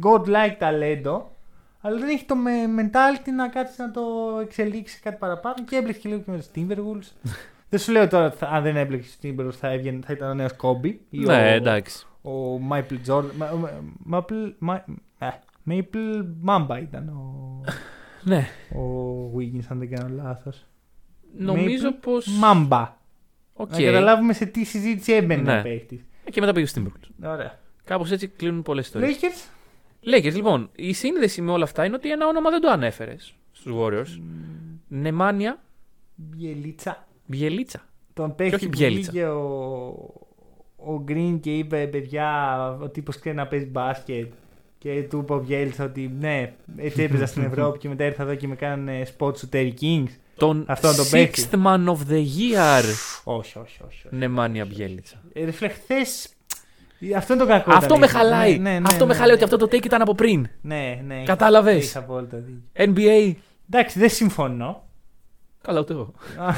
godlike 0.03 0.55
ταλέντο, 0.59 1.36
αλλά 1.80 1.98
δεν 1.98 2.09
έχει 2.09 2.24
το 2.24 2.36
με- 2.36 2.50
mentality 2.78 3.28
να 3.36 3.48
κάτσει 3.48 3.80
να 3.80 3.90
το 3.90 4.03
εξελίξει 4.42 5.00
κάτι 5.00 5.16
παραπάνω. 5.18 5.55
Και 5.68 5.76
έμπλεξε 5.76 6.00
και 6.00 6.09
λίγο 6.09 6.20
και 6.20 6.30
με 6.30 6.36
τους 6.36 6.46
Timberwolves. 6.57 7.12
δεν 7.73 7.81
σου 7.81 7.93
λέω 7.93 8.09
τώρα 8.09 8.27
ότι 8.27 8.37
θα- 8.37 8.47
αν 8.49 8.62
δεν 8.62 8.77
έμπλεξε 8.77 9.16
του 9.20 9.27
Timberwolves 9.29 9.53
θα, 9.53 9.68
έβγαινε, 9.68 10.01
θα 10.07 10.12
ήταν 10.12 10.31
ο 10.31 10.35
νέος 10.35 10.51
Kobe 10.62 10.95
ή 11.11 11.18
Ναι, 11.18 11.35
ο, 11.35 11.55
εντάξει. 11.55 12.07
ο 12.23 12.57
Maple 12.70 12.99
Jordan. 13.09 13.31
Μα- 13.37 13.51
μα- 13.53 13.81
Maple, 14.20 14.53
μα- 14.59 14.85
ε, 15.18 15.29
Maple 15.68 16.25
Mamba 16.47 16.79
ήταν 16.83 17.09
ο, 17.09 17.61
Ναι, 18.31 18.47
ο 18.79 18.83
Wiggins, 19.37 19.64
αν 19.68 19.79
δεν 19.79 19.91
κάνω 19.91 20.09
λάθος. 20.14 20.66
νομίζω 21.39 21.89
Maple 21.91 21.99
πως... 22.01 22.27
Mamba. 22.43 22.87
Οκ. 23.55 23.70
Να 23.70 23.83
καταλάβουμε 23.83 24.33
σε 24.33 24.47
τι 24.47 24.64
συζήτηση 24.64 25.12
έμπαινε 25.12 25.43
Ναι. 25.53 25.59
ο 25.59 25.62
παίχτης. 25.62 26.05
Και 26.31 26.41
μετά 26.41 26.53
πήγε 26.53 26.66
στο 26.66 26.83
Timberwolves. 26.83 27.29
Ωραία. 27.31 27.59
Κάπως 27.85 28.11
έτσι 28.11 28.29
κλείνουν 28.29 28.62
πολλές 28.62 28.85
ιστορίες. 28.87 29.18
Lakers; 29.20 29.49
Lakers, 30.14 30.35
λοιπόν, 30.35 30.70
η 30.77 30.93
σύνδεση 30.93 31.43
με 31.43 31.51
όλα 31.51 31.64
αυτά 31.64 31.85
είναι 31.85 31.95
ότι 31.95 32.11
ένα 32.11 32.27
όνομα 32.27 32.51
δεν 32.51 32.61
το 32.61 32.68
ανέφερες 32.70 33.35
στους 33.53 33.73
Warriors. 33.79 34.20
Νεμάνια 34.89 35.59
Μπιελίτσα. 36.14 37.07
Μπιελίτσα. 37.27 37.81
Τον 38.14 38.35
παίχτη 38.35 38.55
όχι 38.55 38.68
που 38.68 38.77
Μπιέλιτσα. 38.79 39.11
βγήκε 39.11 39.27
ο, 39.27 39.39
ο 40.77 41.05
Green 41.09 41.39
και 41.41 41.57
είπε 41.57 41.87
παιδιά 41.87 42.57
ο 42.83 42.89
τύπος 42.89 43.18
ξέρει 43.18 43.37
να 43.37 43.47
παίζει 43.47 43.66
μπάσκετ 43.66 44.33
και 44.79 45.03
του 45.11 45.18
είπε 45.18 45.33
ο 45.33 45.45
Μπιέλιτσα 45.47 45.85
ότι 45.85 46.14
ναι 46.20 46.53
έτσι 46.77 47.03
έπαιζα 47.03 47.27
στην 47.27 47.43
Ευρώπη 47.53 47.79
και 47.79 47.89
μετά 47.89 48.05
ήρθα 48.05 48.23
εδώ 48.23 48.35
και 48.35 48.47
με 48.49 48.55
κάνανε 48.55 49.07
spot 49.18 49.39
σου 49.39 49.49
Terry 49.53 49.73
Kings. 49.81 50.09
Τον 50.37 50.64
Αυτό 50.68 50.95
τον 50.95 51.07
παίχτη. 51.11 51.45
Sixth 51.51 51.55
Man 51.64 51.85
of 51.87 51.97
the 52.11 52.23
Year. 52.39 52.83
Όχι, 53.25 53.59
όχι, 53.59 53.59
όχι. 53.59 53.81
όχι. 53.87 54.07
Νεμάνια 54.11 54.64
Μπιέλιτσα. 54.64 55.23
Ε, 55.33 55.45
ρε 55.45 55.51
φίλε, 55.51 55.68
χθες- 55.68 56.35
Αυτό 57.16 57.33
είναι 57.33 57.43
το 57.43 57.49
κακό. 57.49 57.70
Αυτό 57.73 57.85
όταν 57.85 57.99
με 57.99 58.05
έχεις- 58.05 58.16
χαλάει. 58.16 58.59
Ναι, 58.59 58.70
ναι, 58.70 58.79
ναι, 58.79 58.85
αυτό 58.87 59.07
με 59.07 59.12
ναι, 59.12 59.18
χαλάει 59.18 59.37
ναι. 59.37 59.43
ότι 59.43 59.55
αυτό 59.55 59.57
το 59.57 59.77
take 59.77 59.85
ήταν 59.85 60.01
από 60.03 60.14
πριν. 60.14 60.49
Ναι, 60.61 61.03
ναι. 61.07 61.23
Κατάλαβες; 61.25 61.77
Έχεις 61.77 61.97
απόλυτα 61.97 62.37
δίκιο. 62.39 62.62
NBA. 62.95 63.35
Εντάξει, 63.70 63.99
δεν 63.99 64.11
συμφωνώ. 64.11 64.83
Καλά, 65.63 65.81
ούτε 65.81 65.93
εγώ. 65.93 66.15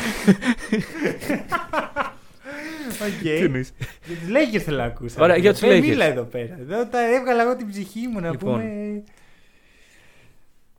Οκ. 3.07 3.21
Τι 3.23 3.31
εννοείς; 3.37 3.73
Για 4.07 4.17
τους 4.17 4.29
Lakers 4.29 4.59
θέλω 4.63 4.77
να 4.77 4.85
ακούσω. 4.85 5.23
Ωραία, 5.23 5.37
για 5.37 5.51
τους 5.53 5.61
Δεν 5.61 5.71
Lakers. 5.83 5.87
μίλα 5.87 6.05
εδώ 6.05 6.23
πέρα. 6.23 6.57
Εδώ 6.61 6.87
τα 6.87 7.15
έβγαλα 7.15 7.43
εγώ 7.43 7.57
την 7.57 7.69
ψυχή 7.69 8.07
μου 8.09 8.21
να 8.21 8.31
Λοιπόν. 8.31 8.53
πούμε. 8.61 9.03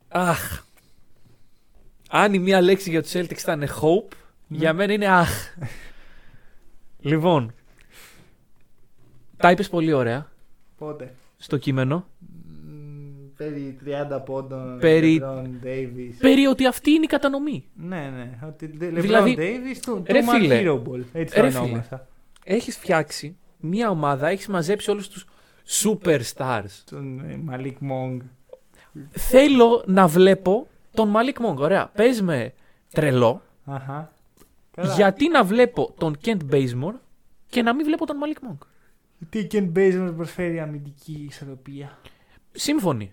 Αχ. 0.08 0.64
Αν 2.10 2.34
η 2.34 2.38
μία 2.38 2.60
λέξη 2.60 2.90
για 2.90 3.02
τους 3.02 3.12
Celtics 3.14 3.38
ήταν 3.40 3.64
hope, 3.64 4.12
Ναι. 4.46 4.56
για 4.58 4.72
μένα 4.72 4.92
είναι 4.92 5.06
αχ. 5.08 5.54
λοιπόν. 7.00 7.54
Τα 9.36 9.50
είπες 9.50 9.68
πολύ 9.68 9.92
ωραία 9.92 10.30
Πότε; 10.78 11.14
στο 11.36 11.56
κείμενο. 11.56 12.06
Μ, 13.38 13.44
Περί 13.44 13.78
30 13.84 14.22
πόντων. 14.24 14.78
Περί- 14.80 15.22
LeBron 15.22 15.64
Davis. 15.66 16.14
Περί 16.18 16.46
ότι 16.46 16.66
αυτή 16.66 16.90
είναι 16.90 17.04
η 17.04 17.06
κατανομή. 17.06 17.64
Ναι, 17.74 18.10
ναι. 18.16 18.38
Ότι 18.48 18.70
LeBron 18.80 18.92
Δηλαδή- 19.00 19.36
Davis 19.38 19.78
του 19.86 20.02
Ρε 20.06 20.20
του 20.20 20.26
Man 20.26 20.38
φίλε. 20.40 20.60
Hero 20.64 20.82
Ball. 20.82 21.00
Έτσι 21.12 21.40
Ρε 21.40 21.46
το 21.46 21.50
φίλε. 21.50 21.64
ονόμασα. 21.64 22.06
Έχεις 22.44 22.76
φτιάξει 22.78 23.36
μία 23.60 23.90
ομάδα, 23.90 24.28
έχεις 24.28 24.46
μαζέψει 24.48 24.90
όλους 24.90 25.08
τους 25.08 25.26
superstars. 25.82 26.70
Τον 26.90 27.18
ε, 27.20 27.40
Malik 27.50 27.74
Monk. 27.90 28.18
Θέλω 29.10 29.82
να 29.86 30.06
βλέπω 30.06 30.66
τον 30.94 31.12
Malik 31.16 31.46
Monk. 31.50 31.56
Ωραία. 31.56 31.86
Πες 31.94 32.20
με 32.22 32.52
τρελό. 32.92 33.42
Αχα. 33.64 34.12
Καλά. 34.76 34.94
Γιατί 34.94 35.28
να 35.28 35.44
βλέπω 35.44 35.94
τον 35.98 36.16
Kent 36.24 36.38
Bazemore 36.50 36.94
και 37.48 37.62
να 37.62 37.74
μην 37.74 37.84
βλέπω 37.84 38.06
τον 38.06 38.16
Malik 38.22 38.48
Monk. 38.50 38.58
Γιατί 39.18 39.38
ο 39.38 39.46
Ken 39.72 39.78
Bazemore 39.78 40.12
προσφέρει 40.16 40.60
αμυντική 40.60 41.26
ισορροπία. 41.30 41.98
Σύμφωνοι. 42.52 43.12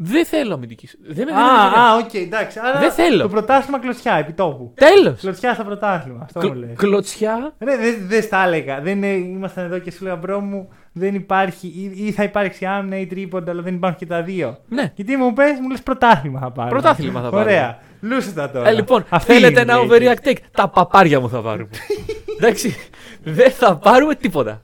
Δεν 0.00 0.24
θέλω 0.26 0.54
αμυντικής. 0.54 0.96
Δεν 1.08 1.26
με 1.26 1.32
Α, 1.32 1.70
δεν 1.70 1.80
α, 1.80 1.96
οκ, 1.96 2.14
εντάξει. 2.14 2.58
Άρα 2.62 2.78
Δεν 2.78 2.92
θέλω. 2.92 3.22
Το 3.22 3.28
πρωτάθλημα 3.28 3.78
κλωτσιά 3.78 4.14
επί 4.14 4.32
τόπου. 4.32 4.72
Τέλος. 4.74 5.20
Κλωτσιά 5.20 5.54
στο 5.54 5.64
πρωτάθλημα. 5.64 6.20
Αυτό 6.22 6.46
μου 6.48 6.54
λέει. 6.54 6.72
Κλωτσιά. 6.76 7.52
Ρε, 7.58 7.76
δεν 7.76 7.94
δε 8.08 8.20
στα 8.20 8.44
έλεγα. 8.46 8.80
Δεν 8.80 8.96
είναι, 8.96 9.06
ήμασταν 9.06 9.64
εδώ 9.64 9.78
και 9.78 9.90
σου 9.90 10.04
λέγα 10.04 10.16
bro 10.16 10.40
μου, 10.40 10.68
δεν 10.92 11.14
υπάρχει 11.14 11.66
ή, 11.66 12.06
ή 12.06 12.12
θα 12.12 12.22
υπάρξει 12.22 12.64
άμυνα 12.66 12.98
ή 12.98 13.06
τρίποντα, 13.06 13.50
αλλά 13.50 13.62
δεν 13.62 13.74
υπάρχουν 13.74 13.98
και 13.98 14.06
τα 14.06 14.22
δύο. 14.22 14.58
Ναι. 14.68 14.92
Γιατί 14.94 15.16
μου 15.16 15.32
πες, 15.32 15.58
μου 15.62 15.70
λες 15.70 15.82
πρωτάθλημα 15.82 16.40
θα 16.40 16.50
πάρουμε. 16.50 16.80
Πρωτάθλημα 16.80 17.20
θα 17.20 17.30
πάρουμε. 17.30 17.50
Ωραία. 17.50 17.78
Λούσε 18.00 18.32
τα 18.32 18.50
τώρα. 18.50 18.68
Ε, 18.68 18.72
λοιπόν, 18.72 19.04
Αυτή 19.08 19.32
θέλετε 19.32 19.60
είναι 19.60 19.72
ένα 19.72 19.82
οι 19.82 19.86
Lakers. 19.88 19.92
overreact 19.92 20.28
take. 20.28 20.36
Τα 20.50 20.68
παπάρια 20.68 21.20
μου 21.20 21.28
θα 21.28 21.40
πάρουμε. 21.40 21.68
Εντάξει. 22.38 22.74
Δεν 23.22 23.50
θα 23.50 23.76
πάρουμε 23.76 24.14
τίποτα. 24.14 24.62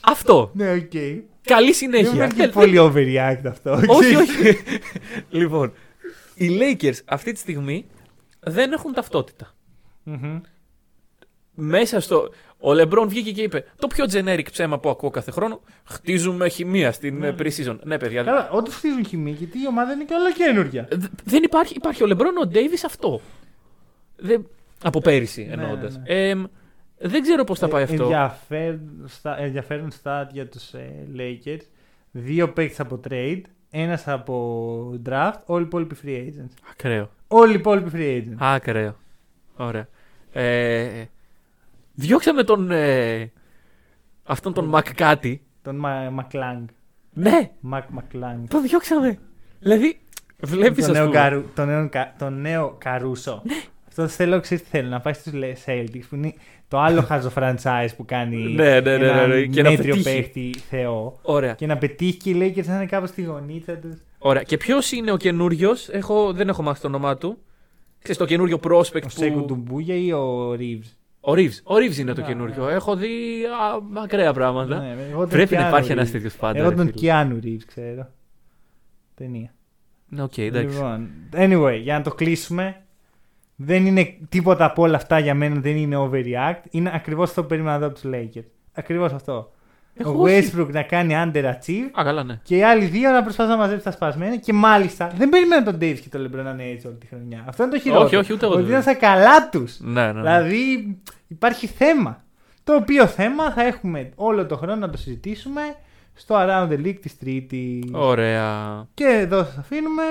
Αυτό. 0.00 0.50
Ναι, 0.54 0.72
οκ. 0.72 0.90
Καλή 1.42 1.64
Δεν 1.64 1.74
συνέχεια. 1.74 2.12
μου 2.12 2.28
και 2.28 2.34
Δεν- 2.36 2.50
πολύ 2.50 2.76
overreact 2.80 3.42
αυτό. 3.46 3.72
όχι, 3.86 4.14
ξέρεις. 4.14 4.18
όχι. 4.30 4.58
λοιπόν, 5.40 5.72
οι 6.34 6.48
Lakers 6.60 6.98
αυτή 7.04 7.32
τη 7.32 7.38
στιγμή 7.38 7.86
δεν 8.40 8.72
έχουν 8.72 8.92
ταυτότητα. 8.92 9.54
Μμμ. 10.02 10.40
Μέσα 11.54 12.00
στο. 12.00 12.30
Ο 12.62 12.72
Λεμπρόν 12.74 13.08
βγήκε 13.08 13.32
και 13.32 13.42
είπε: 13.42 13.64
Το 13.78 13.86
πιο 13.86 14.04
generic 14.12 14.44
ψέμα 14.52 14.78
που 14.78 14.88
ακούω 14.88 15.10
κάθε 15.10 15.30
χρόνο. 15.30 15.60
Χτίζουμε 15.84 16.48
χημεία 16.48 16.92
στην 16.92 17.18
Ναι. 17.18 17.26
ε, 17.26 17.34
pre-season. 17.38 17.78
Ναι, 17.82 17.98
παιδιά. 17.98 18.22
Καλά, 18.22 18.50
όντως 18.50 18.74
χτίζουν 18.74 19.06
χημία 19.06 19.32
γιατί 19.38 19.58
η 19.58 19.66
ομάδα 19.66 19.92
είναι 19.92 20.04
και 20.04 20.14
όλο 20.14 20.32
καινούργια. 20.32 20.88
Δε- 20.90 21.06
Δεν 21.24 21.42
υπάρχει, 21.42 21.74
υπάρχει 21.76 22.02
ο 22.02 22.06
Λεμπρόν, 22.06 22.36
ο 22.36 22.46
Ντέιβι 22.46 22.76
αυτό. 22.86 23.20
Δεν, 24.16 24.48
από 24.82 25.00
πέρυσι 25.00 25.44
Ναι, 25.44 25.52
εννοώντας. 25.52 25.96
ναι, 25.96 26.02
Ε, 26.06 26.34
δεν 27.02 27.22
ξέρω 27.22 27.44
πώς 27.44 27.58
θα 27.58 27.68
πάει 27.68 27.80
Ε, 27.82 27.84
αυτό. 27.84 28.02
Ενδιαφέρον, 28.02 29.02
στα, 29.06 29.38
ενδιαφέρον 29.38 29.88
stat 30.02 30.24
για 30.32 30.48
τους 30.48 30.72
ε, 30.72 31.06
Lakers. 31.16 31.60
Δύο 32.10 32.52
παίκτες 32.52 32.80
από 32.80 33.00
trade, 33.08 33.40
ένας 33.70 34.08
από 34.08 35.00
draft, 35.06 35.32
όλοι 35.46 35.62
οι 35.62 35.66
υπόλοιποι 35.66 35.96
free 36.04 36.08
agents. 36.28 36.54
Ακραίο. 36.70 37.10
Όλοι 37.28 37.52
οι 37.52 37.54
υπόλοιποι 37.54 37.90
free 37.94 38.22
agents. 38.28 38.36
Ακραίο. 38.38 38.96
Ωραία. 39.56 39.88
Ε, 40.32 41.04
διώξαμε 41.94 42.42
τον. 42.42 42.70
Ε, 42.70 43.30
αυτόν 44.24 44.52
τον 44.52 44.64
Μακ 44.64 44.94
κάτι. 44.94 45.42
Τον 45.62 45.76
Μα- 45.76 46.10
Μακλάνγκ. 46.10 46.66
Ναι, 47.12 47.50
Μακ 47.60 47.88
Μακλάνγκ. 47.88 48.46
τον 48.48 48.62
διώξαμε. 48.62 49.18
Δηλαδή, 49.60 50.00
βλέπεις 50.40 50.84
Το 50.84 50.90
ας 50.90 50.96
νέο, 50.96 51.06
πούμε. 51.06 51.16
καρου, 51.16 51.42
το, 51.54 51.64
νέο, 51.64 51.88
κα- 51.88 52.14
το 52.18 52.30
νέο 52.30 52.76
Καρούσο. 52.78 53.42
Αυτό 53.92 54.08
θέλω, 54.08 54.40
ξέρεις 54.40 54.62
τι 54.64 54.68
θέλω, 54.70 54.88
να 54.88 55.00
πάει 55.00 55.12
στους 55.12 55.32
Le- 55.34 55.54
Celtics 55.70 56.02
που 56.08 56.14
είναι 56.14 56.34
το 56.68 56.78
άλλο 56.80 57.02
χάζο 57.08 57.32
franchise 57.34 57.88
που 57.96 58.04
κάνει 58.04 58.36
Ναι, 58.36 58.80
ναι, 58.80 58.96
ναι, 58.98 59.06
έναν 59.08 59.28
ναι, 59.28 59.34
ναι, 59.34 59.46
και 59.46 59.62
να 59.62 59.70
μέτριο 59.70 59.94
πετύχει. 59.94 60.14
παίχτη 60.16 60.54
θεό. 60.68 61.18
Ωραία. 61.22 61.54
Και 61.54 61.66
να 61.66 61.78
πετύχει 61.78 62.16
και 62.16 62.30
οι 62.30 62.34
Lakers 62.56 62.64
να 62.66 62.74
είναι 62.74 62.86
κάπως 62.86 63.08
στη 63.08 63.22
γωνίτσα 63.22 63.76
τους. 63.76 63.94
Ωραία. 64.18 64.42
Και 64.42 64.56
ποιος 64.56 64.92
είναι 64.92 65.12
ο 65.12 65.16
καινούριος, 65.16 65.88
έχω, 65.88 66.32
δεν 66.32 66.48
έχω 66.48 66.62
μάθει 66.62 66.80
το 66.80 66.86
όνομά 66.86 67.16
του. 67.16 67.38
Ξέρεις, 67.98 68.18
το 68.18 68.24
καινούριο 68.26 68.60
prospect 68.62 69.04
Ο 69.04 69.08
Σέκου 69.08 69.38
που... 69.38 69.44
Ντουμπούγια 69.46 69.94
ή 69.94 70.12
ο 70.12 70.52
Reeves; 70.52 70.90
Ο 71.20 71.32
Reeves. 71.32 71.52
Ο 71.64 71.74
Reeves 71.74 71.96
είναι 71.96 72.12
το 72.12 72.22
Α, 72.22 72.24
καινούριο. 72.24 72.64
ναι. 72.66 72.72
Έχω 72.72 72.96
δει 72.96 73.08
α, 73.44 74.02
ακραία 74.02 74.32
πράγματα. 74.32 74.78
Ναι, 74.78 74.96
εγώ 75.10 75.20
τον 75.20 75.28
Πρέπει 75.28 75.54
να 75.54 75.64
Keanu 75.64 75.68
υπάρχει 75.68 75.92
ένας 75.92 76.08
Reeves. 76.08 76.12
τέτοιος 76.12 76.34
πάντα. 76.34 76.58
Εγώ 76.58 76.68
ρε 76.68 76.74
τον 76.74 76.84
φίλε. 76.86 76.96
Keanu 76.96 77.38
Reeves 77.44 77.62
ξέρω. 77.66 78.08
Ταινία. 79.14 79.54
Ναι, 80.08 80.22
οκ, 80.22 80.38
εντάξει. 80.38 80.74
Λοιπόν, 80.74 81.08
anyway, 81.32 81.78
για 81.82 81.98
να 81.98 82.02
το 82.04 82.10
κλείσουμε. 82.10 82.82
Δεν 83.62 83.86
είναι 83.86 84.16
τίποτα 84.28 84.64
από 84.64 84.82
όλα 84.82 84.96
αυτά 84.96 85.18
για 85.18 85.34
μένα, 85.34 85.60
δεν 85.60 85.76
είναι 85.76 85.96
overreact. 85.98 86.60
Είναι 86.70 86.90
ακριβώς 86.94 87.28
αυτό 87.28 87.42
που 87.42 87.48
περίμενα 87.48 87.72
να 87.72 87.78
δω 87.80 87.86
από 87.86 87.94
τους 87.94 88.04
Lakers. 88.14 88.44
Ακριβώς 88.72 89.12
αυτό. 89.12 89.52
Έχω 89.94 90.18
ο 90.18 90.22
όχι. 90.22 90.50
Westbrook 90.54 90.68
να 90.70 90.82
κάνει 90.82 91.14
underachieve 91.16 91.90
Α, 92.00 92.04
καλά, 92.04 92.24
ναι. 92.24 92.40
και 92.42 92.56
οι 92.56 92.62
άλλοι 92.62 92.84
δύο 92.84 93.10
να 93.10 93.22
προσπαθούν 93.22 93.52
να 93.52 93.58
μαζέψουν 93.58 93.84
τα 93.84 93.90
σπασμένα. 93.90 94.36
Και 94.36 94.52
μάλιστα 94.52 95.12
δεν 95.16 95.28
περιμένω 95.28 95.64
τον 95.64 95.74
Davis 95.74 95.98
και 96.00 96.08
τον 96.08 96.26
LeBron 96.26 96.42
να 96.44 96.50
είναι 96.50 96.64
έτσι 96.64 96.86
όλη 96.86 96.96
τη 96.96 97.06
χρονιά. 97.06 97.44
Αυτό 97.48 97.62
είναι 97.62 97.72
το 97.72 97.78
χειρότερο. 97.78 98.06
Όχι, 98.06 98.16
όχι, 98.16 98.32
ούτε 98.32 98.44
εγώ 98.44 98.54
το 98.54 98.60
Ότι 98.60 98.70
ήταν 98.70 98.82
λέω. 98.84 98.94
στα 98.94 99.06
καλά 99.06 99.48
τους. 99.48 99.80
Ναι, 99.80 99.90
ναι, 100.06 100.12
ναι. 100.12 100.20
Δηλαδή 100.20 100.96
υπάρχει 101.26 101.66
θέμα. 101.66 102.22
Το 102.64 102.74
οποίο 102.74 103.06
θέμα 103.06 103.50
θα 103.50 103.62
έχουμε 103.62 104.10
όλο 104.14 104.46
το 104.46 104.56
χρόνο 104.56 104.76
να 104.76 104.90
το 104.90 104.96
συζητήσουμε 104.96 105.60
στο 106.14 106.34
Around 106.38 106.68
the 106.68 106.86
League 106.86 106.98
της 107.00 107.18
Τρίτης. 107.18 107.84
Ωραία. 107.92 108.86
Και 108.94 109.04
εδώ 109.04 109.44
σας 109.44 109.56
αφήνουμε. 109.58 110.02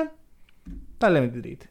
Τα 0.98 1.10
λέμε 1.10 1.28
την 1.28 1.42
Τρίτη. 1.42 1.68